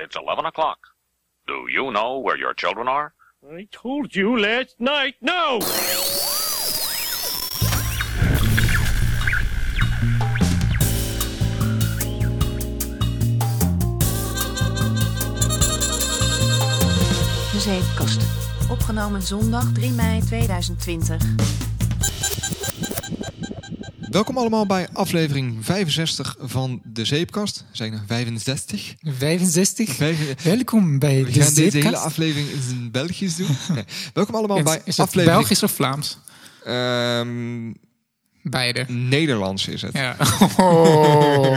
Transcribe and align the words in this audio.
It's 0.00 0.14
11 0.14 0.44
o'clock. 0.46 0.78
Do 1.48 1.66
you 1.68 1.90
know 1.90 2.18
where 2.18 2.36
your 2.36 2.54
children 2.54 2.86
are? 2.86 3.14
I 3.52 3.66
told 3.72 4.14
you 4.14 4.38
last 4.38 4.76
night. 4.78 5.16
No! 5.20 5.58
De 17.52 17.60
Zeepkast. 17.60 18.22
Opgenomen 18.70 19.22
zondag 19.22 19.72
3 19.72 19.90
mei 19.90 20.20
2020. 20.20 21.16
Welkom 24.10 24.38
allemaal 24.38 24.66
bij 24.66 24.88
aflevering 24.92 25.64
65 25.64 26.36
van 26.40 26.80
de 26.84 27.04
Zeepkast. 27.04 27.64
Zijn 27.72 27.92
er 27.92 28.02
65? 28.06 28.94
65. 29.02 29.88
Vijf- 29.94 30.42
Welkom 30.44 30.98
bij 30.98 31.24
We 31.24 31.30
de 31.32 31.42
gaan 31.42 31.54
deze 31.54 31.76
hele 31.78 31.96
aflevering 31.96 32.48
in 32.70 32.90
Belgisch 32.90 33.36
doen. 33.36 33.56
Nee. 33.74 33.84
Welkom 34.12 34.34
allemaal 34.34 34.56
Is- 34.56 34.62
bij 34.62 34.80
is 34.84 34.96
het 34.96 35.06
aflevering... 35.06 35.38
Belgisch 35.38 35.62
of 35.62 35.70
Vlaams? 35.72 36.18
Ehm, 36.64 37.72
Beide. 38.42 38.84
Nederlands 38.88 39.66
is 39.68 39.82
het. 39.82 39.92
Ja, 39.92 40.16
oh. 40.56 41.56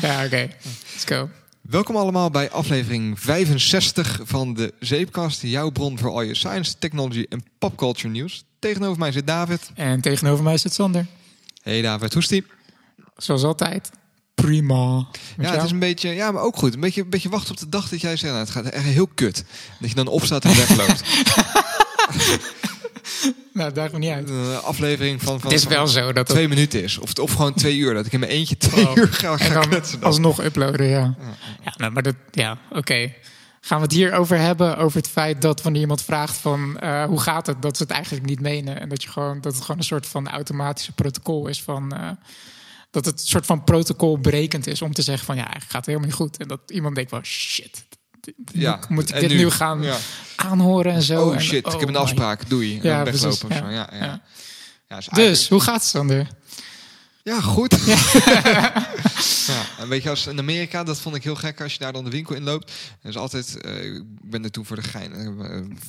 ja 0.00 0.24
oké. 0.24 0.48
Let's 0.92 1.04
go. 1.04 1.28
Welkom 1.60 1.96
allemaal 1.96 2.30
bij 2.30 2.50
aflevering 2.50 3.20
65 3.20 4.20
van 4.24 4.54
de 4.54 4.74
Zeepkast. 4.80 5.42
Jouw 5.42 5.70
bron 5.70 5.98
voor 5.98 6.10
al 6.10 6.22
je 6.22 6.34
science, 6.34 6.74
technology 6.78 7.26
en 7.28 7.44
popculture 7.58 8.08
nieuws. 8.08 8.44
Tegenover 8.58 8.98
mij 8.98 9.12
zit 9.12 9.26
David. 9.26 9.70
En 9.74 10.00
tegenover 10.00 10.44
mij 10.44 10.58
zit 10.58 10.72
Sander. 10.74 11.06
Hey 11.62 11.82
David, 11.82 12.12
hoe 12.12 12.22
is 12.22 12.28
die? 12.28 12.46
Zoals 13.16 13.42
altijd. 13.42 13.90
Prima. 14.34 14.96
Met 15.36 15.46
Ja, 15.46 15.52
het 15.52 15.62
is 15.62 15.70
een 15.70 15.78
beetje, 15.78 16.08
ja, 16.08 16.30
maar 16.30 16.42
ook 16.42 16.56
goed. 16.56 16.74
Een 16.74 16.80
beetje, 16.80 17.00
een 17.02 17.10
beetje 17.10 17.28
wachten 17.28 17.50
op 17.52 17.58
de 17.60 17.68
dag 17.68 17.88
dat 17.88 18.00
jij 18.00 18.16
zegt, 18.16 18.32
nou, 18.32 18.44
het 18.44 18.50
gaat 18.52 18.64
echt 18.64 18.84
heel 18.84 19.06
kut. 19.14 19.44
Dat 19.80 19.88
je 19.88 19.94
dan 19.94 20.06
opstaat 20.06 20.44
en 20.44 20.56
wegloopt. 20.56 21.02
Nou, 23.54 23.72
daar 23.72 23.98
niet 23.98 24.10
uit. 24.10 24.28
Een 24.30 24.56
aflevering 24.56 25.22
van, 25.22 25.40
van 25.40 25.50
Het 25.50 25.58
is 25.60 25.66
wel 25.66 25.86
zo 25.86 26.06
dat 26.06 26.16
het... 26.16 26.26
twee 26.26 26.48
minuten 26.48 26.82
is. 26.82 26.98
Of, 26.98 27.12
of 27.18 27.32
gewoon 27.32 27.54
twee 27.54 27.76
uur. 27.76 27.94
Dat 27.94 28.06
ik 28.06 28.12
in 28.12 28.20
mijn 28.20 28.32
eentje 28.32 28.56
twee 28.56 28.88
Oh. 28.88 28.96
uur 28.96 29.08
ga, 29.12 29.30
En 29.32 29.38
ga 29.38 29.54
dan 29.54 29.68
kletsen. 29.68 30.00
dan. 30.00 30.08
alsnog 30.08 30.42
uploaden, 30.44 30.86
ja. 30.86 31.14
Ja, 31.64 31.74
nou, 31.76 31.92
maar 31.92 32.02
dat... 32.02 32.14
Ja, 32.30 32.58
oké. 32.70 33.12
Gaan 33.64 33.78
we 33.78 33.84
het 33.84 33.92
hier 33.92 34.12
over 34.12 34.38
hebben? 34.38 34.76
Over 34.76 34.96
het 34.98 35.08
feit 35.08 35.42
dat 35.42 35.62
wanneer 35.62 35.80
iemand 35.80 36.02
vraagt 36.02 36.36
van... 36.36 36.78
eh, 36.78 37.04
hoe 37.04 37.20
gaat 37.20 37.46
het? 37.46 37.62
Dat 37.62 37.76
ze 37.76 37.82
het 37.82 37.92
eigenlijk 37.92 38.26
niet 38.26 38.40
menen. 38.40 38.80
En 38.80 38.88
dat, 38.88 39.02
je 39.02 39.08
gewoon, 39.08 39.40
dat 39.40 39.52
het 39.54 39.62
gewoon 39.62 39.76
een 39.78 39.84
soort 39.86 40.06
van 40.06 40.28
automatische 40.28 40.92
protocol 40.92 41.46
is 41.48 41.62
van... 41.62 41.92
eh, 41.96 42.08
dat 42.90 43.04
het 43.04 43.20
een 43.20 43.26
soort 43.26 43.46
van 43.46 43.64
protocolbrekend 43.64 44.66
is 44.66 44.82
om 44.82 44.92
te 44.92 45.02
zeggen 45.02 45.26
van... 45.26 45.34
ja, 45.36 45.42
eigenlijk 45.42 45.70
gaat 45.70 45.86
het 45.86 45.86
helemaal 45.86 46.08
niet 46.08 46.16
goed. 46.16 46.36
En 46.36 46.48
dat 46.48 46.60
iemand 46.66 46.94
denkt 46.94 47.10
van 47.10 47.24
shit... 47.24 47.84
Ja, 48.52 48.80
moet 48.88 49.08
ik 49.14 49.20
dit 49.20 49.30
nu? 49.30 49.36
nu, 49.36 49.50
gaan 49.50 49.82
Ja. 49.82 49.96
aanhoren 50.36 50.92
en 50.92 51.02
zo? 51.02 51.26
Oh 51.26 51.34
En- 51.34 51.40
shit, 51.40 51.66
ik 51.66 51.72
heb 51.72 51.82
een 51.82 51.92
my 51.92 51.96
afspraak. 52.00 52.48
Doei. 52.48 52.76
En 52.78 52.82
Ja, 52.88 53.04
dan 53.04 53.12
weglopen 53.12 53.48
ja. 53.56 53.70
Ja, 53.70 53.88
ja. 54.88 55.00
Dus, 55.12 55.48
hoe 55.48 55.60
gaat 55.60 55.74
het, 55.74 55.84
Sander? 55.84 56.26
Ja, 57.24 57.40
goed. 57.40 57.76
ja, 59.46 59.62
en 59.78 59.88
weet 59.88 60.02
je, 60.02 60.10
als 60.10 60.26
in 60.26 60.38
Amerika, 60.38 60.84
dat 60.84 61.00
vond 61.00 61.14
ik 61.16 61.22
heel 61.24 61.34
gek 61.34 61.60
als 61.60 61.72
je 61.72 61.78
daar 61.78 61.92
dan 61.92 62.04
de 62.04 62.10
winkel 62.10 62.34
in 62.34 62.42
loopt. 62.42 62.72
Is 63.02 63.16
altijd, 63.16 63.60
eh, 63.60 63.84
ik 63.84 64.02
ben 64.22 64.44
er 64.44 64.50
toen 64.50 64.64
voor 64.66 64.76
de 64.76 64.82
gein. 64.82 65.12
eh, 65.12 65.26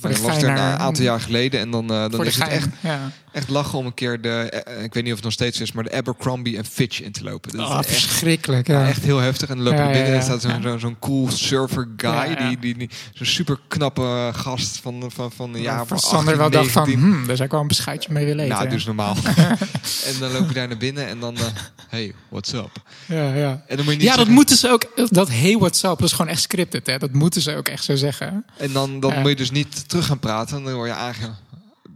Voor 0.00 0.10
de 0.10 0.20
was 0.20 0.42
er 0.42 0.52
naar- 0.52 0.72
een 0.72 0.78
aantal 0.78 1.04
jaar 1.04 1.20
geleden. 1.20 1.60
En 1.60 1.70
dan, 1.70 1.90
eh, 1.92 2.08
dan 2.08 2.24
is 2.26 2.36
het 2.36 2.48
echt, 2.48 2.68
Ja. 2.80 3.10
echt 3.32 3.48
lachen 3.48 3.78
om 3.78 3.86
een 3.86 3.94
keer 3.94 4.20
de, 4.20 4.28
eh, 4.38 4.82
ik 4.84 4.94
weet 4.94 5.02
niet 5.02 5.12
of 5.12 5.18
het 5.18 5.24
nog 5.24 5.32
steeds 5.32 5.60
is, 5.60 5.72
maar 5.72 5.84
de 5.84 5.92
Abercrombie 5.92 6.56
en 6.56 6.64
Fitch 6.64 7.00
in 7.02 7.12
te 7.12 7.24
lopen. 7.24 7.56
Dat 7.56 7.68
Oh, 7.68 7.78
is 7.80 7.86
echt, 7.86 8.02
verschrikkelijk. 8.02 8.66
ja, 8.66 8.80
Ja. 8.80 8.88
echt 8.88 9.02
heel 9.02 9.18
heftig. 9.18 9.48
En 9.48 9.54
dan 9.56 9.64
loop 9.64 9.74
je 9.74 9.80
Ja, 9.80 9.90
binnen 9.90 10.10
ja, 10.10 10.16
en 10.16 10.22
staat 10.22 10.42
zo'n 10.42 10.50
ja. 10.50 10.60
zo'n 10.62 10.80
zo'n 10.80 10.96
cool 10.98 11.30
surfer 11.30 11.88
guy. 11.96 12.10
Ja, 12.10 12.24
ja. 12.24 12.48
Die, 12.48 12.58
die, 12.58 12.76
die, 12.78 12.90
zo'n 13.12 13.26
super 13.26 13.58
knappe 13.68 14.30
gast 14.34 14.76
van, 14.76 15.10
van, 15.14 15.32
van 15.32 15.52
jaar 15.56 15.76
Waarvan 15.76 16.00
van 16.00 16.10
Sander 16.10 16.36
wel 16.36 16.46
18, 16.46 16.60
dacht 16.60 16.72
van, 16.72 16.82
19. 16.88 17.12
hmm, 17.12 17.26
daar 17.26 17.34
zou 17.36 17.44
ik 17.46 17.50
wel 17.52 17.60
een 17.60 17.68
beschuitje 17.68 18.12
mee 18.12 18.24
willen 18.24 18.44
eten. 18.44 18.54
Nou, 18.56 18.68
ja. 18.68 18.74
dus 18.74 18.84
normaal. 18.84 19.16
en 20.08 20.18
dan 20.20 20.32
loop 20.32 20.48
je 20.48 20.54
daar 20.54 20.68
naar 20.68 20.76
binnen 20.76 21.06
en 21.08 21.20
dan, 21.24 21.36
eh, 21.36 21.52
hey, 21.88 22.12
what's 22.28 22.52
up? 22.52 22.82
ja, 23.06 23.34
ja. 23.34 23.64
En 23.66 23.76
dan 23.76 23.84
moet 23.84 23.94
je 23.94 24.00
niet 24.00 24.00
ja, 24.00 24.06
dat 24.06 24.16
zeggen- 24.16 24.32
moeten 24.34 24.56
ze 24.56 24.68
ook. 24.68 25.10
Dat 25.10 25.28
hey, 25.28 25.56
what's 25.58 25.82
up, 25.82 25.98
dat 25.98 26.02
is 26.02 26.12
gewoon 26.12 26.30
echt 26.30 26.42
scripted. 26.42 26.86
Hè? 26.86 26.98
Dat 26.98 27.12
moeten 27.12 27.42
ze 27.42 27.56
ook 27.56 27.68
echt 27.68 27.84
zo 27.84 27.94
zeggen. 27.96 28.44
En 28.58 28.72
dan, 28.72 29.00
dan 29.00 29.12
Ja. 29.12 29.20
moet 29.20 29.28
je 29.30 29.36
dus 29.36 29.50
niet 29.50 29.88
terug 29.88 30.06
gaan 30.06 30.18
praten. 30.18 30.62
Dan 30.64 30.74
word 30.74 30.88
je 30.88 30.94
aange... 30.94 31.30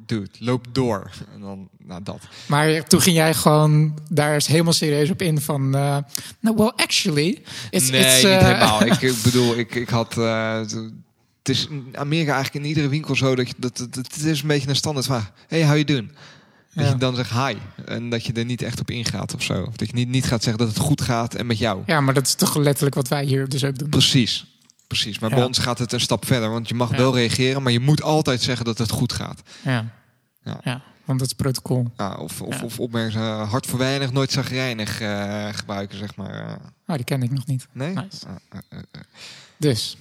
Dude, 0.07 0.29
loop 0.39 0.67
door. 0.73 1.11
En 1.35 1.41
dan, 1.41 1.69
nou 1.79 2.03
dat. 2.03 2.19
Maar 2.47 2.85
toen 2.85 3.01
ging 3.01 3.17
jij 3.17 3.35
gewoon 3.35 3.99
daar 4.11 4.37
is 4.37 4.47
helemaal 4.47 4.73
serieus 4.73 5.11
op 5.11 5.23
in 5.23 5.41
van... 5.41 5.75
eh 5.75 5.97
no, 6.41 6.55
well, 6.55 6.73
actually... 6.77 7.43
It's, 7.71 7.91
nee, 7.91 8.01
it's, 8.05 8.15
niet 8.17 8.25
eh, 8.25 8.39
helemaal. 8.39 8.85
Ik, 8.87 9.01
ik 9.13 9.23
bedoel, 9.23 9.57
ik, 9.59 9.75
ik 9.75 9.89
had... 9.89 10.19
eh, 10.19 10.59
het 11.39 11.57
is 11.57 11.67
in 11.67 11.87
Amerika 11.95 12.33
eigenlijk 12.35 12.65
in 12.65 12.71
iedere 12.71 12.89
winkel 12.89 13.17
zo 13.17 13.35
dat, 13.35 13.49
je, 13.49 13.55
dat, 13.59 13.77
dat, 13.77 13.95
het 13.95 14.25
is 14.25 14.41
een 14.43 14.49
beetje 14.49 14.69
een 14.69 14.77
standaard 14.77 15.07
vraag. 15.07 15.33
Hey, 15.49 15.61
how 15.63 15.73
you 15.73 15.85
doing? 15.85 16.11
Dat 16.75 16.85
Ja. 16.85 16.91
je 16.93 16.97
dan 16.99 17.15
zegt 17.15 17.31
hi. 17.31 17.55
En 17.85 18.11
dat 18.11 18.25
je 18.25 18.33
er 18.33 18.45
niet 18.45 18.63
echt 18.63 18.81
op 18.81 18.91
ingaat 18.91 19.35
of 19.35 19.43
zo. 19.43 19.63
Of 19.63 19.77
dat 19.77 19.89
je 19.89 19.95
niet, 19.95 20.09
niet 20.09 20.25
gaat 20.25 20.43
zeggen 20.43 20.65
dat 20.67 20.75
het 20.75 20.85
goed 20.85 21.01
gaat 21.01 21.35
en 21.35 21.47
met 21.47 21.59
jou. 21.59 21.83
Ja, 21.87 22.01
maar 22.01 22.15
dat 22.15 22.27
is 22.27 22.35
toch 22.35 22.57
letterlijk 22.57 22.95
wat 22.95 23.09
wij 23.09 23.25
hier 23.25 23.49
dus 23.49 23.65
ook 23.65 23.79
doen. 23.79 23.89
Precies. 23.89 24.47
Precies. 24.87 25.19
Maar 25.19 25.31
Ja. 25.31 25.37
bij 25.37 25.45
ons 25.45 25.59
gaat 25.59 25.79
het 25.79 25.93
een 25.93 26.01
stap 26.01 26.27
verder. 26.27 26.51
Want 26.51 26.69
je 26.69 26.75
mag 26.75 26.91
Ja. 26.91 26.97
wel 26.97 27.15
reageren, 27.15 27.63
maar 27.63 27.73
je 27.73 27.81
moet 27.81 28.03
altijd 28.03 28.43
zeggen 28.43 28.65
dat 28.65 28.79
het 28.79 28.91
goed 28.91 29.13
gaat. 29.13 29.43
Ja. 29.65 29.85
Ja. 30.45 30.61
Ja. 30.65 30.83
want 31.05 31.19
dat 31.21 31.29
is 31.29 31.35
protocol. 31.35 31.91
Ja, 31.97 32.15
of, 32.15 32.41
of, 32.43 32.63
of 32.63 32.81
opmerken, 32.81 33.21
eh, 33.21 33.51
hard 33.51 33.67
voor 33.67 33.79
weinig, 33.79 34.13
nooit 34.13 34.31
zagrijnig 34.33 35.01
eh 35.01 35.49
gebruiken, 35.53 35.99
zeg 35.99 36.17
maar. 36.17 36.59
Oh, 36.87 36.97
die 36.97 37.05
ken 37.05 37.23
ik 37.23 37.31
nog 37.31 37.47
niet. 37.47 37.67
nee? 37.73 37.89
Nice. 37.95 38.27
Ah, 38.27 38.33
ah, 38.49 38.59
ah. 38.93 39.01
Dus, 39.57 39.97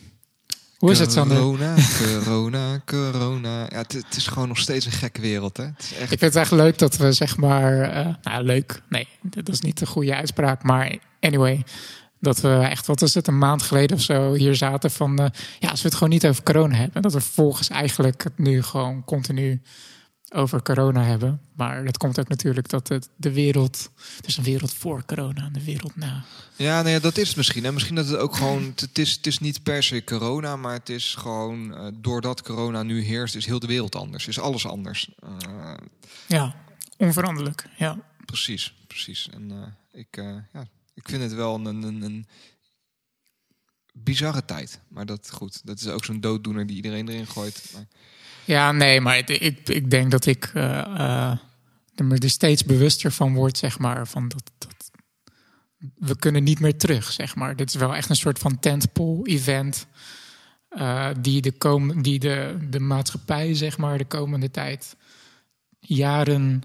hoe 0.77 0.91
is 0.91 0.99
het, 0.99 1.11
Sander? 1.11 1.37
Corona, 1.37 1.75
corona, 1.97 2.81
corona. 2.85 3.59
Ja, 3.69 3.77
het, 3.77 4.05
is 4.17 4.27
gewoon 4.27 4.47
nog 4.47 4.57
steeds 4.57 4.85
een 4.85 4.91
gekke 4.91 5.21
wereld, 5.21 5.57
hè? 5.57 5.63
Het 5.63 5.79
is 5.79 5.93
echt... 5.93 6.11
Ik 6.11 6.19
vind 6.19 6.33
het 6.33 6.35
echt 6.35 6.51
leuk 6.51 6.77
dat 6.77 6.97
we 6.97 7.11
zeg 7.11 7.37
maar... 7.37 7.81
eh, 7.81 8.13
nou, 8.21 8.43
leuk. 8.43 8.81
Nee, 8.89 9.07
dat 9.21 9.49
is 9.49 9.61
niet 9.61 9.79
de 9.79 9.85
goede 9.85 10.15
uitspraak. 10.15 10.63
Maar 10.63 10.97
anyway, 11.19 11.63
dat 12.19 12.41
we 12.41 12.53
echt, 12.69 12.87
wat 12.87 13.01
is 13.01 13.13
het, 13.13 13.27
een 13.27 13.37
maand 13.37 13.61
geleden 13.61 13.97
of 13.97 14.03
zo 14.03 14.33
hier 14.33 14.55
zaten 14.55 14.91
van... 14.91 15.19
eh, 15.19 15.25
ja, 15.59 15.69
als 15.69 15.81
we 15.81 15.87
het 15.87 15.97
gewoon 15.97 16.13
niet 16.13 16.27
over 16.27 16.43
corona 16.43 16.75
hebben. 16.75 16.95
En 16.95 17.01
dat 17.01 17.13
we 17.13 17.21
vervolgens 17.21 17.69
eigenlijk 17.69 18.23
het 18.23 18.37
nu 18.37 18.63
gewoon 18.63 19.03
continu 19.03 19.61
over 20.33 20.61
corona 20.61 21.03
hebben. 21.03 21.41
Maar 21.53 21.85
dat 21.85 21.97
komt 21.97 22.19
ook 22.19 22.27
natuurlijk 22.27 22.69
dat 22.69 22.87
het, 22.87 23.09
de 23.15 23.31
wereld... 23.33 23.89
Er 24.21 24.27
is 24.27 24.37
een 24.37 24.43
wereld 24.43 24.73
voor 24.73 25.05
corona 25.05 25.45
en 25.45 25.53
de 25.53 25.63
wereld 25.63 25.95
na. 25.95 26.25
Ja, 26.55 26.81
nee, 26.81 26.99
dat 26.99 27.17
is 27.17 27.27
het 27.27 27.37
misschien. 27.37 27.65
En 27.65 27.73
misschien 27.73 27.95
dat 27.95 28.07
het 28.07 28.17
ook 28.17 28.35
gewoon... 28.35 28.73
Het, 28.75 28.97
is, 28.97 29.11
het 29.11 29.27
is 29.27 29.39
niet 29.39 29.63
per 29.63 29.83
se 29.83 30.03
corona, 30.03 30.55
maar 30.55 30.73
het 30.73 30.89
is 30.89 31.15
gewoon... 31.15 31.75
eh, 31.75 31.87
doordat 31.93 32.41
corona 32.41 32.83
nu 32.83 33.01
heerst, 33.01 33.35
is 33.35 33.45
heel 33.45 33.59
de 33.59 33.67
wereld 33.67 33.95
anders. 33.95 34.27
Is 34.27 34.39
alles 34.39 34.65
anders. 34.67 35.09
Eh, 35.19 35.73
Ja, 36.27 36.55
onveranderlijk. 36.97 37.65
Ja. 37.77 37.99
precies, 38.25 38.73
precies. 38.87 39.29
En 39.33 39.51
eh, 39.51 39.99
ik, 39.99 40.15
ja, 40.53 40.67
ik 40.93 41.09
vind 41.09 41.21
het 41.21 41.33
wel 41.33 41.55
een, 41.55 41.65
een, 41.83 42.01
een 42.01 42.27
bizarre 43.93 44.45
tijd. 44.45 44.79
Maar 44.87 45.05
dat, 45.05 45.29
goed, 45.31 45.61
dat 45.65 45.79
is 45.79 45.87
ook 45.87 46.05
zo'n 46.05 46.19
dooddoener 46.19 46.67
die 46.67 46.75
iedereen 46.75 47.09
erin 47.09 47.27
gooit. 47.27 47.69
Maar, 47.73 47.87
Ja, 48.47 48.71
nee, 48.71 49.01
maar 49.01 49.17
ik, 49.17 49.69
ik 49.69 49.89
denk 49.89 50.11
dat 50.11 50.25
ik 50.25 50.51
eh, 50.53 50.79
eh, 50.79 51.37
er 51.95 52.23
er 52.23 52.29
steeds 52.29 52.63
bewuster 52.63 53.11
van 53.11 53.33
word, 53.33 53.57
zeg 53.57 53.79
maar, 53.79 54.07
van 54.07 54.27
dat, 54.27 54.51
dat 54.57 54.91
we 55.95 56.17
kunnen 56.17 56.43
niet 56.43 56.59
meer 56.59 56.77
terug, 56.77 57.11
zeg 57.11 57.35
maar. 57.35 57.55
Dit 57.55 57.69
is 57.69 57.75
wel 57.75 57.95
echt 57.95 58.09
een 58.09 58.15
soort 58.15 58.39
van 58.39 58.59
tentpole-event 58.59 59.87
eh, 60.69 61.09
die, 61.19 61.41
de, 61.41 61.51
kom, 61.51 62.01
die 62.01 62.19
de, 62.19 62.57
de 62.69 62.79
maatschappij, 62.79 63.53
zeg 63.53 63.77
maar, 63.77 63.97
de 63.97 64.05
komende 64.05 64.51
tijd 64.51 64.95
jaren 65.79 66.63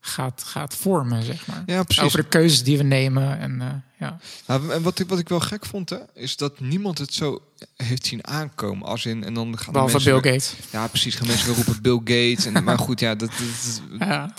gaat, 0.00 0.42
gaat 0.46 0.74
vormen, 0.76 1.22
zeg 1.22 1.46
maar. 1.46 1.62
ja, 1.66 1.82
precies. 1.82 2.02
Over 2.02 2.22
de 2.22 2.28
keuzes 2.28 2.62
die 2.64 2.76
we 2.76 2.82
nemen 2.82 3.38
en 3.38 3.60
eh, 3.60 3.68
ja. 3.98 4.18
Nou, 4.46 4.70
en 4.72 4.82
wat 4.82 4.98
ik, 4.98 5.08
wat 5.08 5.18
ik 5.18 5.28
wel 5.28 5.40
gek 5.40 5.66
vond, 5.66 5.90
hè, 5.90 5.98
is 6.14 6.36
dat 6.36 6.60
niemand 6.60 6.98
het 6.98 7.14
zo 7.14 7.42
heeft 7.76 8.06
zien 8.06 8.26
aankomen. 8.26 8.86
Als 8.86 9.06
in, 9.06 9.24
en 9.24 9.34
dan 9.34 9.58
gaan 9.58 9.66
de 9.66 9.72
Behalve 9.72 9.92
mensen 9.92 10.12
Bill 10.12 10.20
weer- 10.22 10.32
Gates. 10.40 10.54
Ja, 10.70 10.86
precies. 10.86 11.14
Gaan 11.14 11.26
mensen 11.26 11.46
weer 11.54 11.64
roepen 11.64 11.82
Bill 11.82 11.98
Gates. 11.98 12.44
En, 12.52 12.64
maar 12.64 12.78
goed, 12.78 13.00
ja, 13.00 13.14
dat, 13.14 13.30
dat- 13.30 13.80
Ja, 14.08 14.34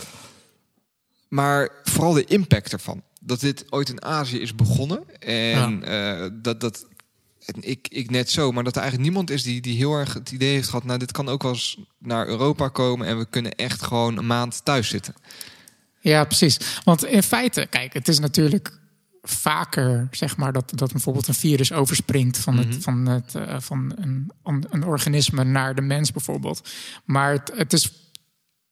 maar 1.27 1.69
vooral 1.83 2.13
de 2.13 2.25
impact 2.25 2.73
ervan. 2.73 3.01
Dat 3.21 3.39
dit 3.39 3.65
ooit 3.69 3.89
in 3.89 4.03
Azië 4.03 4.39
is 4.39 4.55
begonnen. 4.55 5.19
En 5.19 5.83
eh, 5.83 6.27
dat, 6.33 6.61
dat 6.61 6.85
en 7.45 7.69
ik, 7.69 7.87
ik 7.87 8.09
net 8.09 8.29
zo, 8.31 8.51
maar 8.51 8.63
dat 8.63 8.75
er 8.75 8.81
eigenlijk 8.81 9.09
niemand 9.11 9.29
is 9.29 9.43
die, 9.43 9.61
die 9.61 9.77
heel 9.77 9.93
erg 9.93 10.13
het 10.13 10.31
idee 10.31 10.53
heeft 10.53 10.69
gehad... 10.69 10.83
nou, 10.83 10.99
dit 10.99 11.11
kan 11.11 11.29
ook 11.29 11.41
wel 11.43 11.51
eens 11.51 11.77
naar 11.97 12.27
Europa 12.27 12.67
komen... 12.67 13.07
en 13.07 13.17
we 13.17 13.25
kunnen 13.29 13.55
echt 13.55 13.81
gewoon 13.83 14.17
een 14.17 14.25
maand 14.27 14.65
thuis 14.65 14.87
zitten. 14.89 15.13
Ja, 16.01 16.23
precies. 16.23 16.57
Want 16.83 17.05
in 17.05 17.23
feite, 17.23 17.67
kijk, 17.69 17.93
het 17.93 18.07
is 18.07 18.19
natuurlijk 18.19 18.79
vaker, 19.21 20.07
zeg 20.11 20.37
maar, 20.37 20.53
dat, 20.53 20.71
dat 20.75 20.91
bijvoorbeeld 20.91 21.27
een 21.27 21.33
virus 21.33 21.71
overspringt 21.71 22.37
van, 22.37 22.57
het, 22.57 22.67
Mhm. 22.67 22.79
van, 22.79 23.05
het, 23.05 23.35
eh, 23.35 23.55
van 23.59 23.93
een, 23.95 24.31
een 24.69 24.83
organisme 24.85 25.43
naar 25.43 25.75
de 25.75 25.81
mens 25.81 26.11
bijvoorbeeld. 26.11 26.69
Maar 27.05 27.31
het, 27.31 27.51
het 27.55 27.73
is 27.73 27.91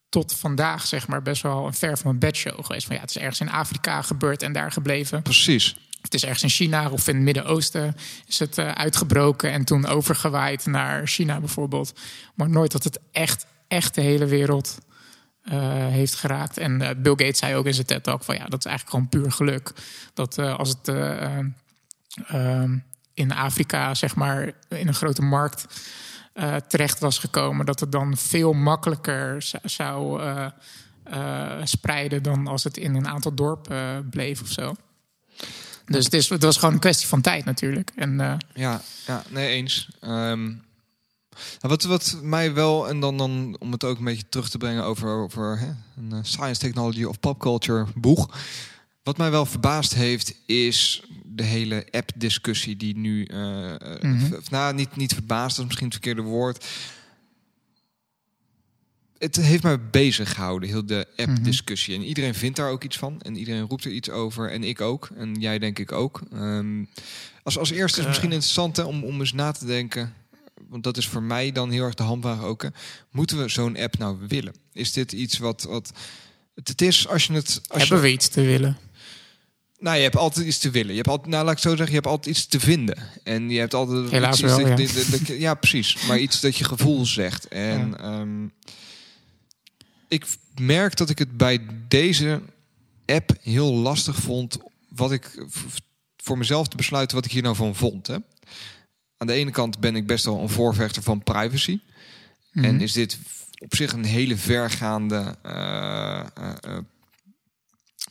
tot 0.10 0.34
vandaag, 0.36 0.86
zeg 0.88 1.08
maar, 1.08 1.22
best 1.22 1.42
wel 1.42 1.66
een 1.66 1.74
ver 1.74 1.98
van 1.98 2.12
een 2.12 2.20
bedshow 2.20 2.66
geweest. 2.66 2.86
Van 2.86 2.96
ja, 2.96 3.02
het 3.02 3.10
is 3.10 3.18
ergens 3.18 3.40
in 3.40 3.50
Afrika 3.50 4.02
gebeurd 4.02 4.42
en 4.42 4.54
daar 4.54 4.72
gebleven. 4.72 5.22
Precies. 5.22 5.76
Het 6.02 6.14
is 6.14 6.24
ergens 6.24 6.44
in 6.44 6.50
China 6.50 6.90
of 6.90 7.08
in 7.08 7.16
het 7.16 7.24
Midden-Oosten 7.24 7.96
is 8.28 8.40
het 8.40 8.58
eh, 8.58 8.72
uitgebroken 8.72 9.52
en 9.52 9.64
toen 9.66 9.86
overgewaaid 9.86 10.66
naar 10.66 11.08
China 11.08 11.40
bijvoorbeeld. 11.40 12.00
Maar 12.36 12.50
nooit 12.50 12.72
dat 12.72 12.84
het 12.84 13.00
echt, 13.12 13.46
echt 13.68 13.96
de 13.96 14.02
hele 14.02 14.26
wereld 14.26 14.78
heeft 15.44 16.16
geraakt. 16.16 16.58
En 16.58 16.82
eh, 16.82 16.90
Bill 16.98 17.12
Gates 17.16 17.38
zei 17.38 17.56
ook 17.56 17.66
in 17.66 17.74
zijn 17.74 17.86
TED 17.86 18.04
Talk 18.04 18.24
van 18.24 18.36
ja, 18.36 18.46
dat 18.46 18.60
is 18.60 18.66
eigenlijk 18.66 18.96
gewoon 18.96 19.24
puur 19.24 19.32
geluk. 19.32 19.72
Dat 20.14 20.38
eh, 20.38 20.56
als 20.56 20.70
het 20.70 20.88
eh, 20.88 21.24
eh, 21.24 21.46
ehm, 22.28 22.78
in 23.14 23.32
Afrika, 23.34 23.94
zeg 23.94 24.16
maar, 24.16 24.52
in 24.68 24.88
een 24.88 24.94
grote 24.94 25.22
markt 25.22 25.66
eh, 26.34 26.56
terecht 26.56 27.00
was 27.00 27.20
gekomen, 27.20 27.66
dat 27.66 27.80
het 27.80 27.92
dan 27.92 28.18
veel 28.18 28.54
makkelijker 28.54 29.50
zou 29.64 30.22
eh, 30.22 30.46
eh, 31.04 31.60
spreiden 31.64 32.24
dan 32.24 32.48
als 32.48 32.64
het 32.64 32.78
in 32.78 32.96
een 32.96 33.08
aantal 33.08 33.34
dorpen 33.34 33.76
eh, 33.76 33.98
bleef 34.10 34.42
of 34.42 34.52
zo. 34.52 34.76
Dus 35.86 36.06
het, 36.06 36.14
is, 36.14 36.30
het 36.30 36.44
was 36.44 36.58
gewoon 36.58 36.74
een 36.74 36.80
kwestie 36.80 37.08
van 37.08 37.22
tijd 37.22 37.46
natuurlijk. 37.46 37.92
En 37.96 38.20
eh, 38.20 38.34
Ja, 38.54 38.82
ja 39.08 39.24
nee, 39.30 39.50
eens. 39.50 39.90
Ehm, 40.00 40.52
wat, 41.60 41.84
wat 41.84 42.18
mij 42.22 42.54
wel, 42.54 42.88
en 42.90 43.00
dan, 43.00 43.18
dan 43.18 43.56
om 43.60 43.72
het 43.72 43.84
ook 43.84 43.98
een 43.98 44.04
beetje 44.04 44.30
terug 44.30 44.50
te 44.50 44.58
brengen 44.58 44.84
over, 44.84 45.10
over 45.10 45.60
hè, 45.60 45.68
een 45.98 46.12
eh, 46.12 46.20
science, 46.22 46.60
technology 46.60 47.04
of 47.04 47.20
popculture 47.20 47.86
boeg. 47.96 48.38
Wat 49.04 49.18
mij 49.18 49.32
wel 49.32 49.46
verbaasd 49.46 49.94
heeft, 49.94 50.36
is 50.46 51.04
de 51.24 51.44
hele 51.44 51.88
app-discussie 51.92 52.76
die 52.76 52.98
nu... 52.98 53.28
Mhm. 54.02 54.20
v- 54.20 54.50
nou, 54.50 54.74
niet, 54.74 54.96
niet 54.96 55.14
verbaasd, 55.14 55.50
dat 55.50 55.58
is 55.60 55.66
misschien 55.66 55.86
het 55.86 55.94
verkeerde 55.94 56.22
woord. 56.22 56.66
Het 59.18 59.36
heeft 59.36 59.64
mij 59.64 59.90
bezig 59.90 60.34
gehouden, 60.34 60.70
heel 60.70 60.86
de 60.86 61.08
app-discussie. 61.16 61.96
En 61.96 62.04
iedereen 62.04 62.36
vindt 62.36 62.56
daar 62.58 62.70
ook 62.70 62.84
iets 62.84 62.98
van. 62.98 63.22
En 63.22 63.36
iedereen 63.36 63.68
roept 63.68 63.86
er 63.86 63.92
iets 63.92 64.10
over. 64.10 64.52
En 64.52 64.64
ik 64.64 64.82
ook. 64.82 65.10
En 65.16 65.36
jij 65.40 65.60
denk 65.60 65.80
ik 65.80 65.92
ook. 65.92 66.22
Ehm, 66.34 66.84
als, 67.44 67.58
als 67.58 67.70
eerste 67.70 67.92
is 67.92 67.98
het 67.98 68.08
misschien 68.08 68.32
interessant 68.32 68.78
hè, 68.78 68.84
om, 68.84 69.04
om 69.04 69.20
eens 69.20 69.34
na 69.34 69.52
te 69.52 69.66
denken. 69.66 70.14
Want 70.70 70.84
dat 70.84 70.98
is 70.98 71.08
voor 71.08 71.24
mij 71.24 71.52
dan 71.52 71.72
heel 71.72 71.84
erg 71.84 71.94
de 71.94 72.04
handvraag 72.04 72.44
ook. 72.44 72.62
Hè. 72.62 72.70
Moeten 73.12 73.38
we 73.38 73.50
zo'n 73.50 73.78
app 73.78 73.98
nou 73.98 74.18
willen? 74.28 74.54
Is 74.74 74.92
dit 74.92 75.12
iets 75.12 75.38
wat... 75.38 75.64
wat 75.64 75.92
het, 76.54 76.82
is 76.82 77.08
als 77.08 77.26
je 77.26 77.34
het... 77.34 77.62
Als 77.68 77.80
hebben 77.80 77.98
je, 77.98 78.04
we 78.04 78.12
iets 78.12 78.28
te 78.28 78.42
willen? 78.42 78.78
nou, 79.80 79.98
je 79.98 80.04
hebt 80.04 80.16
altijd 80.16 80.46
iets 80.46 80.58
te 80.58 80.70
willen. 80.70 80.90
Je 80.90 80.96
hebt 80.96 81.08
altijd, 81.08 81.30
nou, 81.30 81.46
laat 81.46 81.54
ik 81.54 81.60
zo 81.60 81.70
zeggen, 81.70 81.88
je 81.88 81.94
hebt 81.94 82.08
altijd 82.08 82.36
iets 82.36 82.46
te 82.46 82.60
vinden. 82.60 82.98
En 83.24 83.50
je 83.50 83.60
hebt 83.60 83.74
altijd 83.74 84.10
Helaas 84.10 84.42
iets, 84.42 84.42
wel, 84.42 84.60
ja. 84.60 84.76
dat- 85.48 85.60
precies. 85.60 86.06
Maar 86.08 86.20
iets 86.20 86.40
dat 86.40 86.56
je 86.56 86.64
gevoel 86.64 87.06
zegt. 87.06 87.48
En 87.48 88.00
ehm, 88.00 88.48
ik 90.08 90.26
merk 90.60 90.96
dat 90.96 91.10
ik 91.10 91.20
het 91.20 91.38
bij 91.38 91.66
deze 91.88 92.42
app 93.06 93.32
heel 93.42 93.74
lastig 93.74 94.16
vond. 94.16 94.58
Wat 94.90 95.12
ik 95.12 95.46
voor 96.18 96.38
mezelf 96.38 96.68
te 96.68 96.78
besluiten 96.78 97.16
wat 97.16 97.26
ik 97.26 97.32
hier 97.32 97.44
nou 97.44 97.56
van 97.56 97.76
vond. 97.76 98.08
Hè. 98.08 98.18
Aan 99.20 99.28
de 99.28 99.34
ene 99.34 99.52
kant 99.52 99.80
ben 99.80 99.96
ik 99.96 100.08
best 100.08 100.26
wel 100.26 100.40
een 100.42 100.50
voorvechter 100.50 101.04
van 101.04 101.24
privacy. 101.24 101.80
Mhm. 102.52 102.66
En 102.66 102.82
is 102.82 102.94
dit 102.94 103.18
op 103.58 103.76
zich 103.76 103.92
een 103.94 104.06
hele 104.06 104.38
vergaande 104.38 105.36
eh, 105.44 106.20
eh, 106.20 106.50
eh, 106.62 106.78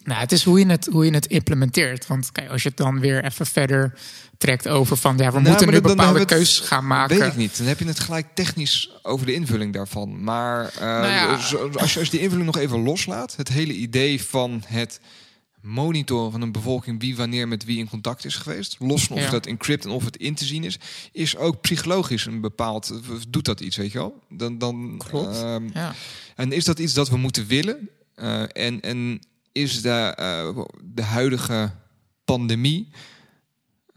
Nou, 0.04 0.20
het 0.20 0.32
is 0.32 0.44
hoe 0.44 0.58
je 0.58 0.66
het, 0.66 0.86
hoe 0.92 1.04
je 1.04 1.10
het 1.12 1.26
implementeert. 1.26 2.06
Want 2.06 2.32
kijk, 2.32 2.50
als 2.50 2.62
je 2.62 2.68
het 2.68 2.76
dan 2.76 3.00
weer 3.00 3.24
even 3.24 3.46
verder 3.46 3.98
trekt 4.38 4.68
over 4.68 4.96
van 4.96 5.16
ja, 5.18 5.26
we 5.32 5.38
Nou, 5.40 5.48
moeten 5.48 5.66
nu 5.66 5.72
dan- 5.72 5.82
dan 5.82 5.96
bepaalde 5.96 6.24
keuzes 6.24 6.58
gaan 6.60 6.86
maken. 6.86 7.18
Weet 7.18 7.28
ik 7.28 7.36
niet. 7.36 7.58
Dan 7.58 7.66
heb 7.66 7.78
je 7.78 7.84
het 7.86 8.00
gelijk 8.00 8.26
technisch 8.34 8.90
over 9.02 9.26
de 9.26 9.34
invulling 9.34 9.72
daarvan. 9.72 10.22
Maar 10.24 10.70
ja. 10.80 11.38
zo- 11.38 11.70
als, 11.78 11.92
je, 11.92 11.98
als 11.98 12.08
je 12.08 12.10
die 12.10 12.20
invulling 12.20 12.46
nog 12.46 12.56
even 12.58 12.82
loslaat, 12.82 13.36
het 13.36 13.48
hele 13.48 13.72
idee 13.72 14.22
van 14.22 14.62
het 14.66 15.00
monitoren 15.68 16.30
van 16.32 16.42
een 16.42 16.52
bevolking 16.52 17.00
wie 17.00 17.16
wanneer 17.16 17.48
met 17.48 17.64
wie 17.64 17.78
in 17.78 17.88
contact 17.88 18.24
is 18.24 18.36
geweest, 18.36 18.76
los 18.78 19.04
van 19.04 19.16
of 19.16 19.22
Ja. 19.22 19.30
dat 19.30 19.46
encrypt 19.46 19.84
en 19.84 19.90
of 19.90 20.04
het 20.04 20.16
in 20.16 20.34
te 20.34 20.44
zien 20.44 20.64
is, 20.64 20.78
is 21.12 21.36
ook 21.36 21.60
psychologisch 21.60 22.26
een 22.26 22.40
bepaald 22.40 23.00
doet 23.28 23.44
dat 23.44 23.60
iets, 23.60 23.76
weet 23.76 23.92
je 23.92 23.98
wel? 23.98 24.22
Dan, 24.30 24.58
dan 24.58 25.02
Klopt. 25.08 25.36
ehm, 25.36 25.68
Ja. 25.74 25.94
en 26.36 26.52
is 26.52 26.64
dat 26.64 26.78
iets 26.78 26.94
dat 26.94 27.08
we 27.08 27.16
moeten 27.16 27.46
willen? 27.46 27.88
Eh, 28.14 28.42
en, 28.52 28.80
en 28.80 29.20
is 29.52 29.82
de, 29.82 29.90
eh, 30.16 30.58
de 30.84 31.02
huidige 31.02 31.72
pandemie. 32.24 32.88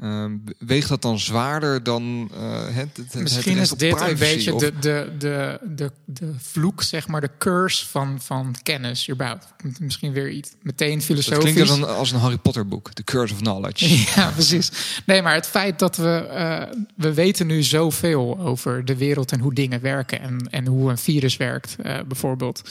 Ehm, 0.02 0.38
weegt 0.60 0.90
dat 0.90 1.02
dan 1.02 1.20
zwaarder 1.20 1.84
dan 1.84 2.32
eh, 2.34 2.64
het, 2.66 2.98
het, 2.98 3.14
het 3.14 3.22
Misschien 3.22 3.54
recht 3.56 3.72
is 3.72 3.78
dit 3.78 4.02
een 4.02 4.18
beetje 4.18 4.54
Of- 4.54 4.62
de, 4.62 4.74
de, 4.80 5.12
de, 5.20 5.60
de, 5.76 5.92
de 6.06 6.34
vloek, 6.38 6.84
zeg 6.84 7.08
maar, 7.08 7.22
de 7.22 7.30
curse 7.38 7.88
van, 7.88 8.22
van 8.22 8.56
kennis 8.64 9.10
überhaupt. 9.10 9.48
Misschien 9.80 10.12
weer 10.14 10.30
iets 10.30 10.52
meteen 10.62 10.96
dat 10.96 11.04
filosofisch. 11.04 11.52
klinkt 11.52 11.60
als 11.60 11.70
een, 11.80 11.84
als 11.86 12.12
een 12.12 12.20
Harry 12.20 12.38
Potter 12.38 12.68
boek, 12.68 12.94
The 12.94 13.04
Curse 13.04 13.34
of 13.34 13.40
Knowledge. 13.40 13.88
Ja, 14.16 14.30
precies. 14.32 14.72
Nee, 15.06 15.22
maar 15.22 15.34
het 15.34 15.48
feit 15.48 15.80
dat 15.80 15.96
we... 15.98 16.28
eh, 16.32 16.64
we 16.96 17.14
weten 17.14 17.48
nu 17.48 17.64
zoveel 17.64 18.40
over 18.40 18.86
de 18.86 18.96
wereld 18.98 19.32
en 19.32 19.40
hoe 19.40 19.54
dingen 19.54 19.82
werken... 19.82 20.22
en, 20.22 20.38
en 20.50 20.68
hoe 20.68 20.90
een 20.90 20.98
virus 20.98 21.38
werkt, 21.38 21.76
eh, 21.82 22.00
bijvoorbeeld. 22.08 22.70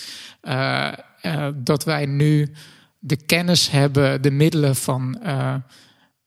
dat 1.54 1.84
wij 1.84 2.06
nu 2.06 2.52
de 2.98 3.16
kennis 3.16 3.70
hebben, 3.70 4.22
de 4.22 4.30
middelen 4.30 4.76
van... 4.76 5.18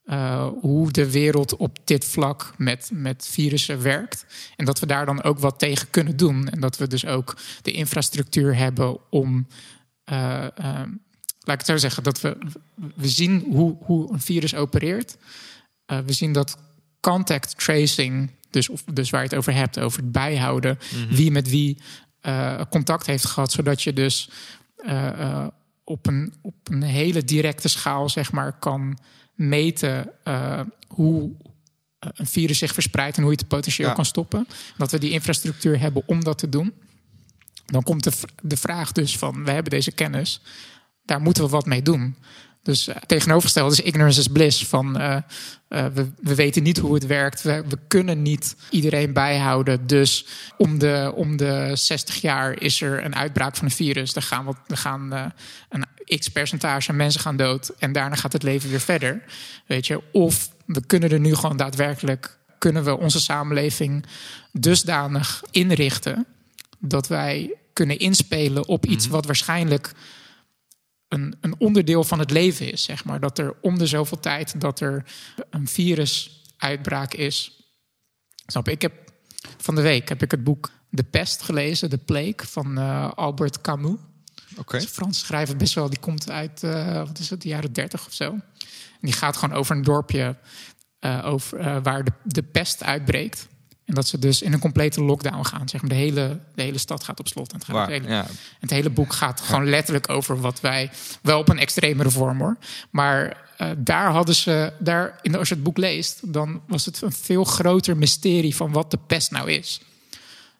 eh, 0.03 0.47
hoe 0.59 0.91
de 0.91 1.11
wereld 1.11 1.55
op 1.55 1.77
dit 1.83 2.05
vlak 2.05 2.53
met, 2.57 2.89
met 2.94 3.27
virussen 3.31 3.81
werkt. 3.81 4.25
En 4.55 4.65
dat 4.65 4.79
we 4.79 4.85
daar 4.85 5.05
dan 5.05 5.23
ook 5.23 5.39
wat 5.39 5.59
tegen 5.59 5.89
kunnen 5.89 6.17
doen. 6.17 6.50
En 6.50 6.59
dat 6.59 6.77
we 6.77 6.88
dus 6.88 7.05
ook 7.05 7.38
de 7.61 7.71
infrastructuur 7.71 8.55
hebben 8.55 8.97
om 9.09 9.47
eh, 10.03 10.45
eh, 10.45 10.51
laat 11.39 11.55
ik 11.55 11.57
het 11.57 11.65
zo 11.65 11.77
zeggen, 11.77 12.03
dat 12.03 12.21
we, 12.21 12.38
we 12.95 13.09
zien 13.09 13.45
hoe, 13.50 13.77
hoe 13.79 14.13
een 14.13 14.21
virus 14.21 14.55
opereert. 14.55 15.17
We 15.85 16.13
zien 16.13 16.33
dat 16.33 16.57
contact 17.00 17.57
tracing, 17.57 18.31
dus, 18.50 18.69
of, 18.69 18.83
dus 18.94 19.09
waar 19.09 19.21
je 19.21 19.27
het 19.27 19.38
over 19.38 19.53
hebt, 19.53 19.79
over 19.79 20.00
het 20.00 20.11
bijhouden, 20.11 20.79
wie 21.09 21.31
met 21.31 21.50
wie 21.50 21.77
contact 22.69 23.05
heeft 23.05 23.25
gehad, 23.25 23.51
zodat 23.51 23.81
je 23.81 23.94
dus 23.94 24.29
op, 25.83 26.07
een, 26.07 26.33
op 26.41 26.55
een 26.63 26.81
hele 26.81 27.23
directe 27.23 27.67
schaal, 27.67 28.09
zeg 28.09 28.31
maar, 28.31 28.59
kan 28.59 28.97
meten 29.35 30.09
eh, 30.24 30.59
hoe 30.88 31.31
eh, 32.00 32.09
een 32.13 32.27
virus 32.27 32.57
zich 32.57 32.74
verspreidt 32.74 33.18
en 33.18 33.24
hoe 33.24 33.31
je 33.31 33.38
het 33.38 33.47
potentieel 33.47 33.88
Ja. 33.89 33.94
kan 33.95 34.06
stoppen. 34.06 34.47
Dat 34.77 34.91
we 34.91 35.00
die 35.00 35.12
infrastructuur 35.12 35.80
hebben 35.80 36.03
om 36.06 36.24
dat 36.24 36.38
te 36.38 36.50
doen. 36.50 36.74
Dan 37.65 37.83
komt 37.83 38.03
de, 38.03 38.12
de 38.41 38.57
vraag 38.57 38.91
dus 38.91 39.18
van, 39.18 39.44
we 39.44 39.51
hebben 39.51 39.71
deze 39.71 39.91
kennis, 39.91 40.41
daar 41.03 41.21
moeten 41.21 41.44
we 41.44 41.50
wat 41.50 41.65
mee 41.65 41.81
doen. 41.81 42.15
Dus 42.63 42.88
eh, 42.88 42.95
tegenovergesteld 43.06 43.71
is 43.71 43.80
ignorance 43.80 44.19
is 44.19 44.27
bliss. 44.27 44.65
Van, 44.65 45.00
eh, 45.00 45.15
eh, 45.68 45.86
we, 45.94 46.12
we 46.21 46.36
weten 46.36 46.63
niet 46.63 46.77
hoe 46.77 46.94
het 46.94 47.06
werkt. 47.06 47.42
We, 47.42 47.63
we 47.69 47.77
kunnen 47.88 48.21
niet 48.21 48.56
iedereen 48.69 49.13
bijhouden. 49.13 49.88
Dus 49.88 50.25
om 50.58 50.79
de, 50.79 51.12
om 51.15 51.38
de 51.38 51.72
60 51.74 52.22
jaar 52.22 52.62
is 52.62 52.82
er 52.82 53.05
een 53.05 53.15
uitbraak 53.15 53.55
van 53.55 53.65
een 53.65 53.72
virus. 53.72 54.15
Er 54.15 54.22
gaan, 54.22 54.46
wat, 54.46 54.58
er 54.67 54.77
gaan 54.77 55.32
een 55.70 56.20
x 56.20 56.27
percentage 56.27 56.93
mensen 56.93 57.22
gaan 57.22 57.38
dood. 57.38 57.72
En 57.79 57.91
daarna 57.91 58.15
gaat 58.15 58.34
het 58.34 58.43
leven 58.43 58.70
weer 58.70 58.79
verder. 58.79 59.24
Weet 59.65 59.88
je? 59.88 60.01
Of 60.12 60.50
we 60.65 60.86
kunnen 60.86 61.12
er 61.12 61.20
nu 61.20 61.36
gewoon 61.36 61.58
daadwerkelijk... 61.58 62.38
kunnen 62.58 62.84
we 62.84 62.98
onze 62.98 63.20
samenleving 63.22 64.05
dusdanig 64.51 65.43
inrichten... 65.51 66.25
dat 66.79 67.08
wij 67.08 67.53
kunnen 67.74 68.00
inspelen 68.00 68.67
op 68.67 68.86
iets 68.86 69.08
wat 69.08 69.25
waarschijnlijk 69.25 69.91
een, 71.13 71.36
een 71.41 71.55
onderdeel 71.58 72.03
van 72.03 72.20
het 72.20 72.32
leven 72.32 72.72
is. 72.72 72.84
Zeg 72.84 73.05
maar. 73.05 73.20
Dat 73.20 73.38
er 73.38 73.55
om 73.62 73.77
de 73.77 73.88
zoveel 73.88 74.20
tijd 74.20 74.62
dat 74.62 74.79
er 74.79 75.05
een 75.50 75.67
virusuitbraak 75.67 77.13
is. 77.13 77.62
Snap? 78.46 78.67
Ik 78.67 78.82
heb 78.82 78.93
van 79.58 79.75
de 79.75 79.82
week 79.82 80.10
heb 80.10 80.22
ik 80.22 80.32
het 80.32 80.43
boek 80.43 80.72
De 80.89 81.03
Pest 81.03 81.41
gelezen, 81.41 81.89
De 81.89 81.98
Plague 81.98 82.48
van 82.48 82.77
eh, 82.77 83.12
Albert 83.12 83.62
Camus. 83.62 84.00
Oké. 84.58 84.75
Een 84.75 84.88
Frans 84.88 85.20
schrijver, 85.20 85.58
best 85.58 85.74
wel. 85.74 85.89
Die 85.89 86.00
komt 86.00 86.29
uit, 86.29 86.63
eh, 86.63 87.05
wat 87.05 87.20
is 87.20 87.29
het, 87.29 87.41
de 87.41 87.48
jaren 87.48 87.74
dertig 87.74 88.05
of 88.05 88.13
zo. 88.13 88.32
En 88.32 88.41
die 89.01 89.13
gaat 89.13 89.38
gewoon 89.38 89.55
over 89.55 89.75
een 89.75 89.82
dorpje 89.82 90.38
eh, 91.00 91.25
over, 91.25 91.82
waar 91.82 92.03
de, 92.03 92.12
de 92.24 92.43
pest 92.43 92.84
uitbreekt. 92.84 93.48
En 93.86 93.94
dat 93.94 94.08
ze 94.08 94.20
dus 94.20 94.42
in 94.42 94.54
een 94.54 94.60
complete 94.60 95.04
lockdown 95.04 95.44
gaan. 95.44 95.70
Zeg 95.70 95.82
maar. 95.82 95.90
de, 95.90 95.96
hele, 95.96 96.40
de 96.56 96.62
hele 96.62 96.78
stad 96.78 97.04
gaat 97.04 97.20
op 97.20 97.28
slot. 97.28 97.52
En 97.52 97.58
het, 97.58 97.66
gaat 97.66 97.75
Waar, 97.75 97.90
het, 97.92 98.02
hele, 98.02 98.13
ja. 98.13 98.25
het 98.60 98.70
hele 98.70 98.90
boek 98.90 99.13
gaat 99.13 99.42
gewoon 99.42 99.70
letterlijk 99.70 100.10
over 100.10 100.42
wat 100.42 100.62
wij... 100.62 100.92
Wel 101.22 101.40
op 101.40 101.50
een 101.50 101.60
extremere 101.60 102.10
vorm 102.10 102.40
hoor. 102.40 102.58
Maar 102.90 103.38
eh, 103.58 103.70
daar 103.78 104.12
hadden 104.12 104.36
ze... 104.36 104.74
Daar, 104.80 105.20
in, 105.22 105.36
als 105.36 105.48
je 105.48 105.54
het 105.54 105.63
boek 105.63 105.78
leest, 105.78 106.34
dan 106.34 106.62
was 106.68 106.86
het 106.86 107.02
een 107.02 107.12
veel 107.12 107.44
groter 107.44 107.98
mysterie... 107.98 108.56
van 108.56 108.72
wat 108.72 108.92
de 108.92 109.00
pest 109.08 109.32
nou 109.32 109.52
is. 109.52 109.82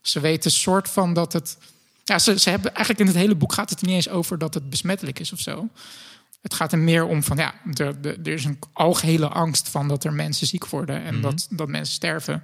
Ze 0.02 0.20
weten 0.20 0.52
soort 0.52 0.90
van 0.90 1.14
dat 1.14 1.34
het... 1.34 1.58
Ja, 2.04 2.20
ze, 2.20 2.40
ze 2.40 2.50
hebben 2.50 2.76
eigenlijk 2.76 3.00
in 3.00 3.14
het 3.14 3.24
hele 3.24 3.36
boek 3.36 3.54
gaat 3.54 3.70
het 3.70 3.82
niet 3.82 3.96
eens 3.96 4.10
over 4.10 4.38
dat 4.38 4.54
het 4.54 4.70
besmettelijk 4.70 5.20
is 5.20 5.34
of 5.34 5.40
zo. 5.40 5.68
Het 6.44 6.54
gaat 6.54 6.72
er 6.72 6.80
meer 6.80 7.06
om 7.06 7.24
van 7.24 7.38
ja, 7.38 7.54
er, 7.74 7.96
er, 8.02 8.20
er 8.24 8.28
is 8.28 8.46
een 8.46 8.60
algehele 8.74 9.28
angst 9.28 9.70
van 9.70 9.88
dat 9.88 10.04
er 10.04 10.14
mensen 10.14 10.48
ziek 10.48 10.66
worden 10.66 11.04
en 11.04 11.22
dat, 11.22 11.48
dat 11.50 11.68
mensen 11.68 11.94
sterven. 11.94 12.44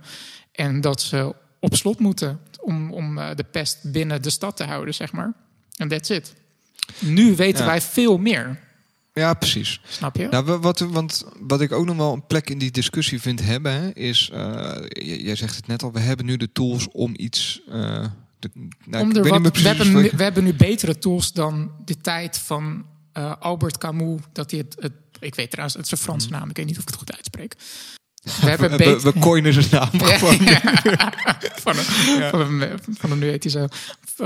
En 0.59 0.81
dat 0.81 1.01
ze 1.01 1.35
op 1.59 1.75
slot 1.75 1.99
moeten 1.99 2.39
om, 2.61 2.91
om 2.93 3.17
eh, 3.17 3.35
de 3.35 3.43
pest 3.43 3.91
binnen 3.91 4.21
de 4.21 4.29
stad 4.29 4.57
te 4.57 4.63
houden, 4.63 4.93
zeg 4.93 5.11
maar. 5.11 5.33
En 5.75 5.87
that's 5.87 6.09
it. 6.09 6.33
Nu 6.99 7.35
weten 7.35 7.59
Ja. 7.63 7.69
wij 7.69 7.81
veel 7.81 8.17
meer. 8.17 8.59
Ja, 9.13 9.33
precies. 9.33 9.81
Snap 9.87 10.15
je? 10.15 10.27
Nou, 10.27 10.45
wa- 10.45 10.59
wat, 10.59 10.79
want 10.79 11.25
wat 11.39 11.61
ik 11.61 11.71
ook 11.71 11.85
nog 11.85 11.97
wel 11.97 12.13
een 12.13 12.25
plek 12.27 12.49
in 12.49 12.57
die 12.57 12.71
discussie 12.71 13.21
vind 13.21 13.41
hebben, 13.41 13.71
hè, 13.73 13.89
is, 13.93 14.29
eh, 14.33 14.75
jij 15.23 15.35
zegt 15.35 15.55
het 15.55 15.67
net 15.67 15.83
al, 15.83 15.91
we 15.91 15.99
hebben 15.99 16.25
nu 16.25 16.37
de 16.37 16.51
tools 16.51 16.87
om 16.91 17.13
iets. 17.17 17.61
de, 18.39 18.49
nou, 18.85 19.03
Om 19.03 19.15
er 19.15 19.29
wat, 19.29 19.41
we, 19.41 19.51
precies 19.51 19.67
hebben 19.77 20.15
we 20.17 20.23
hebben 20.23 20.43
nu 20.43 20.53
betere 20.53 20.97
tools 20.97 21.33
dan 21.33 21.71
de 21.85 21.97
tijd 21.97 22.37
van 22.37 22.85
eh, 23.13 23.33
Albert 23.39 23.77
Camus. 23.77 24.21
Dat 24.33 24.51
hij 24.51 24.59
het, 24.59 24.75
het. 24.79 24.93
Ik 25.19 25.35
weet 25.35 25.49
trouwens, 25.51 25.77
het 25.77 25.85
is 25.85 25.91
een 25.91 25.97
Franse 25.97 26.29
naam. 26.29 26.49
Ik 26.49 26.55
weet 26.57 26.65
niet 26.65 26.75
of 26.75 26.81
ik 26.81 26.87
het 26.87 26.97
goed 26.97 27.13
uitspreek. 27.15 27.55
We 28.41 28.49
hebben 28.49 28.69
Mhm. 28.71 28.77
we, 28.77 28.85
we, 29.01 29.11
we 29.13 29.19
coinen 29.19 29.53
zijn 29.53 29.65
naam 29.71 29.89
gewoon. 29.91 30.37
van, 31.63 31.77
een, 31.77 31.83
van, 32.29 32.39
een, 32.61 32.79
van 32.99 33.11
een, 33.11 33.19
nu 33.19 33.29
heet 33.29 33.43
hij 33.43 33.51
zo. 33.51 33.67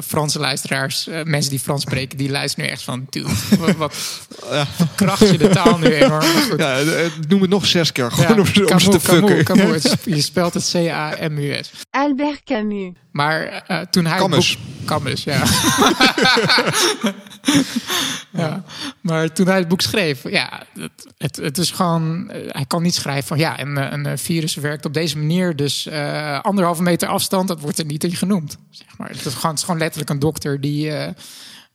Franse 0.06 0.40
luisteraars, 0.40 1.08
eh, 1.08 1.24
mensen 1.24 1.50
die 1.52 1.60
Frans 1.60 1.82
spreken, 1.82 2.18
die 2.18 2.30
luisteren 2.30 2.66
nu 2.66 2.72
echt 2.72 2.84
van. 2.84 3.08
Dude, 3.10 3.30
wat, 3.58 3.76
wat 4.78 4.88
kracht 4.96 5.30
je 5.30 5.38
de 5.38 5.50
taal 5.50 5.78
nu 5.78 5.88
enorm. 5.94 6.22
Goed. 6.50 6.60
Ja, 6.60 6.80
eh, 6.80 7.06
noem 7.28 7.42
het 7.42 7.50
nog 7.50 7.66
zes 7.66 7.92
keer, 7.92 8.12
gewoon 8.12 8.36
Ja, 8.36 8.40
om, 8.42 8.46
ze- 8.46 8.60
om 8.60 8.66
Camus, 8.66 8.84
ze 8.84 8.90
te 8.90 9.00
fucken. 9.00 9.44
Camus. 9.44 9.84
Het 9.84 10.08
is- 10.08 10.16
je 10.16 10.22
spelt 10.22 10.54
het 10.54 10.70
C-A-M-U-S. 10.72 11.72
Albert 11.90 12.42
Camus. 12.44 12.92
Maar 13.12 13.64
eh, 13.68 13.80
toen 13.80 14.06
hij. 14.06 14.18
Camus. 14.18 14.50
Het 14.50 14.58
boek, 14.60 14.88
Camus, 14.88 15.24
ja. 15.24 15.44
ja. 18.32 18.64
Maar 19.02 19.34
toen 19.34 19.48
hij 19.48 19.58
het 19.58 19.68
boek 19.68 19.82
schreef, 19.82 20.30
ja, 20.30 20.64
het, 20.80 20.92
het, 21.18 21.36
het 21.36 21.58
is 21.58 21.72
gewoon. 21.72 22.30
eh, 22.30 22.40
hij 22.48 22.66
kan 22.66 22.82
niet 22.82 22.96
schrijven 22.96 23.28
van 23.28 23.38
ja, 23.38 23.60
een, 23.60 23.78
eh, 23.78 23.92
een 23.92 24.06
eh, 24.06 24.18
virus 24.18 24.56
werkt 24.56 24.86
op 24.86 24.94
deze 24.94 25.18
manier, 25.18 25.56
dus 25.56 25.88
eh, 25.88 26.40
anderhalve 26.42 26.82
meter 26.84 27.08
afstand, 27.08 27.48
dat 27.48 27.60
wordt 27.60 27.80
er 27.80 27.86
niet 27.86 28.04
in 28.04 28.16
genoemd. 28.16 28.58
Zeg 28.70 28.88
maar. 28.98 29.10
het, 29.10 29.26
is 29.26 29.34
gewoon, 29.34 29.50
het 29.52 29.60
is 29.60 29.66
gewoon 29.66 29.80
letterlijk 29.84 30.10
een 30.10 30.20
dokter 30.20 30.62
die. 30.62 30.92
eh, 30.92 31.10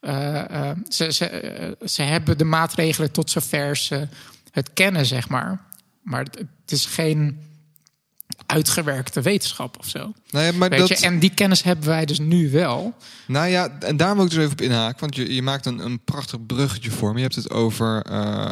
eh, 0.00 0.70
eh, 0.70 0.76
ze, 0.88 1.12
ze, 1.12 1.76
ze 1.84 2.02
hebben 2.02 2.38
de 2.38 2.44
maatregelen 2.44 3.12
tot 3.12 3.30
zover 3.30 3.76
ze 3.76 4.08
het 4.50 4.70
kennen, 4.74 5.06
zeg 5.06 5.28
maar. 5.28 5.60
Maar 6.02 6.24
het, 6.24 6.38
het 6.38 6.72
is 6.72 6.86
geen 6.86 7.46
uitgewerkte 8.46 9.20
wetenschap 9.20 9.78
of 9.78 9.88
zo. 9.88 10.12
Nee, 10.30 10.52
maar 10.52 10.68
Weet 10.68 10.78
dat, 10.78 10.88
je? 10.88 11.06
En 11.06 11.18
die 11.18 11.34
kennis 11.34 11.62
hebben 11.62 11.86
wij 11.86 12.04
dus 12.04 12.18
nu 12.18 12.50
wel. 12.50 12.94
Nou 13.26 13.48
ja, 13.48 13.78
en 13.78 13.96
daar 13.96 14.14
moet 14.14 14.24
ik 14.24 14.30
dus 14.30 14.38
even 14.38 14.52
op 14.52 14.60
inhaken. 14.60 15.00
Want 15.00 15.16
je, 15.16 15.34
je 15.34 15.42
maakt 15.42 15.66
een, 15.66 15.78
een 15.78 16.04
prachtig 16.04 16.46
bruggetje 16.46 16.90
voor 16.90 17.10
me. 17.10 17.16
Je 17.16 17.22
hebt 17.22 17.34
het 17.34 17.50
over, 17.50 18.04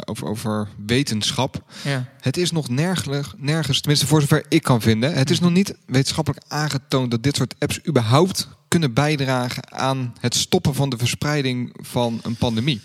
over, 0.08 0.26
over 0.26 0.68
wetenschap. 0.86 1.62
Ja. 1.84 2.04
Het 2.20 2.36
is 2.36 2.50
nog 2.50 2.68
nergens, 2.68 3.26
nergens, 3.36 3.80
tenminste 3.80 4.06
voor 4.06 4.20
zover 4.20 4.44
ik 4.48 4.62
kan 4.62 4.80
vinden... 4.80 5.12
het 5.12 5.30
is 5.30 5.40
nog 5.40 5.50
niet 5.50 5.75
wetenschappelijk 5.86 6.44
aangetoond... 6.48 7.10
dat 7.10 7.22
dit 7.22 7.36
soort 7.36 7.54
apps 7.58 7.80
überhaupt 7.88 8.48
kunnen 8.68 8.92
bijdragen... 8.92 9.73
aan 9.73 10.14
het 10.20 10.35
stoppen 10.35 10.75
van 10.75 10.88
de 10.90 10.96
verspreiding 10.99 11.75
van 11.82 12.20
een 12.23 12.37
pandemie. 12.37 12.80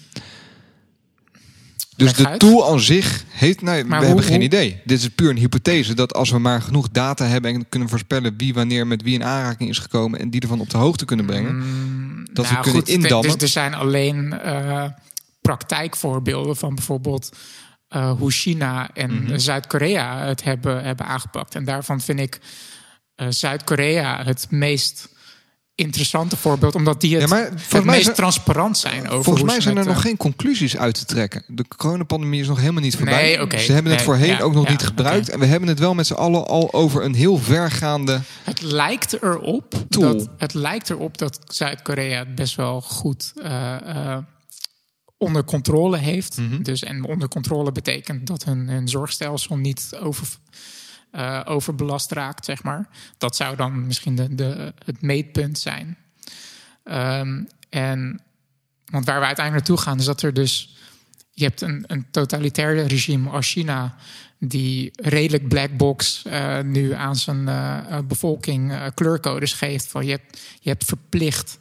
Dus 1.95 2.13
de 2.13 2.37
tool 2.37 2.71
aan 2.71 2.79
zich 2.79 3.23
heeft... 3.29 3.61
Nee, 3.61 3.83
we 3.85 3.95
hoe- 3.95 4.05
hebben 4.05 4.23
geen 4.23 4.35
hoe- 4.35 4.43
idee. 4.43 4.81
Dit 4.85 4.99
is 4.99 5.09
puur 5.09 5.29
een 5.29 5.37
hypothese. 5.37 5.93
Dat 5.93 6.13
als 6.13 6.29
we 6.29 6.39
maar 6.39 6.61
genoeg 6.61 6.89
data 6.89 7.25
hebben... 7.25 7.53
en 7.53 7.69
kunnen 7.69 7.89
voorspellen 7.89 8.37
wie 8.37 8.53
wanneer 8.53 8.87
met 8.87 9.01
wie 9.01 9.13
in 9.13 9.23
aanraking 9.23 9.69
is 9.69 9.77
gekomen... 9.79 10.19
en 10.19 10.29
die 10.29 10.41
ervan 10.41 10.59
op 10.59 10.69
de 10.69 10.77
hoogte 10.77 11.05
kunnen 11.05 11.25
brengen... 11.25 11.59
dat 12.33 12.45
we 12.47 12.51
Nou, 12.51 12.63
kunnen 12.63 12.79
goed, 12.81 12.89
er- 12.89 12.93
indammen. 12.95 13.31
Dus 13.31 13.41
er 13.41 13.47
zijn 13.47 13.73
alleen 13.73 14.33
eh, 14.39 14.85
praktijkvoorbeelden 15.41 16.55
van 16.55 16.75
bijvoorbeeld 16.75 17.29
eh, 17.87 18.11
hoe 18.11 18.31
China 18.31 18.89
en 18.93 19.23
Mhm. 19.23 19.37
Zuid-Korea 19.37 20.25
het 20.27 20.43
hebben, 20.43 20.83
hebben 20.83 21.05
aangepakt. 21.05 21.55
En 21.55 21.65
daarvan 21.65 22.01
vind 22.01 22.19
ik 22.19 22.39
eh, 23.15 23.27
Zuid-Korea 23.29 24.23
het 24.23 24.47
meest 24.49 25.09
interessante 25.81 26.37
voorbeeld, 26.37 26.75
omdat 26.75 27.01
die 27.01 27.13
het, 27.13 27.21
Ja, 27.21 27.27
maar 27.27 27.49
het 27.69 27.83
meest 27.83 28.03
zijn- 28.03 28.15
transparant 28.15 28.77
zijn 28.77 29.09
over 29.09 29.23
Volgens 29.23 29.45
mij 29.45 29.61
zijn 29.61 29.77
er 29.77 29.85
nog 29.85 29.95
eh, 29.95 30.01
geen 30.01 30.17
conclusies 30.17 30.77
uit 30.77 30.95
te 30.95 31.05
trekken. 31.05 31.43
De 31.47 31.65
coronapandemie 31.77 32.41
is 32.41 32.47
nog 32.47 32.59
helemaal 32.59 32.81
niet 32.81 32.95
voorbij. 32.95 33.37
Nee. 33.49 33.59
Ze 33.59 33.71
hebben 33.71 33.91
het 33.91 34.05
Nee, 34.05 34.09
voorheen 34.09 34.35
ja, 34.35 34.39
ook 34.41 34.53
nog 34.53 34.63
ja, 34.65 34.71
niet 34.71 34.81
gebruikt. 34.83 35.29
En 35.29 35.39
we 35.39 35.45
hebben 35.45 35.69
het 35.69 35.79
wel 35.79 35.93
met 35.93 36.07
z'n 36.07 36.13
allen 36.13 36.47
al 36.47 36.73
over 36.73 37.03
een 37.03 37.13
heel 37.15 37.37
vergaande... 37.37 38.21
Het 38.43 38.61
lijkt 38.61 39.21
erop 39.23 39.75
Tool. 39.89 40.01
dat 40.17 40.27
het 40.37 40.53
lijkt 40.53 40.89
erop 40.89 41.17
dat 41.17 41.39
Zuid-Korea 41.47 42.19
het 42.19 42.35
best 42.35 42.55
wel 42.55 42.81
goed 42.81 43.33
eh, 43.43 43.75
eh, 44.13 44.17
onder 45.17 45.43
controle 45.43 45.97
heeft. 45.97 46.37
Mhm. 46.37 46.61
Dus 46.63 46.83
en 46.83 47.03
onder 47.05 47.27
controle 47.27 47.71
betekent 47.71 48.27
dat 48.27 48.43
hun, 48.43 48.67
hun 48.69 48.87
zorgstelsel 48.87 49.57
niet 49.57 49.89
over, 50.01 50.27
eh, 51.11 51.41
overbelast 51.45 52.11
raakt, 52.11 52.45
zeg 52.45 52.63
maar. 52.63 52.87
Dat 53.17 53.35
zou 53.35 53.55
dan 53.55 53.87
misschien 53.87 54.15
de, 54.15 54.35
de, 54.35 54.73
het 54.85 55.01
meetpunt 55.01 55.59
zijn. 55.59 55.97
Ehm, 56.83 57.43
en 57.69 58.21
want 58.85 59.05
waar 59.05 59.19
we 59.19 59.25
uiteindelijk 59.25 59.67
naartoe 59.67 59.85
gaan, 59.85 59.99
is 59.99 60.05
dat 60.05 60.21
er 60.21 60.33
dus. 60.33 60.75
Je 61.33 61.43
hebt 61.43 61.61
een, 61.61 61.83
een 61.87 62.05
totalitair 62.11 62.87
regime 62.87 63.29
als 63.29 63.51
China, 63.51 63.95
die 64.39 64.91
redelijk 64.95 65.47
black 65.47 65.77
box 65.77 66.23
eh, 66.25 66.59
nu 66.59 66.93
aan 66.93 67.15
zijn 67.15 67.47
eh, 67.47 67.99
bevolking 68.07 68.91
kleurcodes 68.93 69.53
geeft. 69.53 69.87
Van 69.87 70.05
je, 70.05 70.11
hebt, 70.11 70.39
je 70.59 70.69
hebt 70.69 70.85
verplicht 70.85 71.57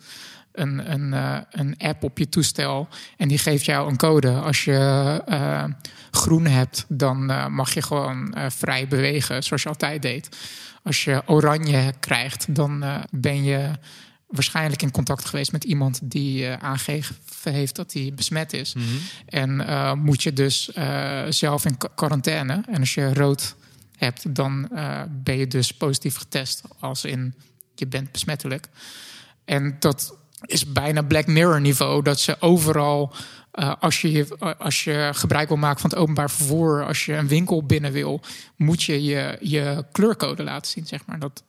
een, 0.53 0.93
een, 0.93 1.13
eh, 1.13 1.39
een 1.51 1.75
app 1.79 2.03
op 2.03 2.19
je 2.19 2.29
toestel 2.29 2.89
en 3.17 3.29
die 3.29 3.39
geeft 3.39 3.65
jou 3.65 3.89
een 3.91 3.97
code. 3.97 4.31
Als 4.31 4.65
je 4.65 5.23
eh, 5.27 5.65
groen 6.11 6.47
hebt, 6.47 6.85
dan 6.89 7.31
eh, 7.31 7.47
mag 7.47 7.75
je 7.75 7.83
gewoon 7.83 8.35
vrij 8.49 8.89
bewegen, 8.89 9.43
zoals 9.43 9.63
je 9.63 9.69
altijd 9.69 10.03
deed. 10.03 10.37
Als 10.83 11.05
je 11.05 11.23
oranje 11.27 11.95
krijgt, 12.01 12.55
dan 12.55 12.85
ben 13.11 13.45
je 13.45 13.71
waarschijnlijk 14.31 14.83
in 14.83 14.91
contact 14.91 15.25
geweest 15.25 15.53
met 15.53 15.65
iemand 15.65 16.01
die 16.03 16.47
eh, 16.47 16.53
aangegeven 16.65 17.17
heeft 17.43 17.77
dat 17.77 17.93
hij 17.93 18.13
besmet 18.15 18.53
is. 18.53 18.75
En 19.27 19.67
eh, 19.67 19.93
moet 19.93 20.23
je 20.23 20.33
dus 20.33 20.71
zelf 21.29 21.65
in 21.65 21.77
qua- 21.77 21.89
quarantaine. 21.95 22.63
En 22.69 22.81
als 22.81 22.95
je 22.95 23.15
rood 23.15 23.55
hebt, 23.97 24.35
dan 24.35 24.69
ben 25.11 25.37
je 25.37 25.47
dus 25.47 25.73
positief 25.75 26.17
getest. 26.17 26.63
Als 26.79 27.05
in 27.05 27.35
je 27.75 27.87
bent 27.87 28.13
besmettelijk. 28.13 28.67
En 29.45 29.77
dat 29.79 30.17
is 30.45 30.73
bijna 30.73 31.03
Black 31.03 31.27
Mirror 31.27 31.61
niveau. 31.61 32.03
Dat 32.03 32.21
ze 32.21 32.37
overal, 32.41 33.13
eh, 33.53 33.73
als, 33.81 34.01
je, 34.01 34.27
als 34.59 34.85
je 34.85 35.11
gebruik 35.15 35.49
wil 35.49 35.57
maken 35.57 35.81
van 35.81 35.91
het 35.91 35.99
openbaar 35.99 36.31
vervoer, 36.31 36.87
als 36.87 37.05
je 37.05 37.15
een 37.15 37.29
winkel 37.29 37.63
binnen 37.67 37.93
wil, 37.93 38.21
moet 38.57 38.83
je 38.83 39.03
je, 39.05 39.37
je 39.41 39.85
kleurcode 39.93 40.43
laten 40.43 40.71
zien, 40.71 40.87
zeg 40.87 41.07
maar. 41.07 41.19
Dat 41.19 41.43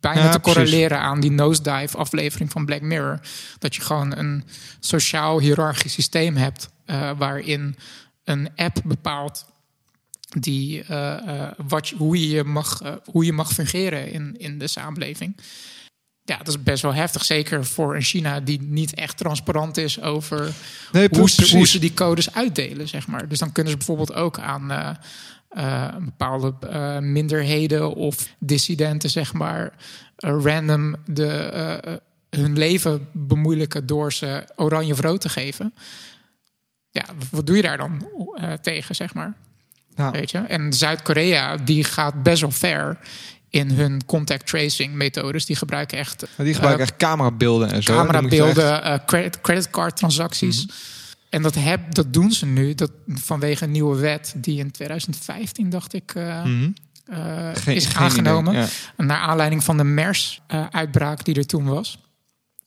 bijna 0.00 0.22
Ja, 0.24 0.30
te 0.30 0.38
precies. 0.38 0.62
correleren 0.62 1.00
aan 1.00 1.20
die 1.20 1.30
nosedive 1.30 1.96
aflevering 1.96 2.50
van 2.52 2.64
Black 2.64 2.80
Mirror. 2.80 3.20
Dat 3.58 3.74
je 3.74 3.80
gewoon 3.82 4.16
een 4.16 4.44
sociaal 4.80 5.40
hiërarchisch 5.40 5.92
systeem 5.92 6.36
hebt 6.36 6.68
eh, 6.84 7.10
waarin 7.18 7.76
een 8.24 8.48
app 8.56 8.80
bepaalt 8.84 9.46
die, 10.40 10.82
eh, 10.82 11.48
wat, 11.56 11.88
hoe, 11.88 12.28
je 12.28 12.44
mag, 12.44 12.80
hoe 13.04 13.24
je 13.24 13.32
mag 13.32 13.52
fungeren 13.52 14.10
in, 14.12 14.34
in 14.38 14.58
de 14.58 14.66
samenleving. 14.66 15.36
Ja, 16.28 16.36
dat 16.36 16.48
is 16.48 16.62
best 16.62 16.82
wel 16.82 16.94
heftig. 16.94 17.24
Zeker 17.24 17.64
voor 17.64 17.94
een 17.94 18.02
China 18.02 18.40
die 18.40 18.62
niet 18.62 18.94
echt 18.94 19.16
transparant 19.16 19.76
is 19.76 20.02
over 20.02 20.52
Nee, 20.92 21.08
hoe, 21.10 21.28
ze, 21.30 21.36
precies. 21.36 21.54
hoe 21.54 21.66
ze 21.66 21.78
die 21.78 21.94
codes 21.94 22.34
uitdelen, 22.34 22.88
zeg 22.88 23.06
maar. 23.06 23.28
Dus 23.28 23.38
dan 23.38 23.52
kunnen 23.52 23.72
ze 23.72 23.78
bijvoorbeeld 23.78 24.14
ook 24.14 24.38
aan 24.38 24.70
eh, 24.70 24.90
eh, 25.48 25.96
bepaalde 25.96 26.54
eh, 26.60 26.98
minderheden 26.98 27.94
of 27.94 28.28
dissidenten, 28.38 29.10
zeg 29.10 29.32
maar, 29.32 29.72
random 30.16 30.96
de, 31.06 32.00
hun 32.30 32.58
leven 32.58 33.08
bemoeilijken 33.12 33.86
door 33.86 34.12
ze 34.12 34.48
oranje 34.56 34.92
of 34.92 35.00
rood 35.00 35.20
te 35.20 35.28
geven. 35.28 35.74
Ja, 36.90 37.04
wat 37.30 37.46
doe 37.46 37.56
je 37.56 37.62
daar 37.62 37.76
dan 37.76 38.08
tegen, 38.60 38.94
zeg 38.94 39.14
maar? 39.14 39.34
Ja. 39.96 40.10
Weet 40.10 40.30
je? 40.30 40.38
En 40.38 40.72
Zuid-Korea 40.72 41.56
die 41.56 41.84
gaat 41.84 42.22
best 42.22 42.40
wel 42.40 42.50
ver 42.50 42.98
in 43.50 43.70
hun 43.70 44.04
contact 44.06 44.46
tracing 44.46 44.94
methodes. 44.94 45.46
Die 45.46 45.56
gebruiken 45.56 45.98
echt 45.98 46.26
die 46.36 46.54
gebruiken 46.54 46.84
eh, 46.84 46.88
echt 46.90 46.96
camerabeelden 46.96 47.72
en 47.72 47.82
zo. 47.82 47.92
Camerabeelden, 47.94 48.82
eh, 48.82 48.98
credit, 49.06 49.40
creditcard 49.40 49.96
transacties. 49.96 50.66
Mhm. 50.66 50.74
En 51.30 51.42
dat, 51.42 51.54
heb, 51.54 51.94
dat 51.94 52.12
doen 52.12 52.32
ze 52.32 52.46
nu 52.46 52.74
dat, 52.74 52.90
vanwege 53.06 53.64
een 53.64 53.70
nieuwe 53.70 53.96
wet 53.96 54.34
die 54.36 54.58
in 54.58 54.70
2015, 54.70 55.70
dacht 55.70 55.94
ik, 55.94 56.14
eh, 56.14 56.44
Mhm. 56.44 56.70
Geen- 57.54 57.74
is 57.76 57.94
aangenomen. 57.94 58.52
idee, 58.52 58.66
ja. 58.96 59.04
Naar 59.04 59.18
aanleiding 59.20 59.64
van 59.64 59.76
de 59.76 59.84
MERS-uitbraak 59.84 61.24
die 61.24 61.34
er 61.34 61.46
toen 61.46 61.64
was. 61.64 61.98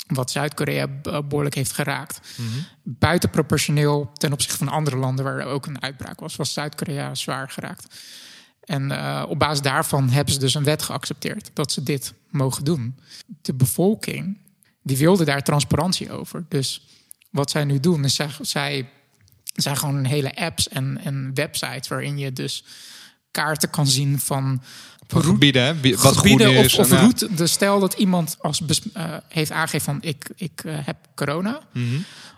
Wat 0.08 0.32
Zuid-Korea 0.32 0.88
eh, 1.04 1.18
behoorlijk 1.28 1.56
heeft 1.56 1.72
geraakt. 1.72 2.20
Mhm. 2.36 2.48
Buitenproportioneel 2.84 4.12
ten 4.14 4.34
opzichte 4.34 4.58
van 4.58 4.68
andere 4.68 4.98
landen 4.98 5.26
waar 5.26 5.40
er 5.40 5.46
ook 5.46 5.66
een 5.66 5.82
uitbraak 5.82 6.20
was, 6.20 6.36
was 6.36 6.54
Zuid-Korea 6.54 7.16
zwaar 7.16 7.50
geraakt. 7.50 7.96
En 8.72 8.92
eh, 8.92 9.24
op 9.28 9.40
basis 9.40 9.62
daarvan 9.62 10.10
hebben 10.10 10.34
ze 10.34 10.40
dus 10.40 10.54
een 10.54 10.64
wet 10.64 10.82
geaccepteerd 10.84 11.52
dat 11.54 11.72
ze 11.72 11.84
dit 11.84 12.14
mogen 12.30 12.64
doen. 12.64 12.96
De 13.42 13.54
bevolking 13.54 14.38
die 14.84 14.98
wilde 14.98 15.24
daar 15.26 15.44
transparantie 15.44 16.12
over. 16.12 16.46
Dus 16.50 16.88
wat 17.30 17.52
zij 17.52 17.64
nu 17.64 17.80
doen 17.80 18.04
is 18.04 18.16
zij, 18.16 18.30
zij 18.42 18.90
zijn 19.56 19.78
gewoon 19.78 20.04
hele 20.06 20.36
apps 20.36 20.70
en, 20.70 21.00
en 21.04 21.32
websites 21.34 21.88
waarin 21.88 22.18
je 22.18 22.34
dus 22.34 22.64
kaarten 23.32 23.70
kan 23.70 23.88
zien 23.88 24.20
van 24.20 24.62
gebieden, 25.08 25.64
hè? 25.64 25.96
Wat 25.96 26.18
gebieden 26.18 26.54
is. 26.56 26.74
of, 26.74 26.80
of 26.80 26.90
en, 26.92 26.96
ja. 26.96 27.02
route. 27.02 27.34
Dus 27.34 27.52
stel 27.52 27.80
dat 27.80 27.94
iemand 27.94 28.36
als 28.40 28.60
bes- 28.62 28.92
eh, 28.94 29.18
heeft 29.28 29.52
aangegeven 29.52 29.86
van 29.94 30.02
ik, 30.02 30.30
ik 30.36 30.62
eh, 30.66 30.74
heb 30.82 30.98
corona, 31.16 31.60
Mhm. 31.74 31.96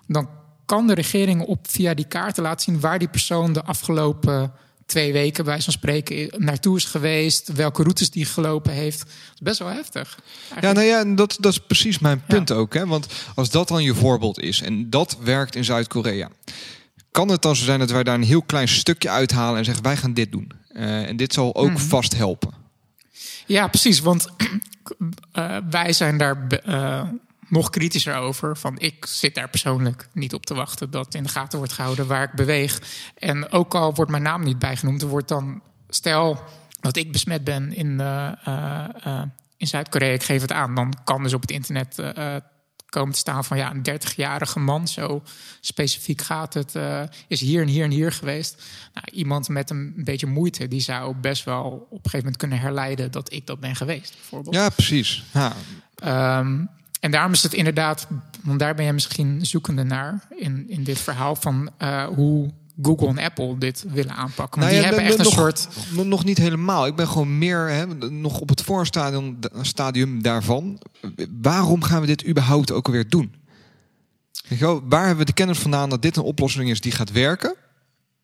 dan 0.08 0.30
kan 0.66 0.88
de 0.88 0.94
regering 0.94 1.42
op 1.42 1.68
via 1.70 1.94
die 1.94 2.08
kaarten 2.08 2.44
laten 2.44 2.62
zien 2.62 2.80
waar 2.80 3.00
die 3.00 3.08
persoon 3.08 3.54
de 3.54 3.64
afgelopen 3.64 4.52
twee 4.86 5.14
weken, 5.14 5.46
bij 5.46 5.62
van 5.62 5.74
spreken, 5.74 6.44
naartoe 6.44 6.78
is 6.78 6.86
geweest, 6.86 7.52
welke 7.54 7.82
routes 7.82 8.10
die 8.10 8.26
gelopen 8.26 8.72
heeft. 8.72 9.00
Dat 9.00 9.08
is 9.34 9.40
best 9.40 9.60
wel 9.60 9.68
heftig. 9.68 10.20
Ja, 10.62 10.72
nou 10.72 10.86
ja, 10.86 11.04
dat, 11.06 11.38
dat 11.40 11.52
is 11.52 11.60
precies 11.60 12.00
mijn 12.00 12.24
punt 12.28 12.52
ook. 12.52 12.74
Hè? 12.74 12.86
Want 12.88 13.08
als 13.36 13.50
dat 13.50 13.68
dan 13.68 13.84
je 13.84 13.96
voorbeeld 13.96 14.40
is 14.40 14.62
en 14.62 14.90
dat 14.90 15.18
werkt 15.24 15.56
in 15.56 15.64
Zuid-Korea, 15.64 16.30
kan 17.12 17.30
het 17.30 17.42
dan 17.42 17.56
zo 17.56 17.64
zijn 17.64 17.80
dat 17.80 17.92
wij 17.92 18.04
daar 18.04 18.16
een 18.16 18.24
heel 18.24 18.42
klein 18.44 18.68
stukje 18.68 19.10
uithalen 19.10 19.58
en 19.58 19.66
zeggen 19.66 19.84
wij 19.84 19.98
gaan 19.98 20.14
dit 20.14 20.32
doen. 20.32 20.52
Eh, 20.70 21.08
en 21.08 21.16
dit 21.18 21.34
zal 21.34 21.56
ook 21.56 21.70
Mhm. 21.70 21.78
vast 21.78 22.16
helpen. 22.16 22.54
Ja, 23.46 23.68
precies. 23.68 24.00
Want 24.00 24.28
eh, 25.32 25.58
wij 25.70 25.94
zijn 25.94 26.18
daar 26.18 26.48
eh, 26.48 27.02
nog 27.54 27.70
kritischer 27.70 28.16
over. 28.16 28.58
Van 28.58 28.80
ik 28.80 29.06
zit 29.06 29.36
daar 29.36 29.50
persoonlijk 29.50 30.08
niet 30.14 30.34
op 30.34 30.46
te 30.46 30.54
wachten 30.54 30.92
dat 30.92 31.14
in 31.14 31.24
de 31.24 31.30
gaten 31.30 31.58
wordt 31.58 31.74
gehouden 31.74 32.08
waar 32.08 32.24
ik 32.24 32.32
beweeg. 32.32 32.82
En 33.18 33.52
ook 33.52 33.76
al 33.76 33.94
wordt 33.94 34.12
mijn 34.12 34.24
naam 34.24 34.44
niet 34.44 34.60
bijgenoemd, 34.60 35.02
er 35.02 35.08
wordt 35.08 35.28
dan 35.28 35.62
stel 35.90 36.44
dat 36.80 36.96
ik 36.96 37.12
besmet 37.12 37.44
ben 37.44 37.74
in, 37.74 38.00
eh, 38.00 38.32
eh, 38.44 38.86
eh, 39.04 39.22
in 39.58 39.68
Zuid-Korea, 39.68 40.14
ik 40.14 40.24
geef 40.24 40.42
het 40.42 40.52
aan, 40.52 40.76
dan 40.76 40.94
kan 41.04 41.24
dus 41.24 41.34
op 41.34 41.42
het 41.42 41.52
internet 41.52 42.14
komen 42.86 43.14
te 43.14 43.20
staan 43.20 43.44
van 43.44 43.58
ja, 43.58 43.72
een 43.72 43.84
30-jarige 43.84 44.60
man, 44.60 44.88
zo 44.88 45.24
specifiek 45.60 46.22
gaat 46.22 46.54
het, 46.54 46.76
is 47.28 47.42
hier 47.42 47.62
en 47.62 47.68
hier 47.68 47.84
en 47.84 47.92
hier 47.92 48.12
geweest. 48.12 48.64
Nou, 48.94 49.08
iemand 49.12 49.50
met 49.50 49.70
een 49.70 49.94
beetje 49.96 50.28
moeite, 50.28 50.68
die 50.68 50.82
zou 50.82 51.16
best 51.16 51.44
wel 51.44 51.64
op 51.64 51.92
een 51.92 51.98
gegeven 51.98 52.18
moment 52.18 52.38
kunnen 52.38 52.60
herleiden 52.60 53.12
dat 53.12 53.34
ik 53.34 53.48
dat 53.48 53.60
ben 53.60 53.76
geweest, 53.76 54.14
bijvoorbeeld. 54.16 54.56
Ja, 54.56 54.70
precies. 54.70 55.24
Ja, 55.34 55.54
Ehm, 56.04 56.66
en 57.04 57.12
daarom 57.12 57.32
is 57.32 57.44
het 57.44 57.54
inderdaad, 57.54 58.08
want 58.44 58.60
daar 58.60 58.76
ben 58.76 58.86
je 58.86 58.94
misschien 58.94 59.46
zoekende 59.46 59.84
naar 59.84 60.28
in, 60.38 60.70
in 60.70 60.84
dit 60.84 61.00
verhaal 61.00 61.36
van 61.36 61.70
eh, 61.78 62.06
hoe 62.06 62.52
Google 62.82 63.08
en 63.08 63.18
Apple 63.20 63.58
dit 63.58 63.86
willen 63.88 64.16
aanpakken. 64.16 64.60
Want 64.60 64.72
Nou 64.72 64.72
die 64.72 64.80
ja, 64.82 64.86
hebben 64.86 65.04
echt 65.06 65.18
een 65.18 65.24
nog, 65.24 65.34
soort. 65.34 65.68
nog- 66.08 66.24
niet 66.26 66.38
helemaal. 66.38 66.86
Ik 66.88 66.96
ben 66.96 67.08
gewoon 67.08 67.38
meer 67.38 67.70
hè, 67.70 67.86
nog 68.10 68.40
op 68.40 68.50
het 68.50 68.62
voorstadium 68.62 69.40
stadium 69.62 70.22
daarvan. 70.22 70.82
Waarom 71.42 71.84
gaan 71.84 72.02
we 72.02 72.08
dit 72.08 72.28
überhaupt 72.28 72.72
ook 72.72 72.86
alweer 72.86 73.10
doen? 73.10 73.34
Wel, 74.60 74.82
waar 74.88 75.02
hebben 75.02 75.20
we 75.26 75.26
de 75.26 75.34
kennis 75.34 75.60
vandaan 75.60 75.90
dat 75.90 76.02
dit 76.02 76.16
een 76.18 76.24
oplossing 76.24 76.70
is 76.70 76.82
die 76.82 76.92
gaat 76.92 77.12
werken? 77.12 77.56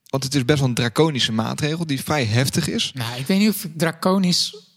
Want 0.09 0.23
het 0.23 0.35
is 0.35 0.45
best 0.45 0.59
wel 0.59 0.67
een 0.67 0.73
draconische 0.75 1.31
maatregel 1.31 1.85
die 1.85 2.03
vrij 2.03 2.25
heftig 2.25 2.69
is. 2.69 2.91
Nou, 2.95 3.19
ik 3.19 3.27
weet 3.27 3.39
niet 3.39 3.49
of 3.49 3.63
ik 3.63 3.71
draconisch. 3.77 4.67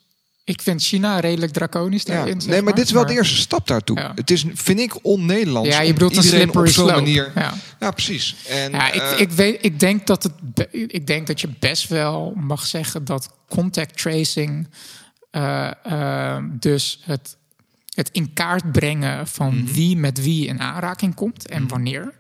Ik 0.45 0.63
vind 0.63 0.83
China 0.83 1.21
redelijk 1.21 1.53
draconisch 1.53 2.03
Ja, 2.03 2.15
daarin. 2.15 2.41
zeg 2.41 2.51
nee, 2.51 2.63
maar 2.63 2.75
dit 2.75 2.85
is 2.85 2.91
wel 2.91 3.07
de 3.07 3.13
eerste 3.13 3.37
stap 3.37 3.67
daartoe. 3.67 3.99
Ja. 3.99 4.13
Het 4.15 4.31
is, 4.31 4.45
vind 4.55 4.79
ik, 4.81 5.05
on-Nederlands. 5.05 5.69
Ja, 5.69 5.81
je 5.81 5.93
bedoelt 5.93 6.17
een 6.17 6.23
iedereen 6.25 6.55
op 6.57 6.69
zo'n 6.69 6.87
manier. 6.87 7.33
Ja. 7.35 7.55
Ja, 7.81 7.91
precies. 7.91 8.37
En, 8.49 8.71
Ja, 8.71 8.93
ik, 8.93 9.01
eh, 9.03 9.21
ik, 9.21 9.31
weet, 9.31 9.65
ik, 9.65 9.81
denk 9.81 10.07
dat 10.07 10.23
het, 10.23 10.33
ik 10.71 11.07
denk 11.07 11.27
dat 11.27 11.41
je 11.41 11.49
best 11.59 11.89
wel 11.89 12.33
mag 12.37 12.67
zeggen 12.67 13.05
dat 13.05 13.31
contact 13.49 13.99
tracing, 14.03 14.69
eh, 15.31 15.71
eh, 15.85 16.45
dus 16.51 17.01
het, 17.05 17.37
het 17.95 18.09
in 18.13 18.33
kaart 18.33 18.73
brengen 18.73 19.27
van 19.27 19.55
Mhm. 19.63 19.73
wie 19.73 19.97
met 19.97 20.23
wie 20.23 20.47
in 20.47 20.61
aanraking 20.61 21.15
komt 21.15 21.49
en 21.49 21.69
wanneer, 21.69 22.13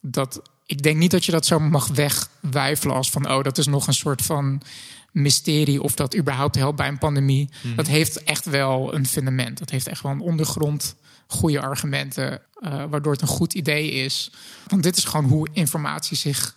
dat 0.00 0.42
ik 0.66 0.82
denk 0.82 0.96
niet 0.96 1.10
dat 1.10 1.24
je 1.24 1.32
dat 1.32 1.46
zo 1.46 1.58
mag 1.60 1.86
wegwijfelen 1.88 2.94
als 2.96 3.10
van, 3.10 3.30
oh, 3.30 3.42
dat 3.42 3.58
is 3.58 3.66
nog 3.66 3.86
een 3.86 3.94
soort 3.94 4.22
van 4.22 4.62
mysterie 5.12 5.82
of 5.82 5.94
dat 5.94 6.16
überhaupt 6.16 6.54
helpt 6.54 6.76
bij 6.76 6.88
een 6.88 6.98
pandemie. 6.98 7.48
Mhm. 7.62 7.74
Dat 7.76 7.86
heeft 7.86 8.22
echt 8.24 8.44
wel 8.44 8.94
een 8.94 9.06
fundament. 9.06 9.58
Dat 9.58 9.70
heeft 9.70 9.88
echt 9.88 10.02
wel 10.02 10.12
een 10.12 10.20
ondergrond, 10.20 10.94
goede 11.26 11.60
argumenten, 11.60 12.40
eh, 12.60 12.84
waardoor 12.90 13.12
het 13.12 13.20
een 13.22 13.28
goed 13.28 13.54
idee 13.54 13.90
is. 13.90 14.30
Want 14.66 14.82
dit 14.82 14.96
is 14.96 15.04
gewoon 15.04 15.24
hoe 15.24 15.48
informatie 15.52 16.16
zich 16.16 16.56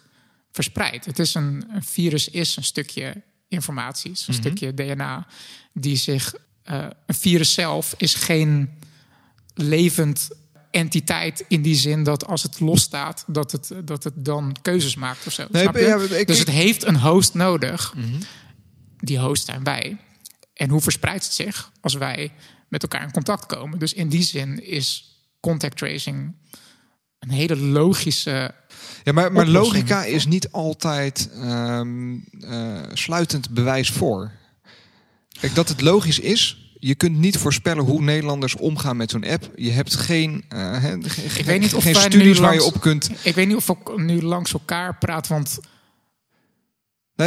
verspreidt. 0.52 1.06
Het 1.06 1.20
is 1.20 1.34
een, 1.34 1.66
een 1.74 1.84
virus 1.84 2.28
is 2.30 2.56
een 2.58 2.64
stukje 2.64 3.22
informatie, 3.48 4.12
is 4.12 4.28
een 4.28 4.34
stukje 4.34 4.74
DNA 4.74 5.28
die 5.74 5.96
zich. 5.96 6.34
eh, 6.64 6.86
een 7.06 7.16
virus 7.16 7.54
zelf 7.54 7.94
is 7.98 8.14
geen 8.14 8.70
levend 9.54 10.30
entiteit 10.72 11.46
in 11.48 11.62
die 11.62 11.76
zin 11.76 12.04
dat 12.04 12.28
als 12.28 12.44
het 12.44 12.60
losstaat, 12.60 13.24
dat 13.28 13.52
het, 13.52 13.72
dat 13.84 14.04
het 14.04 14.14
dan 14.26 14.56
keuzes 14.62 14.96
maakt 14.96 15.28
of 15.28 15.34
zo. 15.34 15.46
Nee, 15.52 15.62
snap 15.62 15.76
je? 15.76 15.82
ja, 15.82 15.98
ik- 16.18 16.28
dus 16.28 16.40
het 16.40 16.50
heeft 16.50 16.86
een 16.86 17.00
host 17.00 17.34
nodig. 17.34 17.94
Die 19.02 19.20
host 19.20 19.46
zijn 19.46 19.64
wij. 19.64 19.98
En 20.54 20.70
hoe 20.70 20.82
verspreidt 20.82 21.24
het 21.24 21.34
zich 21.34 21.72
als 21.82 21.94
wij 21.94 22.32
met 22.70 22.82
elkaar 22.82 23.04
in 23.04 23.12
contact 23.12 23.46
komen? 23.46 23.80
Dus 23.80 23.94
in 23.94 24.10
die 24.10 24.24
zin 24.24 24.66
is 24.66 25.16
contact 25.40 25.78
tracing 25.78 26.36
een 27.20 27.30
hele 27.30 27.58
logische. 27.58 28.54
Ja, 29.04 29.12
maar, 29.12 29.32
maar 29.32 29.48
logica 29.48 30.04
is 30.04 30.26
niet 30.26 30.52
altijd 30.52 31.30
ehm, 31.34 32.14
eh, 32.40 32.82
sluitend 32.94 33.50
bewijs 33.50 33.90
voor. 33.90 34.32
Kijk, 35.40 35.56
dat 35.56 35.70
het 35.70 35.82
logisch 35.82 36.20
is. 36.20 36.56
Je 36.80 36.96
kunt 36.96 37.18
niet 37.18 37.38
voorspellen 37.38 37.84
hoe 37.84 38.02
Nederlanders 38.02 38.56
omgaan 38.56 38.98
met 38.98 39.10
zo'n 39.12 39.26
app. 39.28 39.52
Je 39.56 39.72
hebt 39.72 39.96
geen, 39.96 40.44
ge- 40.50 41.40
Ik 41.40 41.46
weet 41.46 41.60
niet 41.62 41.74
of 41.74 41.84
geen 41.84 41.96
studies 41.96 42.38
waar 42.40 42.54
je 42.54 42.64
op 42.64 42.82
kunt. 42.82 43.10
Ik 43.24 43.36
weet 43.36 43.48
niet 43.48 43.56
of 43.56 43.70
ik 43.70 43.98
nu 43.98 44.22
langs 44.22 44.54
elkaar 44.54 44.98
praat, 44.98 45.28
want 45.28 45.60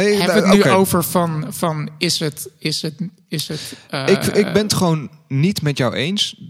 Nee, 0.03 0.15
hebben 0.15 0.35
we 0.43 0.47
het 0.55 0.65
nu 0.65 0.71
over 0.71 1.03
van, 1.03 1.45
van 1.53 1.89
is 1.97 2.19
het, 2.19 2.49
is 2.57 2.81
het, 2.81 2.95
is 3.27 3.47
het. 3.47 3.73
eh, 3.89 4.07
Ik, 4.07 4.23
ik 4.25 4.53
ben 4.53 4.61
het 4.63 4.73
gewoon 4.73 5.09
niet 5.27 5.61
met 5.61 5.77
jou 5.77 5.93
eens 5.93 6.41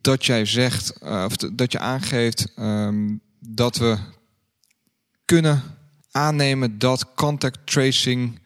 dat 0.00 0.26
jij 0.26 0.44
zegt, 0.44 0.98
eh, 0.98 1.24
of 1.26 1.36
dat 1.36 1.72
je 1.72 1.78
aangeeft 1.78 2.52
ehm, 2.56 3.08
dat 3.40 3.76
we 3.76 3.96
kunnen 5.24 5.62
aannemen 6.10 6.78
dat 6.78 7.14
contact 7.14 7.58
tracing 7.64 8.38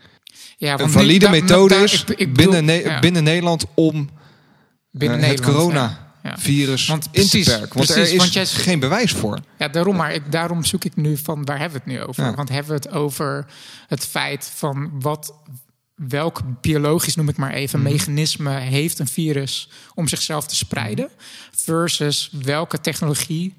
ja, 0.56 0.78
een 0.78 0.86
nu- 0.86 0.92
valide 0.92 1.24
da- 1.24 1.30
methode 1.30 1.74
da- 1.74 1.82
is 1.82 2.04
ik- 2.04 2.08
ik 2.08 2.16
bedoel- 2.16 2.34
binnen, 2.52 2.64
Ne- 2.64 2.90
ja, 2.90 2.98
binnen 3.00 3.24
Nederland 3.24 3.64
om 3.74 4.10
binnen 4.90 5.18
eh, 5.20 5.26
het 5.28 5.36
Nederland, 5.38 5.72
ja. 5.72 6.03
Coronavirus 6.24 6.86
Want 6.86 7.04
in 7.04 7.10
precies, 7.10 7.44
te 7.44 7.50
perken. 7.50 7.76
Want 7.78 7.86
precies, 7.92 7.94
er 8.08 8.12
is 8.12 8.18
want 8.18 8.32
jij- 8.32 8.46
geen 8.46 8.78
bewijs 8.78 9.12
voor. 9.12 9.38
Ja, 9.58 9.68
daarom, 9.68 9.96
maar 9.96 10.12
ik, 10.14 10.32
daarom 10.32 10.64
zoek 10.64 10.84
ik 10.84 10.96
nu 10.96 11.16
van 11.16 11.44
waar 11.44 11.58
hebben 11.58 11.78
we 11.84 11.90
het 11.90 11.98
nu 12.00 12.06
over? 12.06 12.24
Ja. 12.24 12.34
Want 12.34 12.48
hebben 12.48 12.68
we 12.68 12.74
het 12.74 12.90
over 12.90 13.46
het 13.88 14.04
feit 14.06 14.50
van 14.54 15.00
wat, 15.00 15.34
welk 15.94 16.40
biologisch, 16.60 17.14
noem 17.14 17.28
ik 17.28 17.36
maar 17.36 17.52
even, 17.52 17.80
Mhm. 17.80 17.90
mechanisme 17.92 18.50
heeft 18.50 18.98
een 18.98 19.06
virus 19.08 19.68
om 19.94 20.08
zichzelf 20.08 20.46
te 20.46 20.56
spreiden? 20.56 21.08
Versus 21.52 22.30
welke 22.42 22.80
technologie 22.80 23.54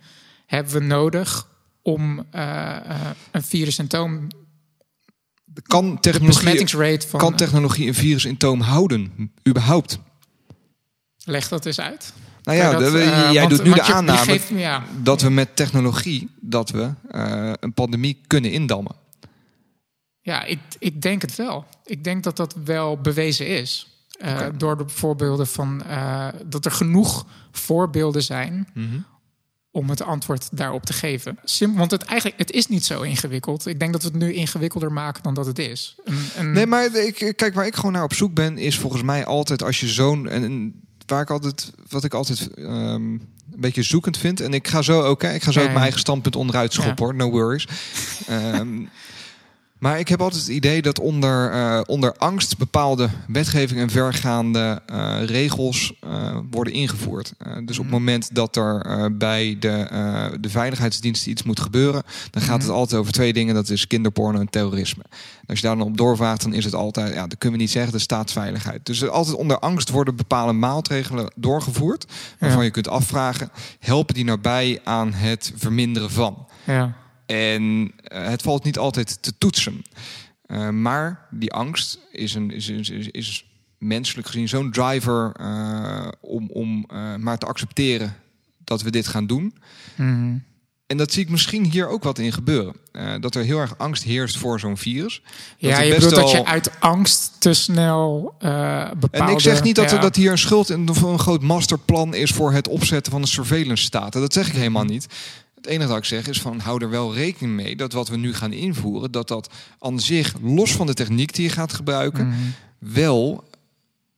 hebben 0.45 0.73
we 0.73 0.79
nodig 0.79 1.47
om 1.81 2.25
eh, 2.31 2.75
een 3.31 3.43
virussymptoom, 3.43 4.27
Kan 5.63 5.93
de 5.93 5.99
technologie, 5.99 6.99
van. 7.07 7.19
kan 7.19 7.35
technologie 7.35 7.87
een 7.87 7.93
virus 7.93 8.25
in 8.25 8.37
toom 8.37 8.61
houden? 8.61 9.31
Überhaupt? 9.47 9.99
leg 11.27 11.47
dat 11.47 11.65
eens 11.65 11.79
uit. 11.79 12.13
Nou 12.45 12.57
ja, 12.57 12.71
dat, 12.71 12.93
eh, 12.93 13.31
jij 13.31 13.41
want- 13.43 13.49
doet 13.55 13.63
nu 13.63 13.73
de 13.73 13.81
aanname 13.81 14.17
geeft- 14.19 14.49
ja, 14.49 14.83
dat 15.01 15.21
we 15.21 15.29
met 15.29 15.55
technologie 15.55 16.29
dat 16.41 16.69
we 16.69 16.89
eh, 17.11 17.51
een 17.59 17.73
pandemie 17.73 18.21
kunnen 18.27 18.51
indammen. 18.51 18.95
Ja, 20.21 20.43
ik, 20.43 20.59
ik 20.79 21.01
denk 21.01 21.21
het 21.21 21.35
wel. 21.35 21.65
Ik 21.85 22.03
denk 22.03 22.23
dat 22.23 22.37
dat 22.37 22.55
wel 22.65 22.97
bewezen 23.01 23.47
is. 23.47 23.87
Eh. 24.19 24.45
Door 24.57 24.77
de 24.77 24.83
voorbeelden 24.87 25.47
van 25.47 25.83
dat 26.45 26.65
er 26.65 26.71
genoeg 26.71 27.25
voorbeelden 27.51 28.23
zijn 28.23 28.67
Mhm. 28.73 28.97
om 29.71 29.89
het 29.89 30.01
antwoord 30.01 30.47
daarop 30.57 30.83
te 30.85 30.93
geven. 30.93 31.37
Sim, 31.43 31.75
want 31.75 31.91
het, 31.91 32.03
eigenlijk, 32.03 32.39
het 32.39 32.51
is 32.51 32.67
niet 32.67 32.85
zo 32.85 33.01
ingewikkeld. 33.01 33.65
Ik 33.65 33.79
denk 33.79 33.91
dat 33.93 34.01
we 34.03 34.07
het 34.07 34.17
nu 34.17 34.33
ingewikkelder 34.33 34.91
maken 34.91 35.23
dan 35.23 35.33
dat 35.33 35.45
het 35.45 35.59
is. 35.59 35.95
Een, 36.03 36.17
een- 36.37 36.51
Nee, 36.51 36.65
maar 36.67 36.95
ik, 36.95 37.33
kijk, 37.35 37.53
waar 37.53 37.65
ik 37.65 37.75
gewoon 37.75 37.91
naar 37.91 38.03
op 38.03 38.13
zoek 38.13 38.33
ben, 38.33 38.57
is 38.57 38.77
volgens 38.79 39.01
mij 39.03 39.25
altijd 39.25 39.63
als 39.63 39.79
je 39.79 39.87
zo'n. 39.87 40.27
Waar 41.05 41.21
ik 41.21 41.29
altijd, 41.29 41.71
wat 41.89 42.03
ik 42.03 42.13
altijd 42.13 42.49
ehm, 42.53 42.67
een 42.71 43.21
beetje 43.55 43.83
zoekend 43.83 44.17
vind. 44.17 44.41
En 44.41 44.53
ik 44.53 44.67
ga 44.67 44.81
zo 44.81 45.01
ook, 45.01 45.21
hè, 45.21 45.33
ik 45.33 45.43
ga 45.43 45.51
zo 45.51 45.59
Ja, 45.59 45.65
ook 45.65 45.71
mijn 45.71 45.81
eigen 45.81 45.99
standpunt 45.99 46.35
onderuit 46.35 46.73
schoppen 46.73 46.95
Ja. 46.97 47.03
hoor, 47.03 47.15
no 47.15 47.29
worries. 47.29 47.67
Ehm, 48.27 48.81
maar 49.79 49.99
ik 49.99 50.07
heb 50.07 50.21
altijd 50.21 50.41
het 50.41 50.51
idee 50.51 50.81
dat 50.81 50.99
onder, 50.99 51.51
eh, 51.51 51.81
onder 51.85 52.13
angst 52.17 52.57
bepaalde 52.57 53.09
wetgeving 53.27 53.79
en 53.79 53.89
vergaande 53.89 54.81
eh, 54.85 55.17
regels 55.25 55.93
eh, 55.99 56.37
worden 56.51 56.73
ingevoerd. 56.73 57.33
Dus 57.37 57.53
op 57.57 57.65
het 57.65 57.77
Mhm. 57.77 57.89
moment 57.89 58.35
dat 58.35 58.55
er 58.55 59.15
bij 59.17 59.57
de, 59.59 59.87
de 60.41 60.49
veiligheidsdiensten 60.49 61.31
iets 61.31 61.43
moet 61.43 61.59
gebeuren, 61.59 62.03
dan 62.31 62.41
gaat 62.41 62.57
het 62.61 62.67
Mhm. 62.67 62.77
altijd 62.77 62.99
over 62.99 63.13
twee 63.13 63.33
dingen: 63.33 63.55
dat 63.55 63.69
is 63.69 63.87
kinderporno 63.87 64.39
en 64.39 64.49
terrorisme. 64.49 65.03
En 65.11 65.47
als 65.47 65.59
je 65.59 65.67
daar 65.67 65.77
dan 65.77 65.87
op 65.87 65.97
doorvraagt, 65.97 66.41
dan 66.41 66.53
is 66.53 66.65
het 66.65 66.73
altijd, 66.75 67.13
ja, 67.13 67.27
dat 67.27 67.37
kunnen 67.37 67.57
we 67.57 67.63
niet 67.63 67.73
zeggen, 67.73 67.91
de 67.91 67.99
staatsveiligheid. 67.99 68.85
Dus 68.85 69.07
altijd 69.09 69.35
onder 69.35 69.59
angst 69.59 69.89
worden 69.89 70.15
bepaalde 70.15 70.53
maatregelen 70.53 71.31
doorgevoerd, 71.35 72.05
waarvan 72.39 72.59
Ja. 72.59 72.65
je 72.65 72.71
kunt 72.71 72.87
afvragen: 72.87 73.49
helpen 73.79 74.13
die 74.15 74.23
nou 74.23 74.39
bij 74.39 74.79
aan 74.83 75.13
het 75.13 75.51
verminderen 75.55 76.11
van? 76.11 76.47
ja. 76.63 76.95
En 77.25 77.91
eh, 78.03 78.27
het 78.27 78.41
valt 78.41 78.63
niet 78.63 78.77
altijd 78.77 79.21
te 79.21 79.37
toetsen. 79.37 79.81
Eh, 80.45 80.69
maar 80.69 81.27
die 81.31 81.53
angst 81.53 81.99
is, 82.11 82.33
een, 82.33 82.51
is, 82.51 82.69
is, 82.69 82.89
is, 82.89 83.45
menselijk 83.77 84.27
gezien 84.27 84.47
zo'n 84.47 84.71
driver 84.71 85.31
eh, 85.39 86.07
om, 86.19 86.49
om 86.49 86.85
maar 87.19 87.37
te 87.37 87.45
accepteren 87.45 88.15
dat 88.63 88.81
we 88.81 88.91
dit 88.91 89.07
gaan 89.07 89.27
doen. 89.27 89.55
Mhm. 89.95 90.37
En 90.87 90.97
dat 90.97 91.11
zie 91.11 91.23
ik 91.23 91.29
misschien 91.29 91.63
hier 91.63 91.87
ook 91.87 92.03
wat 92.03 92.19
in 92.19 92.31
gebeuren. 92.31 92.75
Dat 93.19 93.35
er 93.35 93.43
heel 93.43 93.59
erg 93.59 93.77
angst 93.77 94.03
heerst 94.03 94.37
voor 94.37 94.59
zo'n 94.59 94.77
virus. 94.77 95.21
Ja, 95.57 95.81
je 95.81 95.93
bedoelt 95.93 96.15
dat 96.15 96.31
je 96.31 96.45
uit 96.45 96.79
angst 96.79 97.31
te 97.39 97.53
snel 97.53 98.35
bepaalde... 98.39 99.09
En 99.11 99.27
ik 99.27 99.39
zeg 99.39 99.63
niet 99.63 99.75
dat, 99.75 99.91
er, 99.91 99.99
dat 99.99 100.15
hier 100.15 100.31
een 100.31 100.37
schuld 100.37 100.69
en 100.69 100.87
een 100.87 101.19
groot 101.19 101.41
masterplan 101.41 102.13
is... 102.13 102.31
voor 102.31 102.51
het 102.51 102.67
opzetten 102.67 103.11
van 103.11 103.21
de 103.21 103.27
surveillance 103.27 103.83
staten. 103.83 104.21
Dat 104.21 104.33
zeg 104.33 104.47
ik 104.47 104.53
helemaal 104.53 104.83
niet. 104.83 105.07
Het 105.65 105.73
enige 105.73 105.89
dat 105.89 105.97
ik 105.97 106.05
zeg 106.05 106.27
is 106.27 106.41
van 106.41 106.59
hou 106.59 106.81
er 106.81 106.89
wel 106.89 107.13
rekening 107.13 107.55
mee... 107.55 107.75
dat 107.75 107.93
wat 107.93 108.07
we 108.07 108.17
nu 108.17 108.33
gaan 108.33 108.53
invoeren... 108.53 109.11
dat 109.11 109.27
dat 109.27 109.49
aan 109.79 109.99
zich, 109.99 110.33
los 110.41 110.75
van 110.75 110.87
de 110.87 110.93
techniek 110.93 111.33
die 111.33 111.43
je 111.43 111.49
gaat 111.49 111.73
gebruiken... 111.73 112.27
Mhm. 112.27 112.37
wel 112.77 113.43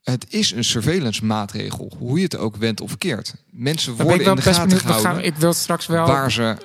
het 0.03 0.25
is 0.29 0.51
een 0.51 0.63
surveillance 0.63 1.25
maatregel, 1.25 1.91
hoe 1.97 2.17
je 2.17 2.23
het 2.23 2.37
ook 2.37 2.55
wendt 2.55 2.81
of 2.81 2.97
keert. 2.97 3.33
Mensen 3.49 3.93
worden 3.93 4.25
in 4.25 4.35
de 4.35 4.41
gaten 4.41 4.79
gehouden. 4.79 5.23
ik 5.23 5.35
wil 5.35 5.53
straks 5.53 5.85
wel 5.85 6.07
waar 6.07 6.31
ze 6.31 6.55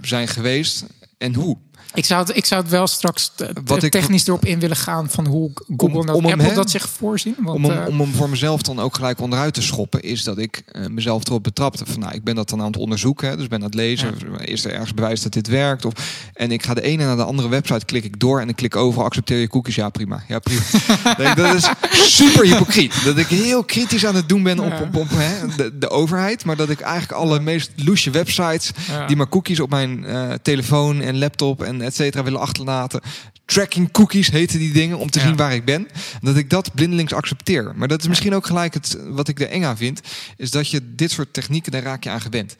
zijn 0.00 0.28
geweest 0.28 0.84
en 1.18 1.34
hoe. 1.34 1.58
Ik 1.94 2.04
zou, 2.04 2.26
het, 2.26 2.36
ik 2.36 2.44
zou 2.44 2.62
het 2.62 2.70
wel 2.70 2.86
straks 2.86 3.32
Wat 3.64 3.90
technisch 3.90 4.26
erop 4.26 4.44
in 4.44 4.58
willen 4.58 4.76
gaan 4.76 5.10
van 5.10 5.26
hoe 5.26 5.50
Google 5.76 6.00
en 6.00 6.08
Apple 6.08 6.42
hem, 6.42 6.54
dat 6.54 6.70
zich 6.70 6.88
voorzien. 6.88 7.34
Want, 7.38 7.56
om, 7.56 7.64
hem, 7.64 7.82
uh, 7.82 7.88
om 7.88 8.00
hem 8.00 8.12
voor 8.12 8.28
mezelf 8.28 8.62
dan 8.62 8.80
ook 8.80 8.94
gelijk 8.94 9.20
onderuit 9.20 9.54
te 9.54 9.62
schoppen, 9.62 10.02
is 10.02 10.24
dat 10.24 10.38
ik 10.38 10.62
uh, 10.72 10.86
mezelf 10.86 11.26
erop 11.26 11.42
betrapte. 11.42 11.86
Van, 11.86 12.00
nou, 12.00 12.14
ik 12.14 12.24
ben 12.24 12.34
dat 12.34 12.48
dan 12.48 12.60
aan 12.60 12.66
het 12.66 12.76
onderzoeken, 12.76 13.28
hè, 13.28 13.36
dus 13.36 13.48
ben 13.48 13.58
aan 13.58 13.64
het 13.64 13.74
lezen. 13.74 14.14
Is 14.40 14.64
er 14.64 14.72
ergens 14.72 14.94
bewijs 14.94 15.22
dat 15.22 15.32
dit 15.32 15.48
werkt? 15.48 15.84
Of, 15.84 15.92
en 16.34 16.52
ik 16.52 16.62
ga 16.62 16.74
de 16.74 16.82
ene 16.82 17.04
naar 17.04 17.16
de 17.16 17.24
andere 17.24 17.48
website, 17.48 17.84
klik 17.84 18.04
ik 18.04 18.20
door 18.20 18.40
en 18.40 18.48
ik 18.48 18.56
klik 18.56 18.76
over, 18.76 19.02
accepteer 19.02 19.38
je 19.38 19.48
cookies? 19.48 19.74
Ja, 19.74 19.88
prima. 19.88 20.22
Ja, 20.28 20.38
prima. 20.38 20.62
dat 21.34 21.54
is 21.54 21.70
super 21.92 22.44
hypocriet. 22.44 23.04
Dat 23.04 23.16
ik 23.16 23.26
heel 23.26 23.64
kritisch 23.64 24.06
aan 24.06 24.14
het 24.14 24.28
doen 24.28 24.42
ben 24.42 24.58
op, 24.58 24.80
op, 24.80 24.96
op 24.96 25.08
hè, 25.10 25.46
de, 25.56 25.78
de, 25.78 25.88
overheid, 25.88 26.44
maar 26.44 26.56
dat 26.56 26.70
ik 26.70 26.80
eigenlijk 26.80 27.12
alle 27.12 27.40
meest 27.40 27.70
loesje 27.76 28.10
websites 28.10 28.70
die 29.06 29.16
maar 29.16 29.28
cookies 29.28 29.60
op 29.60 29.70
mijn 29.70 30.04
uh, 30.04 30.32
telefoon 30.42 31.00
en 31.00 31.18
laptop 31.18 31.62
en 31.62 31.79
et 31.82 31.94
cetera 31.94 32.22
willen 32.22 32.40
achterlaten. 32.40 33.00
Tracking 33.44 33.90
cookies 33.90 34.30
heten 34.30 34.58
die 34.58 34.72
dingen 34.72 34.98
om 34.98 35.10
te 35.10 35.20
zien 35.20 35.36
waar 35.36 35.54
ik 35.54 35.64
ben. 35.64 35.88
Dat 36.20 36.36
ik 36.36 36.50
dat 36.50 36.74
blindelings 36.74 37.12
accepteer. 37.12 37.72
Maar 37.76 37.88
dat 37.88 38.00
is 38.00 38.08
misschien 38.08 38.34
ook 38.34 38.46
gelijk 38.46 38.74
het 38.74 38.98
wat 39.08 39.28
ik 39.28 39.40
er 39.40 39.48
eng 39.48 39.64
aan 39.64 39.76
vind. 39.76 40.00
Is 40.36 40.50
dat 40.50 40.70
je 40.70 40.94
dit 40.94 41.10
soort 41.10 41.32
technieken, 41.32 41.72
daar 41.72 41.82
raak 41.82 42.04
je 42.04 42.10
aan 42.10 42.20
gewend. 42.20 42.56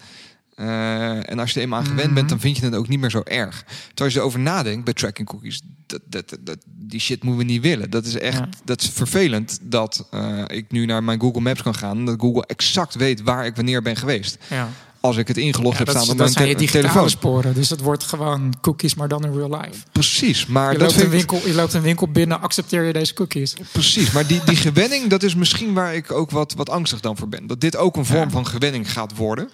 Uh, 0.57 1.31
en 1.31 1.39
als 1.39 1.51
je 1.51 1.57
er 1.57 1.63
eenmaal 1.63 1.79
aan 1.79 1.87
gewend 1.87 2.15
bent, 2.15 2.21
mhm. 2.21 2.29
dan 2.29 2.41
vind 2.41 2.57
je 2.57 2.65
het 2.65 2.75
ook 2.75 2.89
niet 2.89 3.01
meer 3.01 3.11
zo 3.11 3.23
erg. 3.25 3.65
Terwijl 3.89 4.11
je 4.11 4.19
erover 4.21 4.41
nadenkt 4.41 4.85
bij 4.85 4.95
tracking 4.95 5.29
cookies, 5.29 5.61
dat, 5.87 6.01
dat, 6.05 6.37
dat, 6.41 6.59
die 6.67 7.01
shit 7.01 7.23
moeten 7.23 7.47
we 7.47 7.53
niet 7.53 7.63
willen. 7.63 7.91
Dat 7.91 8.07
is 8.07 8.19
echt 8.19 8.41
dat 8.65 8.81
is 8.83 8.89
vervelend 8.89 9.59
dat 9.63 10.07
uh, 10.15 10.43
ik 10.47 10.71
nu 10.71 10.87
naar 10.87 11.05
mijn 11.05 11.21
Google 11.21 11.41
Maps 11.41 11.63
kan 11.63 11.75
gaan 11.75 12.05
dat 12.05 12.21
Google 12.21 12.47
exact 12.47 12.95
weet 12.95 13.23
waar 13.23 13.47
ik 13.47 13.57
wanneer 13.57 13.83
ben 13.83 13.97
geweest. 13.97 14.39
Ja 14.49 14.69
als 15.01 15.17
ik 15.17 15.29
het 15.29 15.37
ingelogd 15.37 15.79
heb 15.79 15.89
staan 15.89 16.09
op 16.09 16.17
mijn 16.17 16.31
zijn 16.31 16.49
je 16.49 16.55
digitale 16.55 17.09
sporen. 17.09 17.55
Dus 17.55 17.71
het 17.71 17.81
wordt 17.81 18.03
gewoon 18.03 18.55
cookies, 18.61 18.95
maar 18.95 19.09
dan 19.09 19.25
in 19.25 19.33
real 19.33 19.61
life. 19.61 19.85
Precies. 19.93 20.47
Maar 20.47 20.73
je, 20.73 20.79
dat 20.79 20.91
loopt 20.91 21.03
een 21.03 21.11
winkel, 21.11 21.41
je 21.47 21.55
loopt 21.55 21.75
een 21.75 21.83
winkel 21.83 22.09
binnen, 22.09 22.41
accepteer 22.41 22.83
je 22.83 22.93
deze 22.93 23.15
cookies. 23.15 23.55
Precies. 23.73 24.11
Maar 24.11 24.27
die, 24.27 24.41
die 24.45 24.57
gewenning, 24.57 25.07
dat 25.07 25.23
is 25.23 25.35
misschien 25.35 25.75
waar 25.75 25.95
ik 25.95 26.13
ook 26.13 26.31
wat, 26.31 26.53
wat 26.53 26.71
angstig 26.71 27.01
dan 27.01 27.17
voor 27.17 27.29
ben. 27.29 27.47
Dat 27.47 27.61
dit 27.61 27.77
ook 27.77 27.97
een 27.97 28.05
vorm 28.05 28.31
van 28.31 28.47
gewenning 28.47 28.93
gaat 28.93 29.17
worden. 29.17 29.51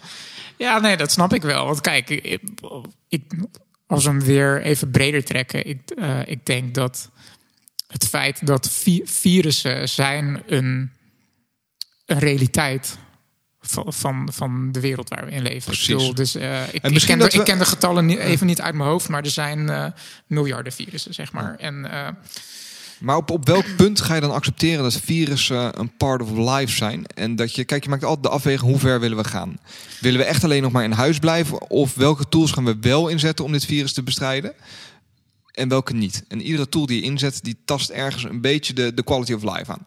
Ja, 0.57 0.79
nee, 0.79 0.97
dat 0.97 1.13
snap 1.13 1.35
ik 1.35 1.43
wel. 1.43 1.65
Want 1.65 1.81
kijk, 1.81 2.11
ik, 2.11 2.41
ik 3.09 3.23
als 3.87 4.05
we 4.05 4.11
hem 4.11 4.21
weer 4.21 4.63
even 4.63 4.91
breder 4.91 5.25
trekken. 5.25 5.67
Ik, 5.67 5.81
uh, 5.97 6.19
ik 6.27 6.47
denk 6.47 6.75
dat 6.75 7.11
het 7.87 8.07
feit 8.07 8.47
dat 8.47 8.71
vi 8.71 9.03
virussen 9.05 9.89
zijn 9.89 10.43
een, 10.47 10.91
een 12.07 12.19
realiteit 12.19 12.99
van, 13.67 13.93
van, 13.93 14.29
van 14.33 14.73
de 14.73 14.81
wereld 14.81 15.09
waar 15.09 15.25
we 15.25 15.31
in 15.31 15.43
leven. 15.43 15.65
Precies. 15.65 15.89
Ik 15.89 15.97
bedoel, 15.97 16.15
dus, 16.15 16.37
uh, 16.37 16.63
ik, 16.63 16.87
ik, 16.87 17.01
ken 17.07 17.19
de, 17.19 17.25
we... 17.25 17.31
ik 17.31 17.45
ken 17.45 17.59
de 17.59 17.65
getallen 17.65 18.07
niet, 18.07 18.19
even 18.19 18.47
niet 18.47 18.61
uit 18.61 18.75
mijn 18.75 18.89
hoofd, 18.89 19.09
maar 19.09 19.23
er 19.23 19.31
zijn 19.31 19.59
uh, 19.59 19.87
miljarden 20.27 20.73
virussen, 20.73 21.15
zeg 21.15 21.33
maar. 21.33 21.57
En, 21.59 21.75
uh, 21.85 22.09
maar 22.99 23.17
op, 23.17 23.31
op 23.31 23.47
welk 23.47 23.77
punt 23.77 24.01
ga 24.01 24.15
je 24.15 24.21
dan 24.21 24.33
accepteren 24.33 24.83
dat 24.83 25.01
virussen 25.01 25.81
een 25.81 25.97
part 25.97 26.23
of 26.23 26.31
life 26.31 26.77
zijn? 26.77 27.07
En 27.07 27.37
dat 27.37 27.55
je, 27.55 27.65
kijk, 27.65 27.85
je 27.85 27.91
maakt 27.91 28.05
altijd 28.05 28.23
de 28.23 28.31
afweging 28.31 28.71
hoe 28.71 28.79
ver 28.79 29.01
willen 29.01 29.17
we 29.17 29.25
gaan. 29.25 29.59
Willen 30.01 30.21
we 30.21 30.27
echt 30.27 30.45
alleen 30.45 30.63
nog 30.63 30.73
maar 30.73 30.85
in 30.85 30.93
huis 30.93 31.19
blijven? 31.19 31.71
Of 31.71 31.95
welke 31.95 32.29
tools 32.29 32.53
gaan 32.53 32.65
we 32.65 32.77
wel 32.81 33.09
inzetten 33.09 33.45
om 33.45 33.53
dit 33.53 33.65
virus 33.65 33.93
te 33.93 34.03
bestrijden? 34.03 34.55
En 35.53 35.69
welke 35.69 35.95
niet? 35.95 36.25
En 36.29 36.43
iedere 36.43 36.69
tool 36.69 36.87
die 36.87 36.97
je 36.97 37.03
inzet, 37.03 37.39
die 37.43 37.57
tast 37.65 37.91
ergens 37.91 38.25
een 38.25 38.41
beetje 38.41 38.73
de, 38.73 38.95
de 38.95 39.05
quality 39.05 39.33
of 39.33 39.43
life 39.43 39.73
aan. 39.73 39.87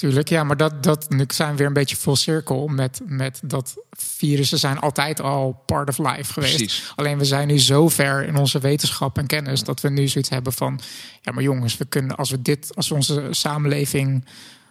Tuurlijk, 0.00 0.28
ja, 0.28 0.44
maar 0.44 0.56
dat, 0.56 0.82
dat, 0.82 1.10
nu 1.10 1.24
zijn 1.28 1.50
we 1.50 1.56
weer 1.56 1.66
een 1.66 1.72
beetje 1.72 1.96
full 1.96 2.14
circle 2.14 2.68
met, 2.68 3.00
met 3.06 3.40
dat 3.44 3.76
virussen 3.90 4.58
zijn 4.58 4.78
altijd 4.78 5.20
al 5.20 5.62
part 5.66 5.88
of 5.88 5.98
life 5.98 6.32
geweest. 6.32 6.56
Precies. 6.56 6.92
Alleen 6.96 7.18
we 7.18 7.24
zijn 7.24 7.48
nu 7.48 7.58
zo 7.58 7.88
ver 7.88 8.26
in 8.26 8.36
onze 8.36 8.58
wetenschap 8.58 9.18
en 9.18 9.26
kennis 9.26 9.64
dat 9.64 9.80
we 9.80 9.88
nu 9.88 10.08
zoiets 10.08 10.30
hebben 10.30 10.52
van, 10.52 10.80
ja, 11.20 11.32
maar 11.32 11.42
jongens, 11.42 11.76
we 11.76 11.84
kunnen 11.84 12.16
als 12.16 12.30
we 12.30 12.42
dit, 12.42 12.76
als 12.76 12.88
we 12.88 12.94
onze 12.94 13.28
samenleving 13.30 14.24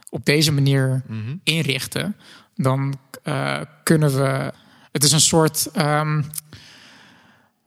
op 0.10 0.26
deze 0.26 0.52
manier 0.52 1.04
mhm. 1.08 1.36
inrichten, 1.44 2.16
dan 2.56 3.00
uh, 3.24 3.60
kunnen 3.84 4.16
we. 4.16 4.54
Het 4.92 5.04
is 5.04 5.12
een 5.12 5.20
soort. 5.20 5.70
Um, 5.78 6.26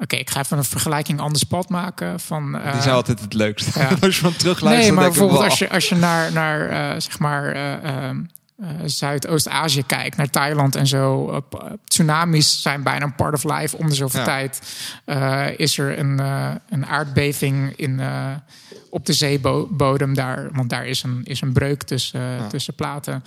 Oké, 0.02 0.16
ik 0.16 0.30
ga 0.30 0.40
even 0.40 0.58
een 0.58 0.64
vergelijking 0.64 1.20
anders 1.20 1.42
pad 1.42 1.68
maken. 1.68 2.20
Van, 2.20 2.56
uh, 2.56 2.72
Die 2.72 2.82
zou 2.82 2.94
altijd 2.94 3.20
het 3.20 3.34
leukste. 3.34 3.80
Ja. 3.80 3.88
als 4.00 4.16
je 4.16 4.22
van 4.22 4.36
terugluistert. 4.36 4.86
Nee, 4.86 4.96
maar 4.96 5.10
bijvoorbeeld 5.10 5.42
als 5.42 5.58
je, 5.58 5.70
als 5.70 5.88
je 5.88 5.94
naar, 5.94 6.32
naar 6.32 6.70
uh, 6.70 7.00
zeg 7.00 7.18
maar. 7.18 7.56
Uh, 7.56 8.10
Zuidoost-Azië 8.84 9.82
kijkt, 9.86 10.16
naar 10.16 10.30
Thailand 10.30 10.74
en 10.74 10.86
zo. 10.86 11.40
tsunamis 11.84 12.62
zijn 12.62 12.82
bijna 12.82 13.04
een 13.04 13.14
part 13.14 13.34
of 13.34 13.44
life. 13.44 13.76
Om 13.76 13.88
de 13.88 13.94
zoveel 13.94 14.20
ja. 14.20 14.26
tijd 14.26 14.60
is 15.56 15.78
er 15.78 15.98
een, 15.98 16.18
een 16.68 16.86
aardbeving 16.86 17.76
in, 17.76 18.00
op 18.90 19.06
de 19.06 19.12
zeebodem 19.12 20.14
daar. 20.14 20.48
Want 20.52 20.70
daar 20.70 20.86
is 20.86 21.02
een, 21.02 21.20
is 21.24 21.40
een 21.40 21.52
breuk 21.52 21.82
tussen, 21.82 22.20
ja. 22.20 22.46
tussen 22.46 22.74
platen. 22.74 23.24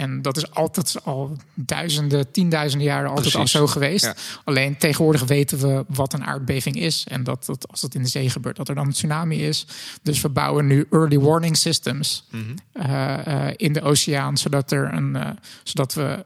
En 0.00 0.22
dat 0.22 0.36
is 0.36 0.50
altijd 0.50 1.04
al 1.04 1.36
duizenden, 1.54 2.30
tienduizenden 2.30 2.86
jaren 2.86 3.10
altijd 3.10 3.34
al 3.34 3.46
zo 3.46 3.66
geweest. 3.66 4.40
Alleen 4.44 4.76
tegenwoordig 4.76 5.24
weten 5.24 5.58
we 5.58 5.84
wat 5.88 6.12
een 6.12 6.24
aardbeving 6.24 6.76
is. 6.76 7.04
En 7.08 7.24
dat, 7.24 7.46
dat 7.46 7.68
als 7.68 7.82
het 7.82 7.94
in 7.94 8.02
de 8.02 8.08
zee 8.08 8.30
gebeurt, 8.30 8.56
dat 8.56 8.68
er 8.68 8.74
dan 8.74 8.86
een 8.86 8.92
tsunami 8.92 9.46
is. 9.46 9.66
Dus 10.02 10.20
we 10.20 10.28
bouwen 10.28 10.66
nu 10.66 10.86
early 10.90 11.18
warning 11.18 11.56
systems 11.56 12.26
mhm. 12.30 12.42
eh, 12.72 13.48
eh, 13.48 13.54
in 13.56 13.72
de 13.72 13.82
oceaan. 13.82 14.36
Zodat, 14.36 14.72
er 14.72 14.94
een, 14.94 15.14
uh, 15.14 15.30
zodat 15.62 15.94
we 15.94 16.24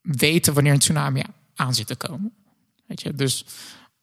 weten 0.00 0.54
wanneer 0.54 0.72
een 0.72 0.78
tsunami 0.78 1.22
aan 1.54 1.74
zit 1.74 1.86
te 1.86 1.96
komen. 1.96 2.32
Weet 2.86 3.02
je, 3.02 3.14
dus 3.14 3.44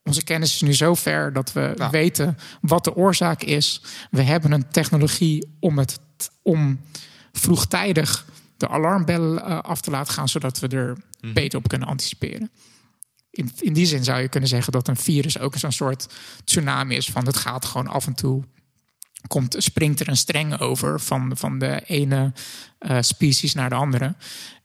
onze 0.04 0.24
kennis 0.24 0.54
is 0.54 0.62
nu 0.62 0.74
zo 0.74 0.94
ver 0.94 1.34
dat 1.34 1.54
we 1.54 1.88
weten 1.92 2.38
wat 2.62 2.84
de 2.84 2.96
oorzaak 2.96 3.44
is. 3.44 3.82
We 4.12 4.22
hebben 4.22 4.52
een 4.52 4.70
technologie 4.70 5.56
om 5.60 5.78
het 5.78 6.00
om 6.42 6.80
vroegtijdig 7.32 8.26
de 8.58 8.68
alarmbellen 8.68 9.50
uh, 9.50 9.60
af 9.60 9.82
te 9.82 9.92
laten 9.92 10.14
gaan, 10.14 10.30
zodat 10.30 10.60
we 10.60 10.68
er 10.68 10.98
mhm. 11.20 11.34
beter 11.34 11.60
op 11.60 11.68
kunnen 11.68 11.88
anticiperen. 11.88 12.52
In, 13.30 13.52
in 13.60 13.74
die 13.74 13.86
zin 13.86 14.04
zou 14.04 14.22
je 14.22 14.28
kunnen 14.28 14.50
zeggen 14.50 14.72
dat 14.72 14.88
een 14.88 14.98
virus 14.98 15.40
ook 15.40 15.56
zo'n 15.56 15.72
soort 15.72 16.08
tsunami 16.44 16.96
is 16.96 17.10
van 17.10 17.26
het 17.26 17.38
gaat 17.38 17.66
gewoon 17.66 17.88
af 17.88 18.08
en 18.08 18.14
toe. 18.14 18.44
Komt, 19.28 19.56
springt 19.58 20.00
er 20.00 20.08
een 20.08 20.18
streng 20.18 20.60
over 20.60 21.00
van, 21.00 21.38
van 21.38 21.60
de 21.60 21.82
ene 21.86 22.34
uh, 22.80 22.98
species 23.02 23.54
naar 23.54 23.70
de 23.70 23.76
andere. 23.76 24.16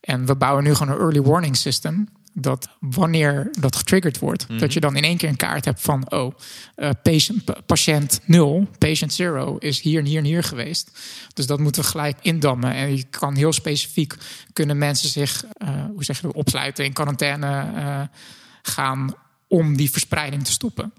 En 0.00 0.26
we 0.26 0.36
bouwen 0.36 0.64
nu 0.64 0.74
gewoon 0.74 0.94
een 0.94 1.00
early 1.00 1.22
warning 1.22 1.56
system 1.56 2.08
dat 2.32 2.68
wanneer 2.80 3.48
dat 3.60 3.76
getriggerd 3.76 4.18
wordt, 4.18 4.48
dat 4.48 4.60
mhm. 4.60 4.70
je 4.70 4.80
dan 4.80 4.96
in 4.96 5.02
één 5.02 5.16
keer 5.16 5.28
een 5.28 5.36
kaart 5.36 5.64
hebt 5.64 5.80
van, 5.80 6.12
oh, 6.12 6.34
uh, 6.76 6.90
patient, 7.02 7.66
patiënt 7.66 8.20
0, 8.24 8.66
patient 8.78 9.18
0 9.18 9.58
is 9.58 9.80
hier 9.80 9.98
en 9.98 10.06
hier 10.06 10.18
en 10.18 10.24
hier 10.24 10.42
geweest. 10.42 10.90
Dus 11.34 11.46
dat 11.46 11.58
moeten 11.58 11.82
we 11.82 11.88
gelijk 11.88 12.18
indammen. 12.20 12.72
En 12.72 12.96
je 12.96 13.04
kan 13.10 13.34
heel 13.34 13.52
specifiek, 13.52 14.14
kunnen 14.52 14.78
mensen 14.78 15.08
zich, 15.08 15.44
uh, 15.62 15.84
hoe 15.92 16.04
zeg 16.04 16.20
je 16.20 16.32
opsluiten, 16.32 16.84
in 16.84 16.92
quarantaine 16.92 17.72
uh, 17.74 18.02
gaan 18.62 19.14
om 19.48 19.76
die 19.76 19.90
verspreiding 19.90 20.44
te 20.44 20.52
stoppen. 20.52 20.92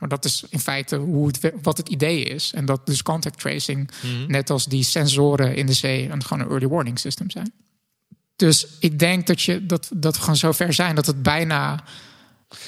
Maar 0.00 0.08
dat 0.08 0.24
is 0.24 0.44
in 0.48 0.60
feite 0.60 0.96
hoe 0.96 1.26
het, 1.26 1.52
wat 1.62 1.76
het 1.76 1.88
idee 1.88 2.24
is. 2.24 2.52
En 2.52 2.64
dat 2.64 2.86
dus 2.86 3.02
contact 3.02 3.38
tracing, 3.38 3.90
mhm. 4.02 4.30
net 4.30 4.50
als 4.50 4.66
die 4.66 4.82
sensoren 4.82 5.56
in 5.56 5.66
de 5.66 5.72
zee, 5.72 6.08
een, 6.08 6.24
gewoon 6.24 6.42
een 6.42 6.50
early 6.50 6.68
warning 6.68 6.98
system 6.98 7.30
zijn. 7.30 7.52
Dus 8.36 8.66
ik 8.80 8.98
denk 8.98 9.26
dat, 9.26 9.42
je, 9.42 9.66
dat, 9.66 9.90
dat 9.94 10.14
we 10.14 10.20
gewoon 10.20 10.36
zo 10.36 10.52
ver 10.52 10.72
zijn 10.72 10.94
dat 10.94 11.06
het 11.06 11.22
bijna. 11.22 11.84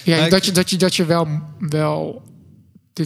Ja, 0.04 0.28
dat, 0.28 0.46
je, 0.46 0.52
dat, 0.52 0.70
je, 0.70 0.76
dat 0.76 0.94
je 0.94 1.04
wel, 1.04 1.40
wel 1.58 2.22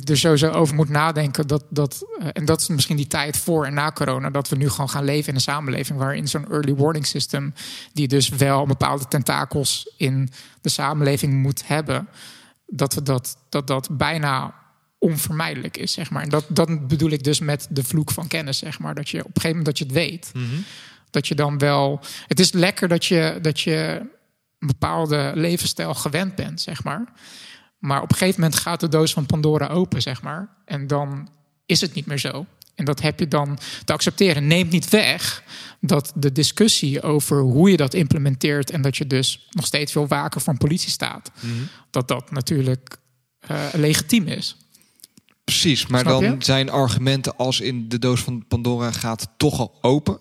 er 0.01 0.18
sowieso 0.18 0.51
over 0.51 0.75
moet 0.75 0.88
nadenken. 0.88 1.46
Dat, 1.46 1.64
dat, 1.68 2.05
uh, 2.20 2.29
en 2.33 2.44
dat 2.44 2.61
is 2.61 2.68
misschien 2.68 2.96
die 2.96 3.07
tijd 3.07 3.37
voor 3.37 3.66
en 3.66 3.75
na 3.75 3.92
corona. 3.92 4.31
Dat 4.31 4.48
we 4.48 4.57
nu 4.57 4.68
gewoon 4.68 4.90
gaan 4.90 5.05
leven 5.05 5.29
in 5.29 5.35
een 5.35 5.40
samenleving 5.40 5.98
waarin 5.98 6.29
zo'n 6.29 6.51
early 6.51 6.75
warning 6.75 7.07
system. 7.07 7.55
die 7.92 8.09
dus 8.09 8.29
wel 8.29 8.66
bepaalde 8.66 9.09
tentakels 9.09 9.92
in 9.96 10.31
de 10.61 10.68
samenleving 10.68 11.33
moet 11.33 11.66
hebben. 11.66 12.09
Dat 12.66 12.94
we 12.94 13.03
dat, 13.03 13.37
dat, 13.48 13.66
dat 13.66 13.88
bijna 13.96 14.55
onvermijdelijk 14.98 15.77
is, 15.77 15.92
zeg 15.92 16.11
maar. 16.11 16.22
En 16.22 16.29
dat, 16.29 16.44
dat 16.48 16.88
bedoel 16.88 17.11
ik 17.11 17.25
dus 17.25 17.40
met 17.40 17.66
de 17.70 17.85
vloek 17.85 18.11
van 18.11 18.27
kennis, 18.27 18.59
zeg 18.59 18.79
maar. 18.79 18.94
Dat 18.94 19.09
je 19.09 19.18
op 19.18 19.25
een 19.27 19.40
gegeven 19.40 19.57
moment 19.57 19.66
dat 19.66 19.79
je 19.79 19.85
het 19.85 19.92
weet. 19.92 20.31
Mm 20.35 20.64
dat 21.12 21.29
je 21.29 21.35
dan 21.35 21.59
wel. 21.59 22.01
Het 22.27 22.40
is 22.40 22.53
lekker 22.53 22.88
dat 22.88 23.05
je, 23.05 23.38
dat 23.42 23.61
je 23.61 23.98
een 24.59 24.66
bepaalde 24.66 25.33
levensstijl 25.35 25.94
gewend 25.94 26.35
bent, 26.35 26.61
zeg 26.61 26.85
maar. 26.85 27.12
Maar 27.79 28.03
op 28.03 28.11
een 28.11 28.16
gegeven 28.16 28.40
moment 28.40 28.61
gaat 28.61 28.81
de 28.81 28.88
doos 28.88 29.12
van 29.12 29.27
Pandora 29.27 29.66
open, 29.68 30.03
zeg 30.03 30.22
maar. 30.22 30.48
En 30.64 30.87
dan 30.87 31.29
is 31.66 31.81
het 31.81 31.94
niet 31.94 32.07
meer 32.07 32.18
zo. 32.18 32.46
En 32.75 32.85
dat 32.85 33.01
heb 33.01 33.18
je 33.18 33.29
dan 33.29 33.59
te 33.85 33.92
accepteren. 33.92 34.46
Neemt 34.46 34.70
niet 34.70 34.88
weg 34.88 35.42
dat 35.81 36.12
de 36.14 36.33
discussie 36.33 37.03
over 37.03 37.40
hoe 37.40 37.70
je 37.70 37.77
dat 37.77 37.94
implementeert 37.94 38.70
en 38.70 38.83
dat 38.83 38.96
je 38.96 39.07
dus 39.07 39.48
nog 39.51 39.66
steeds 39.66 39.92
veel 39.92 40.07
waker 40.07 40.40
van 40.40 40.57
politie 40.59 40.90
staat, 40.90 41.31
Mhm. 41.40 41.53
dat 41.90 42.09
dat 42.09 42.31
natuurlijk 42.31 42.96
eh, 43.40 43.64
legitiem 43.72 44.27
is. 44.27 44.57
Precies, 45.44 45.87
maar 45.87 46.05
dan 46.05 46.42
zijn 46.42 46.70
argumenten 46.70 47.37
als 47.37 47.61
in 47.61 47.88
de 47.88 47.98
doos 47.98 48.20
van 48.20 48.44
Pandora 48.48 48.92
gaat 48.92 49.29
toch 49.37 49.59
al 49.59 49.79
open. 49.81 50.18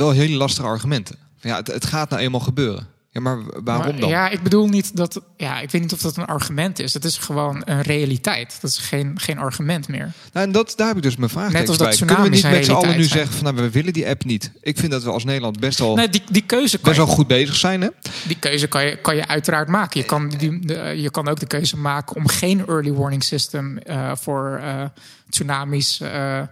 Wel 0.00 0.10
hele 0.10 0.36
lastige 0.36 0.66
argumenten. 0.66 1.16
Ja, 1.40 1.56
het, 1.56 1.66
het 1.66 1.84
gaat 1.86 2.10
nou 2.10 2.22
eenmaal 2.22 2.40
gebeuren. 2.40 2.86
Ja, 3.12 3.20
maar 3.20 3.38
waarom 3.64 3.86
Maar, 3.86 4.00
dan? 4.00 4.08
Ja, 4.08 4.28
ik 4.28 4.42
bedoel 4.42 4.68
niet 4.68 4.96
dat. 4.96 5.20
Ja, 5.36 5.60
ik 5.60 5.70
weet 5.70 5.80
niet 5.80 5.92
of 5.92 6.00
dat 6.00 6.16
een 6.16 6.24
argument 6.26 6.78
is. 6.78 6.94
Het 6.94 7.04
is 7.04 7.18
gewoon 7.18 7.62
een 7.64 7.82
realiteit. 7.82 8.58
Dat 8.60 8.70
is 8.70 8.78
geen, 8.78 9.18
geen 9.20 9.38
argument 9.38 9.88
meer. 9.88 10.12
Nou, 10.32 10.46
en 10.46 10.52
dat, 10.52 10.72
daar 10.76 10.86
heb 10.86 10.96
ik 10.96 11.02
dus 11.02 11.16
mijn 11.16 11.30
vraag 11.30 11.52
Net 11.52 11.68
als 11.68 11.78
dat 11.78 11.88
bij. 11.88 11.96
Kunnen 11.96 12.22
we 12.22 12.28
niet 12.28 12.42
met 12.42 12.64
z'n 12.64 12.72
allen 12.72 12.96
nu 12.96 13.04
zijn. 13.04 13.18
zeggen 13.18 13.32
van 13.36 13.44
nou, 13.44 13.56
we 13.66 13.70
willen 13.70 13.92
die 13.92 14.08
app 14.08 14.24
niet? 14.24 14.52
Ik 14.60 14.78
vind 14.78 14.92
dat 14.92 15.02
we 15.02 15.10
als 15.10 15.24
Nederland 15.24 15.60
best 15.60 15.78
wel, 15.78 15.94
Nee, 15.94 16.08
die, 16.08 16.22
die 16.30 16.42
keuze 16.42 16.76
kan 16.78 16.92
best 16.92 16.96
wel 17.06 17.14
goed 17.16 17.26
bezig 17.26 17.56
zijn. 17.56 17.80
Hè? 17.80 17.88
Die 18.26 18.38
keuze 18.38 18.66
kan 18.66 18.84
je, 18.84 18.96
kan 18.96 19.16
je 19.16 19.26
uiteraard 19.26 19.68
maken. 19.68 20.00
Je 20.00 20.06
kan, 20.06 20.28
die, 20.28 20.66
de- 20.66 20.94
je 20.96 21.10
kan 21.10 21.28
ook 21.28 21.40
de 21.40 21.46
keuze 21.46 21.76
maken 21.76 22.16
om 22.16 22.28
geen 22.28 22.66
early 22.66 22.92
warning 22.92 23.24
system 23.24 23.78
eh, 23.78 24.12
voor 24.16 24.60
eh, 24.62 24.84
tsunamis 25.28 26.00
eh, 26.00 26.42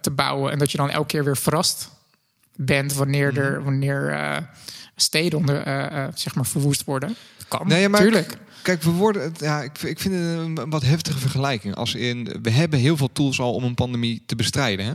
te 0.00 0.10
bouwen. 0.10 0.52
En 0.52 0.58
dat 0.58 0.70
je 0.70 0.76
dan 0.76 0.90
elke 0.90 1.06
keer 1.06 1.24
weer 1.24 1.36
verrast 1.36 1.94
bent 2.56 2.94
wanneer, 2.94 3.32
Mhm. 3.32 3.40
er, 3.40 3.64
wanneer 3.64 4.08
eh, 4.12 4.36
steden 4.96 5.38
onder, 5.38 5.62
eh, 5.62 6.02
eh, 6.04 6.08
zeg 6.14 6.34
maar 6.34 6.46
verwoest 6.46 6.84
worden. 6.84 7.14
Kan, 7.48 7.66
Nee, 7.68 7.88
maar- 7.88 8.00
tuurlijk. 8.00 8.36
Kijk, 8.62 8.82
we 8.82 8.90
worden, 8.90 9.32
ja, 9.38 9.62
ik, 9.62 9.82
ik 9.82 10.00
vind 10.00 10.14
het 10.14 10.22
een, 10.22 10.56
een 10.56 10.70
wat 10.70 10.82
heftige 10.82 11.18
vergelijking. 11.18 11.74
Als 11.74 11.94
in, 11.94 12.36
we 12.42 12.50
hebben 12.50 12.78
heel 12.78 12.96
veel 12.96 13.12
tools 13.12 13.40
al 13.40 13.52
om 13.54 13.64
een 13.64 13.74
pandemie 13.74 14.22
te 14.26 14.36
bestrijden. 14.36 14.86
Hè? 14.86 14.92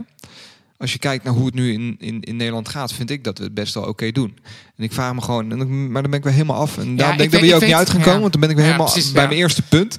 Als 0.78 0.92
je 0.92 0.98
kijkt 0.98 1.24
naar 1.24 1.32
hoe 1.32 1.46
het 1.46 1.54
nu 1.54 1.72
in, 1.72 1.96
in, 1.98 2.20
in 2.20 2.36
Nederland 2.36 2.68
gaat, 2.68 2.92
vind 2.92 3.10
ik 3.10 3.24
dat 3.24 3.38
we 3.38 3.44
het 3.44 3.54
best 3.54 3.74
wel 3.74 3.82
oké 3.84 4.10
doen. 4.12 4.38
En 4.76 4.84
ik 4.84 4.92
vraag 4.92 5.14
me 5.14 5.20
gewoon, 5.22 5.46
maar 5.92 6.02
dan 6.02 6.10
ben 6.10 6.18
ik 6.20 6.24
weer 6.24 6.32
helemaal 6.32 6.60
af. 6.60 6.78
En 6.78 6.96
daarom 6.96 7.12
ik 7.20 7.30
denk 7.30 7.32
ik 7.32 7.40
dat 7.40 7.48
we 7.48 7.54
ook 7.54 7.60
niet 7.60 7.70
weet- 7.70 7.78
uit 7.78 7.90
gaan 7.90 7.98
komen, 7.98 8.14
ja. 8.14 8.20
want 8.20 8.32
dan 8.32 8.40
ben 8.40 8.50
ik 8.50 8.56
weer 8.56 8.64
Ja, 8.64 8.70
helemaal 8.72 8.92
precies, 8.92 9.12
bij 9.12 9.26
mijn 9.26 9.38
eerste 9.38 9.62
punt. 9.62 9.98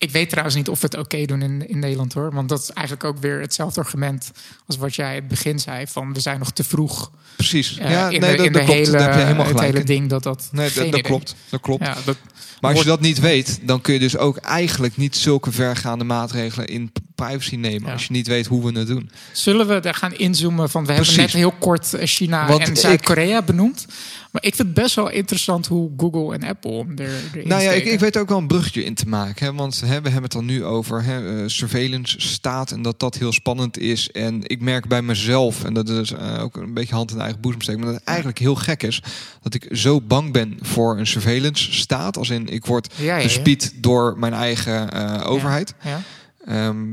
Ik 0.00 0.10
weet 0.10 0.28
trouwens 0.28 0.56
niet 0.56 0.68
of 0.68 0.80
we 0.80 0.86
het 0.90 0.98
oké 0.98 1.24
doen 1.24 1.42
in, 1.42 1.68
in 1.68 1.78
Nederland 1.78 2.12
hoor. 2.12 2.32
Want 2.34 2.48
dat 2.48 2.60
is 2.62 2.70
eigenlijk 2.70 3.06
ook 3.06 3.18
weer 3.18 3.40
hetzelfde 3.40 3.80
argument 3.80 4.30
als 4.66 4.76
wat 4.76 4.94
jij 4.94 5.08
in 5.14 5.18
het 5.20 5.28
begin 5.28 5.58
zei. 5.58 5.86
Van 5.86 6.12
we 6.12 6.20
zijn 6.20 6.38
nog 6.38 6.50
te 6.52 6.64
vroeg 6.64 7.10
Precies. 7.36 7.78
eh, 7.78 7.90
ja, 7.90 8.08
in 8.08 8.20
nee, 8.20 8.30
de, 8.30 8.36
dat, 8.36 8.46
in 8.46 8.52
dat 8.52 8.62
de 8.62 8.68
klopt. 8.68 8.86
hele, 8.86 8.98
heb 9.02 9.14
je 9.14 9.20
helemaal 9.20 9.46
het 9.46 9.60
hele 9.60 9.78
in. 9.78 9.84
ding. 9.86 10.08
Dat, 10.08 10.22
dat, 10.22 10.48
Nee, 10.52 10.90
dat, 10.90 11.00
klopt. 11.00 11.34
Dat 11.50 11.60
klopt. 11.60 11.84
Ja, 11.84 11.96
dat, 12.04 12.16
Maar 12.60 12.70
als 12.70 12.80
je 12.80 12.86
dat 12.86 13.00
niet 13.00 13.20
weet, 13.20 13.58
dan 13.62 13.80
kun 13.80 13.92
je 13.94 13.98
dus 14.00 14.16
ook 14.16 14.36
eigenlijk 14.36 14.96
niet 14.96 15.16
zulke 15.16 15.52
vergaande 15.52 16.04
maatregelen 16.04 16.66
in 16.66 16.92
privacy 17.14 17.56
nemen. 17.56 17.86
Ja. 17.86 17.92
Als 17.92 18.02
je 18.06 18.12
niet 18.12 18.26
weet 18.26 18.46
hoe 18.46 18.72
we 18.72 18.78
het 18.78 18.88
doen. 18.88 19.10
Zullen 19.32 19.66
we 19.66 19.80
daar 19.80 19.94
gaan 19.94 20.14
inzoomen? 20.14 20.70
Van 20.70 20.86
we 20.86 20.92
Precies. 20.94 21.16
hebben 21.16 21.34
net 21.40 21.50
heel 21.50 21.58
kort 21.58 21.94
eh, 21.94 22.06
China 22.06 22.46
Want 22.46 22.62
en 22.62 22.70
ik- 22.70 22.76
Zuid-Korea 22.76 23.42
benoemd. 23.42 23.86
Maar 24.30 24.44
ik 24.44 24.54
vind 24.54 24.68
het 24.68 24.76
best 24.76 24.94
wel 24.94 25.10
interessant 25.10 25.66
hoe 25.66 25.90
Google 25.96 26.34
en 26.34 26.42
Apple 26.42 26.86
er, 26.96 27.10
erin 27.32 27.48
Nou 27.48 27.62
ja, 27.62 27.70
ik, 27.70 27.84
ik 27.84 28.00
weet 28.00 28.18
ook 28.18 28.28
wel 28.28 28.38
een 28.38 28.46
bruggetje 28.46 28.84
in 28.84 28.94
te 28.94 29.08
maken. 29.08 29.46
Hè? 29.46 29.52
Want 29.52 29.80
hè, 29.80 30.00
we 30.00 30.08
hebben 30.08 30.22
het 30.22 30.32
dan 30.32 30.44
nu 30.44 30.64
over 30.64 31.04
hè, 31.04 31.42
eh, 31.42 31.48
surveillance 31.48 32.20
staat 32.20 32.70
en 32.70 32.82
dat 32.82 33.00
dat 33.00 33.14
heel 33.14 33.32
spannend 33.32 33.78
is. 33.78 34.10
En 34.10 34.40
ik 34.42 34.60
merk 34.60 34.88
bij 34.88 35.02
mezelf, 35.02 35.64
en 35.64 35.74
dat 35.74 35.88
is 35.88 36.12
eh, 36.12 36.42
ook 36.42 36.56
een 36.56 36.74
beetje 36.74 36.94
hand 36.94 37.10
in 37.10 37.20
eigen 37.20 37.40
boezem 37.40 37.62
steken, 37.62 37.80
maar 37.80 37.90
dat 37.90 38.00
het 38.00 38.08
eigenlijk 38.08 38.38
heel 38.38 38.54
gek 38.54 38.82
is 38.82 39.02
dat 39.42 39.54
ik 39.54 39.68
zo 39.70 40.00
bang 40.00 40.32
ben 40.32 40.58
voor 40.60 40.98
een 40.98 41.06
surveillance 41.06 41.72
staat. 41.72 42.16
Als 42.16 42.30
in, 42.30 42.48
ik 42.48 42.66
word 42.66 42.92
Ja, 42.96 43.04
ja, 43.04 43.16
ja. 43.16 43.22
bespied 43.22 43.72
door 43.76 44.18
mijn 44.18 44.32
eigen 44.32 44.90
eh, 44.90 45.30
overheid. 45.30 45.74
Ja. 45.82 46.02
Ehm, 46.44 46.86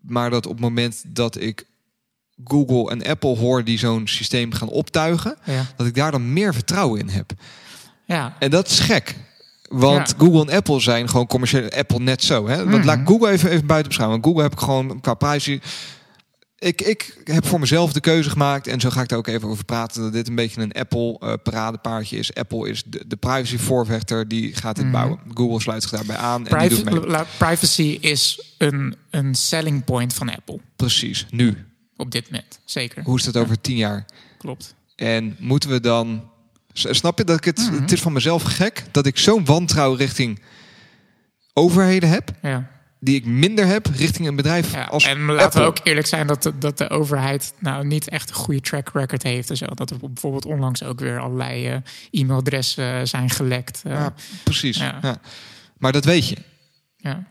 maar 0.00 0.30
dat 0.30 0.46
op 0.46 0.52
het 0.52 0.60
moment 0.60 1.04
dat 1.06 1.40
ik 1.40 1.64
Google 2.44 2.90
en 2.90 3.06
Apple 3.06 3.36
hoor 3.36 3.64
die 3.64 3.78
zo'n 3.78 4.06
systeem 4.08 4.52
gaan 4.52 4.68
optuigen, 4.68 5.36
Ja. 5.44 5.66
dat 5.76 5.86
ik 5.86 5.94
daar 5.94 6.10
dan 6.10 6.32
meer 6.32 6.54
vertrouwen 6.54 7.00
in 7.00 7.08
heb. 7.08 7.32
Ja. 8.06 8.36
En 8.38 8.50
dat 8.50 8.68
is 8.68 8.78
gek. 8.80 9.16
Want 9.68 10.08
Ja. 10.08 10.14
Google 10.18 10.40
en 10.50 10.56
Apple 10.56 10.80
zijn 10.80 11.08
gewoon 11.08 11.26
commerciële 11.26 11.76
Apple 11.76 11.98
net 11.98 12.22
zo. 12.22 12.48
Hè? 12.48 12.56
Want 12.56 12.68
Mhm. 12.76 12.86
laat 12.86 13.00
Google 13.04 13.30
even, 13.30 13.50
even 13.50 13.66
buiten 13.66 13.88
beschouwen. 13.88 14.20
Want 14.20 14.30
Google 14.32 14.48
heb 14.50 14.60
ik 14.60 14.64
gewoon 14.64 15.00
qua 15.00 15.14
privacy. 15.14 15.60
Ik, 16.58 16.80
ik 16.80 17.20
heb 17.24 17.46
voor 17.46 17.60
mezelf 17.60 17.92
de 17.92 18.00
keuze 18.00 18.30
gemaakt. 18.30 18.66
En 18.66 18.80
zo 18.80 18.90
ga 18.90 19.00
ik 19.02 19.08
daar 19.08 19.18
ook 19.18 19.26
even 19.26 19.48
over 19.48 19.64
praten. 19.64 20.02
Dat 20.02 20.12
dit 20.12 20.28
een 20.28 20.34
beetje 20.34 20.60
een 20.60 20.72
Apple 20.72 21.16
eh, 21.20 21.32
paradepaardje 21.42 22.16
is. 22.18 22.34
Apple 22.34 22.68
is 22.68 22.82
de, 22.86 23.04
de 23.06 23.16
privacy 23.16 23.58
voorvechter. 23.58 24.28
Die 24.28 24.54
gaat 24.54 24.74
dit 24.76 24.84
Mhm. 24.84 24.92
bouwen. 24.94 25.18
Google 25.34 25.60
sluit 25.60 25.82
zich 25.82 25.90
daarbij 25.90 26.16
aan. 26.16 26.46
En 26.46 26.68
doet 26.68 27.26
privacy 27.38 27.98
is 28.00 28.54
een, 28.58 28.96
een 29.10 29.34
selling 29.34 29.84
point 29.84 30.14
van 30.14 30.30
Apple 30.30 30.60
Precies. 30.76 31.26
Nu. 31.30 31.56
Op 32.02 32.10
dit 32.10 32.24
moment. 32.30 32.58
Zeker. 32.64 33.02
Hoe 33.02 33.18
is 33.18 33.24
dat 33.24 33.36
over 33.36 33.60
tien 33.60 33.76
jaar? 33.76 34.04
Klopt. 34.38 34.74
En 34.96 35.36
moeten 35.38 35.70
we 35.70 35.80
dan... 35.80 36.30
Snap 36.72 37.18
je 37.18 37.24
dat 37.24 37.36
ik 37.36 37.44
het... 37.44 37.58
Mhm. 37.70 37.80
Het 37.80 37.92
is 37.92 38.00
van 38.00 38.12
mezelf 38.12 38.42
gek 38.42 38.84
dat 38.90 39.06
ik 39.06 39.18
zo'n 39.18 39.44
wantrouwen 39.44 39.98
richting 39.98 40.40
overheden 41.52 42.08
heb... 42.08 42.30
Ja. 42.42 42.70
die 43.00 43.14
ik 43.14 43.24
minder 43.24 43.66
heb 43.66 43.86
richting 43.96 44.28
een 44.28 44.36
bedrijf 44.36 44.72
Ja, 44.72 44.84
als 44.84 45.04
en 45.04 45.24
laten 45.24 45.44
Apple. 45.44 45.60
we 45.60 45.66
ook 45.66 45.78
eerlijk 45.82 46.06
zijn 46.06 46.26
dat 46.26 46.42
de, 46.42 46.58
dat 46.58 46.78
de 46.78 46.88
overheid 46.90 47.54
nou 47.58 47.86
niet 47.86 48.08
echt 48.08 48.28
een 48.28 48.34
goede 48.34 48.60
track 48.60 48.90
record 48.92 49.22
heeft 49.22 49.50
en 49.50 49.56
zo. 49.56 49.66
Dat 49.66 49.90
er 49.90 49.96
bijvoorbeeld 49.98 50.44
onlangs 50.46 50.82
ook 50.82 51.00
weer 51.00 51.20
allerlei 51.20 51.66
eh, 51.68 51.76
e-mailadressen 52.10 52.94
eh, 52.94 53.00
zijn 53.06 53.30
gelekt. 53.30 53.82
eh, 53.84 53.92
Ja, 53.92 54.14
precies. 54.44 54.76
Ja. 54.76 55.20
Maar 55.78 55.92
dat 55.92 56.04
weet 56.04 56.28
je. 56.28 56.36
ja. 56.96 57.24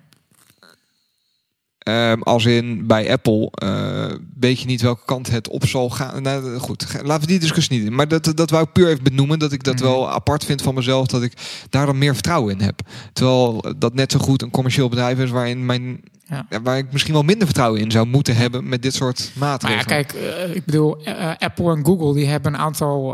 Ehm, 1.82 2.22
als 2.22 2.46
in 2.46 2.88
bij 2.88 3.12
Apple 3.12 3.50
eh, 3.52 4.06
weet 4.40 4.60
je 4.60 4.66
niet 4.66 4.82
welke 4.82 5.06
kant 5.06 5.30
het 5.32 5.48
op 5.48 5.66
zal 5.66 5.90
gaan. 5.90 6.22
Nou, 6.22 6.58
goed, 6.58 6.86
laten 7.04 7.22
we 7.22 7.28
die 7.28 7.40
discussie 7.40 7.78
niet 7.78 7.88
in. 7.88 7.96
Maar 7.96 8.08
dat, 8.08 8.32
dat 8.36 8.50
wou 8.50 8.64
ik 8.64 8.72
puur 8.72 8.88
even 8.88 9.04
benoemen. 9.04 9.40
Dat 9.40 9.52
ik 9.52 9.64
dat 9.64 9.76
Mhm. 9.76 9.84
wel 9.84 10.10
apart 10.12 10.46
vind 10.46 10.62
van 10.62 10.74
mezelf. 10.74 11.08
Dat 11.08 11.24
ik 11.24 11.34
daar 11.70 11.86
dan 11.86 11.98
meer 11.98 12.14
vertrouwen 12.14 12.54
in 12.54 12.62
heb. 12.62 12.82
Terwijl 13.14 13.66
dat 13.78 13.94
net 13.94 14.12
zo 14.12 14.20
goed 14.20 14.42
een 14.42 14.52
commercieel 14.52 14.90
bedrijf 14.90 15.20
is 15.20 15.30
waarin 15.30 15.66
mijn, 15.66 16.02
Ja. 16.50 16.62
waar 16.64 16.78
ik 16.78 16.92
misschien 16.92 17.14
wel 17.14 17.24
minder 17.24 17.46
vertrouwen 17.46 17.82
in 17.82 17.92
zou 17.92 18.08
moeten 18.08 18.36
hebben 18.36 18.70
met 18.70 18.82
dit 18.82 18.94
soort 18.94 19.32
Maar 19.34 19.48
ja, 19.48 19.52
maatregelen. 19.52 19.86
kijk, 19.86 20.14
eh, 20.14 20.56
ik 20.56 20.66
bedoel, 20.66 21.04
eh, 21.04 21.32
Apple 21.38 21.76
en 21.76 21.86
Google 21.86 22.14
die 22.14 22.26
hebben 22.28 22.54
een 22.54 22.60
aantal 22.60 23.14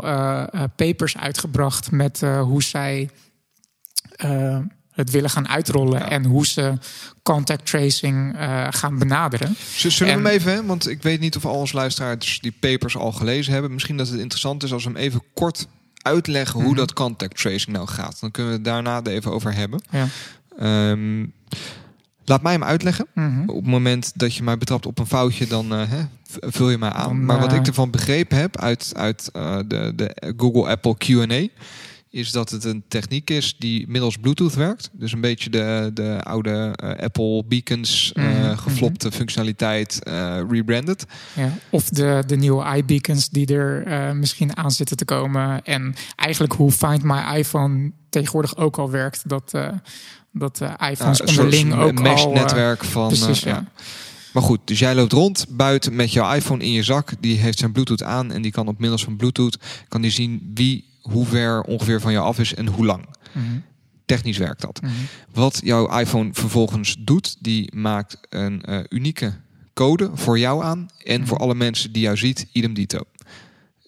papers 0.76 1.16
uitgebracht 1.16 1.90
met 1.90 2.20
hoe 2.20 2.62
zij 2.62 3.10
het 4.98 5.10
willen 5.10 5.30
gaan 5.30 5.48
uitrollen 5.48 6.10
en 6.10 6.24
hoe 6.24 6.46
ze 6.46 6.72
contact 7.22 7.66
tracing 7.66 8.36
eh, 8.36 8.66
gaan 8.70 8.98
benaderen. 8.98 9.56
Zullen 9.76 9.98
we 9.98 10.04
hem 10.04 10.26
even, 10.26 10.52
hè? 10.52 10.64
want 10.64 10.88
ik 10.88 11.02
weet 11.02 11.20
niet 11.20 11.36
of 11.36 11.44
al 11.44 11.54
onze 11.54 11.74
luisteraars 11.76 12.40
die 12.40 12.54
papers 12.60 12.96
al 12.96 13.12
gelezen 13.12 13.52
hebben. 13.52 13.72
Misschien 13.72 13.96
dat 13.96 14.08
het 14.08 14.18
interessant 14.20 14.62
is 14.62 14.72
als 14.72 14.84
we 14.84 14.90
hem 14.90 14.98
even 14.98 15.22
kort 15.34 15.66
uitleggen 16.02 16.60
hoe 16.60 16.68
Mhm. 16.68 16.78
dat 16.78 16.92
contact 16.92 17.36
tracing 17.40 17.76
nou 17.76 17.88
gaat. 17.88 18.20
Dan 18.20 18.30
kunnen 18.30 18.52
we 18.52 18.58
het 18.58 18.66
daarna 18.66 19.00
er 19.02 19.12
even 19.12 19.32
over 19.32 19.54
hebben. 19.54 19.82
Ja. 19.90 20.06
Ehm, 20.58 21.26
laat 22.24 22.42
mij 22.42 22.52
hem 22.52 22.64
uitleggen. 22.64 23.06
Mhm. 23.14 23.40
Op 23.48 23.56
het 23.56 23.66
moment 23.66 24.12
dat 24.14 24.34
je 24.34 24.42
mij 24.42 24.58
betrapt 24.58 24.86
op 24.86 24.98
een 24.98 25.06
foutje, 25.06 25.46
dan 25.46 25.72
eh, 25.72 25.82
hè, 25.88 26.00
vul 26.40 26.70
je 26.70 26.78
mij 26.78 26.90
aan. 26.90 27.08
Dan, 27.08 27.24
maar 27.24 27.40
wat 27.40 27.52
eh, 27.52 27.58
ik 27.58 27.66
ervan 27.66 27.90
begrepen 27.90 28.38
heb 28.38 28.56
uit, 28.60 28.92
uit 28.96 29.30
de, 29.32 29.92
de 29.96 30.32
Google 30.36 30.68
Apple 30.68 30.96
Q&A... 30.96 31.46
is 32.10 32.30
dat 32.30 32.50
het 32.50 32.64
een 32.64 32.82
techniek 32.88 33.30
is 33.30 33.56
die 33.58 33.88
middels 33.88 34.16
Bluetooth 34.16 34.54
werkt. 34.54 34.90
Dus 34.92 35.12
een 35.12 35.20
beetje 35.20 35.50
de, 35.50 35.90
de 35.94 36.22
oude 36.22 36.72
eh, 36.76 37.04
Apple 37.04 37.44
beacons, 37.48 38.12
eh, 38.14 38.24
Mhm, 38.24 38.56
geflopte 38.56 39.12
functionaliteit, 39.12 40.02
eh, 40.02 40.40
rebranded. 40.50 41.06
Ja. 41.34 41.52
Of 41.70 41.88
de, 41.88 42.22
de 42.26 42.36
nieuwe 42.36 42.76
iBeacons 42.76 43.28
die 43.28 43.46
er 43.54 44.16
misschien 44.16 44.56
aan 44.56 44.70
zitten 44.70 44.96
te 44.96 45.04
komen. 45.04 45.64
En 45.64 45.94
eigenlijk 46.16 46.52
hoe 46.52 46.70
Find 46.70 47.02
My 47.02 47.36
iPhone 47.36 47.92
tegenwoordig 48.10 48.56
ook 48.56 48.78
al 48.78 48.90
werkt. 48.90 49.28
Dat, 49.28 49.52
dat 50.32 50.60
iPhones 50.90 51.20
een 51.20 51.28
onderling 51.28 51.72
ook 51.74 51.98
al... 51.98 52.04
eh, 52.04 52.12
mesh-netwerk 52.12 52.84
van... 52.84 53.08
precies, 53.08 53.40
ja. 53.40 53.50
ja. 53.50 53.64
Maar 54.32 54.42
goed, 54.42 54.60
dus 54.64 54.78
jij 54.78 54.94
loopt 54.94 55.12
rond 55.12 55.46
buiten 55.48 55.96
met 55.96 56.12
jouw 56.12 56.34
iPhone 56.34 56.64
in 56.64 56.72
je 56.72 56.82
zak. 56.82 57.12
Die 57.20 57.38
heeft 57.38 57.58
zijn 57.58 57.72
Bluetooth 57.72 58.02
aan 58.02 58.32
en 58.32 58.42
die 58.42 58.50
kan 58.50 58.68
op 58.68 58.78
middels 58.78 59.04
van 59.04 59.16
Bluetooth 59.16 59.58
kan 59.88 60.02
die 60.02 60.10
zien 60.10 60.50
wie 60.54 60.87
hoe 61.10 61.26
ver 61.26 61.62
ongeveer 61.62 62.00
van 62.00 62.12
jou 62.12 62.24
af 62.26 62.38
is 62.38 62.54
en 62.54 62.66
hoe 62.66 62.84
lang. 62.86 63.04
Mhm, 63.32 63.44
Technisch 64.06 64.38
werkt 64.38 64.60
dat. 64.60 64.80
mhm. 64.82 64.92
Wat 65.32 65.60
jouw 65.64 65.98
iPhone 65.98 66.28
vervolgens 66.32 66.96
doet, 66.98 67.36
die 67.40 67.74
maakt 67.76 68.18
een 68.28 68.62
eh, 68.62 68.78
unieke 68.88 69.32
code 69.74 70.10
voor 70.14 70.38
jou 70.38 70.64
aan 70.64 70.88
en 71.04 71.26
voor 71.26 71.38
alle 71.38 71.54
mensen 71.54 71.92
die 71.92 72.02
jou 72.02 72.16
ziet, 72.16 72.46
idem 72.52 72.74
dito. 72.74 73.00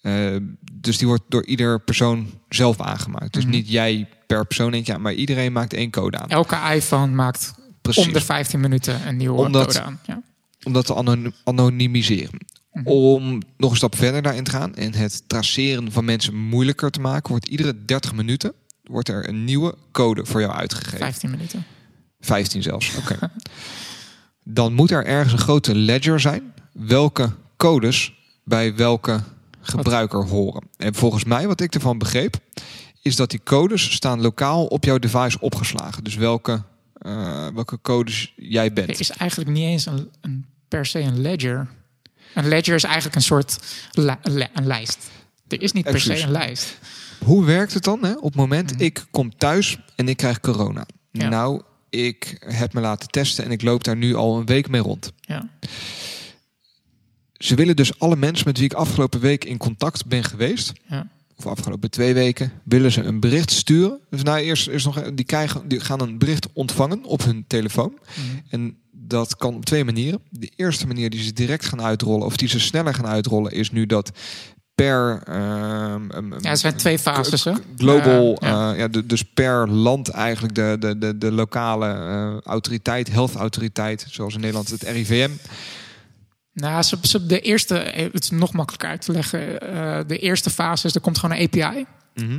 Eh, 0.03 0.37
dus 0.73 0.99
die 0.99 1.07
wordt 1.07 1.23
door 1.29 1.45
ieder 1.47 1.81
persoon 1.81 2.31
zelf 2.49 2.81
aangemaakt. 2.81 3.33
Dus 3.33 3.43
Mhm. 3.45 3.53
niet 3.53 3.71
jij 3.71 4.09
per 4.27 4.47
persoon 4.47 4.73
eentje 4.73 4.95
aan, 4.95 5.01
maar 5.01 5.13
iedereen 5.15 5.53
maakt 5.53 5.73
één 5.73 5.91
code 5.91 6.19
aan. 6.19 6.29
Elke 6.29 6.59
iPhone 6.75 7.15
maakt 7.15 7.55
Precies. 7.83 8.07
om 8.07 8.13
de 8.13 8.21
15 8.21 8.61
minuten 8.61 9.07
een 9.09 9.17
nieuwe 9.17 9.43
Omdat- 9.45 9.67
code 9.67 9.83
aan. 9.83 10.01
Ja. 10.07 10.23
om 10.63 10.73
dat 10.73 10.87
te 10.87 10.95
ano- 10.95 11.31
anonimiseren. 11.45 12.41
Om 12.85 13.43
nog 13.57 13.71
een 13.71 13.77
stap 13.77 13.97
verder 13.97 14.23
daarin 14.23 14.45
te 14.45 14.51
gaan 14.51 14.75
en 14.75 14.95
het 14.95 15.29
traceren 15.29 15.93
van 15.93 16.05
mensen 16.05 16.37
moeilijker 16.37 16.91
te 16.91 17.01
maken, 17.01 17.31
wordt 17.31 17.49
iedere 17.49 17.85
30 17.85 18.15
minuten 18.15 18.53
wordt 18.91 19.09
er 19.09 19.29
een 19.29 19.45
nieuwe 19.45 19.75
code 19.93 20.27
voor 20.27 20.41
jou 20.41 20.53
uitgegeven. 20.53 20.99
15 20.99 21.31
minuten. 21.31 21.65
15 22.21 22.63
zelfs. 22.63 22.97
Oké. 22.97 23.19
Dan 24.45 24.73
moet 24.73 24.91
er 24.91 25.07
ergens 25.07 25.33
een 25.33 25.39
grote 25.39 25.75
ledger 25.75 26.21
zijn. 26.21 26.53
Welke 26.73 27.33
codes 27.57 28.15
bij 28.45 28.75
welke 28.75 29.21
gebruiker 29.61 30.25
horen. 30.25 30.63
En 30.77 30.95
volgens 30.95 31.25
mij, 31.25 31.47
wat 31.47 31.61
ik 31.61 31.75
ervan 31.75 31.99
begreep, 31.99 32.37
is 33.03 33.17
dat 33.17 33.31
die 33.31 33.41
codes 33.45 33.93
staan 33.93 34.21
lokaal 34.21 34.67
op 34.67 34.85
jouw 34.85 34.99
device 34.99 35.41
opgeslagen. 35.41 36.05
Dus 36.05 36.15
welke, 36.15 36.63
eh, 36.93 37.47
welke 37.55 37.79
codes 37.83 38.33
jij 38.37 38.67
Er 38.67 38.73
bent. 38.73 39.01
is 39.01 39.11
eigenlijk 39.11 39.51
niet 39.51 39.65
eens 39.65 39.87
een, 39.87 40.09
een, 40.21 40.47
per 40.69 40.87
se 40.87 41.01
een 41.01 41.21
ledger. 41.21 41.69
Een 42.35 42.49
ledger 42.49 42.75
is 42.75 42.85
eigenlijk 42.85 43.15
een 43.17 43.23
soort 43.23 43.59
li- 43.93 44.15
een 44.23 44.35
li- 44.35 44.49
een 44.55 44.67
lijst. 44.67 44.99
Er 45.49 45.63
is 45.63 45.73
niet 45.73 45.85
per 45.85 46.01
se 46.01 46.21
een 46.23 46.31
lijst. 46.31 46.79
Hoe 47.25 47.45
werkt 47.45 47.75
het 47.75 47.85
dan 47.85 48.05
hè? 48.05 48.13
op 48.13 48.23
het 48.25 48.35
moment 48.35 48.73
Mhm. 48.73 48.83
ik 48.83 49.05
kom 49.11 49.37
thuis 49.37 49.79
en 49.97 50.09
ik 50.09 50.17
krijg 50.17 50.41
corona? 50.41 50.87
Ja. 51.13 51.29
Nou, 51.29 51.63
ik 51.89 52.37
heb 52.47 52.73
me 52.73 52.81
laten 52.81 53.09
testen 53.09 53.45
en 53.45 53.51
ik 53.51 53.63
loop 53.63 53.85
daar 53.85 53.97
nu 53.97 54.15
al 54.15 54.39
een 54.39 54.47
week 54.47 54.69
mee 54.69 54.81
rond. 54.81 55.13
Ja. 55.21 55.49
Ze 57.33 57.55
willen 57.55 57.77
dus 57.77 57.99
alle 57.99 58.17
mensen 58.17 58.47
met 58.47 58.57
wie 58.57 58.67
ik 58.67 58.73
afgelopen 58.73 59.21
week 59.21 59.45
in 59.45 59.57
contact 59.57 60.07
ben 60.07 60.25
geweest, 60.25 60.73
Ja. 60.87 61.09
of 61.37 61.47
afgelopen 61.47 61.91
twee 61.91 62.15
weken, 62.15 62.53
willen 62.65 62.93
ze 62.93 63.03
een 63.03 63.21
bericht 63.21 63.51
sturen. 63.51 63.99
Dus 64.11 64.23
nou, 64.23 64.39
eerst 64.39 64.69
is 64.69 64.85
nog, 64.85 65.03
die, 65.15 65.25
krijgen, 65.25 65.69
die 65.69 65.81
gaan 65.81 66.01
een 66.01 66.19
bericht 66.19 66.47
ontvangen 66.53 67.05
op 67.05 67.25
hun 67.25 67.45
telefoon. 67.47 67.99
Mhm. 68.15 68.37
En 68.51 68.77
dat 69.11 69.37
kan 69.37 69.55
op 69.55 69.65
twee 69.65 69.85
manieren. 69.85 70.21
De 70.31 70.51
eerste 70.57 70.87
manier 70.87 71.11
die 71.11 71.23
ze 71.23 71.33
direct 71.33 71.65
gaan 71.65 71.83
uitrollen, 71.83 72.27
of 72.27 72.37
die 72.37 72.49
ze 72.49 72.61
sneller 72.61 72.95
gaan 72.95 73.07
uitrollen, 73.07 73.53
is 73.53 73.71
nu 73.71 73.87
dat 73.87 74.11
per. 74.75 75.23
ehm, 75.27 76.11
um, 76.17 76.35
ja, 76.41 76.51
er 76.51 76.57
zijn 76.57 76.77
twee 76.77 76.99
fases. 76.99 77.45
Hè? 77.45 77.53
Global, 77.77 78.37
Eh, 78.41 78.71
ja. 78.77 78.89
de- 78.89 79.07
dus 79.07 79.23
per 79.23 79.69
land 79.71 80.09
eigenlijk 80.09 80.55
de, 80.55 80.77
de, 80.81 80.99
de, 80.99 81.19
de 81.19 81.33
lokale 81.33 81.87
eh, 81.89 82.37
autoriteit, 82.51 83.11
health 83.11 83.35
autoriteit, 83.35 84.07
zoals 84.11 84.35
in 84.35 84.41
Nederland 84.41 84.69
het 84.71 84.83
RIVM. 84.83 85.31
Nou, 86.61 86.85
de 87.27 87.41
eerste, 87.41 87.79
eh, 87.79 88.13
het 88.13 88.23
is 88.23 88.31
nog 88.31 88.53
makkelijker 88.53 88.89
uit 88.89 89.01
te 89.01 89.13
leggen. 89.13 89.61
Eh, 89.61 89.99
de 90.07 90.19
eerste 90.19 90.51
fase 90.51 90.87
is, 90.87 90.95
er 90.95 91.01
komt 91.01 91.19
gewoon 91.19 91.37
een 91.37 91.43
API. 91.45 91.87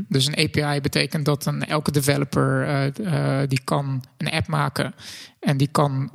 Dus 0.10 0.28
een 0.28 0.38
API 0.38 0.82
betekent 0.82 1.26
dat 1.26 1.46
een, 1.46 1.66
elke 1.66 1.92
developer 1.92 2.68
eh, 2.68 3.42
die 3.48 3.62
kan 3.64 4.04
een 4.18 4.32
app 4.32 4.48
maken. 4.48 4.94
En 5.40 5.58
die 5.58 5.68
kan 5.72 6.12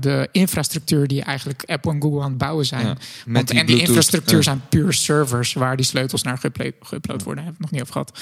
de 0.00 0.28
infrastructuur 0.32 1.06
die 1.06 1.22
eigenlijk 1.22 1.62
Apple 1.66 1.92
en 1.92 2.02
Google 2.02 2.22
aan 2.22 2.28
het 2.28 2.38
bouwen 2.38 2.66
zijn. 2.66 2.86
Ja, 2.86 2.96
Want, 3.26 3.48
die 3.48 3.58
en 3.58 3.66
die 3.66 3.80
infrastructuur 3.80 4.42
zijn 4.42 4.62
puur 4.68 4.92
servers 4.92 5.52
waar 5.52 5.76
die 5.76 5.86
sleutels 5.86 6.22
naar 6.22 6.38
geüpload 6.38 7.22
worden. 7.24 7.24
Daar 7.24 7.44
hebben 7.44 7.44
we 7.44 7.50
het 7.50 7.58
nog 7.58 7.70
niet 7.70 7.80
over 7.80 7.92
gehad. 7.92 8.18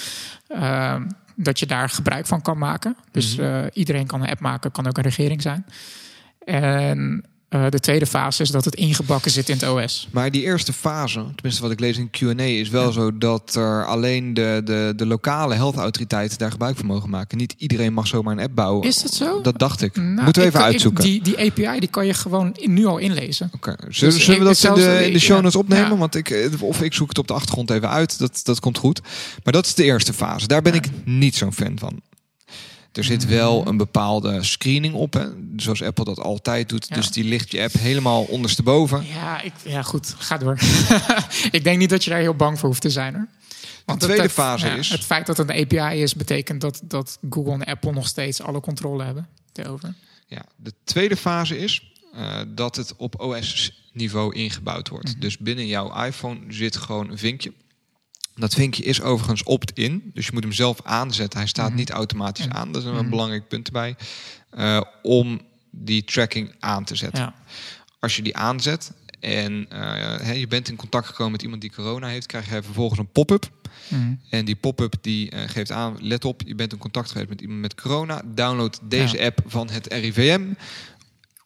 Ehm, 0.48 1.06
dat 1.36 1.58
je 1.58 1.66
daar 1.66 1.88
gebruik 1.88 2.26
van 2.26 2.42
kan 2.42 2.58
maken. 2.58 2.96
Dus 3.10 3.36
Mhm. 3.36 3.68
iedereen 3.72 4.06
kan 4.06 4.22
een 4.22 4.28
app 4.28 4.40
maken, 4.40 4.72
kan 4.72 4.86
ook 4.86 4.96
een 4.96 5.02
regering 5.02 5.42
zijn. 5.42 5.66
En 6.44 7.24
eh, 7.48 7.64
de 7.68 7.80
tweede 7.80 8.06
fase 8.06 8.42
is 8.42 8.50
dat 8.50 8.64
het 8.64 8.74
ingebakken 8.74 9.30
zit 9.30 9.48
in 9.48 9.56
het 9.60 9.68
OS. 9.68 10.08
Maar 10.10 10.30
die 10.30 10.42
eerste 10.42 10.72
fase, 10.72 11.24
tenminste 11.34 11.62
wat 11.62 11.70
ik 11.70 11.80
lees 11.80 11.96
in 11.98 12.10
Q&A, 12.10 12.42
is 12.42 12.68
wel 12.68 12.92
zo 12.92 13.18
dat 13.18 13.54
er 13.54 13.86
alleen 13.86 14.34
de, 14.34 14.60
de, 14.64 14.92
de 14.96 15.06
lokale 15.06 15.54
health 15.54 15.76
autoriteiten 15.76 16.38
daar 16.38 16.50
gebruik 16.50 16.76
van 16.76 16.86
mogen 16.86 17.10
maken. 17.10 17.38
Niet 17.38 17.54
iedereen 17.58 17.92
mag 17.92 18.06
zomaar 18.06 18.32
een 18.36 18.42
app 18.42 18.54
bouwen. 18.54 18.86
Is 18.86 19.02
dat 19.02 19.14
zo? 19.14 19.40
Dat 19.40 19.58
dacht 19.58 19.82
ik. 19.82 19.96
Nou, 19.96 20.22
Moeten 20.22 20.42
we 20.42 20.48
even 20.48 20.60
ik- 20.60 20.66
ik- 20.66 20.72
uitzoeken. 20.72 21.04
die, 21.04 21.22
die 21.22 21.38
API 21.38 21.80
die 21.80 21.88
kan 21.88 22.06
je 22.06 22.14
gewoon 22.14 22.54
in- 22.56 22.72
nu 22.72 22.84
al 22.86 22.98
inlezen. 22.98 23.50
Oké. 23.54 23.74
Zullen, 23.88 24.14
Dus 24.14 24.24
zullen 24.24 24.44
we 24.44 24.50
ik- 24.50 24.60
dat 24.60 24.78
in 24.78 24.84
de, 24.84 25.06
in 25.06 25.12
de 25.12 25.18
show 25.18 25.36
notes 25.36 25.56
opnemen? 25.56 25.88
Ja. 25.90 25.96
Want 25.96 26.14
ik, 26.14 26.30
eh, 26.30 26.62
of 26.62 26.82
ik 26.82 26.94
zoek 26.94 27.08
het 27.08 27.18
op 27.18 27.26
de 27.26 27.34
achtergrond 27.34 27.70
even 27.70 27.90
uit. 27.90 28.18
Dat, 28.18 28.40
dat 28.44 28.60
komt 28.60 28.78
goed. 28.78 29.00
Maar 29.44 29.52
dat 29.52 29.66
is 29.66 29.74
de 29.74 29.84
eerste 29.84 30.12
fase. 30.12 30.46
Daar 30.46 30.62
ben 30.62 30.74
ik 30.74 30.86
niet 31.04 31.36
zo'n 31.36 31.52
fan 31.52 31.78
van. 31.78 32.00
Er 32.98 33.04
zit 33.04 33.22
Mm. 33.24 33.30
wel 33.30 33.66
een 33.66 33.76
bepaalde 33.76 34.42
screening 34.42 34.94
op. 34.94 35.12
Hè? 35.12 35.26
Zoals 35.56 35.82
Apple 35.82 36.04
dat 36.04 36.18
altijd 36.18 36.68
doet. 36.68 36.86
Ja. 36.88 36.94
Dus 36.94 37.10
die 37.10 37.24
ligt 37.24 37.50
je 37.50 37.62
app 37.62 37.72
helemaal 37.72 38.22
ondersteboven. 38.24 39.06
Ja, 39.06 39.40
ik, 39.42 39.52
ja 39.64 39.82
goed, 39.82 40.14
ga 40.18 40.38
door. 40.38 40.58
ik 41.50 41.64
denk 41.64 41.78
niet 41.78 41.90
dat 41.90 42.04
je 42.04 42.10
daar 42.10 42.18
heel 42.20 42.34
bang 42.34 42.58
voor 42.58 42.68
hoeft 42.68 42.80
te 42.80 42.90
zijn 42.90 43.14
hoor. 43.14 43.26
Want 43.84 44.00
tweede 44.00 44.22
het, 44.22 44.32
fase 44.32 44.66
ja, 44.66 44.74
is- 44.74 44.88
Het 44.88 45.04
feit 45.04 45.26
dat 45.26 45.36
het 45.36 45.50
een 45.50 45.56
API 45.78 46.00
is, 46.02 46.14
betekent 46.14 46.60
dat, 46.60 46.80
dat 46.84 47.18
Google 47.30 47.52
en 47.52 47.64
Apple 47.64 47.92
nog 47.92 48.06
steeds 48.06 48.42
alle 48.42 48.60
controle 48.60 49.04
hebben 49.04 49.28
erover. 49.52 49.94
Ja, 50.26 50.42
de 50.56 50.72
tweede 50.84 51.16
fase 51.16 51.58
is 51.58 51.92
eh, 52.14 52.40
dat 52.48 52.76
het 52.76 52.94
op 52.96 53.20
OS-niveau 53.20 54.34
ingebouwd 54.34 54.88
wordt. 54.88 55.08
Mhm. 55.10 55.20
Dus 55.20 55.38
binnen 55.38 55.66
jouw 55.66 56.04
iPhone 56.04 56.40
zit 56.48 56.76
gewoon 56.76 57.10
een 57.10 57.18
vinkje. 57.18 57.52
Dat 58.38 58.54
vinkje 58.54 58.82
is 58.82 59.00
overigens 59.02 59.42
opt-in, 59.42 60.10
dus 60.14 60.26
je 60.26 60.32
moet 60.32 60.42
hem 60.42 60.52
zelf 60.52 60.80
aanzetten. 60.84 61.38
Hij 61.38 61.48
staat 61.48 61.68
Mhm. 61.68 61.78
niet 61.78 61.90
automatisch 61.90 62.48
aan, 62.48 62.72
dat 62.72 62.82
is 62.82 62.88
een 62.88 63.10
belangrijk 63.10 63.48
punt 63.48 63.66
erbij. 63.66 63.96
eh, 64.50 64.80
om 65.02 65.40
die 65.70 66.04
tracking 66.04 66.54
aan 66.58 66.84
te 66.84 66.94
zetten. 66.96 67.22
Ja. 67.22 67.34
Als 68.00 68.16
je 68.16 68.22
die 68.22 68.36
aanzet 68.36 68.92
en 69.20 69.66
eh, 69.70 70.38
je 70.38 70.46
bent 70.46 70.68
in 70.68 70.76
contact 70.76 71.06
gekomen 71.06 71.32
met 71.32 71.42
iemand 71.42 71.60
die 71.60 71.72
corona 71.72 72.06
heeft, 72.08 72.26
krijg 72.26 72.50
je 72.50 72.62
vervolgens 72.62 72.98
een 73.00 73.10
pop-up. 73.12 73.50
Mhm. 73.88 74.12
En 74.30 74.44
die 74.44 74.56
pop-up 74.56 74.94
die 75.00 75.30
eh, 75.30 75.48
geeft 75.48 75.70
aan, 75.70 75.96
let 76.00 76.24
op, 76.24 76.42
je 76.46 76.54
bent 76.54 76.72
in 76.72 76.78
contact 76.78 77.10
geweest 77.10 77.28
met 77.28 77.40
iemand 77.40 77.60
met 77.60 77.74
corona. 77.80 78.22
Download 78.34 78.78
deze 78.82 79.16
Ja. 79.18 79.24
app 79.26 79.40
van 79.46 79.70
het 79.70 79.92
RIVM, 79.92 80.40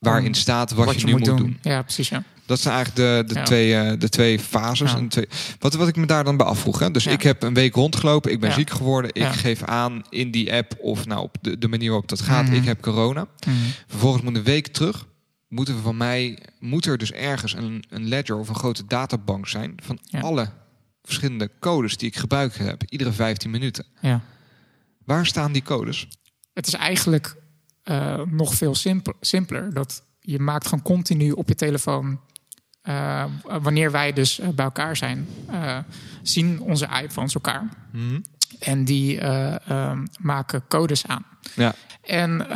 waarin 0.02 0.26
Om 0.26 0.34
staat 0.34 0.72
wat, 0.72 1.00
je, 1.00 1.06
nu 1.06 1.12
moet 1.12 1.24
doen. 1.24 1.58
Ja, 1.62 1.82
precies. 1.82 2.08
Ja. 2.08 2.22
Dat 2.46 2.60
zijn 2.60 2.74
eigenlijk 2.74 3.26
de, 3.28 3.34
de, 3.34 3.40
Ja. 3.40 3.44
twee, 3.44 3.74
eh, 3.74 3.98
de 3.98 4.08
twee 4.08 4.38
fases. 4.38 4.90
Ja. 4.90 4.96
En 4.96 5.08
twee, 5.08 5.28
wat, 5.58 5.74
wat 5.74 5.88
ik 5.88 5.96
me 5.96 6.06
daar 6.06 6.24
dan 6.24 6.36
bij 6.36 6.46
afvroeg. 6.46 6.78
Hè? 6.78 6.90
Dus 6.90 7.04
Ja. 7.04 7.10
ik 7.10 7.22
heb 7.22 7.42
een 7.42 7.54
week 7.54 7.74
rondgelopen, 7.74 8.32
ik 8.32 8.40
ben 8.40 8.52
ziek 8.52 8.70
geworden. 8.70 9.10
Ik 9.14 9.26
geef 9.26 9.62
aan 9.62 10.02
in 10.10 10.30
die 10.30 10.52
app 10.52 10.74
of 10.80 11.06
nou, 11.06 11.22
op 11.22 11.36
de, 11.40 11.58
de 11.58 11.68
manier 11.68 11.88
waarop 11.90 12.08
dat 12.08 12.20
gaat, 12.20 12.44
Mhm. 12.46 12.54
ik 12.54 12.64
heb 12.64 12.80
corona. 12.82 13.26
Mhm. 13.46 13.54
Vervolgens 13.86 14.22
moet 14.22 14.36
een 14.36 14.42
week 14.42 14.66
terug. 14.66 15.06
Moeten 15.48 15.74
we 15.76 15.82
van 15.82 15.96
mij, 15.96 16.38
moet 16.58 16.86
er 16.86 16.98
dus 16.98 17.12
ergens 17.12 17.54
een, 17.54 17.84
een 17.88 18.08
ledger 18.08 18.36
of 18.38 18.48
een 18.48 18.54
grote 18.54 18.86
databank 18.86 19.48
zijn 19.48 19.72
van 19.82 19.98
alle 20.20 20.48
verschillende 21.02 21.50
codes 21.60 21.96
die 21.96 22.08
ik 22.08 22.16
gebruikt 22.16 22.58
heb, 22.58 22.82
iedere 22.88 23.12
15 23.12 23.50
minuten. 23.50 23.84
ja. 24.00 24.20
Waar 25.04 25.26
staan 25.26 25.52
die 25.52 25.62
codes? 25.62 26.08
Het 26.54 26.66
is 26.66 26.74
eigenlijk 26.74 27.36
eh, 27.82 28.20
nog 28.26 28.54
veel 28.54 28.74
simpel, 28.74 29.12
simpeler. 29.20 29.74
Dat 29.74 30.02
je 30.20 30.38
maakt 30.38 30.64
gewoon 30.64 30.84
continu 30.84 31.30
op 31.30 31.48
je 31.48 31.54
telefoon. 31.54 32.20
eh, 32.82 33.24
wanneer 33.62 33.90
wij 33.90 34.12
dus 34.12 34.38
eh, 34.38 34.48
bij 34.48 34.64
elkaar 34.64 34.96
zijn, 34.96 35.26
zien 36.22 36.60
onze 36.60 36.88
iPhones 37.02 37.34
elkaar. 37.34 37.68
En 38.58 38.84
die 38.84 39.20
eh, 39.20 39.68
ehm, 39.68 40.06
maken 40.20 40.64
codes 40.68 41.06
aan. 41.06 41.24
Ja. 41.54 41.74
En 42.02 42.46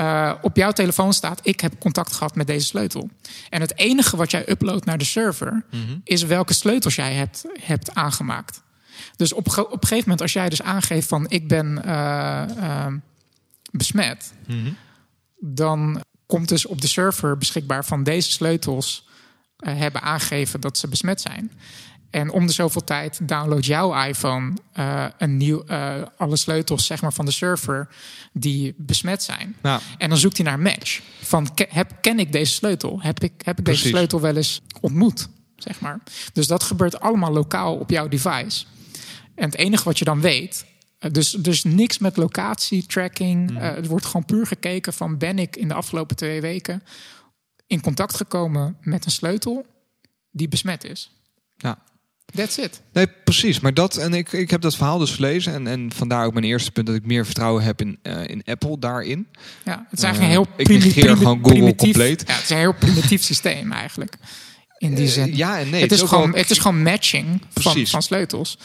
op 0.42 0.56
jouw 0.56 0.72
telefoon 0.72 1.12
staat: 1.12 1.40
Ik 1.42 1.60
heb 1.60 1.78
contact 1.78 2.12
gehad 2.12 2.34
met 2.34 2.46
deze 2.46 2.66
sleutel. 2.66 3.10
En 3.50 3.60
het 3.60 3.78
enige 3.78 4.16
wat 4.16 4.30
jij 4.30 4.48
uploadt 4.48 4.84
naar 4.84 4.98
de 4.98 5.04
server 5.04 5.64
is 6.04 6.22
welke 6.22 6.54
sleutels 6.54 6.94
jij 6.94 7.14
hebt, 7.14 7.44
hebt 7.60 7.94
aangemaakt. 7.94 8.62
Dus 9.16 9.32
op, 9.32 9.46
op 9.46 9.72
een 9.72 9.78
gegeven 9.80 10.02
moment, 10.02 10.20
als 10.20 10.32
jij 10.32 10.48
dus 10.48 10.62
aangeeft 10.62 11.08
van 11.08 11.26
ik 11.28 11.48
ben 11.48 11.84
eh, 11.84 12.42
ehm, 12.42 12.98
besmet, 13.70 14.32
dan 15.46 16.02
komt 16.26 16.48
dus 16.48 16.66
op 16.66 16.80
de 16.80 16.86
server 16.86 17.38
beschikbaar 17.38 17.84
van 17.84 18.02
deze 18.02 18.30
sleutels 18.30 19.06
eh, 19.56 19.76
hebben 19.76 20.02
aangegeven 20.02 20.60
dat 20.60 20.78
ze 20.78 20.88
besmet 20.88 21.20
zijn. 21.20 21.52
En 22.10 22.30
om 22.30 22.46
de 22.46 22.52
zoveel 22.52 22.84
tijd 22.84 23.28
download 23.28 23.64
jouw 23.64 24.04
iPhone 24.04 24.52
eh, 24.72 25.04
een 25.18 25.36
nieuw, 25.36 25.64
eh, 25.64 25.94
alle 26.16 26.36
sleutels 26.36 26.86
zeg 26.86 27.02
maar, 27.02 27.12
van 27.12 27.24
de 27.24 27.30
server 27.30 27.88
die 28.32 28.74
besmet 28.76 29.22
zijn. 29.22 29.56
Ja. 29.62 29.80
En 29.98 30.08
dan 30.08 30.18
zoekt 30.18 30.36
hij 30.36 30.46
naar 30.46 30.54
een 30.54 30.62
match. 30.62 31.00
Van, 31.22 31.48
heb, 31.68 31.92
ken 32.00 32.18
ik 32.18 32.32
deze 32.32 32.52
sleutel? 32.52 33.00
Heb 33.02 33.22
ik, 33.22 33.32
heb 33.44 33.58
ik 33.58 33.64
deze 33.64 33.88
sleutel 33.88 34.20
wel 34.20 34.36
eens 34.36 34.60
ontmoet? 34.80 35.28
Zeg 35.56 35.80
maar. 35.80 36.00
Dus 36.32 36.46
dat 36.46 36.62
gebeurt 36.62 37.00
allemaal 37.00 37.32
lokaal 37.32 37.74
op 37.74 37.90
jouw 37.90 38.08
device. 38.08 38.64
En 39.34 39.44
het 39.44 39.56
enige 39.56 39.84
wat 39.84 39.98
je 39.98 40.04
dan 40.04 40.20
weet... 40.20 40.64
eh, 41.06 41.12
Dus, 41.12 41.30
dus 41.30 41.64
niks 41.64 41.98
met 41.98 42.16
locatie, 42.16 42.86
tracking. 42.86 43.58
eh, 43.60 43.74
het 43.74 43.86
wordt 43.86 44.06
gewoon 44.06 44.24
puur 44.24 44.46
gekeken 44.46 44.92
van... 44.92 45.18
ben 45.18 45.38
ik 45.38 45.56
in 45.56 45.68
de 45.68 45.74
afgelopen 45.74 46.16
twee 46.16 46.40
weken 46.40 46.82
in 47.66 47.80
contact 47.80 48.16
gekomen 48.16 48.76
met 48.80 49.04
een 49.04 49.10
sleutel 49.10 49.66
die 50.30 50.48
besmet 50.48 50.84
is? 50.84 51.10
Ja. 51.56 51.78
That's 52.34 52.56
it. 52.58 52.80
Nee, 52.92 53.06
precies. 53.24 53.60
Maar 53.60 53.74
dat, 53.74 53.96
en 53.96 54.14
ik, 54.14 54.32
ik 54.32 54.50
heb 54.50 54.60
dat 54.60 54.76
verhaal 54.76 54.98
dus 54.98 55.10
gelezen. 55.10 55.52
En, 55.52 55.66
en 55.66 55.92
vandaar 55.92 56.24
ook 56.26 56.32
mijn 56.32 56.44
eerste 56.44 56.70
punt 56.70 56.86
dat 56.86 56.96
ik 56.96 57.06
meer 57.06 57.24
vertrouwen 57.24 57.62
heb 57.62 57.80
in, 57.80 57.98
eh, 58.02 58.26
in 58.28 58.42
Apple 58.44 58.78
daarin. 58.78 59.26
Ja, 59.64 59.86
het 59.90 59.98
is 59.98 60.04
eigenlijk 60.04 60.34
een 60.34 60.40
heel 60.42 60.54
ik 60.56 60.64
primi- 60.64 60.84
negeer 60.84 61.16
gewoon 61.16 61.36
Google 61.36 61.52
primitief. 61.52 61.78
compleet. 61.78 62.24
Ja, 62.26 62.34
het 62.34 62.42
is 62.42 62.50
een 62.50 62.56
heel 62.56 62.74
primitief 62.74 63.22
systeem 63.32 63.72
eigenlijk. 63.72 64.14
In 64.78 64.94
die 64.94 65.06
Eh, 65.06 65.12
zin. 65.12 65.36
ja 65.36 65.58
en 65.58 65.70
nee. 65.70 65.82
het, 65.82 65.92
is 65.92 66.00
gewoon, 66.02 66.34
het 66.36 66.50
is 66.50 66.58
gewoon 66.58 66.82
matching 66.82 67.42
van, 67.54 67.86
van 67.86 68.02
sleutels. 68.02 68.58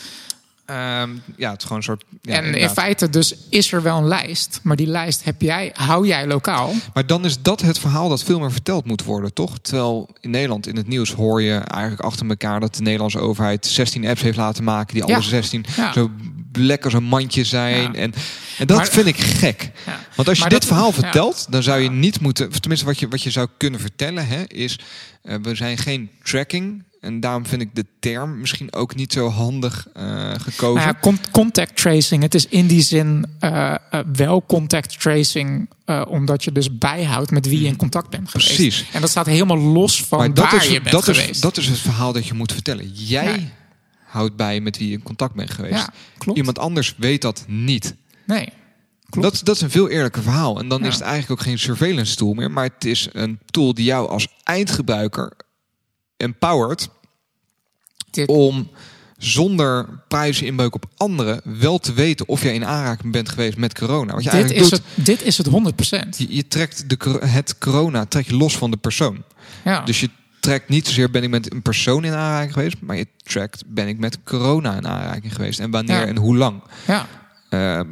Ehm, 0.72 1.10
ja, 1.38 1.50
het 1.52 1.58
is 1.58 1.64
gewoon 1.64 1.78
een 1.78 1.84
soort. 1.84 2.04
Ja, 2.22 2.34
en 2.36 2.54
in 2.56 2.70
feite 2.70 3.10
dus 3.10 3.36
is 3.50 3.72
er 3.72 3.82
wel 3.82 3.98
een 3.98 4.08
lijst, 4.08 4.60
maar 4.64 4.76
die 4.76 4.88
lijst 4.88 5.24
heb 5.24 5.42
jij, 5.42 5.72
hou 5.74 6.08
jij 6.08 6.28
lokaal. 6.28 6.74
Maar 6.94 7.08
dan 7.08 7.26
is 7.26 7.42
dat 7.42 7.62
het 7.62 7.80
verhaal 7.80 8.10
dat 8.10 8.24
veel 8.24 8.40
meer 8.40 8.52
verteld 8.52 8.86
moet 8.86 9.04
worden, 9.04 9.34
toch? 9.34 9.58
Terwijl 9.62 10.10
in 10.20 10.30
Nederland 10.30 10.68
in 10.68 10.76
het 10.76 10.88
nieuws 10.88 11.14
hoor 11.14 11.42
je 11.42 11.54
eigenlijk 11.58 12.02
achter 12.02 12.28
elkaar 12.30 12.60
dat 12.60 12.76
de 12.76 12.82
Nederlandse 12.82 13.20
overheid 13.20 13.66
16 13.66 14.08
apps 14.08 14.22
heeft 14.22 14.38
laten 14.38 14.64
maken 14.64 14.94
die 14.94 15.04
alle 15.04 15.14
Ja. 15.14 15.22
16 15.22 15.66
Ja. 15.76 15.94
zo 15.94 16.12
lekker 16.52 16.92
zo'n 16.92 17.04
mandje 17.04 17.44
zijn. 17.44 17.96
En, 17.96 18.14
en 18.58 18.68
dat 18.68 18.78
Maar- 18.78 18.88
vind 18.88 19.06
ik 19.08 19.18
gek. 19.20 19.72
Want 20.16 20.28
als 20.28 20.38
je 20.38 20.44
Maar 20.44 20.52
dit 20.52 20.60
dat- 20.60 20.68
verhaal 20.70 20.92
vertelt, 20.92 21.46
dan 21.50 21.64
zou 21.64 21.80
je 21.82 21.92
niet 21.92 22.20
moeten. 22.20 22.50
Tenminste, 22.60 22.86
wat 22.86 23.00
je, 23.00 23.08
wat 23.08 23.22
je 23.24 23.30
zou 23.32 23.48
kunnen 23.58 23.80
vertellen, 23.80 24.28
hè, 24.28 24.44
is: 24.48 24.80
eh, 25.24 25.36
we 25.42 25.56
zijn 25.56 25.78
geen 25.78 26.10
tracking. 26.24 26.84
En 27.02 27.20
daarom 27.20 27.46
vind 27.46 27.62
ik 27.62 27.76
de 27.76 27.86
term 28.00 28.40
misschien 28.40 28.74
ook 28.74 28.96
niet 28.96 29.14
zo 29.14 29.30
handig 29.30 29.88
eh, 29.94 30.32
gekozen. 30.38 30.76
Nou 30.84 30.88
ja, 30.88 30.98
con- 31.02 31.20
contact 31.32 31.76
tracing, 31.76 32.22
het 32.24 32.36
is 32.36 32.46
in 32.46 32.68
die 32.68 32.82
zin 32.82 33.26
eh, 33.40 33.76
eh, 33.92 34.00
wel 34.14 34.44
contact 34.48 35.00
tracing, 35.00 35.70
omdat 36.08 36.44
je 36.44 36.52
dus 36.52 36.78
bijhoudt 36.78 37.32
met 37.32 37.46
wie 37.46 37.62
je 37.62 37.68
in 37.68 37.76
contact 37.76 38.10
bent 38.10 38.30
geweest. 38.30 38.56
Precies. 38.56 38.86
En 38.94 39.02
dat 39.02 39.10
staat 39.10 39.26
helemaal 39.26 39.58
los 39.58 40.04
van 40.04 40.18
maar 40.18 40.34
dat 40.34 40.52
waar 40.52 40.56
is, 40.62 40.68
je 40.68 40.80
bent 40.82 40.92
dat, 40.92 41.04
geweest. 41.04 41.30
is, 41.30 41.40
dat 41.40 41.58
is 41.58 41.68
het 41.68 41.78
verhaal 41.78 42.14
dat 42.14 42.28
je 42.28 42.34
moet 42.34 42.52
vertellen. 42.52 42.90
Jij 42.94 43.26
Ja. 43.40 43.48
houdt 44.06 44.36
bij 44.36 44.60
met 44.60 44.78
wie 44.78 44.88
je 44.88 44.94
in 44.94 45.04
contact 45.04 45.34
bent 45.36 45.52
geweest. 45.52 45.74
ja, 45.76 45.90
klopt. 46.18 46.38
Iemand 46.38 46.60
anders 46.60 46.96
weet 46.98 47.22
dat 47.22 47.44
niet. 47.48 47.96
Nee, 48.26 48.50
klopt. 49.10 49.28
Dat, 49.32 49.42
dat 49.46 49.56
is 49.56 49.62
een 49.62 49.70
veel 49.72 49.90
eerlijker 49.90 50.22
verhaal. 50.22 50.60
En 50.60 50.68
dan 50.68 50.82
Ja. 50.82 50.88
is 50.88 50.94
het 50.94 51.04
eigenlijk 51.04 51.32
ook 51.42 51.48
geen 51.48 51.60
surveillance 51.60 52.16
tool 52.16 52.34
meer. 52.34 52.52
Maar 52.52 52.70
het 52.76 52.86
is 52.86 53.08
een 53.12 53.40
tool 53.46 53.74
die 53.74 53.86
jou 53.86 54.10
als 54.10 54.28
eindgebruiker 54.44 55.32
empowert 56.22 56.90
Dit- 58.12 58.28
om 58.28 58.70
zonder 59.18 60.04
privacy-inbreuk 60.08 60.76
op 60.76 60.86
anderen 60.98 61.42
wel 61.44 61.78
te 61.80 61.94
weten 61.94 62.28
of 62.28 62.42
jij 62.44 62.54
in 62.54 62.66
aanraking 62.66 63.12
bent 63.12 63.30
geweest 63.30 63.58
met 63.58 63.74
corona. 63.80 64.14
Wat 64.14 64.24
je 64.24 64.30
dit, 64.30 64.40
eigenlijk 64.40 64.64
is 64.66 64.70
doet, 64.70 64.82
het, 64.96 65.06
dit 65.06 65.22
is 65.24 65.38
het 65.38 65.48
100%. 65.48 66.18
je, 66.18 66.36
je 66.36 66.48
trekt 66.48 66.90
de, 66.90 67.20
het 67.26 67.58
corona 67.58 68.06
trek 68.06 68.26
je 68.28 68.36
los 68.36 68.58
van 68.58 68.72
de 68.72 68.78
persoon. 68.78 69.24
Ja. 69.64 69.82
Dus 69.82 70.00
je 70.00 70.10
trekt 70.40 70.70
niet 70.70 70.88
zozeer 70.88 71.12
ben 71.12 71.24
ik 71.24 71.30
met 71.30 71.52
een 71.54 71.62
persoon 71.62 72.04
in 72.04 72.14
aanraking 72.14 72.54
geweest, 72.54 72.78
maar 72.82 72.96
je 72.98 73.08
trekt 73.24 73.64
ben 73.68 73.88
ik 73.88 73.98
met 74.00 74.24
corona 74.24 74.76
in 74.76 74.88
aanraking 74.88 75.36
geweest 75.36 75.60
en 75.60 75.72
wanneer 75.72 76.00
Ja. 76.00 76.06
en 76.06 76.18
hoe 76.18 76.38
lang. 76.38 76.62
ja. 76.88 77.08
Ehm, 77.50 77.88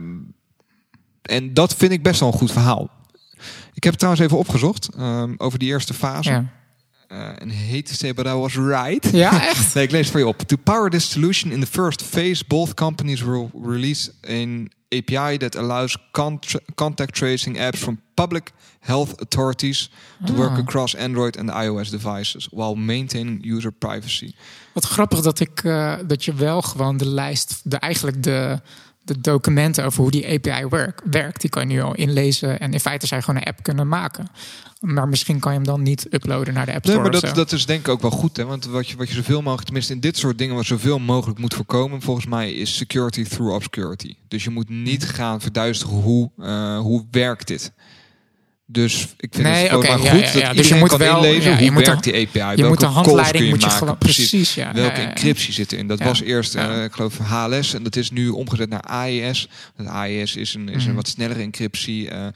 en 1.21 1.53
dat 1.53 1.75
vind 1.75 1.91
ik 1.91 2.03
best 2.03 2.19
wel 2.19 2.31
een 2.31 2.37
goed 2.37 2.51
verhaal. 2.51 2.89
Ik 3.73 3.83
heb 3.83 3.93
het 3.93 3.97
trouwens 3.97 4.23
even 4.25 4.37
opgezocht 4.37 4.89
ehm, 4.97 5.33
over 5.37 5.59
die 5.59 5.67
eerste 5.69 5.93
fase. 5.93 6.29
Ja. 6.29 6.45
Eh, 7.09 7.27
en 7.41 7.51
hate 7.51 7.81
to 7.81 7.93
say, 7.93 8.13
but 8.13 8.25
I 8.25 8.33
was 8.33 8.55
right. 8.55 9.09
ja, 9.11 9.41
echt? 9.49 9.73
Nee, 9.73 9.83
ik 9.83 9.91
lees 9.91 10.01
het 10.01 10.11
voor 10.11 10.19
je 10.19 10.27
op. 10.27 10.37
To 10.41 10.55
power 10.63 10.89
this 10.89 11.09
solution 11.09 11.51
in 11.51 11.59
the 11.59 11.67
first 11.67 12.01
phase, 12.03 12.43
both 12.47 12.73
companies 12.73 13.21
will 13.21 13.49
release 13.63 14.11
an 14.27 14.71
API 14.89 15.37
that 15.37 15.55
allows 15.57 15.97
contact 16.75 17.13
tracing 17.15 17.59
apps 17.59 17.79
from 17.79 17.99
public 18.13 18.51
health 18.79 19.21
authorities 19.21 19.89
to 20.25 20.33
work 20.33 20.51
Ah. 20.51 20.57
across 20.57 20.95
Android 20.97 21.37
and 21.37 21.49
iOS 21.49 21.89
devices 21.89 22.47
while 22.51 22.75
maintaining 22.75 23.45
user 23.55 23.71
privacy. 23.71 24.33
Wat 24.73 24.85
grappig 24.85 25.21
dat, 25.21 25.39
ik, 25.39 25.63
eh, 25.63 25.95
dat 26.07 26.25
je 26.25 26.33
wel 26.33 26.61
gewoon 26.61 26.97
de 26.97 27.07
lijst, 27.07 27.61
de, 27.63 27.77
eigenlijk 27.77 28.23
de, 28.23 28.61
de 29.15 29.21
documenten 29.21 29.85
over 29.85 30.01
hoe 30.01 30.11
die 30.11 30.27
API 30.33 30.65
werk, 30.67 31.01
werkt, 31.11 31.41
die 31.41 31.49
kan 31.49 31.67
je 31.69 31.73
nu 31.75 31.81
al 31.81 31.95
inlezen. 31.95 32.59
En 32.59 32.73
in 32.73 32.79
feite 32.79 33.07
zou 33.07 33.19
je 33.19 33.25
gewoon 33.25 33.41
een 33.41 33.47
app 33.47 33.63
kunnen 33.63 33.87
maken. 33.87 34.27
Maar 34.79 35.07
misschien 35.07 35.39
kan 35.39 35.51
je 35.51 35.57
hem 35.57 35.67
dan 35.67 35.81
niet 35.81 36.07
uploaden 36.09 36.53
naar 36.53 36.65
de 36.65 36.73
App 36.73 36.83
Nee, 36.85 36.93
Store. 36.95 37.09
maar 37.11 37.21
of 37.21 37.27
dat, 37.27 37.35
dat 37.35 37.51
is 37.51 37.65
denk 37.65 37.79
ik 37.79 37.87
ook 37.87 38.01
wel 38.01 38.11
goed. 38.11 38.37
Hè? 38.37 38.45
Want 38.45 38.65
wat 38.65 38.87
je, 38.89 38.97
wat 38.97 39.07
je 39.09 39.15
zoveel 39.15 39.41
mogelijk, 39.41 39.63
tenminste 39.63 39.93
in 39.93 39.99
dit 39.99 40.17
soort 40.17 40.37
dingen, 40.37 40.55
wat 40.55 40.65
zoveel 40.65 40.99
mogelijk 40.99 41.39
moet 41.39 41.53
voorkomen, 41.53 42.01
volgens 42.01 42.25
mij, 42.25 42.53
is 42.53 42.75
security 42.77 43.23
through 43.23 43.53
obscurity. 43.53 44.15
Dus 44.27 44.43
je 44.43 44.49
moet 44.49 44.69
niet 44.69 45.03
Mhm. 45.03 45.13
gaan 45.13 45.41
verduisteren 45.41 45.95
hoe, 45.95 46.29
eh, 46.37 46.79
hoe 46.79 47.05
werkt 47.11 47.47
dit. 47.47 47.71
Dus 48.71 49.01
ik 49.17 49.29
vind 49.33 49.47
Nee, 49.47 49.63
het 49.67 49.73
oké, 49.77 49.87
maar 49.87 49.99
goed 49.99 50.29
ja. 50.41 50.53
Dus 50.53 50.67
je 50.67 50.75
moet 50.75 50.89
kan 50.89 50.97
wel- 50.97 51.15
inlezen 51.23 51.49
ja, 51.51 51.55
hoe 51.57 51.65
je 51.65 51.71
moet 51.71 51.85
werkt 51.85 52.03
de- 52.03 52.11
die 52.11 52.27
API. 52.27 52.39
je 52.39 52.45
welke 52.45 52.67
moet 52.67 52.79
de 52.79 52.85
calls 52.85 52.93
kun 52.93 53.03
handleiding 53.03 53.43
je 53.43 53.49
moet 53.49 53.61
je 53.61 53.67
maken, 53.67 53.97
precies. 53.97 54.29
precies, 54.29 54.53
ja. 54.53 54.73
Welke 54.73 55.01
encryptie 55.01 55.53
zit 55.53 55.71
erin? 55.71 55.87
Dat 55.87 55.99
was 56.03 56.21
eerst, 56.21 56.55
eh, 56.55 56.83
ik 56.83 56.91
geloof, 56.91 57.17
HLS 57.17 57.73
en 57.73 57.83
dat 57.83 57.95
is 57.95 58.11
nu 58.11 58.29
omgezet 58.29 58.69
naar 58.69 58.81
AES. 58.81 59.49
Dat 59.77 59.87
AES 59.87 60.35
is 60.35 60.53
een, 60.53 60.69
is 60.69 60.81
een 60.81 60.87
Mhm. 60.87 60.95
wat 60.95 61.07
snellere 61.07 61.41
encryptie. 61.41 62.09
eh, 62.09 62.27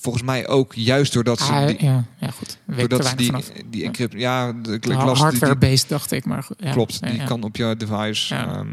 volgens 0.00 0.24
mij 0.24 0.48
ook 0.48 0.72
juist 0.74 1.12
doordat 1.12 1.38
ze 1.40 1.52
Ah, 1.52 1.66
die, 1.66 1.76
ja, 1.84 2.04
ja, 2.20 2.30
goed. 2.30 2.58
Weet 2.64 2.78
doordat 2.90 3.06
ze 3.08 3.16
die, 3.16 3.26
vanaf. 3.26 3.50
die 3.70 3.84
encryptie, 3.84 4.18
ja, 4.20 4.52
de, 4.52 4.72
ik 4.72 4.86
las 4.86 5.18
Hardware-based, 5.18 5.88
dacht 5.88 6.12
ik. 6.12 6.24
Maar 6.24 6.46
ja. 6.58 6.72
Klopt, 6.72 7.02
die 7.02 7.16
ja. 7.16 7.24
kan 7.24 7.42
op 7.42 7.56
je 7.56 7.74
device. 7.78 8.34
Ehm, 8.34 8.66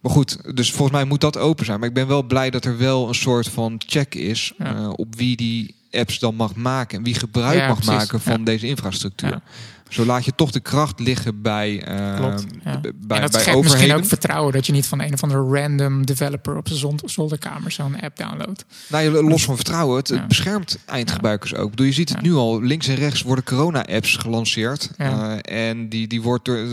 maar 0.00 0.12
goed, 0.12 0.56
dus 0.56 0.70
volgens 0.70 0.96
mij 0.96 1.04
moet 1.06 1.20
dat 1.20 1.36
open 1.38 1.64
zijn. 1.64 1.78
Maar 1.78 1.88
ik 1.88 1.94
ben 1.94 2.06
wel 2.06 2.22
blij 2.22 2.50
dat 2.50 2.64
er 2.64 2.78
wel 2.78 3.08
een 3.08 3.14
soort 3.14 3.48
van 3.48 3.80
check 3.86 4.14
is 4.14 4.52
eh, 4.58 4.90
op 4.96 5.14
wie 5.16 5.36
die 5.36 5.74
apps 5.90 6.18
dan 6.18 6.34
mag 6.34 6.54
maken 6.54 6.98
en 6.98 7.04
wie 7.04 7.14
gebruik 7.14 7.58
Ja, 7.58 7.66
mag 7.68 7.78
precies. 7.80 7.94
maken 7.94 8.20
van 8.20 8.38
Ja. 8.38 8.44
deze 8.44 8.66
infrastructuur. 8.66 9.28
Ja. 9.30 9.42
Zo 9.88 10.04
laat 10.04 10.24
je 10.24 10.32
toch 10.34 10.50
de 10.50 10.60
kracht 10.60 11.00
liggen 11.00 11.42
bij, 11.42 11.82
eh, 11.82 12.16
Klopt. 12.16 12.44
Ja. 12.64 12.80
bij, 12.80 12.90
en 12.92 12.96
dat 12.96 13.06
bij 13.06 13.20
misschien 13.30 13.54
overheden. 13.54 13.96
ook 13.96 14.04
vertrouwen 14.04 14.52
dat 14.52 14.66
je 14.66 14.72
niet 14.72 14.86
van 14.86 15.00
een 15.00 15.12
of 15.12 15.22
andere 15.22 15.60
random 15.60 16.06
developer 16.06 16.56
op 16.56 16.68
zijn 16.68 17.00
zolderkamer 17.04 17.70
zo'n 17.72 18.00
app 18.00 18.16
downloadt. 18.16 18.64
Nou, 18.88 19.10
los 19.28 19.44
van 19.44 19.54
vertrouwen, 19.56 19.96
het, 19.96 20.28
beschermt 20.28 20.78
eindgebruikers 20.86 21.54
ook. 21.54 21.70
Bedoel, 21.70 21.86
je 21.86 21.92
ziet 21.92 22.08
het 22.08 22.20
nu 22.22 22.34
al, 22.34 22.62
links 22.62 22.88
en 22.88 22.94
rechts 22.94 23.22
worden 23.22 23.44
corona-apps 23.44 24.16
gelanceerd. 24.16 24.90
Eh, 24.96 25.32
en 25.42 25.88
die, 25.88 26.06
die 26.06 26.22
wordt 26.22 26.44
door, 26.44 26.66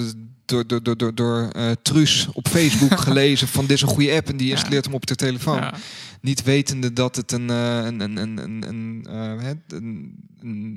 door, 0.46 0.68
door, 0.68 0.84
door, 0.84 0.98
door, 0.98 1.16
door 1.16 1.50
eh, 1.52 1.66
Truus 1.82 2.28
op 2.34 2.48
Facebook 2.48 3.00
gelezen 3.08 3.48
van 3.48 3.66
dit 3.66 3.76
is 3.76 3.82
een 3.82 3.88
goede 3.88 4.14
app. 4.16 4.30
En 4.30 4.38
die 4.38 4.50
installeert 4.52 4.86
hem 4.86 4.94
op 4.94 5.06
de 5.06 5.16
telefoon. 5.16 5.72
Niet 6.28 6.44
wetende 6.44 6.94
dat 6.94 7.16
het 7.16 7.32
een, 7.32 7.50
eh, 7.50 7.86
een, 7.86 8.00
een, 8.00 8.18
een, 8.18 8.38
een, 8.38 8.64
een, 8.68 9.06
eh, 9.40 9.50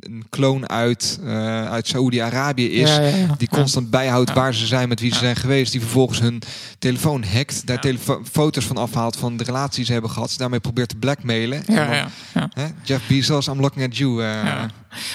een, 0.00 0.24
kloon 0.28 0.68
uit, 0.68 1.20
eh, 1.24 1.70
uit 1.70 1.86
Saoedi-Arabië 1.86 2.70
is. 2.70 2.88
Ja, 2.88 3.00
ja, 3.00 3.16
ja. 3.16 3.34
Die 3.38 3.48
constant 3.48 3.90
bijhoudt 3.90 4.32
waar 4.32 4.54
ze 4.54 4.66
zijn, 4.66 4.88
met 4.88 5.00
wie 5.00 5.12
ze 5.12 5.18
zijn 5.18 5.36
geweest. 5.36 5.72
Die 5.72 5.80
vervolgens 5.80 6.20
hun 6.20 6.42
telefoon 6.78 7.24
hackt. 7.24 7.66
Daar 7.66 7.80
telefo- 7.80 8.22
foto's 8.30 8.64
van 8.64 8.76
afhaalt 8.76 9.16
van 9.16 9.36
de 9.36 9.44
relaties 9.44 9.76
die 9.76 9.84
ze 9.84 9.92
hebben 9.92 10.10
gehad. 10.10 10.30
Ze 10.30 10.38
daarmee 10.38 10.60
probeert 10.60 10.88
te 10.88 10.96
blackmailen. 10.96 11.66
En 11.66 12.10
dan. 12.32 12.48
Hè, 12.54 12.66
Jeff 12.82 13.08
Bezos, 13.08 13.46
I'm 13.46 13.60
looking 13.60 13.84
at 13.84 13.96
you. 13.96 14.22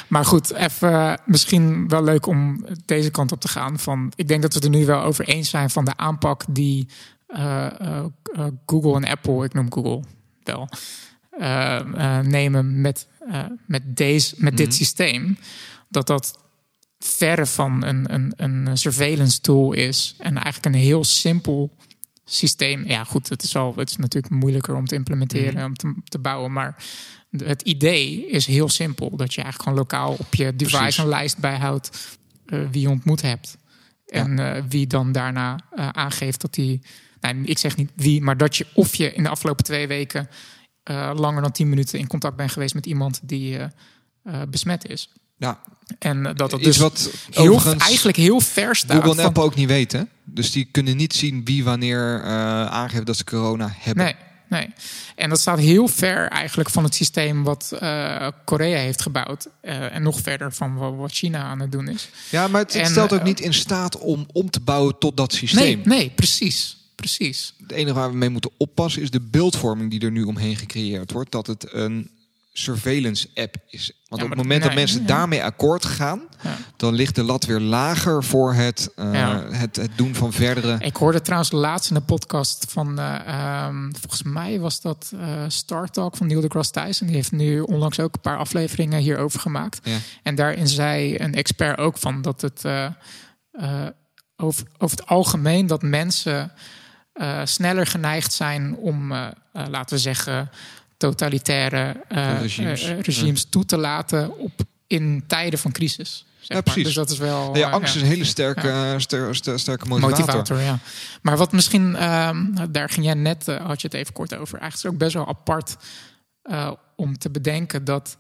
Maar 0.08 0.26
goed, 0.26 0.54
even 0.54 1.20
misschien 1.26 1.88
wel 1.88 2.04
leuk 2.04 2.26
om 2.26 2.66
deze 2.86 3.12
kant 3.12 3.32
op 3.32 3.42
te 3.42 3.48
gaan. 3.48 3.80
Van, 3.80 4.12
ik 4.16 4.28
denk 4.28 4.42
dat 4.42 4.54
we 4.54 4.60
het 4.60 4.68
er 4.68 4.80
nu 4.80 4.86
wel 4.86 5.02
over 5.02 5.26
eens 5.28 5.50
zijn 5.50 5.70
van 5.70 5.86
de 5.86 5.98
aanpak 5.98 6.44
die 6.50 6.88
Google 8.66 8.96
en 8.96 9.06
Apple, 9.06 9.44
ik 9.44 9.54
noem 9.54 9.74
Google 9.74 10.02
wel, 10.48 10.70
eh, 11.40 11.76
eh, 12.20 12.26
nemen 12.26 12.82
met, 12.82 13.08
eh, 13.30 13.44
met, 13.68 13.98
deze, 13.98 14.36
met 14.38 14.58
dit 14.58 14.68
Mhm. 14.68 14.76
systeem. 14.76 15.38
Dat 15.90 16.08
dat 16.08 16.40
verre 17.00 17.46
van 17.46 17.84
een, 17.84 18.14
een, 18.14 18.34
een 18.36 18.78
surveillance 18.78 19.42
tool 19.42 19.74
is. 19.74 20.16
En 20.20 20.34
eigenlijk 20.36 20.76
een 20.76 20.82
heel 20.82 21.04
simpel 21.04 21.76
systeem. 22.26 22.86
Ja, 22.88 23.04
goed, 23.04 23.30
het 23.30 23.44
is, 23.44 23.56
al, 23.56 23.74
het 23.76 23.90
is 23.90 23.96
natuurlijk 23.98 24.34
moeilijker 24.34 24.76
om 24.76 24.86
te 24.86 24.96
implementeren, 24.96 25.54
Mhm. 25.54 25.66
om 25.66 25.74
te, 25.76 25.94
te 26.04 26.20
bouwen. 26.20 26.52
Maar 26.54 26.84
het 27.38 27.62
idee 27.62 28.28
is 28.28 28.46
heel 28.46 28.70
simpel. 28.70 29.10
Dat 29.18 29.34
je 29.34 29.42
eigenlijk 29.42 29.62
gewoon 29.64 29.78
lokaal 29.78 30.16
op 30.20 30.36
je 30.36 30.56
device 30.56 30.78
Precies. 30.78 30.98
een 30.98 31.08
lijst 31.08 31.38
bijhoudt 31.38 32.18
eh, 32.46 32.60
wie 32.72 32.82
je 32.82 32.90
ontmoet 32.90 33.22
hebt. 33.22 33.58
En 34.06 34.66
wie 34.70 34.88
dan 34.88 35.12
daarna 35.12 35.60
aangeeft 35.92 36.42
dat 36.42 36.54
die. 36.54 36.82
Nou, 37.34 37.46
ik 37.46 37.58
zeg 37.58 37.76
niet 37.76 37.92
wie, 37.96 38.22
maar 38.22 38.38
dat 38.38 38.56
je 38.58 38.66
of 38.74 38.96
je 38.96 39.14
in 39.14 39.24
de 39.24 39.30
afgelopen 39.30 39.64
twee 39.66 39.88
weken 39.88 40.30
eh, 40.84 41.12
langer 41.16 41.42
dan 41.42 41.52
10 41.52 41.70
minuten 41.70 42.00
in 42.00 42.08
contact 42.08 42.36
bent 42.36 42.52
geweest 42.52 42.74
met 42.74 42.86
iemand 42.86 43.20
die 43.24 43.58
eh, 43.58 44.42
besmet 44.50 44.88
is. 44.90 45.10
ja, 45.38 45.60
En 46.00 46.18
eh, 46.26 46.36
dat 46.36 46.50
dat 46.50 46.54
iets 46.60 46.64
dus 46.64 46.78
wat 46.78 47.10
heel, 47.32 47.62
eigenlijk 47.78 48.18
heel 48.18 48.40
ver 48.40 48.76
staat. 48.76 49.04
Google 49.04 49.22
en 49.22 49.28
Apple 49.28 49.44
ook 49.44 49.56
niet 49.56 49.68
weten. 49.68 50.10
Dus 50.24 50.52
die 50.52 50.68
kunnen 50.72 50.98
niet 50.98 51.14
zien 51.14 51.46
wie 51.46 51.64
wanneer 51.64 52.24
aangeeft 52.70 53.06
dat 53.06 53.18
ze 53.18 53.24
corona 53.24 53.74
hebben. 53.80 54.04
Nee, 54.04 54.16
nee. 54.50 54.70
En 55.16 55.30
dat 55.30 55.40
staat 55.40 55.60
heel 55.60 55.88
ver 55.88 56.28
eigenlijk 56.28 56.70
van 56.70 56.84
het 56.84 56.96
systeem 56.96 57.44
wat 57.44 57.72
Korea 58.46 58.78
heeft 58.78 59.02
gebouwd. 59.02 59.48
En 59.62 60.04
nog 60.04 60.20
verder 60.22 60.54
van 60.54 60.76
wa- 60.76 60.92
wat 60.94 61.12
China 61.12 61.44
aan 61.44 61.60
het 61.60 61.72
doen 61.72 61.88
is. 61.88 62.10
Ja, 62.30 62.48
maar 62.48 62.62
het, 62.62 62.74
het 62.74 62.82
En, 62.82 62.90
stelt 62.90 63.14
ook 63.14 63.24
niet 63.24 63.40
in 63.40 63.54
staat 63.54 63.98
om 63.98 64.26
om 64.34 64.50
te 64.50 64.60
bouwen 64.60 64.98
tot 65.00 65.18
dat 65.18 65.32
Nee, 65.32 65.40
systeem. 65.40 65.82
nee, 65.86 66.10
precies. 66.10 66.78
Precies. 66.96 67.54
Het 67.62 67.72
enige 67.72 67.94
waar 67.96 68.12
we 68.12 68.18
mee 68.18 68.30
moeten 68.30 68.52
oppassen 68.58 69.02
is 69.02 69.12
de 69.12 69.22
beeldvorming 69.22 69.90
die 69.92 70.00
er 70.00 70.12
nu 70.12 70.24
omheen 70.24 70.56
gecreëerd 70.56 71.12
wordt. 71.12 71.32
Dat 71.32 71.48
het 71.48 71.74
een 71.74 72.10
surveillance 72.58 73.28
app 73.34 73.56
is. 73.70 73.92
Want 74.08 74.22
Ja, 74.22 74.28
op 74.28 74.34
het 74.34 74.42
moment 74.42 74.62
dat 74.62 74.70
nee, 74.70 74.80
mensen 74.80 75.02
ja. 75.02 75.08
daarmee 75.08 75.44
akkoord 75.44 75.86
gaan, 75.86 76.22
Ja. 76.44 76.58
dan 76.76 76.94
ligt 76.94 77.16
de 77.16 77.24
lat 77.24 77.46
weer 77.46 77.60
lager 77.60 78.24
voor 78.24 78.54
het, 78.54 78.92
eh, 78.96 79.40
het, 79.50 79.76
het 79.76 79.92
doen 79.96 80.16
van 80.16 80.34
verdere. 80.34 80.78
Ik 80.80 80.96
hoorde 80.96 81.22
trouwens 81.22 81.52
laatst 81.52 81.90
in 81.90 81.96
de 81.96 82.02
podcast 82.02 82.66
van, 82.70 83.00
eh, 83.00 83.28
ehm, 83.28 83.92
volgens 83.92 84.24
mij 84.24 84.60
was 84.60 84.82
dat 84.82 85.12
eh 85.20 85.44
Star 85.48 85.90
Talk 85.90 86.16
van 86.18 86.28
Neil 86.28 86.42
deGrasse 86.42 86.72
Tyson. 86.72 87.08
Die 87.08 87.16
heeft 87.16 87.32
nu 87.32 87.60
onlangs 87.60 88.00
ook 88.00 88.14
een 88.16 88.22
paar 88.22 88.38
afleveringen 88.38 89.00
hierover 89.00 89.40
gemaakt. 89.40 89.80
Ja. 89.84 89.98
En 90.24 90.36
daarin 90.36 90.68
zei 90.68 91.18
een 91.18 91.34
expert 91.36 91.78
ook 91.78 91.98
van 91.98 92.22
dat 92.22 92.42
het 92.42 92.64
over, 94.38 94.68
over 94.78 94.98
het 94.98 95.08
algemeen 95.08 95.68
dat 95.68 95.82
mensen 95.82 96.52
sneller 97.44 97.88
geneigd 97.88 98.34
zijn 98.34 98.76
om, 98.76 99.12
eh, 99.12 99.28
eh, 99.54 99.68
laten 99.68 99.96
we 99.96 100.02
zeggen, 100.02 100.50
totalitaire 100.98 102.02
eh, 102.08 102.40
Regimes. 102.42 102.84
eh, 102.84 103.00
regimes 103.00 103.46
toe 103.50 103.66
te 103.66 103.78
laten 103.78 104.38
op, 104.38 104.52
in 104.88 105.24
tijden 105.28 105.60
van 105.60 105.72
crisis. 105.72 106.26
Zeg 106.40 106.48
Ja, 106.48 106.54
maar. 106.54 106.64
precies. 106.64 106.84
Dus 106.84 106.94
dat 106.94 107.10
is 107.10 107.18
wel. 107.18 107.44
Nou 107.44 107.58
ja, 107.58 107.68
eh, 107.68 107.74
angst 107.74 107.94
ja. 107.94 108.00
is 108.00 108.06
een 108.06 108.12
hele 108.14 108.24
sterke, 108.26 108.70
eh, 108.70 108.94
ster- 108.98 109.36
ster- 109.36 109.60
sterke 109.60 109.86
motivator. 109.88 110.18
motivator. 110.26 110.60
ja. 110.62 110.80
Maar 111.22 111.38
wat 111.38 111.52
misschien, 111.52 111.96
ehm, 111.96 112.46
daar 112.72 112.90
ging 112.90 113.06
jij 113.06 113.14
net, 113.14 113.48
eh, 113.48 113.66
had 113.66 113.82
je 113.82 113.88
het 113.88 113.96
even 113.96 114.14
kort 114.14 114.36
over. 114.36 114.60
Eigenlijk 114.60 114.74
is 114.76 114.82
het 114.84 114.92
ook 114.92 114.98
best 114.98 115.14
wel 115.14 115.28
apart 115.28 115.76
eh, 116.42 116.72
om 116.96 117.18
te 117.18 117.30
bedenken 117.30 117.84
dat 117.86 118.18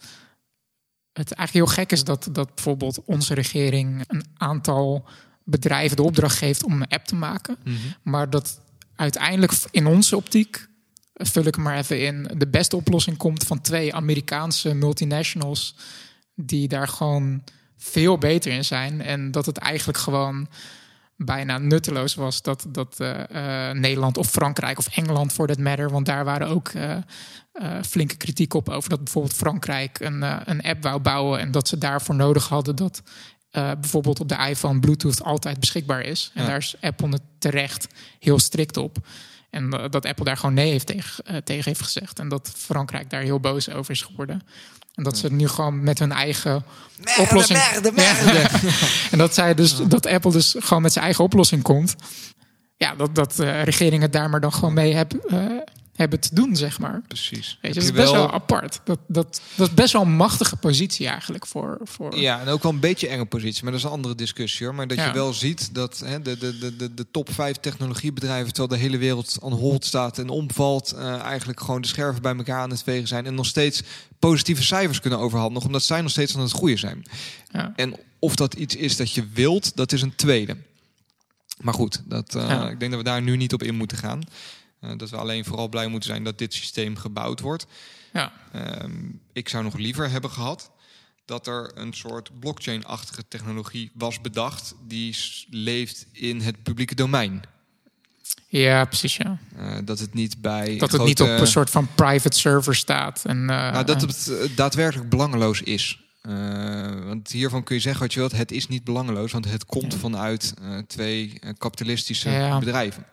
het 1.13 1.31
eigenlijk 1.31 1.67
heel 1.67 1.75
gek 1.75 1.91
is 1.91 2.03
dat, 2.03 2.27
dat 2.31 2.55
bijvoorbeeld 2.55 3.01
onze 3.05 3.33
regering 3.33 4.03
een 4.07 4.25
aantal 4.37 5.05
bedrijven 5.43 5.95
de 5.97 6.03
opdracht 6.03 6.37
geeft 6.37 6.63
om 6.63 6.71
een 6.81 6.87
app 6.87 7.05
te 7.05 7.15
maken. 7.15 7.57
Mhm. 7.63 7.75
Maar 8.01 8.29
dat 8.29 8.59
uiteindelijk 8.95 9.53
in 9.71 9.87
onze 9.87 10.15
optiek, 10.15 10.67
vul 11.13 11.45
ik 11.45 11.57
maar 11.57 11.77
even 11.77 12.05
in, 12.05 12.31
de 12.37 12.47
beste 12.47 12.75
oplossing 12.75 13.17
komt 13.17 13.43
van 13.43 13.61
twee 13.61 13.93
Amerikaanse 13.93 14.73
multinationals 14.73 15.75
die 16.35 16.67
daar 16.67 16.87
gewoon 16.87 17.43
veel 17.77 18.17
beter 18.17 18.51
in 18.51 18.65
zijn. 18.65 19.01
En 19.01 19.31
dat 19.31 19.45
het 19.45 19.57
eigenlijk 19.57 19.97
gewoon 19.97 20.47
bijna 21.17 21.57
nutteloos 21.57 22.15
was 22.15 22.41
dat, 22.41 22.65
dat 22.69 22.99
eh, 22.99 23.69
eh, 23.69 23.75
Nederland 23.77 24.17
of 24.17 24.29
Frankrijk 24.29 24.77
of 24.77 24.87
Engeland 24.87 25.33
voor 25.33 25.47
dat 25.47 25.57
matter, 25.57 25.89
want 25.89 26.05
daar 26.05 26.25
waren 26.25 26.47
ook 26.47 26.67
eh, 26.67 26.97
flinke 27.85 28.15
kritiek 28.15 28.53
op 28.53 28.69
over 28.69 28.89
dat 28.89 29.03
bijvoorbeeld 29.03 29.33
Frankrijk 29.33 29.99
een, 29.99 30.21
een 30.49 30.61
app 30.61 30.83
wou 30.83 30.99
bouwen 30.99 31.39
en 31.39 31.51
dat 31.51 31.67
ze 31.67 31.77
daarvoor 31.77 32.15
nodig 32.15 32.47
hadden 32.47 32.75
dat 32.75 33.01
eh, 33.55 33.71
bijvoorbeeld 33.79 34.19
op 34.19 34.29
de 34.29 34.47
iPhone 34.49 34.79
Bluetooth 34.79 35.23
altijd 35.23 35.59
beschikbaar 35.59 36.01
is. 36.01 36.31
En 36.33 36.41
Ja. 36.41 36.47
daar 36.47 36.57
is 36.57 36.75
Apple 36.81 37.09
het 37.09 37.21
terecht 37.39 37.87
heel 38.19 38.39
strikt 38.39 38.77
op. 38.77 38.97
En 39.49 39.71
eh, 39.73 39.89
dat 39.89 40.05
Apple 40.05 40.25
daar 40.25 40.37
gewoon 40.37 40.55
nee 40.55 40.71
heeft 40.71 40.87
tegen, 40.87 41.25
eh, 41.25 41.37
tegen 41.37 41.63
heeft 41.63 41.81
gezegd. 41.81 42.19
En 42.19 42.29
dat 42.29 42.51
Frankrijk 42.57 43.09
daar 43.09 43.21
heel 43.21 43.39
boos 43.39 43.69
over 43.69 43.91
is 43.91 44.01
geworden. 44.01 44.41
En 44.93 45.03
dat 45.03 45.17
ze 45.17 45.31
nu 45.31 45.47
gewoon 45.47 45.83
met 45.83 45.99
hun 45.99 46.11
eigen 46.11 46.63
oplossing. 47.17 47.59
En 49.11 49.17
dat 49.17 49.33
zij 49.33 49.53
dus 49.53 49.75
dat 49.87 50.05
Apple 50.05 50.31
dus 50.31 50.55
gewoon 50.59 50.81
met 50.81 50.93
zijn 50.93 51.05
eigen 51.05 51.23
oplossing 51.23 51.61
komt. 51.63 51.95
Ja, 52.77 52.95
dat, 52.95 53.15
dat 53.15 53.35
regeringen 53.63 54.11
daar 54.11 54.29
maar 54.29 54.41
dan 54.41 54.53
gewoon 54.53 54.73
mee 54.73 54.93
hebben, 54.93 55.21
hebben 55.95 56.19
te 56.19 56.35
doen, 56.35 56.55
zeg 56.55 56.79
maar. 56.79 57.01
Precies. 57.07 57.57
Weet 57.61 57.73
je, 57.73 57.79
dat 57.79 57.89
is 57.89 57.95
best 57.95 58.11
wel 58.11 58.21
wel- 58.21 58.31
apart. 58.31 58.79
Dat, 58.83 58.99
dat, 59.07 59.41
dat 59.55 59.67
is 59.67 59.73
best 59.73 59.93
wel 59.93 60.01
een 60.01 60.15
machtige 60.15 60.55
positie 60.55 61.07
eigenlijk 61.07 61.45
voor. 61.45 61.77
voor 61.83 62.17
Ja, 62.17 62.39
en 62.41 62.47
ook 62.47 62.63
wel 62.63 62.71
een 62.71 62.79
beetje 62.79 63.07
enge 63.07 63.25
positie, 63.25 63.63
maar 63.63 63.71
dat 63.71 63.81
is 63.81 63.85
een 63.87 63.93
andere 63.93 64.15
discussie 64.15 64.65
hoor. 64.65 64.75
Maar 64.75 64.87
dat 64.87 64.97
Ja. 64.97 65.05
je 65.07 65.13
wel 65.13 65.33
ziet 65.33 65.73
dat 65.73 65.99
hè, 66.05 66.21
de, 66.21 66.37
de, 66.37 66.57
de, 66.57 66.75
de, 66.75 66.93
de 66.93 67.05
top 67.11 67.33
vijf 67.33 67.55
technologiebedrijven, 67.57 68.53
terwijl 68.53 68.67
de 68.67 68.85
hele 68.87 68.97
wereld 68.97 69.37
aan 69.43 69.51
hold 69.53 69.85
staat 69.85 70.17
en 70.17 70.29
omvalt, 70.29 70.91
eh, 70.91 71.19
eigenlijk 71.19 71.59
gewoon 71.59 71.81
de 71.81 71.87
scherven 71.87 72.21
bij 72.21 72.35
elkaar 72.35 72.59
aan 72.59 72.69
het 72.69 72.83
vegen 72.83 73.07
zijn 73.07 73.25
en 73.25 73.35
nog 73.35 73.45
steeds 73.45 73.81
positieve 74.19 74.63
cijfers 74.63 74.99
kunnen 74.99 75.19
overhandigen, 75.19 75.65
omdat 75.65 75.83
zij 75.83 76.01
nog 76.01 76.11
steeds 76.11 76.35
aan 76.35 76.41
het 76.41 76.51
groeien 76.51 76.79
zijn. 76.79 77.05
Ja. 77.51 77.73
En 77.75 77.95
of 78.19 78.35
dat 78.35 78.53
iets 78.53 78.75
is 78.75 78.95
dat 78.95 79.11
je 79.11 79.27
wilt, 79.33 79.75
dat 79.75 79.91
is 79.91 80.01
een 80.01 80.15
tweede. 80.15 80.57
Maar 81.61 81.73
goed, 81.73 82.01
dat, 82.05 82.35
eh, 82.35 82.47
Ja. 82.49 82.69
ik 82.69 82.79
denk 82.79 82.91
dat 82.91 82.99
we 82.99 83.05
daar 83.09 83.21
nu 83.21 83.37
niet 83.37 83.53
op 83.53 83.63
in 83.63 83.75
moeten 83.75 83.97
gaan. 83.97 84.21
Eh, 84.79 84.91
dat 84.97 85.09
we 85.09 85.17
alleen 85.17 85.45
vooral 85.45 85.67
blij 85.69 85.87
moeten 85.87 86.09
zijn 86.09 86.23
dat 86.23 86.37
dit 86.37 86.53
systeem 86.53 86.95
gebouwd 86.97 87.39
wordt. 87.39 87.65
Ja, 88.13 88.31
Ehm, 88.51 88.91
ik 89.33 89.49
zou 89.49 89.63
nog 89.63 89.77
liever 89.77 90.09
hebben 90.09 90.29
gehad 90.31 90.71
dat 91.25 91.47
er 91.47 91.71
een 91.75 91.93
soort 91.93 92.39
blockchain-achtige 92.39 93.23
technologie 93.27 93.91
was 93.93 94.21
bedacht 94.21 94.75
die 94.87 95.15
leeft 95.49 96.05
in 96.11 96.41
het 96.41 96.63
publieke 96.63 96.95
domein. 96.95 97.41
ja 98.47 98.85
precies. 98.85 99.15
Ja. 99.17 99.37
Eh, 99.55 99.77
dat 99.83 99.99
het 99.99 100.13
niet 100.13 100.41
bij 100.41 100.77
Dat 100.77 100.91
het 100.91 101.03
niet 101.03 101.21
op 101.21 101.27
een 101.27 101.47
soort 101.47 101.69
van 101.69 101.87
private 101.95 102.37
server 102.39 102.75
staat. 102.75 103.25
En, 103.25 103.37
eh, 103.49 103.71
nou, 103.71 103.85
dat 103.85 104.01
het 104.01 104.31
daadwerkelijk 104.55 105.09
belangeloos 105.09 105.61
is. 105.61 105.99
Want 107.05 107.31
hiervan 107.31 107.63
kun 107.63 107.75
je 107.75 107.81
zeggen 107.81 108.01
wat 108.01 108.13
je 108.13 108.19
wilt. 108.19 108.31
Het 108.31 108.51
is 108.51 108.67
niet 108.67 108.83
belangeloos, 108.83 109.31
want 109.31 109.45
het 109.45 109.65
komt 109.65 109.95
vanuit 109.95 110.53
twee 110.87 111.39
kapitalistische 111.57 112.29
Ja. 112.29 112.59
bedrijven. 112.59 113.05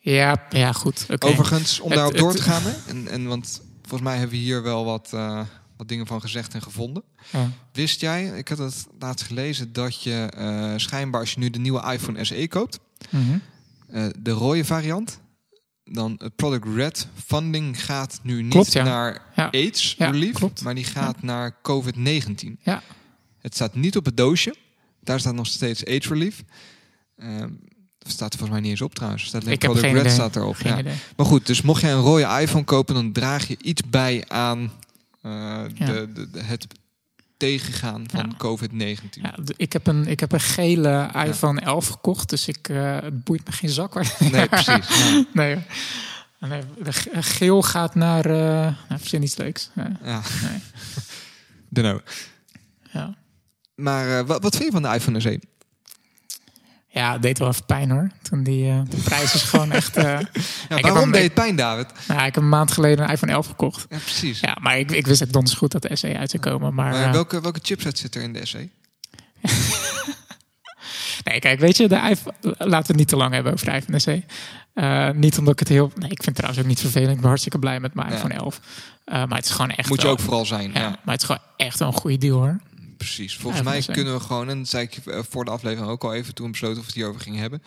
Ja, 0.00 0.46
ja, 0.50 0.72
goed. 0.72 1.06
Overigens, 1.18 1.80
om 1.80 1.90
daarop 1.90 2.16
door 2.16 2.34
te 2.34 2.42
gaan, 2.42 2.62
hè, 2.62 2.72
en, 2.88 3.08
en 3.08 3.26
want 3.26 3.62
volgens 3.80 4.02
mij 4.02 4.12
hebben 4.18 4.36
we 4.36 4.42
hier 4.42 4.62
wel 4.62 4.84
wat, 4.84 5.10
eh, 5.12 5.40
wat 5.76 5.88
dingen 5.88 6.06
van 6.06 6.20
gezegd 6.20 6.54
en 6.54 6.62
gevonden. 6.62 7.02
Ja. 7.32 7.50
Wist 7.72 8.00
jij, 8.00 8.26
ik 8.26 8.48
had 8.48 8.58
het 8.58 8.86
laatst 8.98 9.26
gelezen, 9.26 9.72
dat 9.72 10.02
je 10.02 10.28
eh, 10.36 10.72
schijnbaar 10.76 11.20
als 11.20 11.32
je 11.32 11.38
nu 11.38 11.50
de 11.50 11.58
nieuwe 11.58 11.92
iPhone 11.92 12.24
SE 12.24 12.48
koopt, 12.48 12.78
Mhm. 13.10 13.38
eh, 13.88 14.06
de 14.18 14.30
rode 14.30 14.64
variant, 14.64 15.20
dan 15.84 16.14
het 16.18 16.36
product 16.36 16.66
red 16.74 17.06
funding 17.26 17.84
gaat 17.84 18.20
nu 18.22 18.42
niet 18.42 18.52
Klopt, 18.52 18.72
ja. 18.72 18.84
naar 18.84 19.22
Ja. 19.36 19.48
AIDS 19.50 19.94
relief, 19.98 20.32
klopt. 20.34 20.62
maar 20.62 20.74
die 20.74 20.84
gaat 20.84 21.22
naar 21.22 21.56
COVID-19. 21.62 22.58
Ja. 22.62 22.82
Het 23.40 23.54
staat 23.54 23.74
niet 23.74 23.96
op 23.96 24.04
het 24.04 24.16
doosje, 24.16 24.54
daar 25.00 25.20
staat 25.20 25.34
nog 25.34 25.46
steeds 25.46 25.84
AIDS 25.86 26.08
relief. 26.08 26.42
Staat 28.06 28.32
er 28.32 28.38
volgens 28.38 28.50
mij 28.50 28.60
niet 28.60 28.70
eens 28.70 28.80
op 28.80 28.94
trouwens. 28.94 29.24
Staat 29.24 29.46
Ik 29.46 29.62
heb 29.62 29.72
geen 29.72 29.92
red 29.92 30.00
idee. 30.00 30.12
staat 30.12 30.36
erop. 30.36 30.54
Geen 30.54 30.72
ja. 30.72 30.78
idee. 30.78 30.94
Maar 31.16 31.26
goed, 31.26 31.46
dus 31.46 31.62
mocht 31.62 31.80
jij 31.80 31.92
een 31.92 32.00
rode 32.00 32.40
iPhone 32.40 32.64
kopen, 32.64 32.94
dan 32.94 33.12
draag 33.12 33.48
je 33.48 33.56
iets 33.62 33.82
bij 33.90 34.24
aan 34.28 34.72
eh, 35.22 35.30
Ja. 35.74 35.86
de, 35.86 36.08
de, 36.14 36.30
de- 36.30 36.42
het 36.42 36.66
tegengaan 37.36 38.04
van 38.10 38.28
Ja. 38.28 38.36
COVID-19. 38.36 39.20
Ja, 39.22 39.34
ik, 39.56 39.72
heb 39.72 39.86
een, 39.86 40.06
ik 40.06 40.20
heb 40.20 40.32
een 40.32 40.40
gele 40.40 41.10
iPhone 41.26 41.60
11 41.60 41.86
gekocht, 41.88 42.28
dus 42.30 42.48
ik, 42.48 42.68
eh, 42.68 43.00
het 43.00 43.24
boeit 43.24 43.46
me 43.46 43.52
geen 43.52 43.70
zak. 43.70 43.94
waar- 43.94 44.16
Nee, 44.32 44.48
precies. 44.48 44.88
Nee, 45.32 45.58
nee, 46.38 46.62
geel 47.22 47.62
gaat 47.62 47.94
naar. 47.94 48.24
eh 48.24 48.32
nou, 48.88 49.00
verzin 49.00 49.22
iets 49.22 49.36
leuks. 49.36 49.70
Ja, 49.74 49.90
Ja. 50.04 50.20
Nee. 50.42 50.58
Dunno. 51.68 52.00
ja. 52.92 53.14
Maar 53.74 54.26
wat, 54.26 54.42
wat 54.42 54.56
vind 54.56 54.72
je 54.72 54.80
van 54.80 54.90
de 54.90 54.94
iPhone 54.96 55.20
SE? 55.20 55.40
Ja, 56.92 57.12
het 57.12 57.22
deed 57.22 57.38
wel 57.38 57.48
even 57.48 57.64
pijn 57.64 57.90
hoor. 57.90 58.10
Toen 58.22 58.42
die 58.42 58.68
eh, 58.70 58.80
de 58.88 58.96
prijs 58.96 59.34
is 59.34 59.42
gewoon 59.42 59.72
echt. 59.72 59.96
eh, 59.96 60.04
Ja, 60.68 60.80
waarom 60.80 61.12
deed 61.12 61.22
het 61.22 61.34
pijn, 61.34 61.56
David? 61.56 61.86
nou, 62.08 62.18
ik 62.18 62.24
heb 62.34 62.36
een 62.36 62.48
maand 62.48 62.72
geleden 62.72 63.04
een 63.04 63.10
iPhone 63.10 63.32
11 63.32 63.46
gekocht. 63.46 63.86
Ja, 63.90 63.98
precies. 63.98 64.40
Ja, 64.40 64.56
maar 64.60 64.78
ik, 64.78 64.90
ik 64.90 65.06
wist 65.06 65.20
het 65.20 65.32
donders 65.32 65.56
goed 65.56 65.72
dat 65.72 65.82
de 65.82 65.96
SE 65.96 66.18
uit 66.18 66.30
zou 66.30 66.42
komen. 66.42 66.74
Maar, 66.74 66.90
Maar 66.92 67.04
eh, 67.04 67.12
welke, 67.12 67.40
welke 67.40 67.60
chipset 67.62 67.98
zit 67.98 68.14
er 68.14 68.22
in 68.22 68.32
de 68.32 68.46
SE? 68.46 68.68
Nee, 71.24 71.38
kijk, 71.40 71.60
weet 71.60 71.76
je, 71.76 71.88
de 71.88 71.96
iPhone, 72.10 72.34
laten 72.42 72.68
we 72.68 72.76
het 72.76 72.96
niet 72.96 73.08
te 73.08 73.16
lang 73.16 73.32
hebben 73.34 73.52
over 73.52 73.66
de 73.66 73.72
iPhone 73.76 73.98
SE. 73.98 74.22
Eh, 74.74 75.10
niet 75.10 75.38
omdat 75.38 75.52
ik 75.52 75.58
het 75.58 75.68
heel... 75.68 75.92
Nee, 75.94 76.10
ik 76.10 76.22
vind 76.22 76.24
het 76.24 76.34
trouwens 76.34 76.60
ook 76.62 76.68
niet 76.68 76.80
vervelend. 76.80 77.10
Ik 77.10 77.16
ben 77.18 77.26
hartstikke 77.28 77.58
blij 77.58 77.80
met 77.80 77.94
mijn 77.94 78.08
Ja. 78.08 78.14
iPhone 78.14 78.34
11. 78.34 78.60
Eh, 79.04 79.14
maar 79.24 79.36
het 79.36 79.44
is 79.44 79.50
gewoon 79.50 79.70
echt 79.70 79.88
Moet 79.88 79.98
je 79.98 80.04
wel- 80.06 80.12
ook 80.12 80.20
vooral 80.20 80.46
zijn. 80.46 80.70
Ja, 80.72 80.80
Ja, 80.80 80.88
maar 80.88 81.14
het 81.14 81.20
is 81.20 81.26
gewoon 81.26 81.40
echt 81.56 81.78
wel 81.78 81.88
een 81.88 81.94
goede 81.94 82.18
deal 82.18 82.38
hoor. 82.38 82.58
Precies. 83.04 83.36
Volgens 83.36 83.62
mij 83.62 83.82
kunnen 83.82 84.14
we 84.14 84.20
gewoon, 84.20 84.48
en 84.48 84.58
dat 84.58 84.68
zei 84.68 84.84
ik 84.84 85.06
eh, 85.06 85.18
voor 85.30 85.44
de 85.44 85.50
aflevering 85.50 85.90
ook 85.90 86.04
al 86.04 86.14
even 86.14 86.34
toen 86.34 86.46
we 86.46 86.50
besloten 86.52 86.76
of 86.76 86.82
we 86.82 86.86
het 86.88 86.96
hierover 86.96 87.20
gingen 87.20 87.40
hebben. 87.40 87.62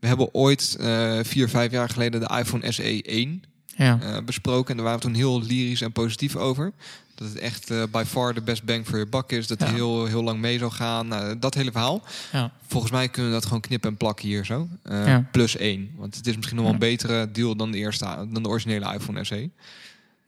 We 0.00 0.06
hebben 0.06 0.34
ooit 0.34 0.76
eh, 0.80 1.18
vier, 1.22 1.48
vijf 1.48 1.70
jaar 1.72 1.88
geleden 1.88 2.20
de 2.20 2.36
iPhone 2.38 2.72
SE 2.72 3.02
1 3.02 3.42
Ja, 3.76 3.98
eh, 4.02 4.16
besproken. 4.24 4.70
En 4.70 4.76
daar 4.76 4.84
waren 4.84 5.00
we 5.00 5.06
toen 5.06 5.14
heel 5.14 5.42
lyrisch 5.42 5.80
en 5.80 5.92
positief 5.92 6.36
over. 6.36 6.72
Dat 7.14 7.28
het 7.28 7.38
echt 7.38 7.90
by 7.90 8.04
far 8.06 8.34
de 8.34 8.40
best 8.40 8.64
bang 8.64 8.86
voor 8.88 8.98
je 8.98 9.06
bak 9.06 9.32
is. 9.32 9.46
Dat 9.46 9.58
Ja. 9.60 9.66
hij 9.66 9.74
heel, 9.74 10.06
heel 10.06 10.22
lang 10.22 10.40
mee 10.40 10.58
zou 10.58 10.70
gaan. 10.72 11.08
Nou, 11.08 11.38
dat 11.38 11.54
hele 11.54 11.70
verhaal. 11.70 12.02
ja. 12.32 12.52
Volgens 12.66 12.92
mij 12.92 13.08
kunnen 13.08 13.30
we 13.30 13.36
dat 13.36 13.46
gewoon 13.46 13.60
knippen 13.60 13.90
en 13.90 13.96
plakken 13.96 14.28
hier 14.28 14.44
zo. 14.44 14.68
Ja. 14.84 15.28
Plus 15.32 15.56
één. 15.56 15.90
Want 15.96 16.16
het 16.16 16.26
is 16.26 16.34
misschien 16.36 16.56
nog 16.56 16.64
wel 16.64 16.74
een 16.74 16.80
betere 16.80 17.30
deal 17.30 17.56
dan 17.56 17.70
de, 17.70 17.78
eerste, 17.78 18.04
dan 18.04 18.42
de 18.42 18.48
originele 18.48 18.94
iPhone 18.94 19.24
SE. 19.24 19.50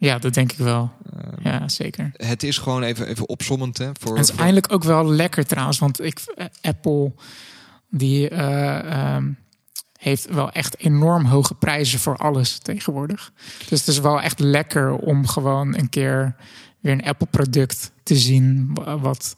Ja, 0.07 0.18
dat 0.18 0.34
denk 0.34 0.53
ik 0.53 0.59
wel. 0.59 0.92
Eh, 1.16 1.20
Ja, 1.42 1.68
zeker. 1.68 2.11
Het 2.16 2.42
is 2.42 2.59
gewoon 2.59 2.82
even, 2.82 3.07
even 3.07 3.28
opsommend. 3.28 3.78
Hè, 3.78 3.90
voor, 4.00 4.11
En 4.11 4.16
het 4.16 4.24
is 4.28 4.30
voor- 4.34 4.44
eindelijk 4.44 4.72
ook 4.72 4.84
wel 4.84 5.07
lekker 5.11 5.46
trouwens. 5.46 5.78
Want 5.78 6.00
ik, 6.05 6.20
eh, 6.34 6.46
Apple 6.61 7.12
die 7.90 8.28
eh, 8.28 9.14
ehm, 9.14 9.32
heeft 9.98 10.26
wel 10.34 10.50
echt 10.50 10.78
enorm 10.78 11.24
hoge 11.24 11.55
prijzen 11.55 11.98
voor 11.98 12.16
alles 12.16 12.59
tegenwoordig. 12.59 13.32
Dus 13.68 13.78
het 13.78 13.88
is 13.88 13.98
wel 13.98 14.20
echt 14.20 14.38
lekker 14.38 14.92
om 14.94 15.26
gewoon 15.26 15.76
een 15.78 15.88
keer 15.88 16.36
weer 16.80 16.92
een 16.92 17.05
Apple 17.05 17.26
product 17.30 17.92
te 18.03 18.16
zien. 18.16 18.70
wa- 18.74 18.98
Wat 18.98 19.36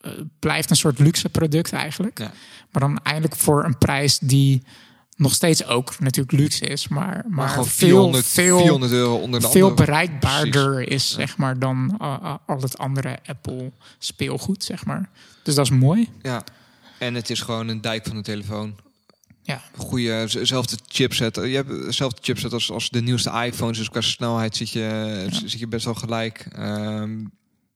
eh, 0.00 0.12
blijft 0.38 0.70
een 0.70 0.76
soort 0.76 0.98
luxe 0.98 1.28
product 1.28 1.72
eigenlijk. 1.72 2.18
Ja. 2.18 2.32
Maar 2.72 2.82
dan 2.82 2.98
eindelijk 3.02 3.36
voor 3.36 3.64
een 3.64 3.78
prijs 3.78 4.18
die 4.18 4.62
nog 5.16 5.34
steeds 5.34 5.64
ook 5.64 5.98
natuurlijk 5.98 6.38
luxe 6.38 6.66
is. 6.66 6.88
Maar, 6.88 7.24
maar, 7.28 7.52
veel, 7.52 7.64
400, 7.64 8.26
veel, 8.26 8.58
400 8.58 8.92
euro 8.92 9.16
onder 9.16 9.40
de 9.40 9.48
veel 9.48 9.68
andere. 9.68 9.86
bereikbaarder 9.86 10.88
is, 10.88 11.10
zeg 11.10 11.36
maar, 11.36 11.58
dan 11.58 11.98
uh, 12.02 12.16
uh, 12.22 12.34
al 12.46 12.60
het 12.60 12.78
andere 12.78 13.18
Apple 13.26 13.72
speelgoed, 13.98 14.64
zeg 14.64 14.84
maar. 14.84 15.10
Dus 15.42 15.54
dat 15.54 15.64
is 15.64 15.70
mooi. 15.70 16.08
Ja. 16.22 16.44
En 16.98 17.14
het 17.14 17.30
is 17.30 17.40
gewoon 17.40 17.68
een 17.68 17.80
dijk 17.80 18.06
van 18.06 18.16
de 18.16 18.22
telefoon. 18.22 18.74
Ja, 19.42 19.62
Goede, 19.76 20.26
zelfde 20.42 20.76
chipset. 20.86 21.34
Je 21.36 21.42
hebt 21.42 21.68
dezelfde 21.68 22.18
chipset 22.22 22.52
als, 22.52 22.70
als 22.70 22.88
de 22.90 23.02
nieuwste 23.02 23.30
iPhones. 23.44 23.78
Dus 23.78 23.88
qua 23.88 24.00
snelheid 24.00 24.56
zit 24.56 24.70
je, 24.70 25.26
zit 25.30 25.58
je 25.58 25.68
best 25.68 25.84
wel 25.84 25.94
gelijk. 25.94 26.46
Ehm, 26.52 27.18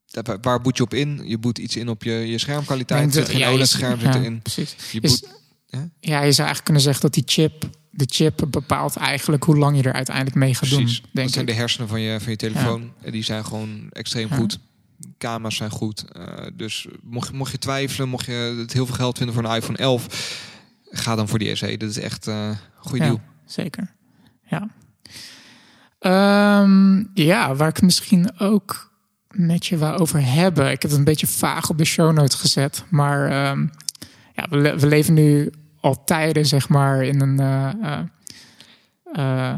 daar- 0.07 0.39
waar 0.41 0.61
boet 0.61 0.77
je 0.77 0.83
op 0.83 0.95
in? 0.95 1.21
Je 1.25 1.39
boet 1.39 1.59
iets 1.59 1.77
in 1.77 1.89
op 1.89 2.03
je, 2.03 2.13
je 2.13 2.39
schermkwaliteit. 2.39 3.07
Er 3.07 3.13
zit 3.13 3.29
geen 3.37 3.47
OLED-scherm 3.47 4.01
zit 4.01 4.15
ja, 4.15 4.21
erin. 4.21 4.43
Precies. 4.43 4.77
Je 4.93 5.01
Is- 5.01 5.25
Ja, 5.71 6.21
je 6.23 6.33
zou 6.33 6.47
eigenlijk 6.49 6.65
kunnen 6.65 6.83
zeggen 6.83 7.03
dat 7.03 7.15
die 7.15 7.23
chip, 7.27 7.69
de 7.91 8.05
chip 8.09 8.47
bepaalt 8.51 8.97
eigenlijk 8.97 9.45
hoe 9.45 9.57
lang 9.57 9.77
je 9.77 9.83
er 9.83 9.93
uiteindelijk 9.93 10.37
mee 10.37 10.55
gaat 10.55 10.69
Precies. 10.69 10.95
doen. 10.95 11.03
dat 11.03 11.11
Denk 11.13 11.29
zijn 11.29 11.47
ik. 11.47 11.51
de 11.55 11.59
hersenen 11.61 11.89
van 11.89 12.01
je, 12.01 12.21
van 12.21 12.31
je 12.31 12.37
telefoon. 12.37 12.93
En 13.03 13.13
die 13.13 13.23
zijn 13.25 13.45
gewoon 13.45 13.87
extreem 13.93 14.29
Ja. 14.29 14.37
goed. 14.37 14.59
Camera's 15.19 15.57
zijn 15.57 15.71
goed. 15.71 16.05
Eh, 16.13 16.47
dus 16.55 16.87
mocht, 17.03 17.33
mocht 17.33 17.53
je 17.53 17.59
twijfelen, 17.59 18.09
mocht 18.09 18.27
je 18.27 18.55
het 18.59 18.73
heel 18.73 18.87
veel 18.87 18.95
geld 18.95 19.17
vinden 19.17 19.35
voor 19.35 19.45
een 19.45 19.57
iPhone 19.57 19.79
11, 19.79 20.07
ga 20.91 21.15
dan 21.15 21.29
voor 21.29 21.39
die 21.39 21.55
SE. 21.55 21.77
Dat 21.77 21.91
is 21.91 21.99
echt 21.99 22.27
eh, 22.27 22.47
een 22.49 22.57
goede 22.77 23.05
Ja. 23.05 23.11
deal. 23.11 23.21
Zeker. 23.47 23.91
Ja. 24.49 24.69
Ehm, 25.99 27.05
ja, 27.15 27.55
waar 27.55 27.69
ik 27.69 27.83
misschien 27.83 28.39
ook 28.41 28.91
met 29.31 29.67
je 29.67 29.79
wou 29.79 29.99
over 29.99 30.25
hebben. 30.33 30.65
Ik 30.71 30.83
heb 30.83 30.91
het 30.91 30.99
een 30.99 31.05
beetje 31.05 31.27
vaag 31.27 31.69
op 31.71 31.79
de 31.79 31.85
show 31.85 32.13
notes 32.13 32.35
gezet. 32.35 32.85
Maar 32.91 33.25
ehm, 33.31 33.67
ja, 34.35 34.47
we, 34.51 34.57
le- 34.57 34.77
we 34.79 34.87
leven 34.87 35.15
nu 35.15 35.51
al 35.81 36.05
tijden, 36.05 36.47
zeg 36.47 36.69
maar, 36.69 37.05
in 37.05 37.21
een 37.21 37.41
eh, 37.41 37.71
eh, 37.83 38.01
eh, 39.13 39.55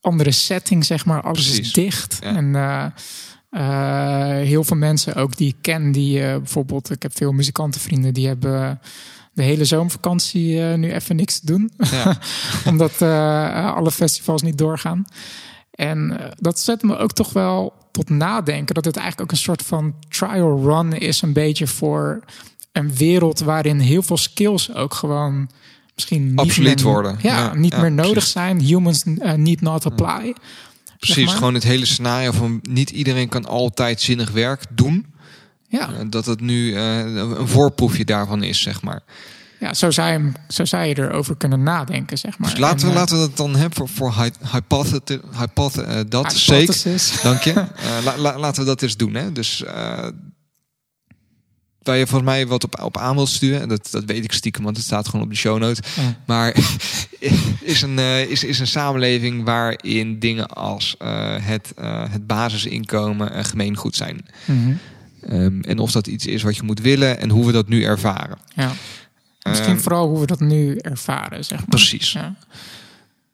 andere 0.00 0.30
setting, 0.30 0.84
zeg 0.84 1.04
maar. 1.04 1.22
Alles 1.22 1.58
is 1.58 1.72
dicht. 1.72 2.18
Ja. 2.20 2.36
En 2.36 2.92
heel 4.44 4.64
veel 4.64 4.76
mensen 4.76 5.14
ook 5.14 5.36
die 5.36 5.48
ik 5.48 5.56
ken, 5.60 5.92
die 5.92 6.18
bijvoorbeeld, 6.18 6.90
ik 6.90 7.02
heb 7.02 7.16
veel 7.16 7.32
muzikantenvrienden, 7.32 8.14
die 8.14 8.26
hebben 8.26 8.80
de 9.32 9.42
hele 9.42 9.64
zomervakantie 9.64 10.60
nu 10.60 10.92
even 10.92 11.16
niks 11.16 11.38
te 11.38 11.46
doen 11.46 11.70
Ja. 11.90 12.18
omdat 12.70 13.02
alle 13.74 13.90
festivals 13.90 14.42
niet 14.42 14.58
doorgaan. 14.58 15.04
En 15.70 16.20
dat 16.36 16.60
zet 16.60 16.82
me 16.82 16.96
ook 16.96 17.12
toch 17.12 17.32
wel 17.32 17.72
tot 17.90 18.08
nadenken 18.08 18.74
dat 18.74 18.84
het 18.84 18.96
eigenlijk 18.96 19.30
ook 19.30 19.36
een 19.36 19.44
soort 19.44 19.62
van 19.62 19.94
trial 20.08 20.62
run 20.62 20.92
is, 20.92 21.22
een 21.22 21.32
beetje 21.32 21.66
voor 21.66 22.24
een 22.72 22.94
wereld 22.94 23.40
waarin 23.40 23.78
heel 23.78 24.02
veel 24.02 24.16
skills 24.16 24.74
ook 24.74 24.94
gewoon 24.94 25.50
misschien 25.94 26.34
niet 26.34 26.58
meer, 26.58 26.82
worden. 26.82 27.18
Ja, 27.22 27.38
Ja, 27.38 27.54
niet 27.54 27.72
ja, 27.72 27.80
meer 27.80 27.92
nodig 27.92 28.12
precies. 28.12 28.30
zijn. 28.32 28.60
Humans 28.60 29.02
eh, 29.18 29.32
need 29.32 29.60
not 29.60 29.86
apply. 29.86 30.34
Precies, 30.98 31.26
maar. 31.26 31.34
gewoon 31.34 31.54
het 31.54 31.62
hele 31.62 31.84
scenario 31.86 32.32
van 32.32 32.58
niet 32.62 32.90
iedereen 32.90 33.28
kan 33.28 33.46
altijd 33.46 34.00
zinnig 34.00 34.30
werk 34.30 34.62
doen. 34.70 35.06
Ja, 35.68 35.88
Eh, 35.92 36.00
dat 36.10 36.26
het 36.26 36.40
nu 36.40 36.74
eh, 36.74 36.98
een 37.14 37.48
voorproefje 37.48 38.04
daarvan 38.04 38.42
is, 38.42 38.60
zeg 38.62 38.82
maar. 38.82 39.00
ja 39.60 39.74
zo, 39.74 39.90
zou 39.90 40.12
je, 40.12 40.32
zo 40.48 40.64
zou 40.64 40.84
je 40.84 40.98
erover 40.98 41.36
kunnen 41.36 41.62
nadenken, 41.62 42.18
zeg 42.18 42.38
maar. 42.38 42.50
Dus 42.50 42.58
laten 42.58 42.86
we, 42.86 42.92
En, 42.92 42.98
laten 42.98 43.20
we 43.20 43.26
dat 43.26 43.36
dan 43.36 43.56
hebben 43.56 43.76
voor, 43.78 43.88
voor 43.88 44.14
hy- 44.22 44.50
hypothe- 44.52 45.20
hypothe- 45.38 46.08
dat 46.08 46.32
zeker. 46.32 47.02
Dank 47.22 47.42
je. 47.42 47.52
La- 48.04 48.16
la- 48.18 48.38
laten 48.38 48.60
we 48.62 48.68
dat 48.68 48.82
eens 48.82 48.96
doen. 48.96 49.14
Hè. 49.14 49.32
Dus 49.32 49.64
waar 51.82 51.96
je 51.96 52.06
volgens 52.06 52.30
mij 52.30 52.46
wat 52.46 52.64
op, 52.64 52.82
op 52.82 52.98
aan 52.98 53.14
wilt 53.14 53.28
sturen, 53.28 53.60
en 53.60 53.68
dat, 53.68 53.88
dat 53.90 54.04
weet 54.04 54.24
ik 54.24 54.32
stiekem, 54.32 54.64
want 54.64 54.76
het 54.76 54.86
staat 54.86 55.08
gewoon 55.08 55.24
op 55.24 55.30
de 55.30 55.36
show 55.36 55.58
notes. 55.58 55.94
Ja. 55.96 56.16
Maar 56.26 56.56
is 57.60 57.82
een, 57.82 57.98
eh, 57.98 58.30
is, 58.30 58.44
is 58.44 58.58
een 58.58 58.66
samenleving 58.66 59.44
waarin 59.44 60.18
dingen 60.18 60.48
als 60.48 60.94
eh, 60.98 61.34
het, 61.38 61.72
eh, 61.76 62.04
het 62.10 62.26
basisinkomen 62.26 63.36
uh, 63.36 63.44
gemeengoed 63.44 63.96
zijn. 63.96 64.26
Mhm. 64.44 64.72
Ehm, 65.20 65.60
en 65.60 65.78
of 65.78 65.92
dat 65.92 66.06
iets 66.06 66.26
is 66.26 66.42
wat 66.42 66.56
je 66.56 66.62
moet 66.62 66.80
willen 66.80 67.18
en 67.18 67.30
hoe 67.30 67.46
we 67.46 67.52
dat 67.52 67.68
nu 67.68 67.84
ervaren. 67.84 68.38
Ja. 68.54 68.72
Misschien 69.42 69.72
Ehm, 69.72 69.82
vooral 69.82 70.08
hoe 70.08 70.20
we 70.20 70.26
dat 70.26 70.40
nu 70.40 70.76
ervaren, 70.76 71.44
zeg 71.44 71.58
maar. 71.58 71.68
Precies. 71.68 72.12
Ja. 72.12 72.34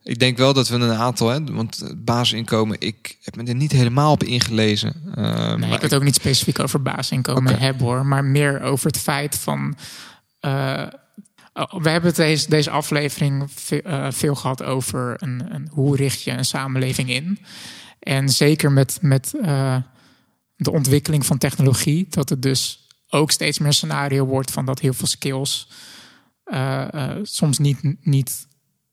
Ik 0.09 0.18
denk 0.18 0.36
wel 0.36 0.52
dat 0.52 0.68
we 0.68 0.74
een 0.74 0.92
aantal, 0.92 1.28
hè, 1.28 1.44
want 1.44 1.76
het 1.76 2.04
basisinkomen, 2.04 2.76
ik 2.80 3.16
heb 3.22 3.36
me 3.36 3.42
er 3.44 3.54
niet 3.54 3.72
helemaal 3.72 4.12
op 4.12 4.22
ingelezen. 4.24 4.94
Ehm, 5.14 5.59
Nee, 5.59 5.68
maar 5.68 5.76
ik 5.76 5.80
het 5.82 5.94
ook 5.94 6.02
niet 6.02 6.14
specifiek 6.14 6.59
over 6.59 6.82
basisinkomen 6.82 7.52
Oké. 7.52 7.62
hebben 7.62 7.86
hoor, 7.86 8.06
maar 8.06 8.24
meer 8.24 8.61
over 8.61 8.86
het 8.86 8.98
feit 8.98 9.36
van. 9.36 9.76
eh, 10.40 10.86
oh, 11.52 11.74
we 11.82 11.90
hebben 11.90 12.14
deze, 12.14 12.48
deze 12.48 12.70
aflevering 12.70 13.44
ve- 13.54 13.82
eh, 13.82 14.06
veel 14.11 14.34
gehad 14.34 14.62
over 14.62 15.14
een, 15.18 15.54
een, 15.54 15.68
hoe 15.70 15.96
richt 15.96 16.22
je 16.22 16.30
een 16.30 16.44
samenleving 16.44 17.11
in. 17.11 17.38
En 18.00 18.28
zeker 18.28 18.72
met, 18.72 18.98
met 19.02 19.30
de 20.56 20.70
ontwikkeling 20.70 21.26
van 21.26 21.38
technologie, 21.38 22.06
dat 22.11 22.28
het 22.28 22.42
dus 22.42 22.86
ook 23.09 23.30
steeds 23.30 23.59
meer 23.59 23.68
een 23.68 23.74
scenario 23.74 24.26
wordt 24.26 24.50
van 24.50 24.64
dat 24.66 24.80
heel 24.80 24.92
veel 24.94 25.06
skills 25.06 25.68
soms 27.22 27.59
niet, 27.59 27.78
niet 28.00 28.46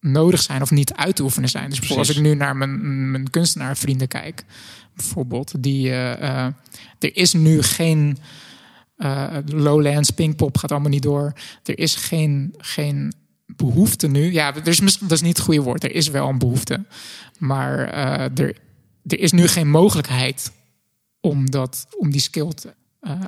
nodig 0.06 0.42
zijn 0.42 0.62
of 0.62 0.70
niet 0.70 0.94
uit 0.94 1.16
te 1.16 1.22
oefenen 1.22 1.48
zijn. 1.48 1.68
Dus 1.68 1.78
bijvoorbeeld 1.78 2.08
als 2.08 2.16
ik 2.16 2.22
nu 2.22 2.34
naar 2.34 2.56
mijn, 2.56 3.10
mijn 3.10 3.30
kunstenaarvrienden 3.30 4.08
kijk, 4.08 4.44
bijvoorbeeld, 4.94 5.62
die, 5.62 5.90
eh, 5.90 6.12
eh, 6.12 6.52
er 6.98 7.16
is 7.16 7.32
nu 7.32 7.62
geen 7.62 8.18
eh, 8.96 9.36
Lowlands, 9.46 10.10
Pinkpop 10.10 10.58
gaat 10.58 10.72
allemaal 10.72 10.90
niet 10.90 11.02
door. 11.02 11.32
Er 11.64 11.78
is 11.78 11.94
geen, 11.94 12.54
geen 12.58 13.12
behoefte 13.46 14.06
nu. 14.06 14.32
Ja, 14.32 14.54
er 14.54 14.68
is, 14.68 14.98
dat 14.98 15.10
is 15.10 15.20
niet 15.20 15.36
het 15.36 15.46
goede 15.46 15.62
woord. 15.62 15.84
Er 15.84 15.94
is 15.94 16.08
wel 16.08 16.28
een 16.28 16.38
behoefte. 16.38 16.84
Maar 17.38 17.78
er, 18.34 18.56
er 19.06 19.18
is 19.18 19.32
nu 19.32 19.48
geen 19.48 19.70
mogelijkheid 19.70 20.52
om, 21.20 21.50
dat, 21.50 21.86
om 21.98 22.10
die 22.10 22.20
skill 22.20 22.48
te, 22.48 22.74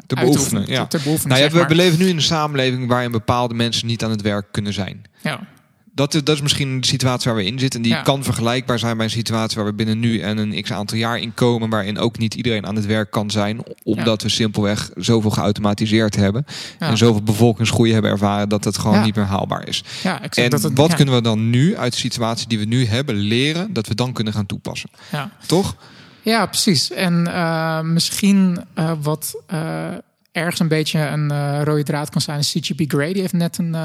te 0.07 0.15
beoefenen, 0.15 0.67
ja. 0.67 0.87
Te, 0.87 0.99
te 0.99 1.05
beoefenen, 1.05 1.37
Nou 1.37 1.49
ja, 1.49 1.53
we, 1.53 1.59
maar. 1.59 1.69
we 1.69 1.75
leven 1.75 1.99
nu 1.99 2.09
in 2.09 2.17
een 2.17 2.23
samenleving 2.23 2.89
waarin 2.89 3.11
bepaalde 3.11 3.55
mensen 3.55 3.87
niet 3.87 4.05
aan 4.05 4.11
het 4.11 4.23
werk 4.23 4.53
kunnen 4.53 4.73
zijn. 4.73 5.05
ja. 5.23 5.57
Dat, 5.99 6.15
is- 6.15 6.25
dat 6.25 6.35
is 6.37 6.43
misschien 6.43 6.81
de 6.81 6.87
situatie 6.87 7.31
waar 7.33 7.41
we 7.41 7.47
in 7.47 7.59
zitten. 7.59 7.81
En 7.81 7.87
die 7.87 7.95
Ja. 7.97 8.03
kan 8.03 8.25
vergelijkbaar 8.25 8.79
zijn 8.79 8.97
bij 8.97 9.07
een 9.07 9.13
situatie 9.13 9.57
waar 9.57 9.67
we 9.67 9.73
binnen 9.75 9.99
nu 9.99 10.21
en 10.21 10.39
een 10.39 10.63
x 10.63 10.73
aantal 10.73 10.99
jaar 10.99 11.19
in 11.19 11.35
komen. 11.35 11.69
Waarin 11.71 11.99
ook 11.99 12.19
niet 12.19 12.35
iedereen 12.35 12.67
aan 12.67 12.77
het 12.77 12.87
werk 12.87 13.11
kan 13.11 13.31
zijn. 13.31 13.61
Omdat 13.83 14.23
we 14.23 14.29
simpelweg 14.29 14.91
zoveel 14.97 15.31
geautomatiseerd 15.31 16.17
hebben. 16.17 16.45
Ja. 16.79 16.89
En 16.89 16.97
zoveel 16.97 17.23
bevolkingsgroei 17.23 17.93
hebben 17.93 18.11
ervaren 18.11 18.49
dat 18.49 18.65
het 18.65 18.79
gewoon 18.79 19.03
niet 19.03 19.15
meer 19.17 19.25
haalbaar 19.25 19.69
is. 19.69 19.85
En 20.31 20.51
dat 20.51 20.63
het, 20.63 20.77
wat 20.79 20.95
kunnen 20.95 21.15
we 21.15 21.23
dan 21.23 21.51
nu 21.51 21.77
uit 21.77 21.93
de 21.93 21.99
situatie 21.99 22.49
die 22.49 22.59
we 22.59 22.65
nu 22.65 22.87
hebben 22.87 23.15
leren. 23.15 23.73
Dat 23.73 23.87
we 23.87 23.95
dan 23.95 24.13
kunnen 24.13 24.33
gaan 24.33 24.47
toepassen. 24.47 24.91
ja. 25.13 25.31
Toch? 25.47 25.77
Ja, 26.23 26.47
precies. 26.47 26.91
En 26.93 27.27
eh, 27.35 27.81
misschien 27.81 28.65
eh, 28.75 28.93
wat 29.03 29.43
eh, 29.47 29.87
ergens 30.33 30.61
een 30.61 30.69
beetje 30.69 30.99
een 30.99 31.65
rode 31.65 31.83
draad 31.83 32.11
kan 32.11 32.21
zijn. 32.21 32.39
is 32.39 32.53
CGP 32.61 32.81
Grady 32.91 33.21
heeft 33.21 33.33
net 33.33 33.59
een, 33.59 33.77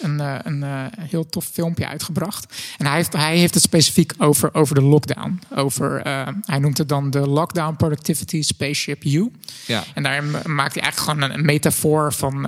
een, 0.00 0.20
eh, 0.20 0.34
een 0.42 0.62
eh, 0.62 0.84
heel 0.98 1.26
tof 1.26 1.44
filmpje 1.44 1.88
uitgebracht. 1.88 2.54
En 2.78 2.86
hij 2.86 2.94
heeft, 2.96 3.12
hij 3.12 3.36
heeft 3.38 3.54
het 3.54 3.62
specifiek 3.62 4.12
over, 4.18 4.54
over 4.54 4.74
de 4.74 4.82
lockdown. 4.82 5.40
Over, 5.54 6.00
eh, 6.02 6.28
hij 6.40 6.58
noemt 6.58 6.78
het 6.78 6.88
dan 6.88 7.10
de 7.10 7.20
Lockdown 7.28 7.76
Productivity 7.76 8.42
Spaceship 8.42 9.04
U. 9.04 9.30
Ja. 9.66 9.84
En 9.94 10.02
daar 10.02 10.24
maakt 10.24 10.74
hij 10.74 10.82
eigenlijk 10.82 10.96
gewoon 10.96 11.22
een, 11.22 11.38
een 11.38 11.44
metafoor 11.44 12.12
van 12.12 12.44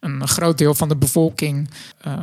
een 0.00 0.28
groot 0.28 0.58
deel 0.58 0.74
van 0.74 0.88
de 0.88 0.96
bevolking 0.96 1.68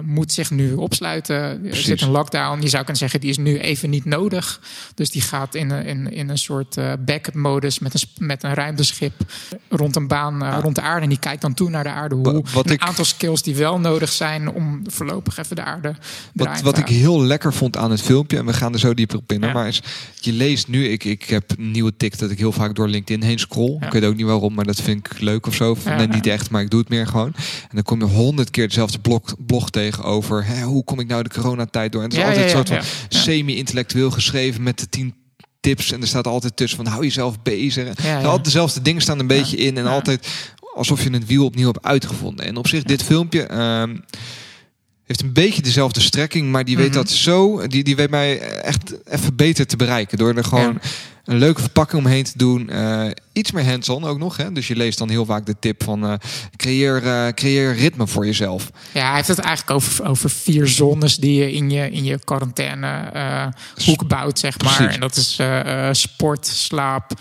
moet 0.03 0.31
zich 0.31 0.51
nu 0.51 0.73
opsluiten. 0.73 1.35
Er 1.65 1.75
zit 1.75 2.01
een 2.01 2.09
lockdown. 2.09 2.61
Je 2.61 2.67
zou 2.69 2.77
kunnen 2.83 2.97
zeggen, 3.01 3.19
die 3.19 3.29
is 3.29 3.37
nu 3.37 3.59
even 3.59 3.89
niet 3.89 4.05
nodig. 4.05 4.61
Dus 4.95 5.09
die 5.11 5.21
gaat 5.21 5.55
in, 5.55 5.69
een- 5.69 5.85
in, 5.85 6.11
in 6.11 6.29
een 6.29 6.37
soort 6.37 6.75
backup 7.05 7.33
modus 7.33 7.79
met 7.79 7.93
een, 7.93 8.25
met 8.27 8.43
een 8.43 8.53
ruimteschip 8.53 9.13
rond 9.69 9.95
een 9.95 10.07
baan 10.07 10.59
rond 10.61 10.75
de 10.75 10.81
aarde. 10.81 11.01
En 11.01 11.09
die 11.09 11.19
kijkt 11.19 11.41
dan 11.41 11.53
toe 11.53 11.69
naar 11.69 11.83
de 11.83 11.89
aarde. 11.89 12.15
Hoe 12.15 12.43
wat 12.53 12.65
een 12.65 12.71
ik- 12.73 12.81
aantal 12.81 13.05
skills 13.05 13.41
die 13.43 13.55
wel 13.55 13.79
nodig 13.79 14.04
zijn 14.13 14.49
om 14.49 14.81
voorlopig 14.85 15.37
even 15.37 15.55
de 15.55 15.63
aarde 15.63 15.95
Wat, 16.33 16.61
wat 16.61 16.77
ik 16.77 16.87
heel 16.87 17.21
lekker 17.23 17.53
vond 17.53 17.77
aan 17.77 17.91
het 17.91 18.01
filmpje, 18.01 18.37
en 18.37 18.45
we 18.45 18.53
gaan 18.53 18.73
er 18.73 18.79
zo 18.79 18.93
dieper 18.93 19.17
op 19.17 19.31
in, 19.31 19.41
Ja. 19.41 19.53
maar 19.53 19.67
is, 19.67 19.81
je 20.19 20.31
leest 20.31 20.67
nu, 20.67 20.87
ik, 20.87 21.03
ik 21.03 21.23
heb 21.23 21.51
een 21.57 21.71
nieuwe 21.71 21.97
tik 21.97 22.17
dat 22.17 22.31
ik 22.31 22.37
heel 22.37 22.51
vaak 22.51 22.75
door 22.75 22.87
LinkedIn 22.87 23.23
heen 23.23 23.39
scroll. 23.39 23.77
Ja. 23.79 23.85
Ik 23.85 23.91
weet 23.91 24.03
ook 24.03 24.15
niet 24.15 24.25
waarom, 24.25 24.53
maar 24.53 24.65
dat 24.65 24.81
vind 24.81 25.05
ik 25.05 25.19
leuk 25.19 25.47
of 25.47 25.55
zo. 25.55 25.77
Ja, 25.85 25.95
nee, 25.95 26.07
niet 26.07 26.27
echt, 26.27 26.49
maar 26.49 26.61
ik 26.61 26.69
doe 26.69 26.79
het 26.79 26.89
meer 26.89 27.07
gewoon. 27.07 27.33
En 27.61 27.69
dan 27.71 27.83
kom 27.83 27.99
je 27.99 28.05
honderd 28.05 28.49
keer 28.49 28.67
dezelfde 28.67 28.99
blog, 28.99 29.21
blog 29.45 29.69
tegen 29.69 30.03
over 30.03 30.45
hè, 30.45 30.63
hoe 30.63 30.83
kom 30.83 30.99
ik 30.99 31.07
nou 31.07 31.23
de 31.23 31.29
coronatijd 31.29 31.91
door. 31.91 32.03
En 32.03 32.09
het 32.09 32.17
is 32.17 32.23
altijd 32.23 32.43
een 32.43 32.49
soort 32.49 32.69
van 32.69 32.79
semi-intellectueel 33.07 34.11
geschreven 34.11 34.63
met 34.63 34.79
de 34.79 34.89
tien 34.89 35.13
tips. 35.59 35.91
En 35.91 36.01
er 36.01 36.07
staat 36.07 36.27
altijd 36.27 36.55
tussen 36.55 36.83
van 36.83 36.87
hou 36.87 37.03
jezelf 37.03 37.41
bezig. 37.41 38.03
Ja, 38.03 38.19
ja. 38.19 38.25
Altijd 38.25 38.43
dezelfde 38.43 38.81
dingen 38.81 39.01
staan 39.01 39.19
een 39.19 39.27
beetje 39.27 39.57
in. 39.57 39.77
En 39.77 39.85
altijd 39.85 40.27
alsof 40.75 41.03
je 41.03 41.09
het 41.09 41.25
wiel 41.25 41.45
opnieuw 41.45 41.71
hebt 41.71 41.85
uitgevonden. 41.85 42.45
En 42.45 42.57
op 42.57 42.67
zich, 42.67 42.83
dit 42.83 43.03
filmpje 43.03 43.43
ehm, 43.43 43.95
heeft 45.05 45.21
een 45.21 45.33
beetje 45.33 45.61
dezelfde 45.61 45.99
strekking, 45.99 46.51
maar 46.51 46.65
die 46.65 46.77
weet 46.77 46.85
Mhm. 46.87 46.95
dat 46.95 47.09
zo. 47.09 47.67
Die, 47.67 47.83
die 47.83 47.95
weet 47.95 48.09
mij 48.09 48.39
echt 48.39 49.07
even 49.09 49.35
beter 49.35 49.65
te 49.67 49.75
bereiken. 49.75 50.17
Door 50.17 50.35
er 50.35 50.43
gewoon 50.43 50.79
een 51.25 51.37
leuke 51.37 51.61
verpakking 51.61 52.05
omheen 52.05 52.23
te 52.23 52.31
doen. 52.37 52.69
eh, 52.69 53.05
iets 53.33 53.51
meer 53.51 53.65
hands-on 53.65 54.03
ook 54.05 54.17
nog. 54.17 54.37
Hè? 54.37 54.51
Dus 54.51 54.67
je 54.67 54.75
leest 54.75 54.97
dan 54.97 55.09
heel 55.09 55.25
vaak 55.25 55.45
de 55.45 55.55
tip 55.59 55.83
van 55.83 56.05
eh, 56.05 56.13
creëer, 56.55 57.03
eh, 57.03 57.27
creëer 57.27 57.73
ritme 57.75 58.07
voor 58.07 58.25
jezelf. 58.25 58.69
Ja, 58.93 59.05
hij 59.07 59.15
heeft 59.15 59.27
het 59.27 59.39
eigenlijk 59.39 59.75
over, 59.75 60.05
over 60.05 60.29
vier 60.29 60.67
zones 60.67 61.15
die 61.17 61.39
je 61.39 61.51
in 61.53 61.69
je, 61.69 61.91
in 61.91 62.03
je 62.03 62.19
quarantaine 62.23 63.53
hoek 63.85 64.07
bouwt, 64.07 64.39
zeg 64.39 64.59
maar. 64.61 64.75
Precies. 64.75 64.93
En 64.93 64.99
dat 64.99 65.15
is 65.15 65.39
sport, 66.01 66.47
slaap, 66.47 67.11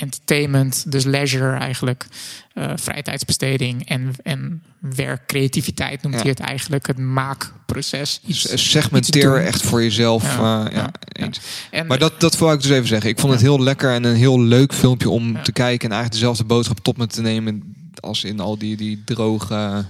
entertainment, 0.00 0.92
dus 0.92 1.04
leisure 1.04 1.56
eigenlijk, 1.56 2.06
eh 2.54 2.72
vrije 2.74 3.02
tijdsbesteding 3.02 3.88
en, 3.88 4.12
en 4.22 4.62
werk, 4.78 5.26
creativiteit 5.26 6.02
noemt 6.02 6.14
Ja. 6.14 6.20
hij 6.20 6.30
het 6.30 6.40
eigenlijk, 6.40 6.86
het 6.86 6.98
maakproces. 6.98 8.20
Iets, 8.26 8.40
S- 8.40 8.52
iets 8.52 8.70
Segmenteer 8.70 9.36
echt 9.36 9.62
voor 9.62 9.82
jezelf. 9.82 10.36
Ja, 10.36 10.90
eens. 11.12 11.40
En, 11.70 11.86
Maar 11.86 11.98
dat, 11.98 12.20
dat 12.20 12.38
wil 12.38 12.52
ik 12.52 12.60
dus 12.62 12.70
even 12.70 12.88
zeggen. 12.88 13.10
Ik 13.10 13.18
vond 13.18 13.32
het 13.32 13.42
heel 13.42 13.60
lekker 13.60 13.92
en 13.94 14.04
een 14.04 14.14
heel 14.16 14.40
leuk 14.40 14.74
filmpje 14.74 15.10
om 15.10 15.42
te 15.42 15.52
kijken. 15.52 15.88
En 15.88 15.94
eigenlijk 15.94 16.12
dezelfde 16.12 16.44
boodschap 16.44 16.78
tot 16.78 16.96
me 16.96 17.06
te 17.06 17.20
nemen 17.20 17.74
als 18.00 18.24
in 18.24 18.40
al 18.40 18.58
die, 18.58 18.76
die 18.76 19.02
droge 19.04 19.84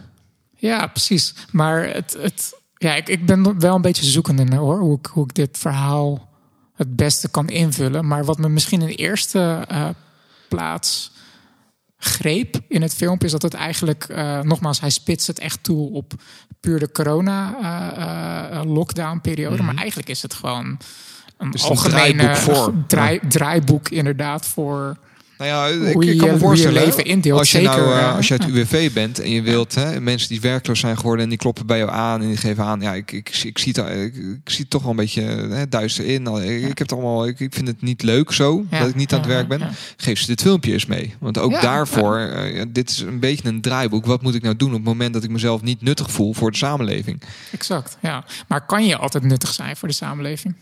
Ja, 0.57 0.87
precies. 0.87 1.35
Maar 1.53 1.89
het, 1.95 2.17
het, 2.21 2.53
ja, 2.77 2.95
ik, 2.95 3.09
ik 3.09 3.27
ben 3.27 3.59
wel 3.61 3.75
een 3.75 3.83
beetje 3.83 4.05
zoekende 4.07 4.45
naar 4.45 4.59
hoor, 4.59 4.79
hoe 4.81 4.99
ik, 4.99 5.07
hoe 5.07 5.25
ik 5.25 5.35
dit 5.35 5.59
verhaal 5.59 6.29
het 6.81 6.97
beste 6.97 7.29
kan 7.29 7.49
invullen. 7.49 8.07
Maar 8.07 8.25
wat 8.25 8.39
me 8.39 8.49
misschien 8.49 8.81
in 8.81 8.87
de 8.87 8.95
eerste 8.95 9.67
uh, 9.73 9.89
plaats 10.49 11.13
greep 11.97 12.61
in 12.69 12.83
het 12.83 12.95
filmpje 12.95 13.27
is 13.27 13.33
dat 13.33 13.43
het 13.43 13.55
eigenlijk, 13.55 14.07
uh, 14.11 14.41
nogmaals, 14.41 14.81
hij 14.81 14.91
spitst 14.91 15.27
het 15.27 15.39
echt 15.39 15.63
toe 15.63 15.93
op 15.93 16.13
puur 16.61 16.79
de 16.79 16.93
corona-lockdown-periode. 16.93 19.51
Uh, 19.51 19.51
mm 19.51 19.57
-hmm. 19.57 19.67
Maar 19.67 19.77
eigenlijk 19.77 20.09
is 20.09 20.23
het 20.23 20.35
gewoon 20.35 20.79
een 21.37 21.51
dus 21.51 21.63
algemene 21.63 22.09
een 22.09 22.17
draaiboek 22.17 22.37
voor. 22.37 22.75
Draai, 22.87 23.21
draaiboek, 23.29 23.89
inderdaad, 23.89 24.47
voor. 24.47 24.97
Nou 25.41 25.53
ja, 25.53 25.89
ik, 25.89 26.03
ik 26.05 26.19
kan 26.19 26.27
me 26.27 26.33
je 26.33 26.39
voorstellen, 26.39 26.85
leven 26.85 27.05
indeelt. 27.05 27.39
als 27.39 27.51
je, 27.51 27.59
Zeker, 27.59 27.77
nou, 27.77 27.91
uh, 27.91 27.97
uh, 27.97 28.17
als 28.17 28.29
je 28.29 28.39
uit 28.39 28.49
UWV 28.49 28.93
bent 28.93 29.19
en 29.19 29.31
je 29.31 29.43
wilt 29.43 29.75
hè, 29.75 30.01
mensen 30.01 30.29
die 30.29 30.41
werkloos 30.41 30.81
zijn 30.81 30.97
geworden 30.97 31.25
en 31.25 31.29
die 31.29 31.39
kloppen 31.39 31.67
bij 31.67 31.79
jou 31.79 31.91
aan 31.91 32.21
en 32.21 32.29
die 32.29 32.37
geven 32.37 32.65
aan, 32.65 32.81
ja, 32.81 32.95
ik, 32.95 33.13
ik, 33.13 33.29
ik, 33.45 33.59
zie, 33.59 33.73
het, 33.77 33.97
ik, 33.97 34.15
ik 34.15 34.51
zie 34.51 34.61
het 34.61 34.71
toch 34.71 34.83
wel 34.83 34.91
een 34.91 34.97
beetje 34.97 35.23
hè, 35.23 35.69
duister 35.69 36.05
in. 36.05 36.27
Ik, 36.27 36.69
heb 36.69 36.79
het 36.79 36.93
allemaal, 36.93 37.27
ik, 37.27 37.41
ik 37.41 37.55
vind 37.55 37.67
het 37.67 37.83
niet 37.83 38.03
leuk 38.03 38.33
zo 38.33 38.65
dat 38.71 38.89
ik 38.89 38.95
niet 38.95 39.13
aan 39.13 39.19
het 39.19 39.29
werk 39.29 39.49
ben. 39.49 39.61
Geef 39.97 40.19
ze 40.19 40.27
dit 40.27 40.41
filmpje 40.41 40.73
eens 40.73 40.87
mee. 40.87 41.15
Want 41.19 41.39
ook 41.39 41.61
daarvoor, 41.61 42.19
eh, 42.19 42.65
dit 42.69 42.91
is 42.91 43.01
een 43.01 43.21
beetje 43.21 43.49
een 43.49 43.61
draaiboek. 43.61 44.07
Wat 44.07 44.23
moet 44.23 44.35
ik 44.35 44.43
nou 44.43 44.57
doen 44.57 44.69
op 44.69 44.75
het 44.75 44.85
moment 44.85 45.13
dat 45.13 45.25
ik 45.25 45.31
mezelf 45.31 45.63
niet 45.63 45.83
nuttig 45.83 46.11
voel 46.11 46.35
voor 46.35 46.51
de 46.51 46.57
samenleving? 46.57 47.23
Exact, 47.53 47.97
ja. 48.03 48.25
Maar 48.49 48.67
kan 48.67 48.87
je 48.87 48.97
altijd 48.97 49.25
nuttig 49.25 49.53
zijn 49.53 49.77
voor 49.77 49.89
de 49.89 49.95
samenleving? 49.95 50.55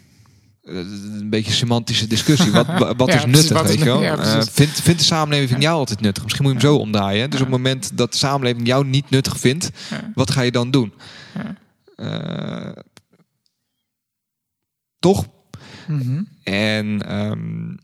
Eh, 0.69 0.77
een 1.21 1.31
beetje 1.31 1.53
semantische 1.53 2.07
discussie. 2.07 2.51
Wat, 2.53 2.67
wa- 2.67 2.95
wat 2.97 3.09
Ja, 3.13 3.15
is 3.19 3.25
nuttig, 3.27 3.53
wat 3.53 3.67
weet 3.67 3.79
je 3.79 3.85
wel? 3.85 4.03
ja, 4.03 4.17
Eh, 4.19 4.43
vindt, 4.51 4.81
vindt 4.81 4.99
de 5.01 5.07
samenleving 5.07 5.63
jou 5.63 5.79
altijd 5.79 6.01
nuttig? 6.01 6.23
Misschien 6.23 6.45
moet 6.45 6.53
je 6.53 6.59
hem 6.67 6.69
zo 6.69 6.81
omdraaien. 6.81 7.31
Dus 7.31 7.41
op 7.41 7.47
het 7.47 7.57
moment 7.57 7.91
dat 7.97 8.13
de 8.13 8.19
samenleving 8.19 8.67
jou 8.67 8.87
niet 8.87 9.11
nuttig 9.11 9.39
vindt, 9.39 9.71
wat 10.15 10.31
ga 10.31 10.41
je 10.41 10.51
dan 10.53 10.71
doen? 10.71 10.93
Ja. 11.35 11.57
Eh, 11.97 12.83
toch? 14.99 15.27
Mhm. 15.89 16.23
En 16.43 17.03
ehm, 17.07 17.75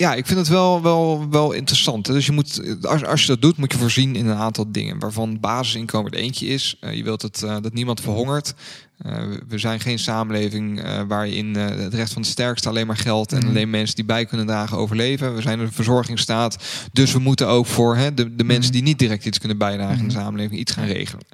ja, 0.00 0.14
ik 0.14 0.26
vind 0.26 0.38
het 0.38 0.48
wel, 0.48 0.82
wel, 0.82 1.26
wel 1.30 1.52
interessant. 1.52 2.04
Dus 2.06 2.26
je 2.26 2.32
moet, 2.32 2.60
als, 2.86 3.04
als 3.04 3.20
je 3.20 3.26
dat 3.26 3.40
doet, 3.40 3.56
moet 3.56 3.72
je 3.72 3.78
voorzien 3.78 4.16
in 4.16 4.26
een 4.26 4.36
aantal 4.36 4.72
dingen. 4.72 4.98
Waarvan 4.98 5.40
basisinkomen 5.40 6.12
er 6.12 6.18
eentje 6.18 6.46
is. 6.46 6.76
Eh, 6.80 6.94
je 6.94 7.02
wilt 7.02 7.22
het, 7.22 7.42
eh, 7.42 7.56
dat 7.60 7.72
niemand 7.72 8.00
verhongert. 8.00 8.54
Eh, 8.98 9.16
we- 9.48 9.58
zijn 9.58 9.80
geen 9.80 9.98
samenleving 9.98 10.82
waarin 11.08 11.54
het 11.56 11.94
recht 11.94 12.12
van 12.12 12.22
de 12.22 12.28
sterkste 12.28 12.68
alleen 12.68 12.86
maar 12.86 12.96
geldt. 12.96 13.32
En 13.32 13.38
Mhm. 13.38 13.48
alleen 13.48 13.70
mensen 13.70 13.96
die 13.96 14.04
bij 14.04 14.24
kunnen 14.26 14.46
dragen 14.46 14.76
overleven. 14.76 15.34
We 15.34 15.42
zijn 15.42 15.58
een 15.60 15.72
verzorgingsstaat. 15.72 16.56
Dus 16.92 17.12
we 17.12 17.18
moeten 17.18 17.48
ook 17.48 17.66
voor 17.66 17.96
hè, 17.96 18.14
de, 18.14 18.34
de 18.34 18.44
mensen 18.44 18.72
die 18.72 18.82
niet 18.82 18.98
direct 18.98 19.24
iets 19.24 19.38
kunnen 19.38 19.58
bijdragen 19.58 19.98
in 19.98 20.08
de 20.08 20.14
Mhm. 20.14 20.22
samenleving 20.22 20.60
iets 20.60 20.72
gaan 20.72 20.86
regelen. 20.86 21.24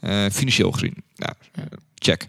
Ja. 0.00 0.30
Financieel 0.30 0.72
gezien. 0.72 0.94
Nou, 1.16 1.32
check. 1.94 2.26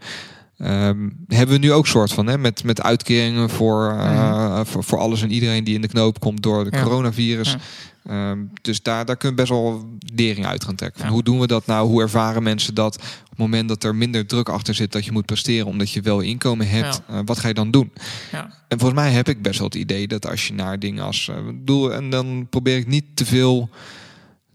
Ehm, 0.58 1.10
hebben 1.28 1.56
we 1.56 1.66
nu 1.66 1.72
ook 1.72 1.88
soort 1.88 2.14
van, 2.14 2.28
hè, 2.28 2.38
met, 2.38 2.64
met 2.64 2.82
uitkeringen 2.82 3.50
voor, 3.50 3.90
eh, 3.92 4.60
voor, 4.66 4.84
voor 4.84 4.98
alles 5.00 5.22
en 5.22 5.32
iedereen 5.32 5.64
die 5.64 5.76
in 5.76 5.82
de 5.82 5.88
knoop 5.88 6.20
komt 6.20 6.44
door 6.44 6.64
de 6.64 6.70
Mhm. 6.70 6.78
Ja. 6.80 6.84
coronavirus. 6.84 7.52
Ja. 7.52 8.30
Ehm, 8.32 8.40
dus 8.62 8.82
daar, 8.82 9.06
daar 9.06 9.18
kunnen 9.18 9.38
we 9.38 9.44
best 9.46 9.54
wel 9.60 9.90
lering 10.16 10.46
uit 10.46 10.64
gaan 10.64 10.76
trekken. 10.76 11.02
Van. 11.02 11.10
Hoe 11.10 11.24
doen 11.24 11.40
we 11.40 11.48
dat 11.48 11.66
nou? 11.66 11.88
Hoe 11.88 12.02
ervaren 12.02 12.44
mensen 12.44 12.74
dat 12.76 12.96
op 12.96 13.30
het 13.30 13.38
moment 13.38 13.68
dat 13.70 13.84
er 13.84 13.96
minder 13.96 14.26
druk 14.26 14.50
achter 14.50 14.74
zit 14.74 14.92
dat 14.92 15.06
je 15.06 15.12
moet 15.12 15.26
presteren 15.26 15.68
omdat 15.68 15.92
je 15.92 16.02
wel 16.02 16.20
inkomen 16.20 16.68
hebt? 16.70 17.02
eh, 17.08 17.20
wat 17.26 17.40
ga 17.40 17.48
je 17.48 17.54
dan 17.54 17.72
doen? 17.72 17.92
Ja. 18.32 18.44
En 18.68 18.80
volgens 18.80 19.00
mij 19.00 19.12
heb 19.12 19.28
ik 19.30 19.42
best 19.42 19.58
wel 19.60 19.68
het 19.68 19.78
idee 19.78 20.08
dat 20.08 20.28
als 20.30 20.48
je 20.48 20.54
naar 20.54 20.80
dingen 20.80 21.04
als 21.04 21.28
eh, 21.30 21.36
doel 21.64 21.94
en 21.94 22.10
dan 22.10 22.48
probeer 22.50 22.78
ik 22.78 22.88
niet 22.88 23.06
te 23.14 23.26
veel 23.26 23.70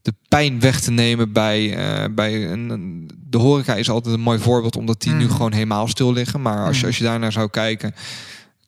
de 0.02 0.14
pijn 0.28 0.60
weg 0.60 0.80
te 0.80 0.90
nemen 0.90 1.32
bij, 1.32 1.76
eh, 1.76 2.14
bij 2.14 2.50
een, 2.52 3.10
de 3.28 3.38
horeca 3.38 3.74
is 3.74 3.90
altijd 3.90 4.14
een 4.14 4.20
mooi 4.20 4.38
voorbeeld 4.38 4.76
omdat 4.76 5.00
die 5.02 5.12
nu 5.12 5.24
Mhm. 5.24 5.32
gewoon 5.34 5.52
helemaal 5.52 5.88
stil 5.88 6.12
liggen. 6.12 6.42
Maar 6.42 6.58
als 6.66 6.74
je, 6.74 6.76
Mhm. 6.78 6.86
als 6.86 6.98
je 6.98 7.04
daarnaar 7.04 7.32
zou 7.32 7.48
kijken, 7.50 7.94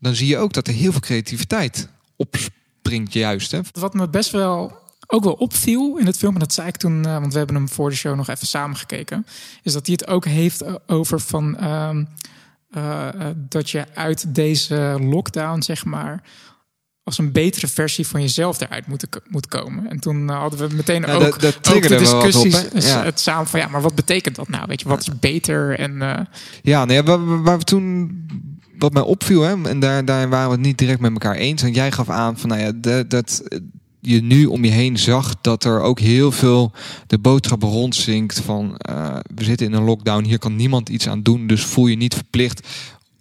dan 0.01 0.14
zie 0.14 0.26
je 0.26 0.39
ook 0.39 0.53
dat 0.53 0.66
er 0.68 0.74
heel 0.74 0.91
veel 0.93 1.01
creativiteit 1.01 1.89
opspringt 2.16 3.12
juist. 3.12 3.51
Hè? 3.51 3.61
Wat 3.72 3.95
me 3.95 4.09
best 4.09 4.30
wel 4.30 4.82
ook 5.07 5.24
wel 5.24 5.32
opviel 5.32 5.97
in 5.99 6.07
het 6.07 6.16
film, 6.16 6.32
en 6.35 6.39
dat 6.41 6.53
zei 6.53 6.68
ik 6.68 6.76
toen, 6.76 7.05
eh, 7.07 7.18
want 7.18 7.32
we 7.32 7.39
hebben 7.39 7.57
hem 7.57 7.68
voor 7.68 7.91
de 7.91 7.97
show 7.97 8.16
nog 8.16 8.28
even 8.28 8.47
samen 8.47 8.76
gekeken, 8.76 9.26
is 9.62 9.72
dat 9.72 9.87
hij 9.87 9.97
het 9.99 10.09
ook 10.11 10.24
heeft 10.24 10.64
over 10.89 11.20
van 11.20 11.57
ehm, 11.59 12.05
eh, 12.70 13.09
eh, 13.09 13.14
dat 13.37 13.70
je 13.70 13.85
uit 13.95 14.35
deze 14.35 14.97
lockdown, 15.01 15.62
zeg 15.62 15.85
maar, 15.85 16.22
als 17.05 17.18
een 17.18 17.32
betere 17.32 17.66
versie 17.68 18.07
van 18.07 18.20
jezelf 18.20 18.61
eruit 18.61 18.86
moet, 18.86 19.07
moet 19.28 19.46
komen. 19.48 19.90
En 19.90 20.00
toen 20.00 20.30
eh, 20.30 20.38
hadden 20.38 20.68
we 20.68 20.74
meteen 20.74 21.02
Ja, 21.02 21.12
ook, 21.12 21.20
dat- 21.20 21.40
dat 21.40 21.74
ook 21.74 21.88
de 21.88 21.94
op, 21.94 21.98
discussies, 22.00 22.86
Ja. 22.86 23.05
het 23.05 23.20
samen 23.20 23.46
van 23.46 23.61
ja, 23.61 23.68
maar 23.68 23.82
wat 23.82 23.94
betekent 23.94 24.36
dat 24.36 24.48
nou? 24.48 24.64
Weet 24.66 24.80
je, 24.80 24.88
wat 24.88 25.00
is 25.00 25.18
beter? 25.20 25.78
En 25.78 26.02
eh, 26.02 26.20
Ja, 26.62 26.84
nee, 26.84 27.02
waar, 27.02 27.26
waar- 27.26 27.42
waar 27.42 27.59
we 27.59 27.64
toen 27.64 28.11
wat 28.78 28.92
mij 28.92 29.02
opviel, 29.02 29.42
hè, 29.42 29.62
en 29.68 29.80
daar, 29.80 30.05
daar 30.05 30.28
waren 30.28 30.48
we 30.48 30.55
het 30.55 30.64
niet 30.64 30.78
direct 30.78 31.00
met 31.00 31.12
elkaar 31.12 31.34
eens. 31.34 31.62
En 31.62 31.72
jij 31.72 31.92
gaf 31.92 32.09
aan 32.09 32.38
van, 32.38 32.48
nou 32.48 32.61
ja, 32.61 32.72
dat, 32.74 33.11
dat 33.11 33.42
je 34.00 34.22
nu 34.22 34.46
om 34.46 34.64
je 34.64 34.70
heen 34.70 34.98
zag 34.98 35.34
dat 35.40 35.64
er 35.64 35.80
ook 35.80 36.00
heel 36.00 36.32
veel 36.32 36.72
de 37.07 37.18
boodschap 37.18 37.62
rondzinkt 37.62 38.40
van, 38.40 38.76
eh, 38.76 39.16
we 39.34 39.44
zitten 39.44 39.66
in 39.66 39.72
een 39.72 39.84
lockdown, 39.84 40.24
hier 40.24 40.38
kan 40.38 40.57
niemand 40.57 40.88
iets 40.88 41.09
aan 41.09 41.22
doen, 41.22 41.46
dus 41.46 41.64
voel 41.64 41.86
je 41.86 41.96
niet 41.96 42.14
verplicht 42.14 42.68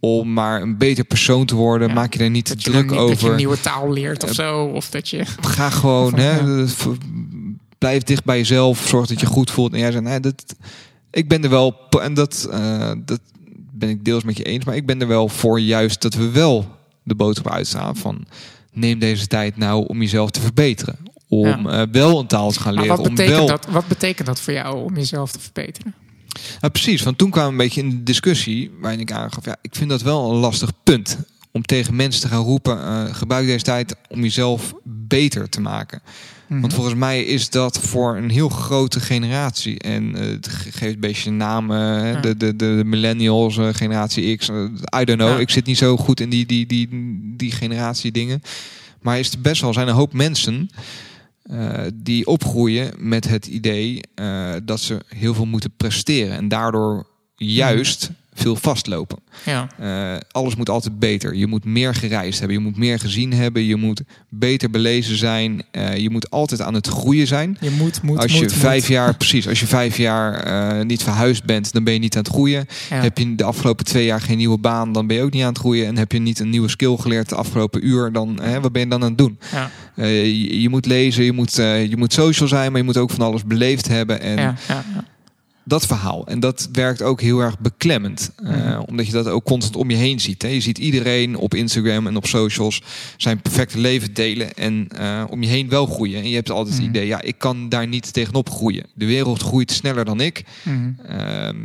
om 0.05 0.33
maar 0.33 0.61
een 0.61 0.77
beter 0.77 1.03
persoon 1.03 1.45
te 1.45 1.55
worden. 1.55 1.87
Ja, 1.87 1.93
Maak 1.93 2.13
je 2.13 2.19
daar 2.19 2.29
niet 2.29 2.45
te 2.45 2.55
druk 2.55 2.75
een, 2.75 2.87
dat 2.87 2.95
je 2.95 3.01
over. 3.15 3.29
een 3.29 3.35
nieuwe 3.35 3.59
taal 3.59 3.91
leert 3.93 4.23
of 4.23 4.33
zo. 4.33 4.63
Of 4.65 4.89
dat 4.89 5.09
je. 5.09 5.25
Ga 5.41 5.69
gewoon, 5.69 6.09
Van, 6.09 6.19
hè, 6.19 6.39
ja. 6.39 6.65
blijf 7.77 8.03
dicht 8.03 8.23
bij 8.23 8.37
jezelf. 8.37 8.87
Zorg 8.87 9.07
dat 9.07 9.19
je 9.19 9.25
goed 9.25 9.51
voelt. 9.51 9.73
En 9.73 9.79
jij 9.79 9.91
zei, 9.91 10.03
nee, 10.03 10.19
dat, 10.19 10.55
ik 11.11 11.27
ben 11.27 11.43
er 11.43 11.49
wel, 11.49 11.75
en 12.01 12.13
dat, 12.13 12.47
eh, 12.51 12.91
dat 13.05 13.19
ben 13.71 13.89
ik 13.89 14.05
deels 14.05 14.23
met 14.23 14.37
je 14.37 14.43
eens, 14.43 14.65
maar 14.65 14.75
ik 14.75 14.85
ben 14.85 15.01
er 15.01 15.07
wel 15.07 15.29
voor 15.29 15.59
juist 15.59 16.01
dat 16.01 16.13
we 16.13 16.29
wel 16.31 16.65
de 17.03 17.15
boodschap 17.15 17.51
uitstaan 17.51 17.95
van 17.95 18.25
neem 18.73 18.99
deze 18.99 19.27
tijd 19.27 19.57
nou 19.57 19.85
om 19.87 19.99
jezelf 20.01 20.31
te 20.31 20.41
verbeteren. 20.41 20.97
Om 21.27 21.45
Ja. 21.47 21.81
eh, 21.81 21.87
wel 21.91 22.19
een 22.19 22.27
taal 22.27 22.51
te 22.51 22.59
gaan 22.59 22.73
Maar 22.73 22.83
leren. 22.83 22.97
wat 22.97 23.07
om 23.07 23.15
betekent, 23.15 23.37
wel, 23.37 23.47
dat, 23.47 23.67
wat 23.71 23.87
betekent 23.87 24.27
dat 24.27 24.39
voor 24.39 24.53
jou 24.53 24.83
om 24.83 24.95
jezelf 24.95 25.31
te 25.31 25.39
verbeteren? 25.39 25.93
Ja, 26.61 26.69
precies, 26.69 27.01
want 27.01 27.17
toen 27.17 27.29
kwamen 27.29 27.47
we 27.49 27.61
een 27.61 27.67
beetje 27.67 27.81
in 27.81 27.89
de 27.89 28.03
discussie 28.03 28.71
waarin 28.79 28.99
ik 28.99 29.11
aangaf, 29.11 29.45
ja, 29.45 29.55
ik 29.61 29.75
vind 29.75 29.89
dat 29.89 30.01
wel 30.01 30.31
een 30.31 30.37
lastig 30.37 30.71
punt 30.83 31.17
om 31.51 31.61
tegen 31.61 31.95
mensen 31.95 32.21
te 32.21 32.27
gaan 32.27 32.43
roepen, 32.43 32.83
eh, 32.85 33.15
gebruik 33.15 33.45
deze 33.45 33.63
tijd 33.63 33.95
om 34.09 34.21
jezelf 34.21 34.73
beter 34.83 35.49
te 35.49 35.61
maken. 35.61 36.01
Mhm. 36.47 36.61
Want 36.61 36.73
volgens 36.73 36.95
mij 36.95 37.23
is 37.23 37.49
dat 37.49 37.79
voor 37.79 38.15
een 38.17 38.29
heel 38.29 38.49
grote 38.49 38.99
generatie. 38.99 39.79
En 39.79 40.15
eh, 40.15 40.27
het 40.29 40.47
ge- 40.47 40.71
geeft 40.71 40.93
een 40.93 40.99
beetje 40.99 41.31
namen. 41.31 42.05
Ja. 42.07 42.21
De, 42.21 42.37
de, 42.37 42.55
de, 42.55 42.81
millennials, 42.85 43.57
eh, 43.57 43.67
generatie 43.71 44.37
X. 44.37 44.49
I 44.49 45.03
don't 45.03 45.19
know. 45.19 45.29
Ja. 45.29 45.37
Ik 45.37 45.49
zit 45.49 45.65
niet 45.65 45.77
zo 45.77 45.97
goed 45.97 46.19
in 46.19 46.29
die, 46.29 46.45
die, 46.45 46.65
die, 46.65 46.89
die 47.37 47.51
generatie 47.51 48.11
dingen. 48.11 48.41
Maar 49.01 49.19
is 49.19 49.41
best 49.41 49.61
wel 49.61 49.73
zijn 49.73 49.87
een 49.87 49.93
hoop 49.93 50.13
mensen 50.13 50.69
eh, 51.43 51.85
die 51.93 52.25
opgroeien 52.25 52.93
met 52.97 53.27
het 53.29 53.47
idee 53.47 54.01
eh, 54.15 54.53
dat 54.63 54.79
ze 54.79 54.99
heel 55.07 55.33
veel 55.33 55.45
moeten 55.45 55.75
presteren. 55.77 56.35
En 56.35 56.47
daardoor 56.47 57.07
juist 57.35 58.11
veel 58.33 58.55
vastlopen. 58.55 59.19
Ja. 59.45 59.67
Eh, 59.79 60.19
alles 60.31 60.55
moet 60.55 60.69
altijd 60.69 60.99
beter. 60.99 61.35
Je 61.35 61.47
moet 61.47 61.65
meer 61.65 61.95
gereisd 61.95 62.39
hebben. 62.39 62.57
Je 62.57 62.63
moet 62.63 62.77
meer 62.77 62.99
gezien 62.99 63.33
hebben. 63.33 63.63
Je 63.63 63.75
moet 63.75 64.01
beter 64.29 64.69
belezen 64.69 65.17
zijn. 65.17 65.63
Eh, 65.71 65.97
je 65.97 66.09
moet 66.09 66.29
altijd 66.29 66.61
aan 66.61 66.73
het 66.73 66.87
groeien 66.87 67.27
zijn. 67.27 67.57
Je 67.61 67.69
moet, 67.69 68.01
moet, 68.01 68.17
als 68.17 68.33
je 68.33 68.41
moet. 68.41 68.53
vijf 68.53 68.87
jaar, 68.87 69.17
precies, 69.17 69.47
als 69.47 69.59
je 69.59 69.67
vijf 69.67 69.97
jaar 69.97 70.33
eh, 70.33 70.85
niet 70.85 71.03
verhuisd 71.03 71.45
bent, 71.45 71.73
dan 71.73 71.83
ben 71.83 71.93
je 71.93 71.99
niet 71.99 72.15
aan 72.15 72.23
het 72.23 72.31
groeien. 72.31 72.65
Ja. 72.89 73.01
Heb 73.01 73.17
je 73.17 73.35
de 73.35 73.43
afgelopen 73.43 73.85
twee 73.85 74.05
jaar 74.05 74.21
geen 74.21 74.37
nieuwe 74.37 74.57
baan, 74.57 74.91
dan 74.91 75.07
ben 75.07 75.17
je 75.17 75.23
ook 75.23 75.33
niet 75.33 75.43
aan 75.43 75.49
het 75.49 75.57
groeien. 75.57 75.87
En 75.87 75.97
heb 75.97 76.11
je 76.11 76.19
niet 76.19 76.39
een 76.39 76.49
nieuwe 76.49 76.69
skill 76.69 76.97
geleerd 76.97 77.29
de 77.29 77.35
afgelopen 77.35 77.87
uur, 77.87 78.11
dan 78.11 78.39
hè, 78.41 78.61
wat 78.61 78.71
ben 78.71 78.81
je 78.81 78.87
dan 78.87 79.01
aan 79.01 79.09
het 79.09 79.17
doen? 79.17 79.39
Ja. 79.51 79.69
Je, 79.95 80.61
je 80.61 80.69
moet 80.69 80.85
lezen, 80.85 81.23
je 81.23 81.31
moet, 81.31 81.55
je 81.55 81.93
moet 81.97 82.13
social 82.13 82.47
zijn, 82.47 82.71
maar 82.71 82.79
je 82.79 82.85
moet 82.85 82.97
ook 82.97 83.09
van 83.09 83.25
alles 83.25 83.43
beleefd 83.43 83.87
hebben. 83.87 84.21
En 84.21 84.37
ja. 84.37 84.55
Dat 85.65 85.85
verhaal. 85.85 86.27
En 86.27 86.39
dat 86.39 86.69
werkt 86.71 87.01
ook 87.01 87.21
heel 87.21 87.39
erg 87.39 87.59
beklemmend. 87.59 88.31
Eh, 88.35 88.49
Mhm. 88.51 88.79
Omdat 88.85 89.05
je 89.05 89.11
dat 89.11 89.27
ook 89.27 89.43
constant 89.43 89.75
om 89.75 89.89
je 89.89 89.95
heen 89.95 90.19
ziet. 90.19 90.41
Hè. 90.41 90.47
Je 90.47 90.61
ziet 90.61 90.77
iedereen 90.77 91.35
op 91.35 91.53
Instagram 91.53 92.07
en 92.07 92.15
op 92.15 92.25
socials 92.25 92.81
zijn 93.17 93.41
perfecte 93.41 93.79
leven 93.79 94.13
delen. 94.13 94.53
En 94.53 94.87
eh, 94.97 95.23
om 95.29 95.41
je 95.43 95.49
heen 95.49 95.69
wel 95.69 95.85
groeien. 95.85 96.21
En 96.21 96.29
je 96.29 96.35
hebt 96.35 96.49
altijd 96.49 96.75
het 96.75 96.83
Mhm. 96.85 96.95
idee, 96.95 97.07
ja, 97.07 97.21
ik 97.21 97.37
kan 97.37 97.69
daar 97.69 97.87
niet 97.87 98.13
tegenop 98.13 98.49
groeien. 98.49 98.85
De 98.95 99.05
wereld 99.05 99.41
groeit 99.41 99.71
sneller 99.71 100.05
dan 100.05 100.21
ik. 100.21 100.43
Mhm. 100.63 100.91
Ehm, 101.07 101.57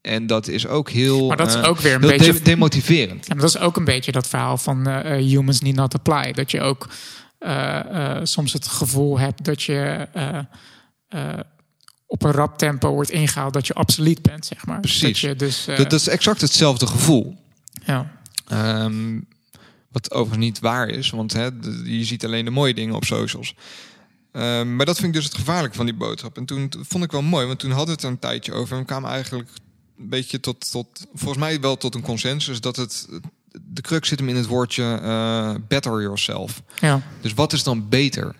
en 0.00 0.26
dat 0.26 0.48
is 0.48 0.66
ook 0.66 0.90
heel, 0.90 1.26
Maar 1.28 1.36
dat 1.36 1.48
is 1.48 1.54
eh, 1.54 1.68
ook 1.68 1.78
weer 1.80 1.94
een 1.94 2.00
beetje. 2.00 2.32
de- 2.32 2.42
demotiverend. 2.42 3.26
Ja, 3.26 3.34
maar 3.34 3.44
dat 3.44 3.54
is 3.54 3.60
ook 3.60 3.76
een 3.76 3.84
beetje 3.84 4.12
dat 4.12 4.28
verhaal 4.28 4.58
van 4.58 4.88
humans 5.16 5.60
need 5.60 5.74
not 5.74 5.94
apply. 5.94 6.32
Dat 6.32 6.50
je 6.50 6.60
ook 6.60 6.88
soms 8.22 8.52
het 8.52 8.66
gevoel 8.68 9.18
hebt 9.18 9.44
dat 9.44 9.62
je 9.62 10.08
op 12.14 12.22
een 12.22 12.32
rap 12.32 12.58
tempo 12.58 12.90
wordt 12.92 13.10
ingehaald 13.10 13.52
dat 13.52 13.66
je 13.66 13.74
absoluut 13.74 14.22
bent, 14.22 14.46
zeg 14.46 14.66
maar. 14.66 14.80
Precies. 14.80 15.00
Dat 15.00 15.18
je 15.18 15.36
dus, 15.36 15.66
eh, 15.66 15.76
dat, 15.76 15.90
dat 15.90 16.00
is 16.00 16.08
exact 16.08 16.40
hetzelfde 16.40 16.86
gevoel. 16.86 17.36
ja. 17.84 18.12
Ehm, 18.46 19.20
wat 19.88 20.10
overigens 20.10 20.44
niet 20.44 20.58
waar 20.58 20.88
is, 20.88 21.10
want 21.10 21.32
hè, 21.32 21.48
je 21.84 22.04
ziet 22.04 22.24
alleen 22.24 22.44
de 22.44 22.50
mooie 22.50 22.74
dingen 22.74 22.94
op 22.94 23.04
socials. 23.04 23.54
Ehm, 24.32 24.76
maar 24.76 24.86
dat 24.86 24.96
vind 24.96 25.08
ik 25.08 25.14
dus 25.14 25.24
het 25.24 25.34
gevaarlijke 25.34 25.76
van 25.76 25.86
die 25.86 25.94
boodschap. 25.94 26.36
En 26.36 26.44
toen 26.44 26.72
vond 26.80 27.04
ik 27.04 27.12
wel 27.12 27.22
mooi, 27.22 27.46
want 27.46 27.58
toen 27.58 27.70
hadden 27.70 27.86
we 27.86 27.92
het 27.92 28.02
er 28.02 28.10
een 28.10 28.18
tijdje 28.18 28.52
over. 28.52 28.74
En 28.74 28.80
we 28.80 28.86
kwamen 28.86 29.10
eigenlijk 29.10 29.48
een 29.98 30.08
beetje 30.08 30.40
tot, 30.40 30.70
tot 30.70 31.06
volgens 31.14 31.40
mij 31.40 31.60
wel 31.60 31.76
tot 31.76 31.94
een 31.94 32.02
consensus... 32.02 32.60
dat 32.60 32.76
het, 32.76 33.08
de 33.64 33.80
crux 33.80 34.08
zit 34.08 34.18
hem 34.18 34.28
in 34.28 34.36
het 34.36 34.46
woordje 34.46 35.00
eh, 35.02 35.54
better 35.68 36.00
yourself. 36.00 36.62
Ja. 36.80 37.00
Dus 37.20 37.34
wat 37.34 37.52
is 37.52 37.62
dan 37.62 37.88
beter? 37.88 38.34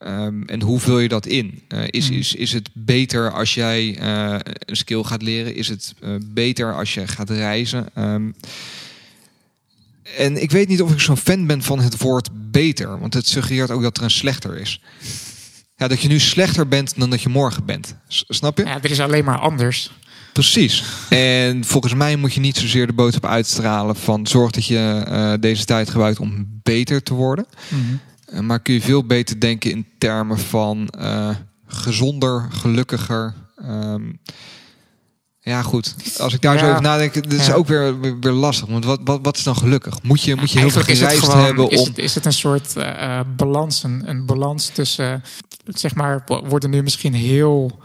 Ehm, 0.00 0.42
en 0.42 0.62
hoe 0.62 0.80
vul 0.80 0.98
je 0.98 1.08
dat 1.08 1.26
in? 1.26 1.62
Eh, 1.68 1.82
is, 1.86 2.08
Mhm. 2.10 2.18
is, 2.18 2.34
is 2.34 2.52
het 2.52 2.68
beter 2.72 3.32
als 3.32 3.54
jij 3.54 3.96
eh, 3.98 4.34
een 4.58 4.76
skill 4.76 5.02
gaat 5.02 5.22
leren? 5.22 5.54
Is 5.54 5.68
het 5.68 5.94
eh, 6.02 6.10
beter 6.24 6.74
als 6.74 6.94
je 6.94 7.06
gaat 7.06 7.30
reizen? 7.30 7.88
Ehm, 7.94 8.30
en 10.16 10.42
ik 10.42 10.50
weet 10.50 10.68
niet 10.68 10.82
of 10.82 10.92
ik 10.92 11.00
zo'n 11.00 11.16
fan 11.16 11.46
ben 11.46 11.62
van 11.62 11.80
het 11.80 11.98
woord 11.98 12.28
beter. 12.50 13.00
Want 13.00 13.14
het 13.14 13.28
suggereert 13.28 13.70
ook 13.70 13.82
dat 13.82 13.96
er 13.96 14.02
een 14.02 14.10
slechter 14.10 14.56
is. 14.60 14.80
Ja, 15.76 15.88
dat 15.88 16.00
je 16.00 16.08
nu 16.08 16.18
slechter 16.18 16.68
bent 16.68 16.98
dan 16.98 17.10
dat 17.10 17.22
je 17.22 17.28
morgen 17.28 17.64
bent. 17.64 17.94
S- 18.08 18.24
snap 18.28 18.58
je? 18.58 18.64
ja, 18.64 18.82
er 18.82 18.90
is 18.90 19.00
alleen 19.00 19.24
maar 19.24 19.38
anders. 19.38 19.90
Precies. 20.32 20.84
En 21.08 21.64
volgens 21.64 21.94
mij 21.94 22.16
moet 22.16 22.34
je 22.34 22.40
niet 22.40 22.56
zozeer 22.56 22.86
de 22.86 22.92
boodschap 22.92 23.26
uitstralen 23.26 23.96
van 23.96 24.26
zorg 24.26 24.50
dat 24.50 24.66
je 24.66 25.36
deze 25.40 25.64
tijd 25.64 25.90
gebruikt 25.90 26.18
om 26.20 26.60
beter 26.62 27.02
te 27.02 27.14
worden. 27.14 27.46
Mhm. 27.68 27.80
Maar 28.40 28.60
kun 28.60 28.74
je 28.74 28.80
veel 28.80 29.04
beter 29.04 29.40
denken 29.40 29.70
in 29.70 29.86
termen 29.98 30.38
van 30.38 30.88
eh, 30.88 31.28
gezonder, 31.66 32.48
gelukkiger. 32.50 33.34
ehm, 33.56 34.02
ja, 35.40 35.62
goed. 35.62 35.94
Als 36.18 36.34
ik 36.34 36.40
daar 36.40 36.58
zo 36.58 36.68
over 36.68 36.82
nadenk, 36.82 37.14
dat 37.14 37.32
is 37.32 37.46
Ja. 37.46 37.52
ook 37.54 37.66
weer, 37.66 38.00
weer, 38.00 38.18
weer 38.20 38.32
lastig. 38.32 38.68
Want 38.68 38.84
wat, 38.84 39.00
wat, 39.04 39.18
wat 39.22 39.36
is 39.36 39.42
dan 39.42 39.56
gelukkig? 39.56 40.02
Moet 40.02 40.22
je, 40.22 40.34
moet 40.36 40.50
je 40.50 40.58
heel 40.58 40.70
veel 40.70 40.82
gereisd 40.82 41.18
gewoon- 41.24 41.44
hebben 41.44 41.70
is 41.70 41.78
om... 41.80 41.86
Het, 41.86 41.98
is 41.98 42.14
het 42.14 42.24
een 42.24 42.32
soort 42.32 42.76
eh, 42.76 43.18
eh, 43.18 43.26
balans, 43.36 43.82
een, 43.82 44.02
een 44.08 44.26
balans 44.26 44.68
tussen, 44.68 45.22
zeg 45.64 45.94
maar, 45.94 46.22
wo- 46.26 46.44
worden 46.46 46.70
nu 46.70 46.82
misschien 46.82 47.14
heel, 47.14 47.78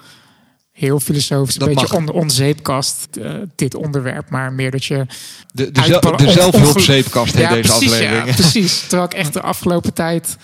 heel 0.75 0.99
filosofisch, 0.99 1.55
Dat 1.55 1.67
een 1.67 1.73
beetje 1.73 1.99
mag. 1.99 2.07
on, 2.09 2.21
onzeepkast, 2.21 3.07
eh, 3.21 3.33
dit 3.55 3.75
onderwerp, 3.75 4.29
maar 4.29 4.53
meer 4.53 4.71
dat 4.71 4.85
je... 4.85 5.05
De, 5.53 5.71
de, 5.71 5.81
zel- 5.83 6.29
zelfhulpzeepkast 6.29 7.33
heet 7.33 7.41
ja, 7.43 7.49
deze 7.53 7.67
precies, 7.67 7.91
aflevering. 7.91 8.27
Ja, 8.27 8.33
precies. 8.41 8.79
Terwijl 8.79 9.03
ik 9.03 9.13
echt 9.13 9.33
de 9.33 9.41
afgelopen 9.41 9.93
tijd 9.93 10.37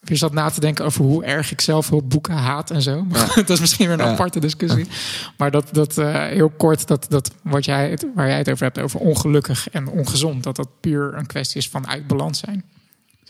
weer 0.00 0.18
zat 0.18 0.32
na 0.32 0.50
te 0.50 0.60
denken 0.60 0.84
over 0.84 1.04
hoe 1.04 1.24
erg 1.24 1.50
ik 1.52 1.60
zelf 1.60 1.90
boeken 2.04 2.34
haat 2.34 2.70
en 2.70 2.82
zo. 2.82 3.04
Maar 3.10 3.32
dat 3.34 3.50
is 3.50 3.60
misschien 3.60 3.86
weer 3.88 4.00
een 4.00 4.06
aparte 4.06 4.40
discussie. 4.40 4.86
Maar 5.36 5.50
dat, 5.50 5.68
dat 5.72 5.98
eh, 5.98 6.14
heel 6.26 6.50
kort, 6.56 6.86
dat, 6.86 7.06
dat 7.08 7.30
wat 7.42 7.64
jij, 7.64 7.90
het- 7.90 8.06
waar 8.14 8.28
jij 8.28 8.38
het 8.38 8.50
over 8.50 8.64
hebt, 8.64 8.78
over 8.78 9.00
ongelukkig 9.00 9.68
en 9.70 9.88
ongezond, 9.88 10.42
dat 10.42 10.56
dat 10.56 10.68
puur 10.80 11.14
een 11.14 11.26
kwestie 11.26 11.60
is 11.60 11.68
van 11.68 11.88
uit 11.88 12.06
balans 12.06 12.38
zijn. 12.38 12.64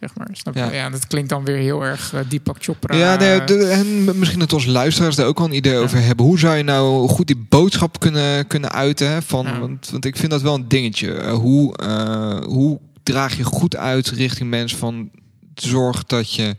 Zeg 0.01 0.11
maar. 0.17 0.29
Snap 0.33 0.55
je? 0.55 0.61
Ja. 0.61 0.71
Ja. 0.73 0.91
dat 0.91 1.07
klinkt 1.07 1.29
dan 1.29 1.45
weer 1.45 1.57
heel 1.57 1.83
erg 1.85 2.13
uh, 2.15 2.21
Deepak 2.29 2.57
Chopra. 2.61 2.97
Ja, 2.97 3.17
nee, 3.17 3.45
de- 3.45 3.65
en 3.67 4.19
misschien 4.19 4.39
dat 4.41 4.53
onze 4.53 4.71
luisteraars 4.71 5.17
daar 5.17 5.27
ook 5.27 5.39
wel 5.39 5.47
een 5.47 5.55
idee 5.55 5.77
over 5.77 6.03
hebben. 6.03 6.27
Hoe 6.27 6.39
zou 6.39 6.57
je 6.57 6.63
nou 6.63 7.09
goed 7.09 7.27
die 7.27 7.47
boodschap 7.49 8.01
kunnen, 8.01 8.47
kunnen 8.47 8.73
uiten? 8.73 9.11
Hè? 9.11 9.23
Van, 9.23 9.47
Ja. 9.47 9.59
want, 9.61 9.89
want 9.91 10.05
ik 10.05 10.17
vind 10.17 10.31
dat 10.31 10.43
wel 10.43 10.55
een 10.55 10.69
dingetje. 10.69 11.13
Eh, 11.15 11.33
hoe, 11.33 11.77
eh, 11.77 12.39
hoe 12.45 12.79
draag 13.03 13.37
je 13.37 13.43
goed 13.45 13.77
uit 13.77 14.09
richting 14.09 14.51
mensen 14.51 14.79
van 14.79 15.11
zorg 15.55 16.05
dat 16.05 16.35
je 16.35 16.57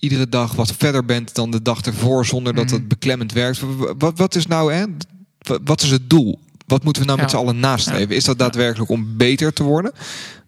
iedere 0.00 0.28
dag 0.28 0.54
wat 0.54 0.72
verder 0.78 1.04
bent 1.04 1.34
dan 1.34 1.50
de 1.50 1.62
dag 1.62 1.80
ervoor 1.80 2.26
zonder 2.26 2.54
dat 2.54 2.64
Mhm. 2.64 2.74
het 2.74 2.88
beklemmend 2.88 3.32
werkt. 3.32 3.60
Wat, 3.98 4.18
wat 4.18 4.34
is 4.34 4.46
nou, 4.46 4.72
hè? 4.72 4.84
Wat- 5.64 5.82
is 5.82 5.90
het 5.90 6.10
doel? 6.10 6.38
Wat 6.66 6.84
moeten 6.84 7.02
we 7.02 7.08
nou 7.08 7.20
met 7.20 7.30
z'n 7.30 7.36
allen 7.36 7.60
nastreven? 7.60 8.16
Is 8.16 8.24
dat 8.24 8.38
daadwerkelijk 8.38 8.90
om 8.90 9.16
beter 9.16 9.52
te 9.52 9.62
worden? 9.62 9.92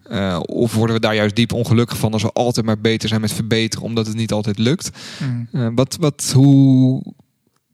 Eh, 0.09 0.39
of 0.45 0.73
worden 0.73 0.95
we 0.95 1.01
daar 1.01 1.15
juist 1.15 1.35
diep 1.35 1.53
ongelukkig 1.53 1.97
van 1.97 2.13
als 2.13 2.21
we 2.23 2.31
altijd 2.33 2.65
maar 2.65 2.79
beter 2.79 3.09
zijn 3.09 3.21
met 3.21 3.33
verbeteren, 3.33 3.85
omdat 3.85 4.07
het 4.07 4.15
niet 4.15 4.31
altijd 4.31 4.57
lukt? 4.57 4.89
Mm, 5.19 5.47
Eh, 5.51 5.67
wat, 5.75 5.97
wat, 5.99 6.31
hoe... 6.35 7.01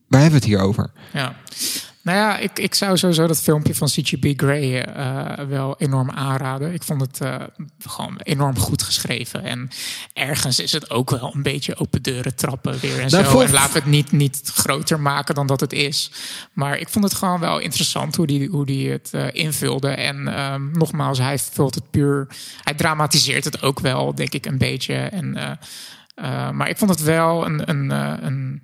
Waar 0.07 0.21
hebben 0.21 0.39
we 0.39 0.45
het 0.45 0.55
hier 0.55 0.65
over? 0.67 0.91
ja. 1.13 1.35
Nou 2.03 2.17
ja, 2.17 2.37
ik, 2.37 2.59
ik 2.59 2.75
zou 2.75 2.97
sowieso 2.97 3.27
dat 3.27 3.41
filmpje 3.41 3.75
van 3.75 3.87
CGP 3.87 4.33
Grey 4.39 4.85
eh, 4.85 5.45
wel 5.45 5.75
enorm 5.77 6.09
aanraden. 6.11 6.73
Ik 6.73 6.83
vond 6.83 7.01
het 7.01 7.21
eh, 7.21 7.35
gewoon 7.79 8.19
enorm 8.23 8.59
goed 8.59 8.83
geschreven. 8.83 9.43
En 9.43 9.69
ergens 10.13 10.59
is 10.59 10.71
het 10.71 10.89
ook 10.89 11.09
wel 11.09 11.31
een 11.35 11.43
beetje 11.43 11.75
open 11.75 12.01
deuren 12.01 12.35
trappen 12.35 12.79
weer 12.79 12.99
en 12.99 13.11
Nou, 13.11 13.25
zo. 13.25 13.41
En 13.41 13.51
laten 13.51 13.73
we 13.73 13.79
het 13.79 13.89
niet, 13.89 14.11
niet 14.11 14.51
groter 14.53 14.99
maken 14.99 15.35
dan 15.35 15.47
dat 15.47 15.59
het 15.59 15.73
is. 15.73 16.11
Maar 16.53 16.77
ik 16.77 16.89
vond 16.89 17.05
het 17.05 17.13
gewoon 17.13 17.39
wel 17.39 17.59
interessant 17.59 18.15
hoe 18.15 18.27
die, 18.27 18.49
hoe 18.49 18.65
die 18.65 18.89
het 18.89 19.09
eh, 19.11 19.27
invulde. 19.31 19.89
En 19.89 20.27
ehm, 20.27 20.71
nogmaals, 20.71 21.17
hij 21.17 21.39
vult 21.39 21.75
het 21.75 21.89
puur... 21.89 22.27
Hij 22.63 22.73
dramatiseert 22.73 23.43
het 23.43 23.61
ook 23.61 23.79
wel, 23.79 24.15
denk 24.15 24.33
ik, 24.33 24.45
een 24.45 24.57
beetje. 24.57 24.93
En, 24.95 25.57
maar 26.53 26.69
ik 26.69 26.77
vond 26.77 26.89
het 26.89 27.01
wel 27.01 27.45
een... 27.45 27.69
een, 27.69 27.89
een 28.25 28.61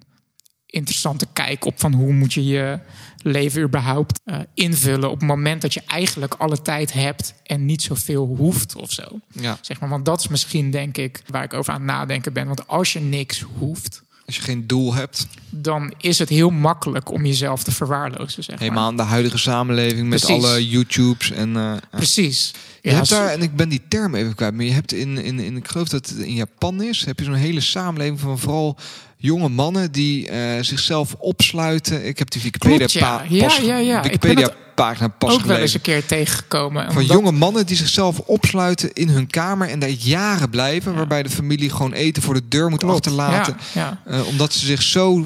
interessante 0.70 1.28
kijk 1.34 1.66
op 1.66 1.80
van 1.80 1.94
hoe 1.94 2.14
moet 2.14 2.34
je 2.34 2.46
je 2.46 2.80
leven 3.22 3.62
überhaupt 3.62 4.20
eh, 4.26 4.40
invullen 4.54 5.10
op 5.10 5.20
het 5.20 5.28
moment 5.28 5.62
dat 5.62 5.74
je 5.74 5.82
eigenlijk 5.86 6.34
alle 6.34 6.62
tijd 6.62 6.94
hebt 6.94 7.34
en 7.44 7.66
niet 7.66 7.82
zoveel 7.82 8.26
hoeft 8.38 8.76
of 8.76 8.92
zo. 8.92 9.20
Ja. 9.32 9.58
Zeg 9.62 9.80
maar, 9.80 9.90
want 9.90 10.06
dat 10.06 10.20
is 10.20 10.28
misschien 10.28 10.72
denk 10.72 10.98
ik 10.98 11.22
waar 11.28 11.44
ik 11.44 11.54
over 11.54 11.74
aan 11.74 11.82
het 11.82 11.90
nadenken 11.90 12.34
ben. 12.34 12.48
Want 12.48 12.68
als 12.68 12.94
je 12.94 13.00
niks 13.00 13.46
hoeft, 13.58 14.04
Als 14.30 14.38
je 14.38 14.44
geen 14.44 14.68
doel 14.68 14.94
hebt, 14.94 15.28
dan 15.50 15.94
is 15.98 16.20
het 16.20 16.30
heel 16.30 16.50
makkelijk 16.50 17.12
om 17.12 17.26
jezelf 17.26 17.64
te 17.64 17.72
verwaarlozen. 17.72 18.44
Zeg 18.44 18.56
maar. 18.56 18.60
helemaal 18.64 18.90
in 18.90 18.98
de 18.98 19.04
huidige 19.04 19.38
samenleving 19.38 20.10
met 20.10 20.26
alle 20.26 20.68
YouTubes 20.70 21.32
en... 21.32 21.56
eh, 21.58 21.74
Precies. 21.92 22.52
je 22.82 22.90
Ja, 22.90 22.96
hebt 22.96 23.10
daar, 23.10 23.28
en 23.30 23.42
ik 23.42 23.56
ben 23.56 23.70
die 23.70 23.82
term 23.88 24.16
even 24.16 24.36
kwijt, 24.36 24.54
maar 24.54 24.66
je 24.66 24.72
hebt 24.72 24.94
in, 24.94 25.18
in, 25.18 25.40
in 25.40 25.58
ik 25.58 25.68
geloof 25.68 25.88
dat 25.88 26.10
het 26.10 26.18
in 26.18 26.34
Japan 26.34 26.82
is, 26.82 27.06
heb 27.06 27.20
je 27.20 27.26
zo'n 27.26 27.34
hele 27.34 27.60
samenleving 27.62 28.20
van 28.20 28.40
vooral 28.40 28.78
jonge 29.18 29.50
mannen 29.50 29.92
die 29.92 30.30
eh, 30.30 30.64
zichzelf 30.64 31.14
opsluiten. 31.14 32.06
Ik 32.08 32.20
heb 32.20 32.30
die 32.30 32.42
Wikipedia, 32.42 32.78
Klopt, 32.78 32.92
ja. 32.92 33.24
Ja, 33.30 33.58
ja, 33.62 33.78
ja. 33.78 34.02
Wikipedia 34.02 34.52
pagina 34.82 35.08
pas 35.08 35.34
ook 35.34 35.42
wel 35.42 35.58
eens 35.58 35.74
een 35.74 35.82
keer 35.82 36.06
tegengekomen. 36.06 36.86
Van 36.92 37.02
omdat- 37.02 37.16
jonge 37.18 37.32
mannen 37.32 37.66
die 37.66 37.76
zichzelf 37.76 38.20
opsluiten 38.20 38.94
in 38.94 39.10
hun 39.10 39.28
kamer 39.28 39.70
en 39.70 39.80
daar 39.80 39.90
jaren 39.90 40.50
blijven, 40.50 40.96
waarbij 40.96 41.24
de 41.24 41.30
familie 41.30 41.70
gewoon 41.70 41.94
eten 41.94 42.24
voor 42.24 42.34
de 42.34 42.48
deur 42.48 42.70
moet 42.70 42.80
Klopt, 42.80 42.96
achterlaten. 42.96 43.58
Ja, 43.74 44.00
ja. 44.06 44.18
Eh, 44.18 44.28
omdat 44.28 44.54
ze 44.54 44.66
zich 44.66 44.82
zo. 44.82 45.26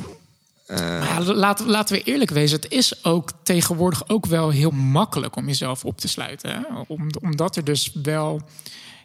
eh, 0.67 0.77
ja, 0.79 1.21
laten, 1.33 1.65
laten 1.65 1.95
we 1.95 2.03
eerlijk 2.03 2.31
wezen. 2.31 2.59
Het 2.61 2.71
is 2.71 3.03
ook 3.05 3.31
tegenwoordig 3.43 4.09
ook 4.09 4.25
wel 4.25 4.49
heel 4.49 4.71
makkelijk 4.71 5.35
om 5.35 5.47
jezelf 5.47 5.85
op 5.85 5.99
te 5.99 6.07
sluiten. 6.07 6.49
Hè? 6.51 6.59
Om, 6.87 7.07
omdat 7.21 7.55
er 7.55 7.63
dus 7.63 7.91
wel 8.03 8.41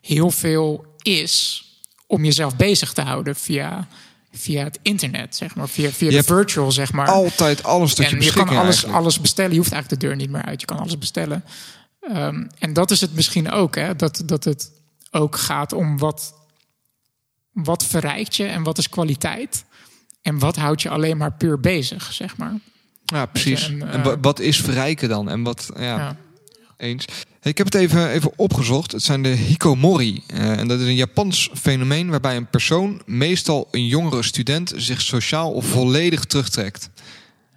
heel 0.03 0.31
veel 0.31 0.85
is 1.03 1.63
om 2.07 2.25
jezelf 2.25 2.57
bezig 2.57 2.93
te 2.93 3.01
houden 3.03 3.37
via, 3.37 3.89
via 4.33 4.65
het 4.65 4.79
internet, 4.83 5.37
zeg 5.37 5.55
maar. 5.55 5.69
Via, 5.69 5.91
via 5.91 6.11
Je 6.11 6.17
de 6.17 6.23
virtual, 6.23 6.73
zeg 6.73 6.93
maar. 6.93 7.09
altijd 7.09 7.63
alles 7.63 7.89
tot 7.95 7.99
je 7.99 8.05
en 8.05 8.11
je 8.11 8.17
beschikking 8.17 8.47
kan 8.49 8.57
alles, 8.57 8.69
eigenlijk. 8.75 8.99
alles 8.99 9.21
bestellen. 9.21 9.51
Je 9.53 9.59
hoeft 9.59 9.73
eigenlijk 9.73 10.03
de 10.03 10.07
deur 10.09 10.17
niet 10.17 10.31
meer 10.31 10.45
uit. 10.45 10.61
Je 10.61 10.67
kan 10.67 10.79
alles 10.79 10.99
bestellen. 10.99 11.45
Ehm, 12.01 12.47
en 12.59 12.73
dat 12.73 12.91
is 12.91 13.01
het 13.01 13.15
misschien 13.15 13.51
ook. 13.51 13.75
Hè? 13.75 13.97
Dat, 13.97 14.23
dat 14.25 14.45
het 14.45 14.71
ook 15.11 15.37
gaat 15.37 15.73
om 15.73 15.99
wat, 15.99 16.35
wat 17.53 17.85
verrijkt 17.85 18.37
je 18.37 18.45
en 18.45 18.63
wat 18.63 18.79
is 18.79 18.89
kwaliteit. 18.89 19.65
En 20.23 20.39
wat 20.39 20.57
houdt 20.57 20.83
je 20.83 20.89
alleen 20.89 21.17
maar 21.17 21.33
puur 21.33 21.61
bezig, 21.61 22.13
zeg 22.13 22.37
maar. 22.37 22.53
Ja, 23.05 23.27
precies. 23.27 23.69
en, 23.69 23.83
En, 23.91 23.99
eh, 23.99 24.05
wa- 24.05 24.19
wat 24.21 24.39
is 24.41 24.61
verrijken 24.61 25.09
dan? 25.09 25.29
En 25.31 25.43
wat, 25.43 25.71
ja, 25.77 25.83
Ja. 25.83 26.17
Eens. 26.79 27.05
Ik 27.43 27.59
heb 27.59 27.67
het 27.67 27.75
even, 27.75 28.09
even 28.11 28.33
opgezocht. 28.37 28.93
Het 28.93 29.03
zijn 29.03 29.23
de 29.23 29.29
hikomori. 29.29 30.23
Eh, 30.27 30.59
en 30.59 30.69
dat 30.69 30.81
is 30.81 30.87
een 30.87 30.95
Japans 30.95 31.51
fenomeen 31.55 32.11
waarbij 32.11 32.37
een 32.37 32.51
persoon, 32.51 33.03
meestal 33.07 33.69
een 33.71 33.87
jongere 33.87 34.23
student, 34.23 34.73
zich 34.77 35.01
sociaal 35.01 35.61
volledig 35.61 36.25
terugtrekt. 36.25 36.91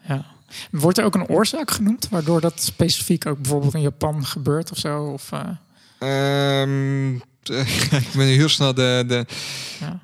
Ja. 0.07 0.25
Wordt 0.71 0.97
er 0.97 1.05
ook 1.05 1.15
een 1.15 1.27
oorzaak 1.27 1.71
genoemd 1.71 2.09
waardoor 2.09 2.41
dat 2.41 2.61
specifiek 2.63 3.25
ook 3.25 3.41
bijvoorbeeld 3.41 3.73
in 3.73 3.81
Japan 3.81 4.25
gebeurt 4.25 4.71
of 4.71 4.77
zo? 4.77 5.03
Of, 5.03 5.31
eh, 5.31 5.39
Ehm, 6.01 7.15
ik 8.05 8.09
ben 8.15 8.27
heel 8.27 8.49
snel 8.49 8.73
de. 8.73 9.03
de 9.07 9.25
ja. 9.79 9.99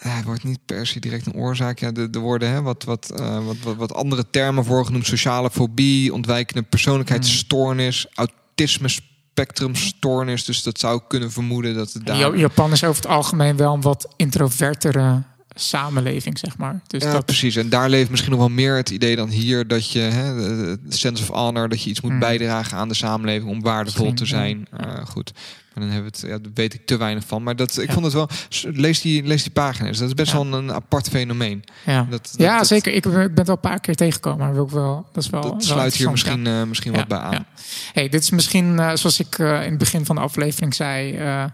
Het 0.00 0.24
wordt 0.24 0.44
niet 0.44 0.60
per 0.66 0.86
se 0.86 1.00
direct 1.00 1.26
een 1.26 1.34
oorzaak. 1.34 1.78
Ja, 1.78 1.92
de, 1.92 2.10
de 2.10 2.18
worden 2.18 2.50
hè, 2.50 2.62
wat, 2.62 2.84
wat, 2.84 3.10
eh, 3.10 3.46
wat, 3.46 3.56
wat, 3.62 3.76
wat 3.76 3.94
andere 3.94 4.30
termen 4.30 4.64
voor 4.64 4.84
genoemd. 4.84 5.06
Sociale 5.06 5.50
fobie, 5.50 6.12
ontwijkende 6.12 6.62
persoonlijkheidsstoornis, 6.62 8.06
autisme 8.14 8.88
spectrumstoornis. 8.88 10.44
Dus 10.44 10.62
dat 10.62 10.78
zou 10.78 11.00
kunnen 11.08 11.32
vermoeden 11.32 11.74
dat 11.74 11.92
het 11.92 12.06
daar... 12.06 12.16
Ja- 12.16 12.34
Japan 12.34 12.72
is 12.72 12.84
over 12.84 13.02
het 13.02 13.10
algemeen 13.10 13.56
wel 13.56 13.74
een 13.74 13.80
wat 13.80 14.14
introvertere 14.16 15.22
samenleving, 15.62 16.38
zeg 16.38 16.56
maar. 16.58 16.80
Dus 16.86 17.02
ja, 17.02 17.12
dat, 17.12 17.24
precies. 17.24 17.56
En 17.56 17.68
daar 17.68 17.88
leeft 17.88 18.10
misschien 18.10 18.30
nog 18.30 18.40
wel 18.40 18.48
meer 18.48 18.76
het 18.76 18.90
idee 18.90 19.16
dan 19.16 19.28
hier 19.28 19.66
dat 19.66 19.90
je 19.92 19.98
hè, 20.00 20.74
sense 20.88 21.22
of 21.22 21.28
honor, 21.28 21.68
dat 21.68 21.82
je 21.82 21.90
iets 21.90 22.00
moet 22.00 22.10
Hmm. 22.10 22.20
bijdragen 22.20 22.78
aan 22.78 22.88
de 22.88 22.94
samenleving 22.94 23.50
om 23.50 23.62
waardevol 23.62 24.12
te 24.12 24.26
zijn. 24.26 24.66
Eh, 24.76 25.06
goed. 25.06 25.32
Maar 25.74 25.84
dan 25.84 25.92
hebben 25.94 26.12
we 26.12 26.18
het, 26.18 26.30
ja, 26.30 26.38
daar 26.38 26.52
weet 26.54 26.74
ik 26.74 26.86
te 26.86 26.96
weinig 26.96 27.24
van. 27.26 27.42
Maar 27.42 27.56
dat, 27.56 27.78
ik 27.78 27.86
Ja. 27.86 27.92
vond 27.92 28.04
het 28.04 28.14
wel. 28.14 28.28
Lees 28.62 29.00
die, 29.00 29.22
lees 29.24 29.42
die 29.42 29.52
pagina's. 29.52 29.98
Dat 29.98 30.08
is 30.08 30.14
best 30.14 30.32
wel 30.32 30.46
een, 30.54 30.72
apart 30.72 31.08
fenomeen. 31.08 31.64
ja. 31.86 32.06
Dat, 32.10 32.10
dat- 32.10 32.34
ja, 32.36 32.58
dat- 32.58 32.66
zeker. 32.66 32.92
Ik, 32.92 33.02
ben- 33.02 33.12
ik 33.12 33.18
ben 33.28 33.36
het 33.36 33.46
wel 33.46 33.54
een 33.54 33.60
paar 33.70 33.80
keer 33.80 33.94
tegengekomen, 33.94 34.38
maar 34.38 34.54
wil 34.54 34.64
ik 34.64 34.70
wel, 34.70 35.06
dat 35.12 35.24
is 35.24 35.30
wel. 35.30 35.40
Dat 35.42 35.50
wel 35.50 35.60
sluit 35.60 35.94
hier 35.94 36.10
misschien, 36.10 36.46
eh, 36.46 36.62
misschien 36.62 36.92
wat 36.92 37.08
bij 37.08 37.18
aan. 37.18 37.46
Hey, 37.92 38.08
dit 38.08 38.22
is 38.22 38.30
misschien, 38.30 38.78
eh, 38.78 38.94
zoals 38.94 39.20
ik 39.20 39.38
in 39.38 39.46
het 39.46 39.78
begin 39.78 40.04
van 40.06 40.16
de 40.16 40.22
aflevering 40.22 40.74
zei, 40.74 41.14
eh, 41.16 41.44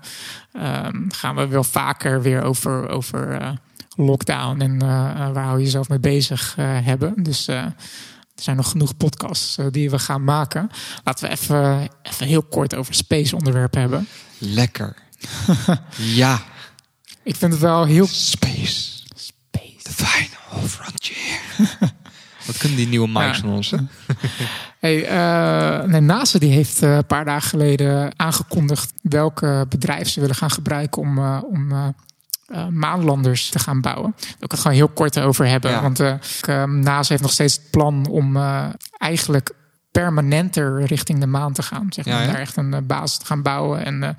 ehm, 0.53 1.03
gaan 1.09 1.37
we 1.37 1.47
wel 1.47 1.65
vaker 1.65 2.23
weer 2.23 2.43
over, 2.43 2.89
over 2.89 3.55
lockdown 3.97 4.61
en 4.61 4.83
eh, 4.83 5.11
eh, 5.11 5.33
waar 5.33 5.45
hou 5.45 5.59
je 5.59 5.65
jezelf 5.65 5.89
mee 5.89 5.99
bezig 6.01 6.55
eh, 6.57 6.67
hebben. 6.83 7.23
Dus 7.23 7.49
eh, 7.49 7.57
er 7.57 8.43
zijn 8.43 8.57
nog 8.57 8.71
genoeg 8.71 8.97
podcasts 8.97 9.59
die 9.71 9.91
we 9.91 9.99
gaan 9.99 10.25
maken. 10.25 10.71
Laten 11.05 11.25
we 11.29 11.31
even, 11.35 11.89
even 12.03 12.27
heel 12.27 12.43
kort 12.43 12.75
over 12.75 12.95
space 12.95 13.37
onderwerp 13.37 13.75
hebben. 13.75 14.09
Lekker. 14.39 14.97
ja. 15.97 16.41
Ik 17.23 17.37
vind 17.37 17.53
het 17.53 17.61
wel 17.61 17.85
heel 17.85 18.07
Space. 18.07 19.03
space. 19.15 19.83
The 19.83 19.91
final 19.93 20.67
frontier. 20.69 21.41
Wat 22.47 22.57
kunnen 22.59 22.77
die 22.79 22.87
nieuwe 22.89 23.09
mics 23.09 23.25
Ja. 23.25 23.35
van 23.35 23.51
ons? 23.51 23.73
Hey, 24.81 25.05
eh, 25.07 25.89
nee, 25.89 26.01
NASA 26.01 26.39
die 26.39 26.51
heeft 26.53 26.83
eh, 26.83 26.95
een 26.97 27.07
paar 27.07 27.25
dagen 27.25 27.49
geleden 27.49 28.13
aangekondigd 28.19 28.93
welke 29.03 29.67
bedrijven 29.69 30.07
ze 30.11 30.21
willen 30.21 30.35
gaan 30.35 30.51
gebruiken 30.51 31.03
om, 31.03 31.19
eh, 31.19 31.39
om 31.51 31.95
eh, 32.47 32.67
maanlanders 32.67 33.49
te 33.49 33.59
gaan 33.59 33.81
bouwen. 33.81 34.15
Daar 34.17 34.27
wil 34.29 34.37
ik 34.39 34.51
het 34.51 34.61
gewoon 34.61 34.77
heel 34.77 34.89
kort 34.89 35.19
over 35.19 35.47
hebben. 35.47 35.71
Ja. 35.71 35.83
Want 35.83 36.01
eh, 36.01 36.65
NASA 36.65 37.09
heeft 37.09 37.23
nog 37.23 37.33
steeds 37.33 37.55
het 37.55 37.71
plan 37.71 38.07
om 38.11 38.37
eigenlijk 38.99 39.51
permanenter 39.91 40.85
richting 40.85 41.21
de 41.21 41.27
maan 41.27 41.53
te 41.53 41.63
gaan. 41.63 41.87
Zeg 41.91 42.05
maar, 42.05 42.15
Ja, 42.15 42.21
ja. 42.21 42.27
Om 42.27 42.33
daar 42.33 42.41
echt 42.43 42.57
een 42.57 42.87
basis 42.87 43.19
te 43.19 43.27
gaan 43.27 43.43
bouwen. 43.43 43.85
En, 43.85 44.17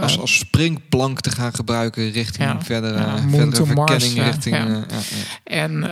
Als, 0.00 0.18
als 0.20 0.38
springplank 0.38 1.20
te 1.20 1.30
gaan 1.30 1.54
gebruiken 1.54 2.10
richting 2.10 2.64
verdere, 2.64 2.98
verdere 3.30 3.74
Mars, 3.74 3.88
verkenning. 4.04 4.14
ja. 4.14 4.24
richting, 4.24 4.84
en 5.44 5.84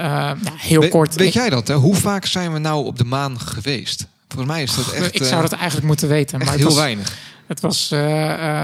heel 0.56 0.80
We- 0.80 0.88
kort. 0.88 1.14
weet 1.14 1.26
ik, 1.28 1.32
jij 1.34 1.50
dat? 1.50 1.68
Hè? 1.68 1.74
Hoe 1.74 1.94
vaak 1.94 2.26
zijn 2.26 2.52
we 2.52 2.58
nou 2.58 2.84
op 2.84 2.98
de 2.98 3.04
maan 3.04 3.40
geweest? 3.40 4.06
Volgens 4.28 4.52
mij 4.52 4.62
is 4.62 4.74
dat 4.74 4.90
echt, 4.92 5.14
ik 5.14 5.24
zou 5.24 5.42
dat 5.42 5.52
eigenlijk 5.52 5.86
moeten 5.86 6.08
weten. 6.08 6.38
maar 6.38 6.46
het 6.48 6.56
heel 6.56 6.66
was, 6.66 6.76
weinig. 6.76 7.16
Het 7.46 7.60
was 7.60 7.88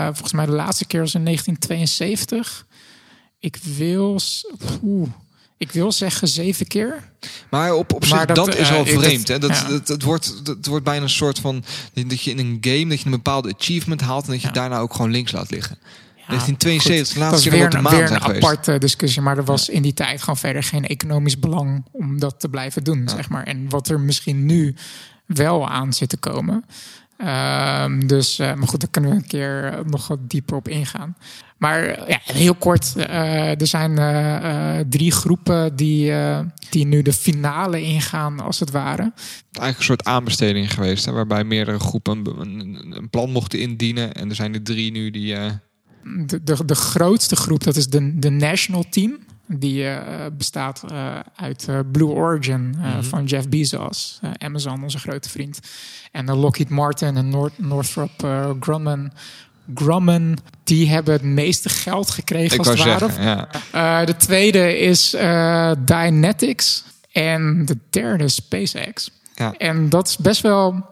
volgens 0.05 0.33
mij 0.33 0.47
de 0.47 0.53
laatste 0.53 0.87
keer 0.87 1.01
was 1.01 1.15
in 1.15 1.25
1972. 1.25 2.67
Ik 3.41 3.57
wil, 3.77 4.21
ik 5.57 5.73
wil 5.73 5.93
zeggen 5.93 6.29
zeven 6.29 6.67
keer. 6.67 7.11
Maar 7.51 7.75
op, 7.75 7.93
op 7.93 8.05
zich, 8.05 8.25
dat, 8.25 8.37
dat, 8.37 8.57
is 8.57 8.69
eh, 8.69 8.75
al 8.77 8.87
ik- 8.87 8.99
vreemd. 8.99 9.27
dat- 9.27 9.43
hè? 9.43 9.49
Dat, 9.49 9.57
ja. 9.59 9.69
dat, 9.69 9.89
het, 9.89 10.03
wordt, 10.03 10.47
dat, 10.47 10.67
wordt 10.67 10.85
bijna 10.85 11.03
een 11.03 11.09
soort 11.11 11.39
van... 11.39 11.65
dat 11.95 12.23
je 12.23 12.31
in 12.31 12.39
een 12.39 12.59
game 12.61 12.87
dat 12.89 12.99
je 12.99 13.05
een 13.05 13.11
bepaalde 13.11 13.55
achievement 13.59 14.01
haalt... 14.01 14.25
en 14.25 14.31
dat 14.31 14.41
je 14.41 14.47
Ja. 14.47 14.53
daarna 14.53 14.79
ook 14.79 14.95
gewoon 14.95 15.11
links 15.11 15.33
laat 15.33 15.51
liggen. 15.51 15.79
Ja, 16.17 16.35
1972, 16.35 17.15
de 17.15 17.21
laatste 17.21 17.49
keer 17.49 17.67
op 17.67 17.75
een, 17.75 17.89
weer 17.99 18.11
een 18.11 18.21
aparte 18.21 18.79
discussie. 18.79 19.23
Maar 19.23 19.37
er 19.37 19.45
was 19.45 19.69
in 19.69 19.83
die 19.83 19.95
tijd 19.95 20.21
gewoon 20.21 20.37
verder 20.37 20.63
geen 20.63 20.87
economisch 20.87 21.39
belang 21.39 21.85
om 21.93 22.19
dat 22.21 22.41
te 22.41 22.49
blijven 22.49 22.85
doen. 22.85 23.09
Zeg 23.09 23.29
maar. 23.29 23.43
En 23.45 23.69
wat 23.69 23.89
er 23.89 24.01
misschien 24.01 24.47
nu 24.47 24.75
wel 25.27 25.69
aan 25.69 25.93
zit 25.93 26.09
te 26.09 26.17
komen. 26.17 26.65
Ehm, 27.19 28.07
dus, 28.07 28.39
eh, 28.39 28.55
maar 28.55 28.69
goed, 28.69 28.81
daar 28.81 28.91
kunnen 28.91 29.11
we 29.11 29.17
een 29.17 29.27
keer 29.27 29.65
eh, 29.73 29.79
nog 29.85 30.09
wat 30.09 30.31
dieper 30.31 30.57
op 30.57 30.69
ingaan. 30.69 31.17
Maar 31.59 32.09
ja, 32.09 32.21
heel 32.23 32.55
kort, 32.55 32.95
eh, 32.97 33.61
er 33.61 33.67
zijn 33.67 33.99
eh, 33.99 34.79
eh, 34.79 34.87
drie 34.89 35.13
groepen 35.13 35.77
die, 35.77 36.13
die 36.71 36.87
nu 36.87 37.03
de 37.03 37.13
finale 37.13 37.83
ingaan, 37.83 38.41
als 38.41 38.61
het 38.61 38.71
ware. 38.71 39.03
Het 39.03 39.13
is 39.53 39.59
eigenlijk 39.59 39.79
een 39.79 39.85
soort 39.85 40.05
aanbesteding 40.05 40.73
geweest... 40.73 41.05
Hè? 41.05 41.13
waarbij 41.13 41.45
meerdere 41.45 41.79
groepen 41.79 42.27
een, 42.41 43.09
plan 43.11 43.31
mochten 43.31 43.59
indienen. 43.59 44.15
En 44.15 44.29
er 44.29 44.35
zijn 44.35 44.55
er 44.55 44.63
drie 44.63 44.91
nu 44.91 45.11
die... 45.11 45.35
De, 46.27 46.43
de, 46.43 46.65
de 46.65 46.75
grootste 46.75 47.37
groep, 47.37 47.65
dat 47.65 47.77
is 47.77 47.89
de, 47.89 48.19
de 48.19 48.31
National 48.31 48.85
Team. 48.91 49.19
Die 49.47 49.87
bestaat 50.37 50.85
uit 51.35 51.69
Blue 51.93 52.09
Origin 52.09 52.75
eh, 52.83 53.03
van 53.03 53.25
Jeff 53.25 53.49
Bezos, 53.49 54.21
Amazon, 54.39 54.83
onze 54.83 54.99
grote 54.99 55.29
vriend. 55.29 55.61
En 56.13 56.35
Lockheed 56.35 56.69
Martin 56.69 57.17
en 57.17 57.29
North, 57.29 57.59
Northrop 57.59 58.11
Grumman. 58.61 59.13
Grumman, 59.75 60.39
die 60.65 60.89
hebben 60.91 61.13
het 61.13 61.23
meeste 61.23 61.69
geld 61.69 62.11
gekregen 62.11 62.53
ik 62.53 62.59
als 62.59 62.69
het 62.69 62.79
ware. 62.79 62.99
zeggen, 62.99 63.25
ja. 63.25 63.49
Eh, 64.01 64.07
de 64.07 64.17
tweede 64.17 64.79
is 64.79 65.15
eh 65.15 65.73
Dynetics. 65.85 66.85
En 67.13 67.65
de 67.67 67.77
derde 67.91 68.29
SpaceX. 68.29 69.11
Ja. 69.35 69.55
En 69.59 69.89
dat 69.89 70.09
is 70.09 70.17
best 70.17 70.41
wel. 70.41 70.85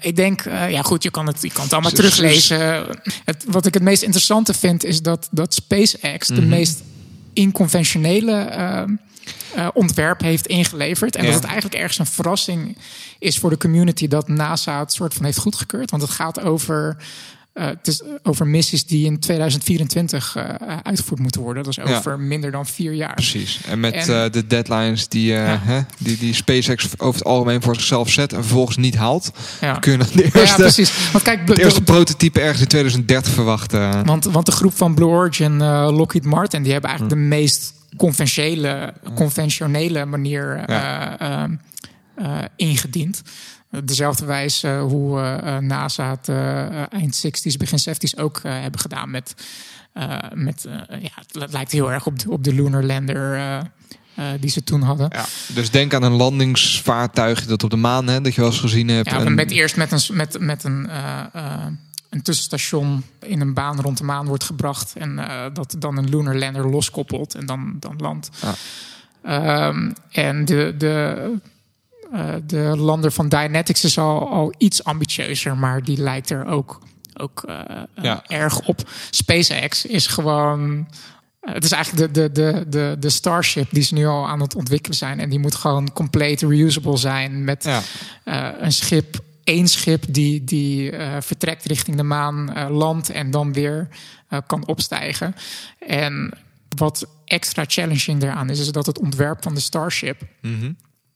Ik 0.00 0.16
denk, 0.16 0.40
eh, 0.40 0.70
ja 0.70 0.82
goed, 0.82 1.02
je 1.02 1.10
kan 1.10 1.26
het, 1.26 1.42
je 1.42 1.50
kan 1.52 1.62
het 1.62 1.72
allemaal 1.72 1.90
S- 1.90 1.94
teruglezen. 1.94 2.86
Het, 3.24 3.44
wat 3.48 3.66
ik 3.66 3.74
het 3.74 3.82
meest 3.82 4.02
interessante 4.02 4.54
vind, 4.54 4.84
is 4.84 5.02
dat, 5.02 5.28
dat 5.30 5.54
SpaceX 5.54 6.28
Mhm. 6.28 6.40
de 6.40 6.46
meest 6.46 6.82
inconventionele 7.32 8.88
ontwerp 9.74 10.20
heeft 10.20 10.46
ingeleverd. 10.46 11.16
En 11.16 11.20
Ja. 11.24 11.26
dat 11.30 11.36
het 11.40 11.44
eigenlijk 11.50 11.74
ergens 11.80 11.98
een 11.98 12.06
verrassing 12.06 12.78
is 13.18 13.38
voor 13.38 13.50
de 13.50 13.56
community 13.56 14.08
dat 14.08 14.28
NASA 14.28 14.78
het 14.78 14.92
soort 14.92 15.14
van 15.14 15.24
heeft 15.24 15.38
goedgekeurd. 15.38 15.90
Want 15.90 16.02
het 16.02 16.10
gaat 16.12 16.40
over. 16.40 16.96
Eh, 17.52 17.66
het 17.66 17.86
is 17.88 18.02
over 18.22 18.46
missies 18.46 18.84
die 18.86 19.04
in 19.06 19.18
2024 19.18 20.36
eh, 20.36 20.44
uitgevoerd 20.82 21.20
moeten 21.20 21.40
worden. 21.40 21.62
Dat 21.62 21.78
is 21.78 21.84
Ja. 21.84 21.96
over 21.96 22.20
minder 22.20 22.50
dan 22.50 22.66
vier 22.66 22.92
jaar. 22.92 23.14
Precies. 23.14 23.60
En 23.68 23.80
met 23.80 23.94
En- 23.94 24.24
eh, 24.24 24.30
de 24.30 24.46
deadlines 24.46 25.08
die, 25.08 25.26
Ja. 25.26 25.58
hè, 25.62 25.80
die, 25.98 26.18
die 26.18 26.34
SpaceX 26.34 26.86
over 26.98 27.18
het 27.18 27.24
algemeen 27.28 27.62
voor 27.62 27.74
zichzelf 27.74 28.10
zet... 28.10 28.32
en 28.32 28.44
vervolgens 28.44 28.76
niet 28.76 28.96
haalt... 28.96 29.30
Ja. 29.60 29.74
kun 29.74 29.92
je 29.92 29.98
dan 29.98 30.06
de 30.14 30.22
Ja, 30.32 30.40
eerste, 30.40 30.56
precies. 30.56 31.10
Want 31.12 31.24
kijk, 31.24 31.46
de- 31.46 31.62
eerste 31.62 31.82
prototype 31.82 32.40
ergens 32.40 32.60
in 32.60 32.66
2030 32.68 33.32
verwachten. 33.32 34.04
Want, 34.06 34.24
want 34.24 34.46
de 34.46 34.52
groep 34.52 34.74
van 34.76 34.94
Blue 34.94 35.08
Origin, 35.08 35.56
Lockheed 35.92 36.24
Martin, 36.24 36.62
die 36.62 36.72
hebben 36.72 36.90
eigenlijk 36.90 37.20
de 37.20 37.26
meest 37.28 37.72
conventionele, 37.96 38.94
conventionele 39.14 40.04
manier 40.04 40.62
Ja. 40.66 41.48
ingediend. 42.56 43.22
Dezelfde 43.84 44.24
wijze 44.24 44.78
hoe 44.78 45.20
eh, 45.20 45.58
NASA 45.58 46.10
het 46.10 46.28
eh, 46.28 46.66
eh, 46.66 46.86
eind 46.90 47.24
60s, 47.26 47.56
begin 47.58 47.78
70s 47.78 48.18
ook 48.18 48.40
hebben 48.42 48.80
gedaan 48.80 49.10
met. 49.10 49.34
met 50.34 50.66
ja, 50.88 51.22
het 51.38 51.52
lijkt 51.52 51.72
heel 51.72 51.92
erg 51.92 52.06
op 52.06 52.18
de, 52.18 52.30
op 52.30 52.44
de 52.44 52.54
Lunar 52.54 52.82
Lander 52.82 53.70
die 54.40 54.50
ze 54.50 54.64
toen 54.64 54.82
hadden. 54.82 55.08
Ja, 55.12 55.24
dus 55.54 55.70
denk 55.70 55.94
aan 55.94 56.02
een 56.02 56.12
landingsvaartuig 56.12 57.46
dat 57.46 57.64
op 57.64 57.70
de 57.70 57.76
maan, 57.76 58.06
hè, 58.08 58.20
dat 58.20 58.34
je 58.34 58.40
wel 58.40 58.50
eens 58.50 58.60
gezien 58.60 58.88
hebt. 58.88 59.10
Ja, 59.10 59.24
En- 59.24 59.34
met 59.34 59.50
eerst 59.50 59.76
met 59.76 59.92
een, 59.92 60.16
met, 60.16 60.40
met 60.40 60.64
een, 60.64 60.88
een 62.10 62.22
tussenstation 62.22 63.04
in 63.20 63.40
een 63.40 63.54
baan 63.54 63.80
rond 63.80 63.98
de 63.98 64.04
maan 64.04 64.26
wordt 64.26 64.44
gebracht. 64.44 64.92
En 64.96 65.20
dat 65.52 65.76
dan 65.78 65.96
een 65.96 66.08
lunar 66.08 66.36
lander 66.36 66.70
loskoppelt 66.70 67.34
en 67.34 67.46
dan, 67.46 67.76
dan 67.78 67.96
landt. 67.96 68.28
Ja. 68.42 68.54
Ehm, 69.22 69.90
en 70.10 70.44
de, 70.44 70.74
de, 70.78 71.34
eh, 72.12 72.34
de 72.46 72.56
lander 72.76 73.12
van 73.12 73.28
Dynetics 73.28 73.84
is 73.84 73.98
al, 73.98 74.28
al 74.30 74.54
iets 74.58 74.84
ambitieuzer, 74.84 75.56
maar 75.56 75.82
die 75.84 75.98
lijkt 75.98 76.30
er 76.30 76.46
ook, 76.46 76.80
ook 77.16 77.42
eh, 77.46 77.58
eh, 77.70 77.82
Ja. 78.02 78.22
erg 78.26 78.60
op. 78.66 78.90
SpaceX 79.10 79.86
is 79.86 80.06
gewoon. 80.06 80.88
Het 81.40 81.64
is 81.64 81.72
eigenlijk 81.72 82.14
de, 82.14 82.30
de, 82.30 82.32
de, 82.32 82.64
de, 82.68 82.96
de 82.98 83.10
Starship 83.10 83.68
die 83.70 83.82
ze 83.82 83.94
nu 83.94 84.06
al 84.06 84.28
aan 84.28 84.40
het 84.40 84.54
ontwikkelen 84.54 84.96
zijn. 84.96 85.20
En 85.20 85.28
die 85.30 85.38
moet 85.38 85.54
gewoon 85.54 85.92
compleet 85.92 86.40
reusable 86.42 86.96
zijn. 86.96 87.44
Met 87.44 87.64
Ja. 87.64 87.82
een 88.60 88.72
schip, 88.72 89.18
één 89.44 89.68
schip 89.68 90.04
die, 90.08 90.44
die 90.44 90.92
vertrekt 91.20 91.64
richting 91.64 91.96
de 91.96 92.02
maan, 92.02 92.68
landt 92.72 93.10
en 93.10 93.30
dan 93.30 93.52
weer 93.52 93.88
kan 94.46 94.66
opstijgen. 94.66 95.34
En 95.88 96.32
wat 96.76 97.06
extra 97.24 97.64
challenging 97.66 98.20
daaraan 98.20 98.50
is, 98.50 98.58
is 98.60 98.72
dat 98.72 98.86
het 98.86 98.98
ontwerp 98.98 99.42
van 99.42 99.54
de 99.54 99.60
Starship 99.60 100.22
Mhm. 100.40 100.72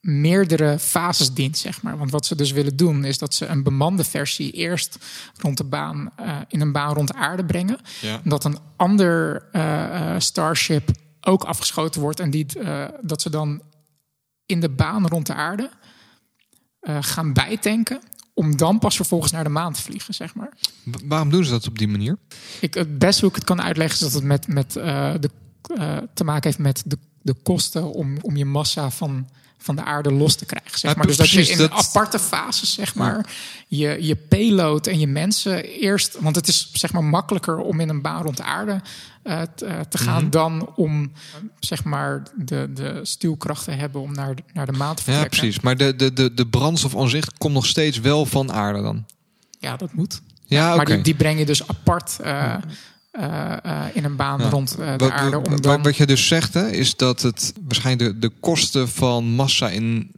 Meerdere 0.06 0.78
fases 0.78 1.32
dient, 1.34 1.58
zeg 1.58 1.82
maar. 1.82 1.98
Want 1.98 2.10
wat 2.10 2.26
ze 2.26 2.36
dus 2.36 2.50
willen 2.52 2.76
doen, 2.76 3.04
is 3.04 3.18
dat 3.18 3.34
ze 3.34 3.46
een 3.46 3.62
bemande 3.62 4.04
versie 4.04 4.50
eerst 4.50 4.98
rond 5.40 5.56
de 5.56 5.64
baan, 5.64 6.10
eh, 6.16 6.38
in 6.48 6.60
een 6.60 6.72
baan 6.72 6.94
rond 6.94 7.08
de 7.08 7.14
aarde 7.14 7.44
brengen. 7.44 7.78
Ja. 8.00 8.20
Dat 8.24 8.44
een 8.44 8.58
ander 8.76 9.42
eh, 9.52 10.14
eh, 10.14 10.20
Starship 10.20 10.90
ook 11.20 11.44
afgeschoten 11.44 12.00
wordt 12.00 12.20
en 12.20 12.30
die, 12.30 12.46
dat 13.02 13.22
ze 13.22 13.30
dan 13.30 13.62
in 14.46 14.60
de 14.60 14.68
baan 14.68 15.06
rond 15.06 15.26
de 15.26 15.34
aarde 15.34 15.70
gaan 17.00 17.32
bijtanken. 17.32 18.00
Om 18.34 18.56
dan 18.56 18.78
pas 18.78 18.96
vervolgens 18.96 19.32
naar 19.32 19.44
de 19.44 19.50
maan 19.50 19.72
te 19.72 19.82
vliegen, 19.82 20.14
zeg 20.14 20.34
maar. 20.34 20.52
Wa- 20.84 20.98
Waarom 21.04 21.30
doen 21.30 21.44
ze 21.44 21.50
dat 21.50 21.66
op 21.66 21.78
die 21.78 21.88
manier? 21.88 22.18
Ik, 22.60 22.74
het 22.74 22.98
beste 22.98 23.20
hoe 23.20 23.30
ik 23.30 23.36
het 23.36 23.44
kan 23.44 23.62
uitleggen 23.62 23.94
is 23.96 24.02
dat 24.02 24.12
het 24.12 24.22
met, 24.24 24.48
met, 24.48 24.72
de, 24.72 25.30
te 26.14 26.24
maken 26.24 26.42
heeft 26.42 26.58
met 26.58 26.82
de, 26.86 26.98
de 27.22 27.34
kosten 27.34 27.92
om, 27.92 28.16
om 28.20 28.36
je 28.36 28.44
massa 28.44 28.90
van, 28.90 29.28
van 29.66 29.76
de 29.76 29.84
aarde 29.84 30.12
los 30.12 30.34
te 30.34 30.44
krijgen. 30.44 30.78
Zeg 30.78 30.90
Ja, 30.90 30.96
maar. 30.96 31.06
Dus 31.06 31.16
dat 31.16 31.30
je 31.30 31.48
in 31.48 31.58
dat- 31.58 31.70
aparte 31.70 32.18
fases, 32.18 32.72
zeg 32.74 32.94
maar, 32.94 33.26
je, 33.66 33.96
je 34.00 34.16
payload 34.16 34.86
en 34.86 34.98
je 34.98 35.06
mensen 35.06 35.64
eerst. 35.64 36.16
Want 36.20 36.36
het 36.36 36.48
is 36.48 36.70
zeg 36.72 36.92
maar 36.92 37.04
makkelijker 37.04 37.56
om 37.58 37.80
in 37.80 37.88
een 37.88 38.02
baan 38.02 38.22
rond 38.22 38.36
de 38.36 38.42
aarde 38.42 38.80
eh, 39.22 39.42
te, 39.54 39.66
eh, 39.66 39.80
te 39.80 39.98
gaan 39.98 40.22
Mhm. 40.22 40.30
dan 40.30 40.72
om 40.76 41.12
zeg 41.60 41.84
maar 41.84 42.22
de, 42.36 42.70
de 42.74 43.00
stuwkracht 43.02 43.64
te 43.64 43.70
hebben 43.70 44.00
om 44.00 44.12
naar, 44.14 44.34
de- 44.34 44.42
naar 44.52 44.66
de 44.66 44.72
maan 44.72 44.94
te 44.94 45.02
Ja, 45.06 45.12
vertrekken. 45.12 45.38
precies. 45.38 45.60
Maar 45.60 45.76
de, 45.76 45.96
de, 45.96 46.12
de, 46.12 46.34
de 46.34 46.46
brandstof 46.46 46.96
aan 46.96 47.08
zich 47.08 47.24
komt 47.38 47.54
nog 47.54 47.66
steeds 47.66 48.00
wel 48.00 48.26
van 48.26 48.52
aarde 48.52 48.82
dan. 48.82 49.04
Ja, 49.58 49.76
dat 49.76 49.92
moet. 49.92 50.20
Ja. 50.44 50.76
Maar 50.76 50.84
die, 50.86 51.00
die 51.00 51.14
breng 51.14 51.38
je 51.38 51.46
dus 51.46 51.68
apart 51.68 52.18
eh, 52.20 52.54
in 53.92 54.04
een 54.04 54.16
baan 54.16 54.40
Ja. 54.40 54.48
rond 54.48 54.76
eh, 54.78 54.86
de 54.92 54.96
Wat, 54.96 55.10
aarde. 55.10 55.36
Om 55.38 55.44
wat- 55.50 55.62
dan... 55.62 55.82
wat 55.82 55.96
je 55.96 56.06
dus 56.06 56.26
zegt, 56.28 56.54
hè, 56.54 56.70
is 56.70 56.96
dat 56.96 57.22
het 57.22 57.52
waarschijnlijk 57.66 58.12
de, 58.12 58.18
de 58.18 58.32
kosten 58.40 58.88
van 58.88 59.24
massa 59.24 59.68
in 59.68 60.10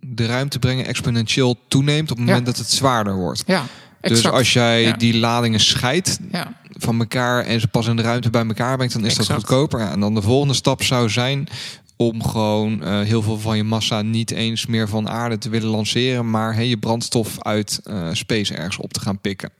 de 0.00 0.26
ruimte 0.26 0.58
brengen 0.58 0.86
exponentieel 0.86 1.56
toeneemt 1.68 2.10
op 2.10 2.16
het 2.16 2.26
Ja. 2.26 2.32
moment 2.32 2.46
dat 2.46 2.56
het 2.56 2.70
zwaarder 2.70 3.14
wordt. 3.14 3.42
Ja, 3.46 3.64
Dus 4.00 4.26
als 4.26 4.52
jij 4.52 4.82
Ja. 4.82 4.92
die 4.96 5.16
ladingen 5.18 5.60
scheidt, 5.60 6.18
Ja, 6.32 6.52
van 6.76 6.98
elkaar 6.98 7.44
en 7.44 7.60
ze 7.60 7.68
pas 7.68 7.86
in 7.86 7.96
de 7.96 8.02
ruimte 8.02 8.30
bij 8.30 8.46
elkaar 8.46 8.76
brengt, 8.76 8.94
dan 8.94 9.04
is 9.04 9.14
dat 9.14 9.30
goedkoper. 9.32 9.80
Ja, 9.80 9.90
en 9.92 10.00
dan 10.00 10.14
de 10.14 10.22
volgende 10.22 10.54
stap 10.54 10.82
zou 10.82 11.10
zijn 11.10 11.48
om 11.96 12.22
gewoon 12.24 12.82
eh, 12.82 13.00
heel 13.00 13.22
veel 13.22 13.38
van 13.38 13.56
je 13.56 13.64
massa 13.64 14.02
niet 14.02 14.30
eens 14.30 14.66
meer 14.66 14.88
van 14.88 15.08
aarde 15.08 15.38
te 15.38 15.48
willen 15.48 15.68
lanceren, 15.68 16.30
maar 16.30 16.54
hey, 16.54 16.66
je 16.68 16.76
brandstof 16.78 17.42
uit 17.42 17.80
eh, 17.84 18.08
space 18.12 18.54
ergens 18.54 18.76
op 18.76 18.92
te 18.92 19.00
gaan 19.00 19.18
pikken. 19.20 19.50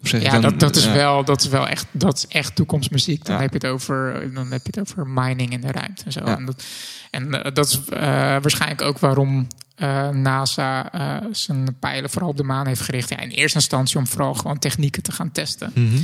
Ja, 0.00 0.30
dan, 0.30 0.40
dat, 0.40 0.60
dat, 0.60 0.76
is 0.76 0.84
ja. 0.84 0.92
wel, 0.92 1.24
dat 1.24 1.40
is 1.40 1.48
wel 1.48 1.68
echt, 1.68 1.86
dat 1.90 2.16
is 2.16 2.26
echt 2.26 2.54
toekomstmuziek. 2.54 3.24
Dan, 3.24 3.34
Ja. 3.34 3.40
heb 3.40 3.50
je 3.50 3.58
het 3.58 3.66
over, 3.66 4.30
dan 4.34 4.50
heb 4.50 4.60
je 4.66 4.70
het 4.74 4.80
over 4.80 5.06
mining 5.06 5.50
in 5.52 5.60
de 5.60 5.72
ruimte 5.72 6.04
en 6.04 6.12
zo. 6.12 6.20
Ja. 6.24 6.36
En 6.36 6.44
dat, 6.46 6.64
en 7.10 7.44
eh, 7.44 7.54
dat 7.54 7.66
is 7.68 7.80
eh, 7.84 8.00
waarschijnlijk 8.10 8.82
ook 8.82 8.98
waarom 8.98 9.46
eh, 9.74 10.08
NASA 10.08 10.90
zijn 11.32 11.76
pijlen 11.78 12.10
vooral 12.10 12.28
op 12.30 12.36
de 12.36 12.42
maan 12.42 12.66
heeft 12.66 12.80
gericht. 12.80 13.08
Ja, 13.08 13.18
in 13.18 13.28
eerste 13.28 13.58
instantie 13.58 13.98
om 13.98 14.06
vooral 14.06 14.34
gewoon 14.34 14.58
technieken 14.58 15.02
te 15.02 15.12
gaan 15.12 15.32
testen. 15.32 15.70
Mhm. 15.74 15.96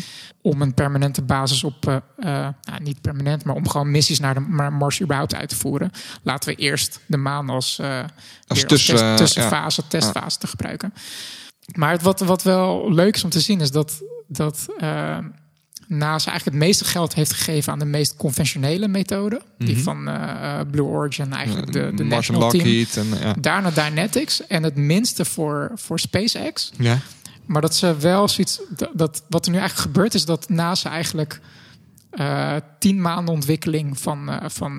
Om 0.43 0.63
een 0.63 0.75
permanente 0.75 1.23
basis 1.23 1.65
op, 1.65 2.03
nou, 2.17 2.53
niet 2.83 3.01
permanent, 3.01 3.45
maar 3.45 3.55
om 3.55 3.69
gewoon 3.69 3.91
missies 3.91 4.21
naar 4.21 4.35
de 4.35 4.41
Mars 4.71 5.01
überhaupt 5.03 5.35
uit 5.35 5.49
te 5.49 5.57
voeren. 5.57 5.91
Laten 6.23 6.49
we 6.49 6.55
eerst 6.61 7.01
de 7.07 7.17
maan 7.17 7.49
als, 7.51 7.77
weer 7.77 8.67
tussen- 8.67 8.97
test- 8.97 9.17
tussenfase, 9.17 9.87
testfase 9.89 10.39
te 10.39 10.47
gebruiken. 10.47 10.93
Maar 11.75 11.99
wat, 12.03 12.21
wat 12.21 12.43
wel 12.43 12.93
leuk 12.93 13.15
is 13.15 13.25
om 13.25 13.31
te 13.31 13.41
zien 13.41 13.61
is 13.61 13.71
dat, 13.71 14.03
dat 14.27 14.67
eh, 14.79 15.19
NASA 15.87 16.31
eigenlijk 16.31 16.45
het 16.45 16.55
meeste 16.55 16.85
geld 16.85 17.15
heeft 17.15 17.33
gegeven 17.33 17.73
aan 17.73 17.79
de 17.79 17.85
meest 17.85 18.17
conventionele 18.17 18.89
methode. 18.89 19.43
Die 19.59 19.75
Mhm. 19.75 19.83
van 19.85 20.09
eh, 20.09 20.59
eh, 20.61 20.67
Blue 20.71 20.87
Origin, 20.87 21.33
eigenlijk 21.33 21.73
de, 21.73 21.93
de 21.95 22.05
national 22.05 22.51
team. 22.51 22.65
Lockheed 22.65 22.97
en 22.97 23.07
ja. 23.21 23.35
Daarna 23.41 23.71
Dynetics 23.71 24.47
en 24.47 24.63
het 24.63 24.77
minste 24.77 25.25
voor, 25.25 25.71
voor 25.75 25.99
SpaceX. 26.01 26.73
ja. 26.79 26.99
Maar 27.47 27.61
dat 27.61 27.75
ze 27.75 27.97
wel 27.97 28.29
zoiets. 28.29 28.61
Dat, 28.77 28.91
dat, 28.93 29.23
wat 29.29 29.45
er 29.47 29.53
nu 29.53 29.59
eigenlijk 29.59 29.89
gebeurt, 29.89 30.15
is 30.15 30.25
dat 30.25 30.49
NASA 30.49 30.91
eigenlijk 30.91 31.41
tien 32.79 33.01
maanden 33.01 33.35
ontwikkeling 33.35 33.99
van, 33.99 34.41
van 34.47 34.77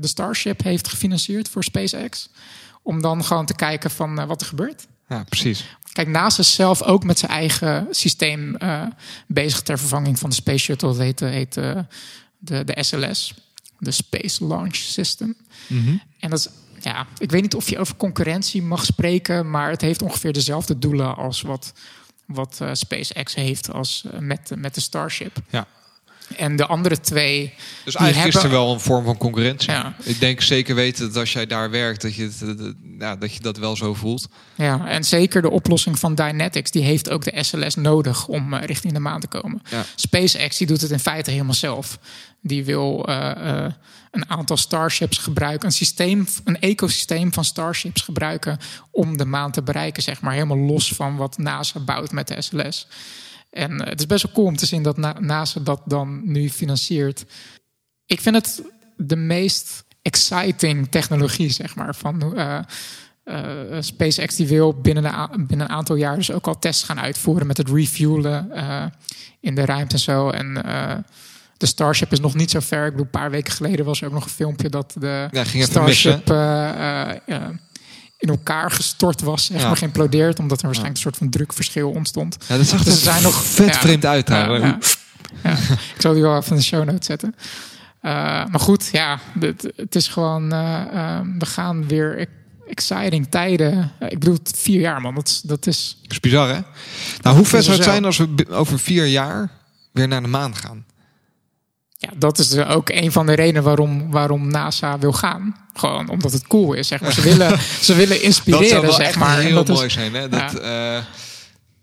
de 0.00 0.06
Starship 0.06 0.62
heeft 0.62 0.88
gefinancierd 0.88 1.48
voor 1.48 1.64
SpaceX. 1.64 2.28
Om 2.82 3.02
dan 3.02 3.24
gewoon 3.24 3.46
te 3.46 3.54
kijken 3.54 3.90
van 3.90 4.26
wat 4.26 4.40
er 4.40 4.46
gebeurt. 4.46 4.86
Ja, 5.08 5.24
precies. 5.24 5.64
Kijk, 5.92 6.08
NASA 6.08 6.40
is 6.40 6.54
zelf 6.54 6.82
ook 6.82 7.04
met 7.04 7.18
zijn 7.18 7.30
eigen 7.30 7.86
systeem 7.90 8.56
eh, 8.56 8.82
bezig 9.26 9.62
ter 9.62 9.78
vervanging 9.78 10.18
van 10.18 10.30
de 10.30 10.36
Space 10.36 10.58
Shuttle. 10.58 10.88
Dat 10.88 10.98
heet, 10.98 11.22
eh, 11.22 11.30
heet 11.30 11.54
de, 11.54 11.84
de 12.38 12.76
SLS, 12.82 13.34
de 13.78 13.90
Space 13.90 14.46
Launch 14.46 14.76
System. 14.76 15.36
Mhm. 15.66 15.96
En 16.18 16.30
dat 16.30 16.38
is, 16.38 16.48
ja, 16.84 17.06
ik 17.18 17.30
weet 17.30 17.42
niet 17.42 17.54
of 17.54 17.68
je 17.68 17.78
over 17.78 17.96
concurrentie 17.96 18.62
mag 18.62 18.84
spreken, 18.84 19.50
maar 19.50 19.70
het 19.70 19.80
heeft 19.80 20.02
ongeveer 20.02 20.32
dezelfde 20.32 20.78
doelen 20.78 21.16
als 21.16 21.42
wat, 21.42 21.72
wat 22.26 22.58
eh, 22.60 22.70
SpaceX 22.72 23.34
heeft 23.34 23.72
als, 23.72 24.04
met, 24.18 24.52
met 24.56 24.74
de 24.74 24.80
Starship. 24.80 25.36
Ja. 25.50 25.66
En 26.36 26.56
de 26.56 26.66
andere 26.66 27.00
twee. 27.00 27.54
Dus 27.84 27.94
eigenlijk 27.94 28.36
is 28.36 28.42
er 28.42 28.50
wel 28.50 28.72
een 28.72 28.80
vorm 28.80 29.04
van 29.04 29.16
concurrentie. 29.16 29.70
Ja. 29.70 29.94
Ik 30.02 30.20
denk 30.20 30.40
zeker 30.40 30.74
weten 30.74 31.06
dat 31.06 31.16
als 31.16 31.32
jij 31.32 31.46
daar 31.46 31.70
werkt, 31.70 32.02
dat 32.02 32.14
je, 32.14 32.22
het, 32.22 32.58
eh, 32.60 32.66
ja, 32.98 33.16
dat, 33.16 33.34
je 33.34 33.40
dat 33.40 33.56
wel 33.56 33.76
zo 33.76 33.94
voelt. 33.94 34.28
Ja, 34.54 34.86
en 34.86 35.04
zeker 35.04 35.42
de 35.42 35.50
oplossing 35.50 35.98
van 35.98 36.14
Dynetics, 36.14 36.70
die 36.70 36.82
heeft 36.82 37.10
ook 37.10 37.24
de 37.24 37.42
SLS 37.42 37.74
nodig 37.74 38.26
om 38.26 38.54
eh, 38.54 38.64
richting 38.64 38.92
de 38.92 38.98
maan 38.98 39.20
te 39.20 39.26
komen. 39.26 39.62
Ja. 39.70 39.84
SpaceX 39.94 40.56
die 40.56 40.66
doet 40.66 40.80
het 40.80 40.90
in 40.90 40.98
feite 40.98 41.30
helemaal 41.30 41.54
zelf. 41.54 41.98
Die 42.40 42.64
wil 42.64 43.06
eh, 43.06 43.66
een 44.10 44.30
aantal 44.30 44.56
starships 44.56 45.18
gebruiken, 45.18 45.66
een 45.66 45.74
systeem, 45.74 46.26
een 46.44 46.60
ecosysteem 46.60 47.32
van 47.32 47.44
starships 47.44 48.02
gebruiken 48.02 48.58
om 48.90 49.16
de 49.16 49.24
maan 49.24 49.50
te 49.50 49.62
bereiken, 49.62 50.02
zeg 50.02 50.20
maar, 50.20 50.32
helemaal 50.32 50.56
los 50.58 50.92
van 50.92 51.16
wat 51.16 51.38
NASA 51.38 51.80
bouwt 51.80 52.12
met 52.12 52.28
de 52.28 52.42
SLS. 52.42 52.86
En 53.52 53.80
eh, 53.80 53.90
het 53.90 54.00
is 54.00 54.06
best 54.06 54.22
wel 54.24 54.32
cool 54.32 54.46
om 54.46 54.56
te 54.56 54.66
zien 54.66 54.82
dat 54.82 54.96
Na- 54.96 55.20
NASA 55.20 55.60
dat 55.60 55.80
dan 55.86 56.20
nu 56.24 56.50
financiert. 56.50 57.24
Ik 58.06 58.20
vind 58.20 58.34
het 58.34 58.62
de 58.96 59.16
meest 59.16 59.84
exciting 60.02 60.88
technologie, 60.90 61.50
zeg 61.50 61.74
maar, 61.74 61.94
van 61.94 62.36
eh, 62.36 62.58
SpaceX 63.80 64.36
die 64.36 64.46
wil 64.46 64.74
binnen 64.80 65.04
een, 65.04 65.12
a- 65.14 65.30
binnen 65.36 65.66
een 65.70 65.76
aantal 65.76 65.96
jaar 65.96 66.16
dus 66.16 66.30
ook 66.32 66.46
al 66.46 66.58
tests 66.58 66.82
gaan 66.84 67.00
uitvoeren 67.00 67.46
met 67.46 67.56
het 67.56 67.68
refuelen 67.70 68.50
in 69.40 69.54
de 69.54 69.64
ruimte 69.64 69.94
en 69.94 70.00
zo. 70.00 70.30
En 70.30 70.54
de 71.56 71.66
Starship 71.66 72.12
is 72.12 72.20
nog 72.20 72.34
niet 72.34 72.50
zo 72.50 72.60
ver. 72.60 72.84
Ik 72.84 72.90
bedoel, 72.90 73.04
een 73.04 73.10
paar 73.20 73.30
weken 73.30 73.52
geleden 73.52 73.84
was 73.84 74.00
er 74.00 74.06
ook 74.06 74.12
nog 74.12 74.24
een 74.24 74.30
filmpje 74.30 74.68
dat 74.68 74.94
de 74.98 75.28
Ja, 75.30 75.44
Starship 75.64 76.26
in 78.22 78.28
elkaar 78.28 78.70
gestort 78.70 79.20
was, 79.20 79.46
zeg 79.46 79.62
maar 79.62 79.76
geïmplodeerd, 79.76 80.38
omdat 80.38 80.58
er 80.58 80.64
waarschijnlijk 80.64 80.96
een 80.96 81.02
soort 81.02 81.16
van 81.16 81.30
drukverschil 81.30 81.90
ontstond. 81.90 82.36
Ja, 82.48 82.56
dat 82.56 82.66
zag 82.66 82.78
er 82.78 82.84
Dus 82.84 82.94
ze 82.94 83.00
zijn 83.00 83.22
nog 83.22 83.44
vet 83.44 83.76
vreemd 83.76 84.04
uit. 84.06 84.28
Ik 85.94 86.00
zal 86.00 86.12
die 86.12 86.22
wel 86.22 86.36
even 86.36 86.50
in 86.50 86.56
de 86.56 86.62
show 86.62 86.84
notes 86.84 87.06
zetten. 87.06 87.34
Eh, 88.00 88.12
maar 88.46 88.60
goed, 88.60 88.88
ja, 88.92 89.18
het, 89.40 89.72
het 89.76 89.94
is 89.94 90.08
gewoon. 90.08 90.52
eh, 90.52 90.80
eh, 90.80 91.20
we 91.38 91.46
gaan 91.46 91.88
weer 91.88 92.26
exciting 92.68 93.26
tijden. 93.30 93.92
Ik 94.08 94.18
bedoel, 94.18 94.38
vier 94.56 94.80
jaar, 94.80 95.00
man. 95.00 95.14
Dat 95.14 95.28
is. 95.28 95.42
Dat 95.42 95.66
is 95.66 95.98
Dat 96.02 96.10
is 96.12 96.20
bizar, 96.20 96.48
hè? 96.48 96.60
Nou, 97.22 97.36
hoe 97.36 97.46
vet 97.46 97.58
is 97.60 97.64
zou 97.64 97.76
het 97.76 97.86
zijn 97.86 98.04
als 98.04 98.16
we 98.16 98.46
over 98.48 98.78
vier 98.78 99.06
jaar 99.06 99.50
weer 99.92 100.08
naar 100.08 100.22
de 100.22 100.28
maan 100.28 100.56
gaan? 100.56 100.84
Ja, 102.02 102.10
dat 102.16 102.38
is 102.38 102.48
dus 102.48 102.64
ook 102.64 102.88
een 102.90 103.12
van 103.12 103.26
de 103.26 103.32
redenen 103.34 103.62
waarom, 103.62 104.10
waarom 104.10 104.48
NASA 104.50 104.98
wil 104.98 105.12
gaan. 105.12 105.56
Gewoon 105.74 106.08
omdat 106.08 106.32
het 106.32 106.46
cool 106.46 106.72
is, 106.72 106.88
zeg 106.88 107.00
maar. 107.00 107.12
Ze 107.12 107.20
willen, 107.20 107.58
ze 107.82 107.94
willen 107.94 108.14
Dat 108.16 108.24
inspireren, 108.24 108.68
zou 108.68 108.82
wel 108.82 108.92
zeg 108.92 109.06
echt 109.06 109.16
maar. 109.16 109.38
Heel 109.38 109.54
dat 109.54 109.68
is- 109.68 109.74
mooi 109.76 109.90
zijn, 109.90 110.14
hè? 110.14 110.28
Dat, 110.28 110.54
eh, 110.54 110.70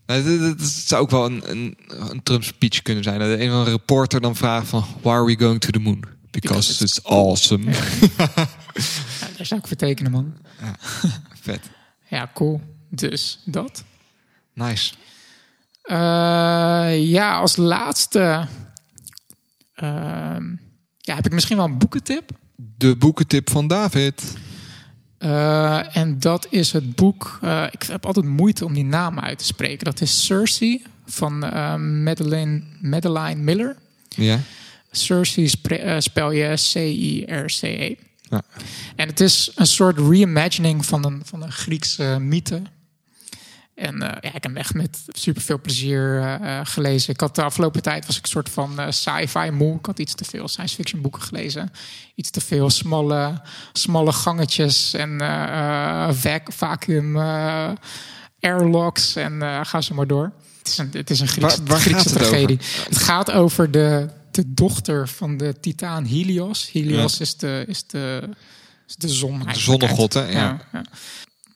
nou, 0.06 0.24
dat, 0.24 0.40
dat- 0.40 0.60
dat 0.60 0.68
zou 0.68 1.02
ook 1.02 1.10
wel 1.10 1.26
een, 1.26 1.42
een, 1.46 1.78
een 1.88 2.24
Trump 2.24 2.44
speech 2.44 2.82
kunnen 2.82 3.04
zijn. 3.04 3.20
Dat 3.20 3.40
een 3.40 3.50
van 3.52 3.64
de 3.66 3.72
reporter 3.72 4.22
dan 4.22 4.36
vraagt 4.36 4.68
van... 4.68 4.86
Why 5.02 5.10
are 5.12 5.26
we 5.26 5.38
going 5.40 5.62
to 5.62 5.70
the 5.70 5.80
moon? 5.80 6.04
Because, 6.32 6.68
Because 6.72 6.84
it's 6.84 7.04
awesome. 7.04 7.72
ja, 8.18 9.28
daar 9.38 9.46
zou 9.46 9.60
ik 9.60 9.68
voor 9.68 9.76
tekenen, 9.78 10.12
man. 10.12 10.34
Vet. 11.42 11.60
Ja, 12.10 12.30
cool. 12.34 12.62
Dus 12.90 13.40
dat. 13.46 13.84
Nice. 14.54 14.94
Eh, 15.82 15.98
ja, 17.10 17.38
als 17.38 17.56
laatste 17.56 18.48
ja, 20.98 21.16
heb 21.16 21.26
ik 21.26 21.32
misschien 21.34 21.58
wel 21.58 21.66
een 21.66 21.78
boekentip. 21.78 22.32
De 22.56 22.96
boekentip 22.96 23.50
van 23.50 23.68
David. 23.68 24.34
Eh, 25.18 25.98
en 25.98 26.20
dat 26.20 26.48
is 26.50 26.72
het 26.72 26.96
boek. 26.96 27.40
eh, 27.42 27.64
ik 27.72 27.84
heb 27.84 28.06
altijd 28.06 28.26
moeite 28.26 28.66
om 28.66 28.74
die 28.74 28.86
naam 28.86 29.20
uit 29.20 29.38
te 29.40 29.46
spreken. 29.46 29.86
Dat 29.86 30.02
is 30.02 30.26
Cersei 30.26 30.84
van 31.06 31.44
eh 31.44 31.76
Madeleine, 31.76 32.62
Madeline 32.82 33.42
Miller. 33.42 33.76
Ja. 34.10 34.40
Cersei 34.92 35.48
spre- 35.48 36.02
spel 36.02 36.32
je 36.32 36.54
C-I-R-C-E. 36.74 37.96
Ja. 38.22 38.42
En 38.96 39.08
het 39.08 39.20
is 39.20 39.52
een 39.56 39.68
soort 39.68 39.98
reimagining 39.98 40.86
van 40.86 41.06
een, 41.06 41.22
van 41.26 41.44
een 41.44 41.52
Griekse 41.52 42.18
mythe. 42.20 42.62
En 43.80 44.02
eh, 44.02 44.08
ja, 44.22 44.28
ik 44.28 44.34
heb 44.34 44.44
hem 44.44 44.58
echt 44.58 44.74
met 44.74 45.00
superveel 45.08 45.60
plezier 45.62 46.20
eh, 46.20 46.60
eh, 46.60 46.66
gelezen. 46.66 47.14
Ik 47.14 47.20
had 47.20 47.36
de 47.36 47.44
afgelopen 47.44 47.82
tijd 47.82 48.06
was 48.06 48.18
ik 48.18 48.24
een 48.24 48.30
soort 48.30 48.50
van 48.50 48.80
sci-fi 48.94 49.50
moe. 49.52 49.78
Ik 49.78 49.86
had 49.86 50.00
iets 50.00 50.16
te 50.16 50.24
veel 50.26 50.48
science 50.48 50.76
fiction 50.76 51.02
boeken 51.02 51.22
gelezen. 51.22 51.72
Iets 52.16 52.30
te 52.30 52.42
veel 52.42 52.70
smalle, 52.70 53.42
smalle 53.74 54.12
gangetjes 54.12 54.94
en 54.94 55.18
vac- 56.16 56.52
vacuum 56.54 57.18
airlocks 58.40 59.16
en 59.16 59.42
ga 59.66 59.82
zo 59.82 59.96
maar 59.96 60.08
door. 60.08 60.32
Het 60.58 60.68
is 60.68 60.78
een, 60.78 60.90
het 60.92 61.10
is 61.10 61.20
een 61.20 61.28
Griekse, 61.28 61.58
Waar- 61.58 61.68
waar 61.68 61.80
Griekse 61.80 62.10
gaat 62.10 62.14
het 62.20 62.24
tragedie. 62.30 62.60
Het 62.90 62.98
gaat 62.98 63.32
over 63.32 63.72
de, 63.72 64.10
de 64.32 64.44
dochter 64.54 65.08
van 65.08 65.38
de 65.38 65.60
titaan 65.60 66.04
Helios. 66.06 66.72
Helios 66.72 67.14
Ja. 67.18 67.22
is, 67.24 67.36
de, 67.38 67.64
is, 67.68 67.84
de, 67.88 68.30
is 68.88 68.96
de 68.96 69.08
zon. 69.10 69.30
eigenlijk. 69.32 69.60
zonnegod, 69.60 70.14
hè? 70.14 70.22
Ja. 70.32 70.38
Ja, 70.40 70.60
ja. 70.72 70.82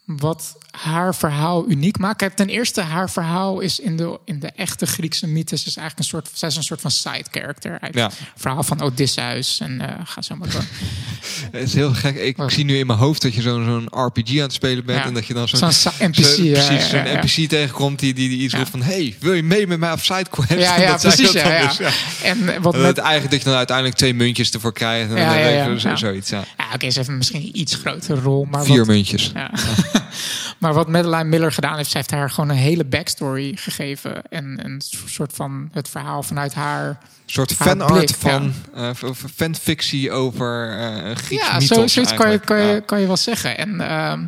Wat 0.06 0.58
haar 0.72 1.16
verhaal 1.16 1.70
uniek 1.70 1.98
maakt. 1.98 2.18
Kijk, 2.18 2.36
ten 2.36 2.48
eerste, 2.50 2.82
haar 2.82 3.10
verhaal 3.10 3.60
is 3.60 3.80
in 3.80 3.98
de, 3.98 4.20
in 4.26 4.40
de 4.40 4.48
echte 4.56 4.86
Griekse 4.86 5.28
mythes 5.28 5.66
is 5.66 5.76
eigenlijk 5.78 5.98
een 6.00 6.04
soort, 6.20 6.30
zij 6.34 6.48
is 6.50 6.56
een 6.56 6.64
soort 6.64 6.82
van 6.82 6.92
side 6.92 7.26
character. 7.32 7.80
Ja. 7.92 8.12
Verhaal 8.36 8.64
van 8.64 8.82
Odysseus 8.82 9.60
en 9.60 9.82
eh, 9.82 9.96
ga 10.04 10.22
zo 10.22 10.36
maar 10.36 10.50
door. 10.50 10.64
Het 11.52 11.64
is 11.68 11.74
heel 11.74 11.94
gek. 11.94 12.16
Ik 12.16 12.38
zie 12.48 12.66
nu 12.66 12.78
in 12.78 12.88
mijn 12.88 13.00
hoofd 13.00 13.22
dat 13.22 13.34
je 13.34 13.42
zo'n 13.42 13.66
zo'n 13.66 14.06
RPG 14.06 14.30
aan 14.32 14.38
het 14.38 14.54
spelen 14.54 14.86
bent. 14.86 15.00
Ja. 15.00 15.06
En 15.06 15.14
dat 15.14 15.26
je 15.26 15.34
dan 15.34 15.48
zo'n 15.48 15.68
NPC, 16.00 16.16
zo- 16.16 16.32
precies, 16.52 16.90
zo'n 16.90 17.06
ja. 17.06 17.22
NPC 17.24 17.50
tegenkomt 17.50 18.00
die, 18.00 18.14
die, 18.14 18.30
die 18.30 18.40
iets 18.40 18.54
roept 18.54 18.70
van... 18.70 18.82
Hey, 18.82 19.16
wil 19.20 19.34
je 19.34 19.44
mee 19.44 19.68
met 19.68 19.80
mij 19.80 19.92
op 19.92 20.00
sidequest? 20.00 20.50
Ja, 20.52 20.76
En 20.76 20.82
ja 20.82 20.92
dat 20.92 21.02
precies. 21.02 21.32
Ja, 21.32 21.60
dan 21.60 21.68
dus, 21.68 21.78
ja. 21.78 21.90
En 22.24 22.62
wat 22.62 22.74
En 22.74 22.82
met, 22.82 22.98
eigenlijk 22.98 23.32
dat 23.32 23.40
je 23.42 23.46
dan 23.50 23.58
uiteindelijk 23.58 23.98
twee 23.98 24.14
muntjes 24.14 24.52
ervoor 24.52 24.74
krijgt. 24.74 25.10
En 25.10 25.16
dan 25.16 25.36
even 25.36 25.80
zo- 25.80 25.96
zoiets, 25.96 26.30
ja. 26.30 26.44
ja, 26.58 26.66
oké, 26.74 26.90
ze 26.90 26.98
heeft 26.98 27.10
misschien 27.12 27.42
een 27.42 27.60
iets 27.60 27.76
grotere 27.76 28.22
rol. 28.22 28.46
Maar 28.50 28.64
Vier 28.64 28.78
wat, 28.78 28.88
muntjes. 28.88 29.32
Ja. 29.34 29.52
maar 30.60 30.74
wat 30.74 30.88
Madeline 30.88 31.24
Miller 31.24 31.52
gedaan 31.52 31.78
heeft, 31.78 31.90
ze 31.92 31.98
heeft 31.98 32.12
haar 32.12 32.30
gewoon 32.30 32.50
een 32.50 32.56
hele 32.56 32.86
backstory 32.86 33.56
gegeven. 33.56 34.22
En 34.30 34.60
een 34.66 34.82
soort 35.06 35.34
van 35.34 35.70
het 35.72 35.90
verhaal 35.90 36.24
vanuit 36.24 36.54
haar. 36.54 36.88
Een 36.88 36.96
soort 37.26 37.58
Haar 37.58 37.68
fanart 37.68 37.92
blik, 37.94 38.10
van... 38.10 38.54
eh, 38.76 38.90
of 39.06 39.24
fanfictie 39.36 40.12
over 40.12 40.78
eh 40.80 41.16
Grieks 41.16 41.48
ja, 41.48 41.60
zo, 41.60 41.88
zoiets 41.88 42.14
kan 42.14 42.32
je, 42.32 42.40
kan, 42.40 42.58
je, 42.58 42.74
Ja. 42.74 42.80
kan 42.80 43.00
je 43.00 43.08
wel 43.08 43.18
zeggen. 43.18 43.58
En 43.58 43.82
ehm, 43.82 44.26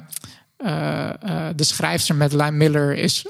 eh, 0.57 1.09
eh, 1.09 1.53
de 1.55 1.63
schrijfster 1.63 2.15
Madeline 2.15 2.51
Miller 2.51 2.93
is, 2.95 3.25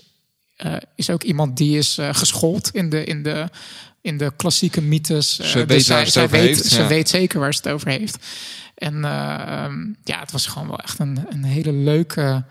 eh, 0.56 0.76
is 0.96 1.10
ook 1.10 1.24
iemand 1.24 1.58
die 1.58 1.78
is 1.78 1.98
eh, 1.98 2.10
geschoold 2.12 2.70
in 2.74 2.90
de, 2.90 3.04
in 3.04 3.24
de 3.24 3.50
in 4.02 4.18
de 4.18 4.34
klassieke 4.36 4.82
mythes. 4.82 5.40
Eh, 5.40 5.46
Ze 5.48 5.58
dus 5.66 5.66
weet 5.68 5.86
zij, 5.86 6.24
het 6.24 6.32
weet, 6.32 6.42
heeft, 6.42 6.66
Ze 6.66 6.82
ja. 6.82 6.88
weet 6.88 7.10
zeker 7.10 7.40
waar 7.40 7.54
ze 7.54 7.62
het 7.64 7.74
over 7.74 7.90
heeft. 7.90 8.18
En 8.76 9.06
eh, 9.06 9.64
ehm, 9.64 9.86
ja, 10.04 10.20
het 10.20 10.32
was 10.32 10.46
gewoon 10.48 10.68
wel 10.68 10.80
echt 10.80 11.00
een, 11.00 11.26
een 11.30 11.44
hele 11.44 11.72
leuke 11.72 12.44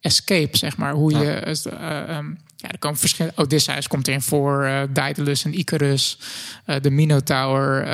escape, 0.00 0.56
zeg 0.56 0.76
maar. 0.76 0.92
Hoe 0.92 1.12
Ja. 1.12 1.20
je... 1.22 1.30
eh, 1.30 2.16
ehm, 2.16 2.26
ja, 2.56 2.70
er 2.70 2.78
komen 2.78 2.98
verschillende... 2.98 3.42
Odysseus 3.42 3.88
komt 3.88 4.08
erin 4.08 4.22
voor, 4.22 4.64
eh 4.64 4.82
Daedalus 4.90 5.44
en 5.44 5.58
Icarus, 5.58 6.18
de 6.80 6.90
Minotaur, 6.90 7.84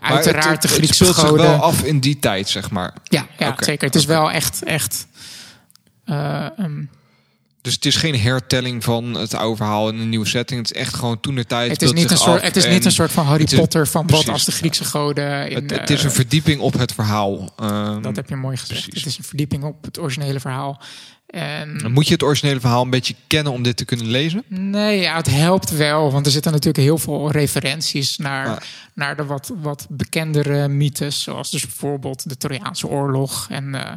uiteraard 0.00 0.44
het, 0.44 0.44
het, 0.44 0.62
de 0.62 0.68
het 0.68 0.76
Griekse 0.76 0.94
speelt 0.94 1.16
zich 1.16 1.30
wel 1.30 1.62
af 1.62 1.82
in 1.84 2.00
die 2.00 2.18
tijd, 2.18 2.48
zeg 2.48 2.70
maar. 2.70 2.94
Ja, 3.04 3.26
ja 3.38 3.54
zeker. 3.58 3.86
Het 3.86 3.94
is 3.96 4.04
wel 4.04 4.30
echt, 4.30 4.62
echt. 4.62 5.06
eh, 6.04 6.46
um, 6.60 6.88
Dus 7.64 7.74
het 7.74 7.84
is 7.84 7.96
geen 7.96 8.20
hertelling 8.20 8.84
van 8.84 9.04
het 9.14 9.34
oude 9.34 9.56
verhaal 9.56 9.88
in 9.88 9.98
een 9.98 10.08
nieuwe 10.08 10.26
setting. 10.26 10.60
Het 10.60 10.74
is 10.74 10.80
echt 10.80 10.94
gewoon 10.94 11.20
toen 11.20 11.34
de 11.34 11.44
tijd. 11.44 11.70
het 11.70 11.82
is, 11.82 11.92
niet 11.92 12.10
een, 12.10 12.16
soort, 12.16 12.42
het 12.42 12.56
is 12.56 12.66
niet 12.66 12.84
een 12.84 12.92
soort 12.92 13.12
van 13.12 13.26
Harry 13.26 13.44
is- 13.44 13.54
Potter 13.54 13.86
van 13.86 14.06
wat 14.06 14.28
als 14.28 14.44
de 14.44 14.52
Griekse 14.52 14.84
goden. 14.84 15.50
In, 15.50 15.56
Het, 15.56 15.70
het 15.70 15.90
is 15.90 16.02
een 16.02 16.08
eh, 16.08 16.14
verdieping 16.14 16.60
op 16.60 16.72
het 16.72 16.92
verhaal. 16.92 17.52
Ehm, 17.56 18.02
dat 18.02 18.16
heb 18.16 18.28
je 18.28 18.36
mooi 18.36 18.56
gezegd. 18.56 18.80
precies. 18.80 19.02
Het 19.02 19.12
is 19.12 19.18
een 19.18 19.24
verdieping 19.24 19.64
op 19.64 19.84
het 19.84 19.98
originele 19.98 20.40
verhaal. 20.40 20.82
En 21.34 21.92
Moet 21.92 22.06
je 22.06 22.12
het 22.12 22.22
originele 22.22 22.60
verhaal 22.60 22.82
een 22.82 22.90
beetje 22.90 23.14
kennen 23.26 23.52
om 23.52 23.62
dit 23.62 23.76
te 23.76 23.84
kunnen 23.84 24.06
lezen? 24.06 24.42
Nee, 24.48 25.00
ja, 25.00 25.16
het 25.16 25.30
helpt 25.30 25.70
wel. 25.70 26.12
Want 26.12 26.26
er 26.26 26.32
zitten 26.32 26.52
natuurlijk 26.52 26.84
heel 26.84 26.98
veel 26.98 27.30
referenties 27.30 28.16
naar, 28.18 28.46
Ja. 28.46 28.58
naar 28.94 29.16
de 29.16 29.24
wat, 29.24 29.52
wat 29.62 29.86
bekendere 29.90 30.68
mythes. 30.68 31.22
Zoals 31.22 31.50
dus 31.50 31.62
bijvoorbeeld 31.62 32.28
de 32.28 32.36
Trojaanse 32.36 32.86
oorlog 32.88 33.46
en 33.50 33.74
eh, 33.74 33.92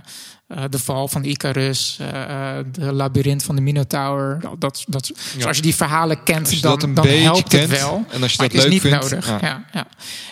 eh, 0.47 0.63
de 0.69 0.79
val 0.79 1.07
van 1.07 1.23
Icarus, 1.23 1.97
eh, 1.99 2.57
de 2.71 2.93
labyrint 2.93 3.43
van 3.43 3.55
de 3.55 3.61
Minotaur. 3.61 4.39
Dat, 4.59 4.83
dat, 4.87 5.11
dus 5.35 5.45
als 5.45 5.55
je 5.55 5.61
die 5.63 5.75
verhalen 5.75 6.23
kent, 6.23 6.61
dan, 6.61 6.93
dan 6.93 7.07
helpt 7.07 7.49
kent 7.49 7.69
het 7.71 7.79
wel. 7.79 8.05
en 8.09 8.21
als 8.21 8.31
je 8.31 8.37
dat 8.37 8.45
het 8.47 8.55
is 8.55 8.61
leuk 8.63 8.71
niet 8.71 8.81
vindt, 8.81 9.01
nodig. 9.09 9.27
ja. 9.29 9.37
Ja. 9.41 9.65
Ja, 9.73 9.87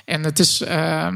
En 0.05 0.23
het 0.23 0.39
is... 0.39 0.61
eh, 0.61 1.07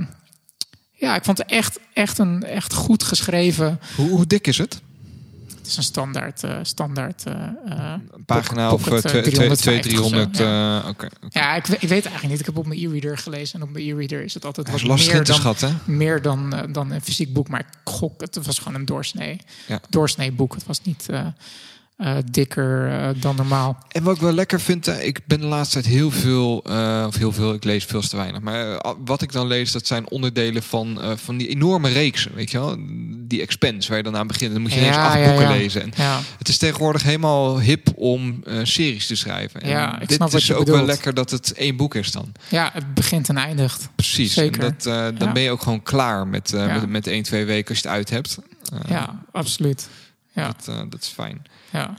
ja, 0.94 1.16
ik 1.16 1.24
vond 1.24 1.38
het 1.38 1.48
echt, 1.52 1.80
echt 1.94 2.18
een 2.18 2.44
echt 2.44 2.74
goed 2.74 3.03
geschreven. 3.03 3.80
Hoe, 3.95 4.10
hoe 4.10 4.28
dik 4.28 4.48
is 4.48 4.57
het? 4.57 4.82
Is 5.70 5.78
een 5.78 5.84
standaard, 5.84 6.44
eh, 6.44 6.58
standaard 6.62 7.24
Een 7.26 8.26
pagina 8.26 8.70
Pocket, 8.70 8.88
of 8.94 9.04
eh, 9.04 9.10
2, 9.10 9.22
350 9.22 9.91
300? 9.91 10.30
of 10.30 10.36
zo, 10.36 10.44
eh, 10.44 10.90
Oké. 10.90 11.08
Ja, 11.30 11.56
ik, 11.56 11.68
ik 11.68 11.80
weet 11.80 11.90
eigenlijk 11.90 12.28
niet. 12.28 12.40
Ik 12.40 12.46
heb 12.46 12.58
op 12.58 12.68
mijn 12.68 12.80
e-reader 12.80 13.18
gelezen. 13.18 13.60
En 13.60 13.68
op 13.68 13.74
mijn 13.74 13.86
e-reader 13.86 14.24
is 14.24 14.34
het 14.34 14.46
altijd 14.46 14.72
wat 14.72 14.84
lastig 14.84 15.14
meer 15.14 15.24
dan, 15.24 15.36
schatten. 15.36 15.80
meer 15.86 16.22
dan, 16.22 16.68
dan 16.72 16.91
een 16.91 17.02
fysiek 17.02 17.34
boek. 17.34 17.48
Maar 17.48 17.60
ik 17.60 17.66
gok, 17.84 18.22
het 18.22 18.46
was 18.46 18.58
gewoon 18.60 18.76
een 18.76 18.86
doorsnee, 18.86 19.41
Ja. 19.68 19.80
doorsnee 19.90 20.32
boek. 20.32 20.54
Het 20.54 20.66
was 20.66 20.82
niet 20.82 21.06
eh, 22.00 22.16
dikker 22.32 22.92
eh, 22.92 23.10
dan 23.22 23.36
normaal. 23.36 23.78
En 23.88 24.04
wat 24.04 24.16
ik 24.16 24.22
wel 24.22 24.32
lekker 24.32 24.60
vind, 24.62 24.88
eh, 24.88 25.06
ik 25.06 25.20
ben 25.26 25.40
de 25.40 25.46
laatste 25.46 25.82
tijd 25.82 25.94
heel 25.94 26.12
veel, 26.12 26.58
of 27.08 27.16
heel 27.16 27.32
veel, 27.32 27.54
ik 27.54 27.64
lees 27.64 27.86
veel 27.86 28.02
te 28.02 28.16
weinig. 28.16 28.42
Maar 28.42 28.84
wat 29.06 29.22
ik 29.22 29.32
dan 29.32 29.48
lees, 29.48 29.72
dat 29.72 29.88
zijn 29.88 30.10
onderdelen 30.10 30.64
van, 30.64 31.00
van 31.16 31.38
die 31.38 31.48
enorme 31.48 31.90
reeksen, 31.90 32.34
weet 32.34 32.52
je 32.52 32.60
wel? 32.60 32.76
Die 33.18 33.42
Expense, 33.42 33.88
waar 33.90 33.98
je 33.98 34.04
dan 34.04 34.16
aan 34.18 34.28
begint. 34.28 34.52
Dan 34.52 34.62
moet 34.62 34.74
je 34.74 34.80
Ja, 34.80 35.06
acht 35.06 35.20
ja, 35.20 35.26
boeken 35.26 35.44
ja. 35.44 35.52
lezen. 35.52 35.82
En 35.82 35.94
het 36.38 36.48
is 36.48 36.58
tegenwoordig 36.58 37.04
helemaal 37.04 37.60
hip 37.60 37.88
om 37.96 38.44
series 38.64 39.08
te 39.08 39.16
schrijven. 39.16 39.62
En 39.62 39.94
ik 39.94 40.00
dit 40.00 40.12
snap 40.14 40.34
is 40.34 40.52
ook 40.54 40.68
wel 40.68 40.86
lekker 40.86 41.14
dat 41.14 41.32
het 41.32 41.54
één 41.54 41.76
boek 41.76 41.96
is 41.96 42.12
dan. 42.12 42.32
ja, 42.50 42.70
het 42.74 42.94
begint 42.94 43.30
en 43.30 43.38
eindigt. 43.38 43.90
Precies. 43.96 44.34
Zeker. 44.34 44.64
En 44.64 44.76
dat, 44.78 45.18
dan 45.20 45.34
ben 45.34 45.42
je 45.42 45.52
ook 45.52 45.62
gewoon 45.62 45.84
klaar 45.84 46.28
met, 46.28 46.52
met, 46.52 46.90
met 46.90 47.08
één, 47.08 47.24
twee 47.24 47.46
weken 47.46 47.70
als 47.70 47.80
je 47.80 47.88
het 47.88 47.98
uit 47.98 48.10
hebt. 48.10 48.38
Ja, 48.88 49.24
absoluut. 49.32 49.88
Ja, 50.32 50.54
Dat, 50.66 50.90
dat 50.90 51.02
is 51.02 51.08
fijn. 51.08 51.42
Ja. 51.72 51.94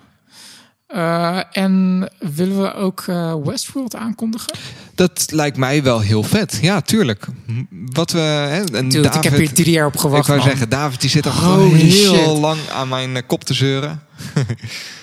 Eh, 0.87 1.41
en 1.53 2.09
willen 2.19 2.63
we 2.63 2.75
ook 2.75 3.05
eh, 3.07 3.35
Westworld 3.45 3.97
aankondigen? 3.97 4.53
Dat 4.95 5.27
lijkt 5.31 5.57
mij 5.57 5.83
wel 5.83 6.01
heel 6.01 6.23
vet. 6.23 6.59
Ja, 6.63 6.81
tuurlijk. 6.81 7.27
Wat 7.71 8.11
we. 8.11 8.19
Hè, 8.19 8.65
en 8.77 8.89
Dude, 8.89 9.09
ik 9.09 9.23
heb 9.23 9.37
hier 9.37 9.53
drie 9.53 9.73
jaar 9.73 9.87
op 9.87 9.97
gewacht. 9.97 10.21
Ik 10.21 10.27
wou 10.27 10.39
man. 10.39 10.49
zeggen, 10.49 10.69
David 10.69 11.01
die 11.01 11.11
zit 11.11 11.27
al 11.27 11.59
heel 11.59 11.91
shit. 11.91 12.39
lang 12.39 12.59
aan 12.73 12.89
mijn 12.89 13.17
eh, 13.17 13.23
kop 13.27 13.45
te 13.45 13.55
zeuren. 13.55 14.03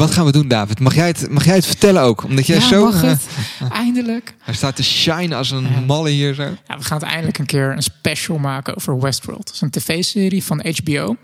Wat 0.00 0.10
gaan 0.10 0.24
we 0.24 0.32
doen, 0.32 0.48
David? 0.48 0.80
Mag 0.80 0.94
jij 0.94 1.06
het, 1.06 1.30
mag 1.30 1.44
jij 1.44 1.54
het 1.54 1.66
vertellen 1.66 2.02
ook? 2.02 2.24
Omdat 2.24 2.46
jij 2.46 2.56
ja, 2.56 2.62
zo. 2.62 2.84
mag 2.84 3.02
eh, 3.02 3.08
het? 3.08 3.26
Eindelijk. 3.72 4.34
hij 4.38 4.54
staat 4.54 4.76
te 4.76 4.82
shine 4.82 5.34
als 5.34 5.50
een 5.50 5.62
Ja. 5.62 5.80
malle 5.86 6.10
hier 6.10 6.34
zo. 6.34 6.42
Ja, 6.42 6.78
we 6.78 6.84
gaan 6.84 6.98
het 6.98 7.06
eindelijk 7.08 7.38
een 7.38 7.46
keer 7.46 7.72
een 7.72 7.82
special 7.82 8.38
maken 8.38 8.76
over 8.76 9.00
Westworld. 9.00 9.46
Het 9.46 9.54
is 9.54 9.60
een 9.60 9.70
tv-serie 9.70 10.44
van 10.44 10.64
HBO. 10.76 11.16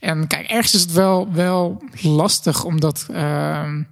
En 0.00 0.26
kijk, 0.26 0.46
ergens 0.46 0.74
is 0.74 0.80
het 0.80 0.92
wel, 0.92 1.28
wel 1.32 1.82
lastig, 2.02 2.64
omdat 2.64 3.06
ehm, 3.12 3.82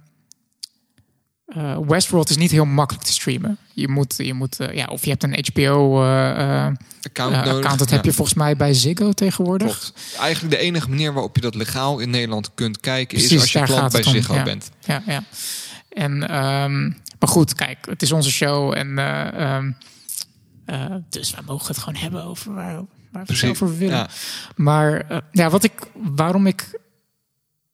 eh, 1.49 1.77
Westworld 1.87 2.29
is 2.29 2.37
niet 2.37 2.51
heel 2.51 2.65
makkelijk 2.65 3.05
te 3.05 3.11
streamen. 3.11 3.57
Je 3.73 3.87
moet, 3.87 4.13
je 4.17 4.33
moet 4.33 4.59
eh, 4.59 4.75
ja, 4.75 4.85
of 4.85 5.03
je 5.03 5.09
hebt 5.09 5.23
een 5.23 5.45
HBO 5.53 6.03
eh, 6.03 6.67
Account. 7.03 7.79
Dat 7.79 7.89
Ja, 7.89 7.95
heb 7.95 8.05
je 8.05 8.13
volgens 8.13 8.37
mij 8.37 8.55
bij 8.55 8.73
Ziggo 8.73 9.11
tegenwoordig. 9.11 9.79
klopt. 9.79 10.15
Eigenlijk 10.19 10.55
de 10.55 10.61
enige 10.61 10.89
manier 10.89 11.13
waarop 11.13 11.35
je 11.35 11.41
dat 11.41 11.55
legaal 11.55 11.99
in 11.99 12.09
Nederland 12.09 12.53
kunt 12.53 12.79
kijken 12.79 13.17
is 13.17 13.39
als 13.39 13.51
je 13.51 13.63
klant 13.63 13.91
bij 13.91 14.05
om, 14.05 14.11
Ziggo 14.11 14.33
ja. 14.33 14.43
bent. 14.43 14.71
Ja, 14.85 15.03
ja. 15.05 15.23
En, 15.89 16.29
ehm, 16.29 16.81
maar 17.19 17.29
goed, 17.29 17.53
kijk, 17.53 17.85
het 17.89 18.01
is 18.01 18.11
onze 18.11 18.31
show. 18.31 18.73
En, 18.77 18.97
eh, 18.97 19.55
ehm, 19.55 19.71
eh, 20.65 20.95
dus 21.09 21.31
wij 21.31 21.43
mogen 21.45 21.67
het 21.67 21.77
gewoon 21.77 21.99
hebben 21.99 22.23
over 22.23 22.53
waar, 22.53 22.73
waar 23.11 23.25
we 23.25 23.33
het 23.33 23.49
over 23.49 23.77
willen. 23.77 23.97
Ja. 23.97 24.09
Maar 24.55 25.23
ja, 25.31 25.49
wat 25.49 25.63
ik, 25.63 25.73
waarom 25.93 26.47
ik 26.47 26.79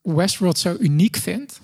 Westworld 0.02 0.58
zo 0.58 0.76
uniek 0.80 1.16
vind. 1.16 1.60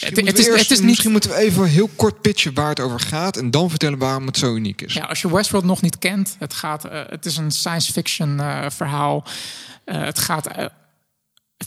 Misschien, 0.00 0.14
Het- 0.14 0.24
moeten, 0.24 0.26
het 0.26 0.36
we 0.36 0.42
is- 0.42 0.58
eerst- 0.58 0.62
het 0.62 0.70
is 0.70 0.78
niet- 0.78 0.88
misschien 0.88 1.10
moeten 1.10 1.30
we 1.30 1.36
even 1.36 1.64
heel 1.64 1.90
kort 1.96 2.20
pitchen 2.20 2.54
waar 2.54 2.68
het 2.68 2.80
over 2.80 3.00
gaat. 3.00 3.36
En 3.36 3.50
dan 3.50 3.70
vertellen 3.70 3.98
waarom 3.98 4.26
het 4.26 4.38
zo 4.38 4.54
uniek 4.54 4.82
is. 4.82 4.92
Ja, 4.94 5.04
als 5.04 5.20
je 5.20 5.32
Westworld 5.34 5.64
nog 5.64 5.82
niet 5.82 5.98
kent, 5.98 6.36
het, 6.38 6.54
gaat, 6.54 6.84
eh, 6.84 7.00
het 7.08 7.26
is 7.26 7.36
een 7.36 7.50
science 7.50 7.92
fiction 7.92 8.40
eh, 8.40 8.70
verhaal. 8.70 9.24
Eh, 9.84 10.02
het, 10.04 10.18
gaat, 10.18 10.44
het 10.44 10.54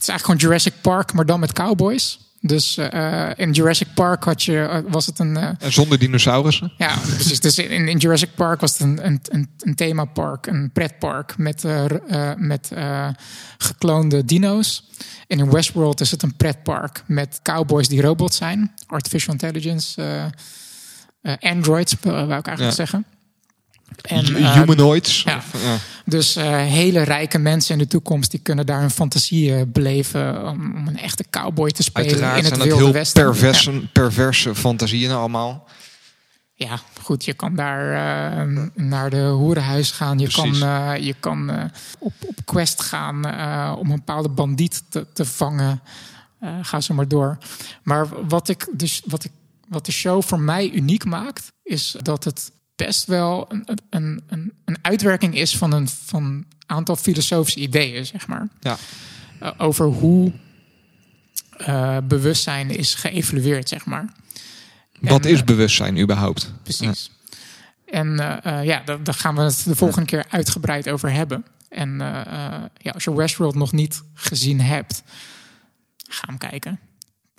is 0.02 0.08
eigenlijk 0.08 0.24
gewoon 0.24 0.36
Jurassic 0.36 0.72
Park, 0.80 1.12
maar 1.12 1.26
dan 1.26 1.40
met 1.40 1.52
cowboys. 1.52 2.18
Dus 2.42 2.76
eh, 2.76 3.30
in 3.36 3.50
Jurassic 3.52 3.88
Park 3.94 4.24
had 4.24 4.42
je, 4.42 4.58
eh, 4.62 4.78
was 4.88 5.06
het 5.06 5.18
een, 5.18 5.36
eh, 5.36 5.48
En 5.58 5.72
zonder 5.72 5.98
dinosaurussen. 5.98 6.72
Ja, 6.76 6.96
precies. 6.96 7.40
Dus 7.40 7.58
in, 7.58 7.88
in 7.88 7.98
Jurassic 7.98 8.34
Park 8.34 8.60
was 8.60 8.72
het 8.72 8.80
een, 8.80 9.06
een, 9.06 9.20
een, 9.28 9.48
een 9.58 9.74
themapark, 9.74 10.46
een 10.46 10.70
pretpark 10.72 11.38
met, 11.38 11.64
eh, 11.64 11.84
eh, 12.30 12.36
met 12.38 12.70
eh, 12.72 13.08
gekloonde 13.58 14.24
dino's. 14.24 14.88
En 15.26 15.38
in 15.38 15.50
Westworld 15.50 16.00
is 16.00 16.10
het 16.10 16.22
een 16.22 16.36
pretpark 16.36 17.02
met 17.06 17.40
cowboys 17.42 17.88
die 17.88 18.00
robots 18.02 18.36
zijn. 18.36 18.72
Artificial 18.86 19.32
intelligence, 19.32 20.02
eh, 20.02 20.24
eh, 21.22 21.52
androids, 21.52 21.96
eh, 22.00 22.10
wou 22.12 22.22
ik 22.24 22.30
eigenlijk 22.46 22.60
Ja. 22.60 22.70
zeggen. 22.70 23.04
En, 24.02 24.36
eh, 24.36 24.52
Humanoids. 24.54 25.22
ja. 25.22 25.40
Dus 26.10 26.36
eh, 26.36 26.44
hele 26.56 27.02
rijke 27.02 27.38
mensen 27.38 27.72
in 27.72 27.78
de 27.78 27.86
toekomst 27.86 28.30
die 28.30 28.40
kunnen 28.40 28.66
daar 28.66 28.80
hun 28.80 28.90
fantasie 28.90 29.54
eh, 29.54 29.62
beleven 29.66 30.48
om, 30.48 30.76
om 30.76 30.88
een 30.88 30.98
echte 30.98 31.24
cowboy 31.30 31.70
te 31.70 31.82
spelen 31.82 32.08
Uiteraard 32.10 32.38
in 32.38 32.44
het 32.44 32.54
zijn 32.54 32.68
dat 32.68 32.68
wilde 32.68 32.84
heel 32.84 32.92
westen. 32.92 33.22
perverse, 33.24 33.70
perverse 33.92 34.54
fantasieën 34.54 35.10
allemaal. 35.10 35.68
Ja, 36.54 36.80
goed, 37.02 37.24
je 37.24 37.34
kan 37.34 37.54
daar 37.54 37.90
eh, 37.90 38.64
naar 38.74 39.10
de 39.10 39.26
hoerenhuis 39.26 39.90
gaan. 39.90 40.18
Je 40.18 40.28
Precies. 40.28 40.58
kan, 40.58 41.02
je 41.02 41.14
kan 41.20 41.70
op, 41.98 42.12
op 42.26 42.36
quest 42.44 42.82
gaan 42.82 43.16
om 43.78 43.90
een 43.90 43.96
bepaalde 43.96 44.28
bandiet 44.28 44.82
te, 44.88 45.06
te 45.12 45.24
vangen. 45.24 45.80
Ga 46.62 46.80
zo 46.80 46.94
maar 46.94 47.08
door. 47.08 47.38
Maar 47.82 48.28
wat, 48.28 48.48
ik, 48.48 48.66
dus, 48.72 49.02
wat, 49.06 49.24
ik, 49.24 49.30
wat 49.68 49.86
de 49.86 49.92
show 49.92 50.22
voor 50.22 50.40
mij 50.40 50.70
uniek 50.70 51.04
maakt, 51.04 51.52
is 51.62 51.96
dat 52.02 52.24
het 52.24 52.52
best 52.86 53.04
wel 53.04 53.46
een, 53.48 53.78
een, 53.90 54.22
een, 54.26 54.52
een 54.64 54.78
uitwerking 54.82 55.34
is 55.34 55.56
van 55.56 55.72
een 55.72 55.88
van 55.88 56.44
aantal 56.66 56.96
filosofische 56.96 57.60
ideeën, 57.60 58.06
zeg 58.06 58.26
maar. 58.26 58.48
Ja. 58.60 58.76
Eh, 59.38 59.50
over 59.58 59.86
hoe 59.86 60.32
eh, 61.56 61.96
bewustzijn 62.04 62.70
is 62.70 62.94
geëvalueerd, 62.94 63.68
zeg 63.68 63.84
maar. 63.84 64.12
Wat 65.00 65.24
En, 65.24 65.30
is 65.30 65.40
eh, 65.40 65.44
bewustzijn 65.44 65.98
überhaupt? 65.98 66.52
Precies. 66.62 67.10
En 67.86 68.16
ja, 68.62 68.82
daar, 68.84 69.02
daar 69.02 69.14
gaan 69.14 69.34
we 69.34 69.42
het 69.42 69.62
de 69.64 69.76
volgende 69.76 70.06
keer 70.06 70.24
uitgebreid 70.28 70.88
over 70.88 71.12
hebben. 71.12 71.44
En 71.68 71.98
ja, 72.76 72.90
als 72.92 73.04
je 73.04 73.14
Westworld 73.14 73.54
nog 73.54 73.72
niet 73.72 74.02
gezien 74.14 74.60
hebt, 74.60 75.02
ga 76.08 76.26
hem 76.26 76.38
kijken. 76.38 76.80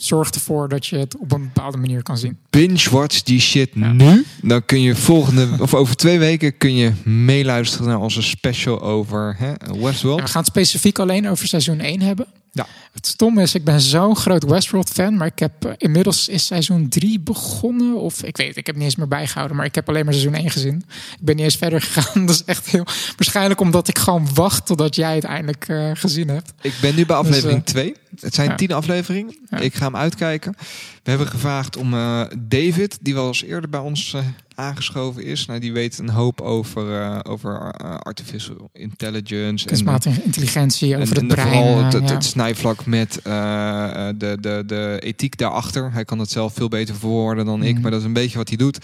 Zorg 0.03 0.29
ervoor 0.29 0.69
dat 0.69 0.85
je 0.87 0.97
het 0.97 1.17
op 1.17 1.31
een 1.31 1.41
bepaalde 1.41 1.77
manier 1.77 2.03
kan 2.03 2.17
zien. 2.17 2.37
Binge-watch 2.49 3.21
die 3.23 3.39
shit 3.39 3.75
nu. 3.75 4.25
Dan 4.41 4.65
kun 4.65 4.81
je 4.81 4.95
volgende, 4.95 5.47
of 5.59 5.73
over 5.73 5.95
twee 5.95 6.19
weken, 6.19 6.57
kun 6.57 6.75
je 6.75 6.91
meeluisteren 7.03 7.87
naar 7.87 7.99
onze 7.99 8.21
special 8.21 8.81
over 8.81 9.35
hè, 9.37 9.53
Westworld. 9.81 10.21
we 10.21 10.27
gaan 10.27 10.41
het 10.41 10.51
specifiek 10.51 10.99
alleen 10.99 11.29
over 11.29 11.47
seizoen 11.47 11.79
1 11.79 12.01
hebben. 12.01 12.25
Ja. 12.53 12.67
Het 12.91 13.07
stomme 13.07 13.41
is, 13.41 13.55
ik 13.55 13.63
ben 13.63 13.81
zo'n 13.81 14.15
groot 14.15 14.43
Westworld-fan, 14.43 15.17
maar 15.17 15.27
ik 15.27 15.39
heb 15.39 15.65
eh, 15.65 15.71
inmiddels 15.77 16.27
is 16.27 16.45
seizoen 16.45 16.89
3 16.89 17.19
begonnen. 17.19 17.95
Of 17.95 18.23
ik 18.23 18.37
weet 18.37 18.57
ik 18.57 18.65
heb 18.65 18.75
niet 18.75 18.83
eens 18.83 18.95
meer 18.95 19.07
bijgehouden, 19.07 19.57
maar 19.57 19.65
ik 19.65 19.75
heb 19.75 19.89
alleen 19.89 20.05
maar 20.05 20.13
seizoen 20.13 20.35
1 20.35 20.49
gezien. 20.49 20.85
Ik 21.19 21.25
ben 21.25 21.35
niet 21.35 21.43
eens 21.43 21.55
verder 21.55 21.81
gegaan. 21.91 22.25
Dat 22.25 22.35
is 22.35 22.43
echt 22.43 22.69
heel 22.69 22.85
waarschijnlijk 23.15 23.59
omdat 23.61 23.87
ik 23.87 23.97
gewoon 23.97 24.33
wacht 24.33 24.65
totdat 24.65 24.95
jij 24.95 25.15
het 25.15 25.23
eindelijk 25.23 25.67
eh, 25.67 25.91
gezien 25.93 26.27
hebt. 26.27 26.53
Ik 26.61 26.73
ben 26.81 26.95
nu 26.95 27.05
bij 27.05 27.17
Dus, 27.17 27.25
aflevering 27.25 27.59
eh, 27.59 27.65
2. 27.65 27.95
Het 28.19 28.33
zijn 28.33 28.49
ja. 28.49 28.55
tien 28.55 28.71
afleveringen. 28.71 29.37
Ja. 29.49 29.57
Ik 29.57 29.73
ga 29.73 29.85
hem 29.85 29.95
uitkijken. 29.95 30.55
We 31.03 31.09
hebben 31.09 31.27
gevraagd 31.27 31.77
om 31.77 31.93
eh, 31.93 32.21
David, 32.39 32.97
die 33.01 33.13
wel 33.13 33.27
eens 33.27 33.43
eerder 33.43 33.69
bij 33.69 33.79
ons 33.79 34.13
eh, 34.13 34.21
aangeschoven 34.55 35.23
is. 35.23 35.45
Nou, 35.45 35.59
die 35.59 35.73
weet 35.73 35.97
een 35.97 36.09
hoop 36.09 36.41
over, 36.41 37.01
eh, 37.01 37.19
over 37.23 37.73
artificial 37.99 38.69
intelligence. 38.73 39.63
En, 39.63 39.69
Kunstmatige 39.69 40.23
intelligentie 40.23 40.97
over 40.97 41.01
en, 41.01 41.09
het 41.09 41.17
en 41.21 41.27
brein. 41.27 41.47
vooral 41.47 41.83
het, 41.83 41.93
het, 41.93 42.07
ja. 42.07 42.13
het 42.13 42.25
snijvlak 42.25 42.85
met 42.85 43.19
de, 43.23 44.37
de, 44.39 44.63
de 44.65 44.97
ethiek 45.03 45.37
daarachter. 45.37 45.91
Hij 45.93 46.05
kan 46.05 46.19
het 46.19 46.31
zelf 46.31 46.53
veel 46.53 46.67
beter 46.67 46.95
verwoorden 46.95 47.45
dan 47.45 47.63
ik, 47.63 47.73
Mhm. 47.73 47.81
maar 47.81 47.91
dat 47.91 47.99
is 47.99 48.05
een 48.05 48.13
beetje 48.13 48.37
wat 48.37 48.47
hij 48.47 48.57
doet. 48.57 48.77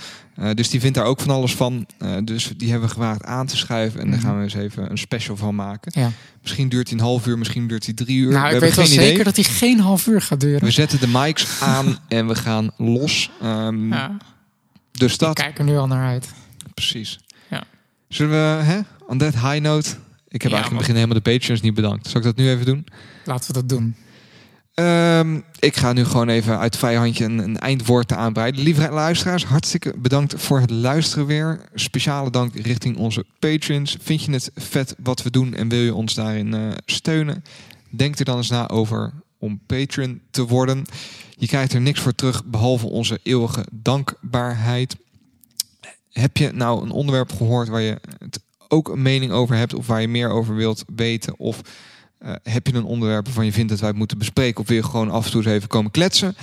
Dus 0.53 0.69
die 0.69 0.79
vindt 0.79 0.95
daar 0.97 1.05
ook 1.05 1.19
van 1.19 1.29
alles 1.35 1.55
van. 1.55 1.85
Dus 2.23 2.51
die 2.57 2.69
hebben 2.69 2.87
we 2.87 2.93
gevraagd 2.93 3.23
aan 3.23 3.45
te 3.47 3.57
schuiven. 3.57 3.99
En 3.99 4.09
daar 4.09 4.17
Mhm. 4.19 4.27
gaan 4.27 4.37
we 4.37 4.43
eens 4.43 4.53
even 4.53 4.91
een 4.91 4.97
special 4.97 5.35
van 5.37 5.55
maken. 5.55 5.91
ja. 6.01 6.11
Misschien 6.41 6.69
duurt 6.69 6.89
hij 6.89 6.97
een 6.97 7.03
half 7.03 7.27
uur, 7.27 7.37
misschien 7.37 7.67
duurt 7.67 7.85
hij 7.85 7.93
drie 7.93 8.17
uur. 8.17 8.31
Nou, 8.31 8.47
we 8.49 8.53
ik 8.55 8.59
weet 8.61 8.75
wel 8.75 8.85
zeker 8.85 9.23
dat 9.23 9.35
hij 9.35 9.43
geen 9.45 9.79
half 9.79 10.07
uur 10.07 10.21
gaat 10.21 10.39
duren. 10.39 10.63
We 10.63 10.71
zetten 10.71 10.99
de 10.99 11.07
mics 11.07 11.61
aan 11.61 11.97
en 12.07 12.27
we 12.27 12.35
gaan 12.35 12.71
los. 12.77 13.29
Ehm, 13.41 13.93
ja, 13.93 14.17
Dus 14.91 15.13
ik 15.13 15.19
dat, 15.19 15.33
kijk 15.35 15.57
er 15.57 15.63
nu 15.65 15.77
al 15.77 15.87
naar 15.87 16.07
uit. 16.07 16.29
precies. 16.73 17.19
Ja. 17.49 17.63
Zullen 18.07 18.31
we, 18.57 18.63
hè, 18.63 18.79
on 19.07 19.17
that 19.17 19.33
high 19.33 19.59
note... 19.59 19.89
Ik 20.29 20.41
heb 20.41 20.51
Ja, 20.51 20.57
eigenlijk 20.57 20.65
in 20.65 20.75
het 20.77 20.77
begin 20.77 20.95
helemaal 20.95 21.23
de 21.23 21.39
patrons 21.39 21.61
niet 21.61 21.73
bedankt. 21.73 22.07
Zal 22.07 22.19
ik 22.19 22.25
dat 22.25 22.35
nu 22.35 22.49
even 22.49 22.65
doen? 22.65 22.85
Laten 23.25 23.47
we 23.47 23.53
dat 23.53 23.69
doen. 23.69 23.95
Ehm, 24.73 25.39
ik 25.59 25.75
ga 25.75 25.93
nu 25.93 26.05
gewoon 26.05 26.29
even 26.29 26.59
uit 26.59 26.77
vijhandje 26.77 27.25
een, 27.25 27.37
een 27.37 27.57
eindwoord 27.59 28.13
aanbreiden. 28.13 28.61
Lieve 28.63 28.89
luisteraars, 28.91 29.45
hartstikke 29.45 29.93
bedankt 29.97 30.33
voor 30.41 30.59
het 30.59 30.69
luisteren 30.69 31.25
weer. 31.25 31.61
Speciale 31.73 32.29
dank 32.31 32.55
richting 32.55 32.97
onze 32.97 33.25
patrons. 33.39 33.97
Vind 34.01 34.23
je 34.23 34.31
het 34.31 34.51
vet 34.55 34.95
wat 35.03 35.23
we 35.23 35.29
doen 35.31 35.53
en 35.53 35.69
wil 35.69 35.79
je 35.81 35.93
ons 35.93 36.13
daarin 36.13 36.53
eh, 36.53 36.61
steunen? 36.85 37.43
Denk 37.89 38.19
er 38.19 38.25
dan 38.25 38.37
eens 38.37 38.49
na 38.49 38.67
over 38.67 39.13
om 39.39 39.59
patron 39.65 40.21
te 40.31 40.45
worden. 40.45 40.85
Je 41.39 41.47
krijgt 41.47 41.73
er 41.73 41.81
niks 41.81 41.99
voor 41.99 42.15
terug 42.15 42.45
behalve 42.45 42.87
onze 42.87 43.19
eeuwige 43.23 43.65
dankbaarheid. 43.71 44.95
Heb 46.11 46.37
je 46.37 46.51
nou 46.51 46.83
een 46.83 46.91
onderwerp 46.91 47.31
gehoord 47.31 47.67
waar 47.67 47.81
je 47.81 47.97
het 48.19 48.39
ook 48.67 48.89
een 48.89 49.01
mening 49.01 49.31
over 49.31 49.55
hebt 49.55 49.73
of 49.73 49.87
waar 49.87 50.01
je 50.01 50.07
meer 50.07 50.29
over 50.29 50.55
wilt 50.55 50.83
weten 50.95 51.39
of 51.39 51.61
eh, 52.17 52.33
heb 52.43 52.67
je 52.67 52.73
een 52.73 52.83
onderwerp 52.83 53.25
waarvan 53.25 53.45
je 53.45 53.51
vindt 53.51 53.69
dat 53.69 53.79
wij 53.79 53.89
het 53.89 53.97
moeten 53.97 54.17
bespreken 54.17 54.61
of 54.61 54.67
wil 54.67 54.77
je 54.77 54.83
gewoon 54.83 55.11
af 55.11 55.25
en 55.25 55.31
toe 55.31 55.43
eens 55.43 55.51
even 55.51 55.67
komen 55.67 55.91
kletsen? 55.91 56.35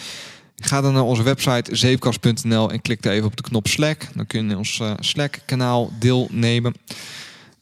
Ga 0.56 0.80
dan 0.80 0.92
naar 0.92 1.02
onze 1.02 1.22
website 1.22 1.76
zeepkast.nl 1.76 2.70
en 2.70 2.82
klik 2.82 3.02
daar 3.02 3.12
even 3.12 3.26
op 3.26 3.36
de 3.36 3.42
knop 3.42 3.66
Slack. 3.66 4.08
Dan 4.14 4.26
kun 4.26 4.44
je 4.44 4.50
in 4.50 4.58
ons 4.58 4.80
eh, 4.80 4.92
Slack 4.98 5.38
kanaal 5.46 5.92
deelnemen. 5.98 6.74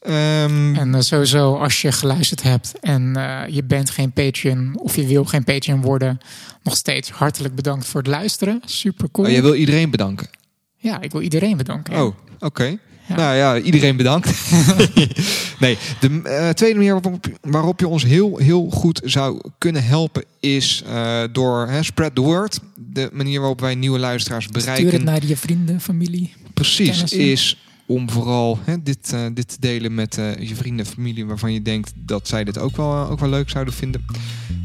Ehm, 0.03 0.75
En 0.75 0.95
eh, 0.95 1.01
sowieso, 1.01 1.55
als 1.57 1.81
je 1.81 1.93
geluisterd 1.93 2.43
hebt 2.43 2.73
en 2.81 3.17
eh, 3.17 3.55
je 3.55 3.65
bent 3.65 3.91
geen 3.91 4.13
Patreon 4.13 4.79
of 4.79 4.97
je 4.97 5.07
wil 5.07 5.25
geen 5.25 5.45
Patreon 5.45 5.81
worden, 5.81 6.21
nog 6.63 6.77
steeds 6.77 7.11
hartelijk 7.11 7.55
bedankt 7.55 7.87
voor 7.87 8.01
het 8.01 8.11
luisteren. 8.11 8.63
Super 8.65 9.09
cool. 9.13 9.27
oh, 9.27 9.33
jij 9.33 9.43
wil 9.43 9.55
iedereen 9.55 9.91
bedanken. 9.91 10.29
Ja, 10.77 11.01
ik 11.01 11.13
wil 11.13 11.21
iedereen 11.21 11.57
bedanken. 11.57 11.95
ja. 11.95 12.05
Oh, 12.05 12.15
oké. 12.39 12.77
Ja. 13.09 13.17
Nou 13.17 13.37
ja, 13.37 13.59
iedereen 13.59 13.97
bedankt. 13.97 14.27
nee, 15.61 15.79
de 16.01 16.21
eh, 16.25 16.49
tweede 16.49 16.77
manier 16.77 17.01
waarop, 17.01 17.27
waarop 17.41 17.81
je 17.81 17.89
ons 17.89 18.05
heel, 18.05 18.37
heel 18.37 18.71
goed 18.71 19.01
zou 19.05 19.41
kunnen 19.59 19.85
helpen 19.85 20.25
is 20.41 20.85
door 21.33 21.69
hè, 21.69 21.83
spread 21.83 22.15
the 22.15 22.21
word. 22.21 22.59
De 22.77 23.09
manier 23.13 23.39
waarop 23.39 23.61
wij 23.61 23.75
nieuwe 23.75 23.99
luisteraars 23.99 24.49
bereiken. 24.49 24.87
Stuur 24.87 24.99
het 24.99 25.09
naar 25.09 25.27
je 25.27 25.37
vrienden, 25.37 25.81
familie. 25.81 26.33
Precies, 26.55 26.91
kennissen. 26.91 27.19
is 27.19 27.57
om 27.93 28.11
vooral 28.11 28.59
hè, 28.65 28.83
dit, 28.83 29.13
eh, 29.13 29.21
dit 29.35 29.49
te 29.49 29.57
delen 29.61 29.95
met 29.95 30.19
eh, 30.19 30.49
je 30.49 30.55
vrienden 30.55 30.87
en 30.87 30.93
familie 30.93 31.27
waarvan 31.27 31.53
je 31.53 31.63
denkt 31.63 31.93
dat 31.97 32.29
zij 32.29 32.45
dit 32.45 32.59
ook 32.59 32.77
wel, 32.77 33.09
ook 33.09 33.21
wel 33.21 33.29
leuk 33.29 33.51
zouden 33.51 33.75
vinden. 33.75 34.05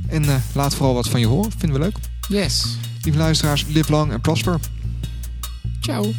En 0.07 0.23
eh, 0.23 0.35
laat 0.53 0.75
vooral 0.75 0.93
wat 0.93 1.09
van 1.09 1.19
je 1.19 1.25
horen, 1.25 1.51
vinden 1.57 1.79
we 1.79 1.85
leuk. 1.85 1.95
Yes. 2.27 2.77
Lieve 3.03 3.17
luisteraars, 3.17 3.65
live 3.67 3.91
lang 3.91 4.11
en 4.11 4.21
prosper. 4.21 4.59
Ciao. 5.79 6.11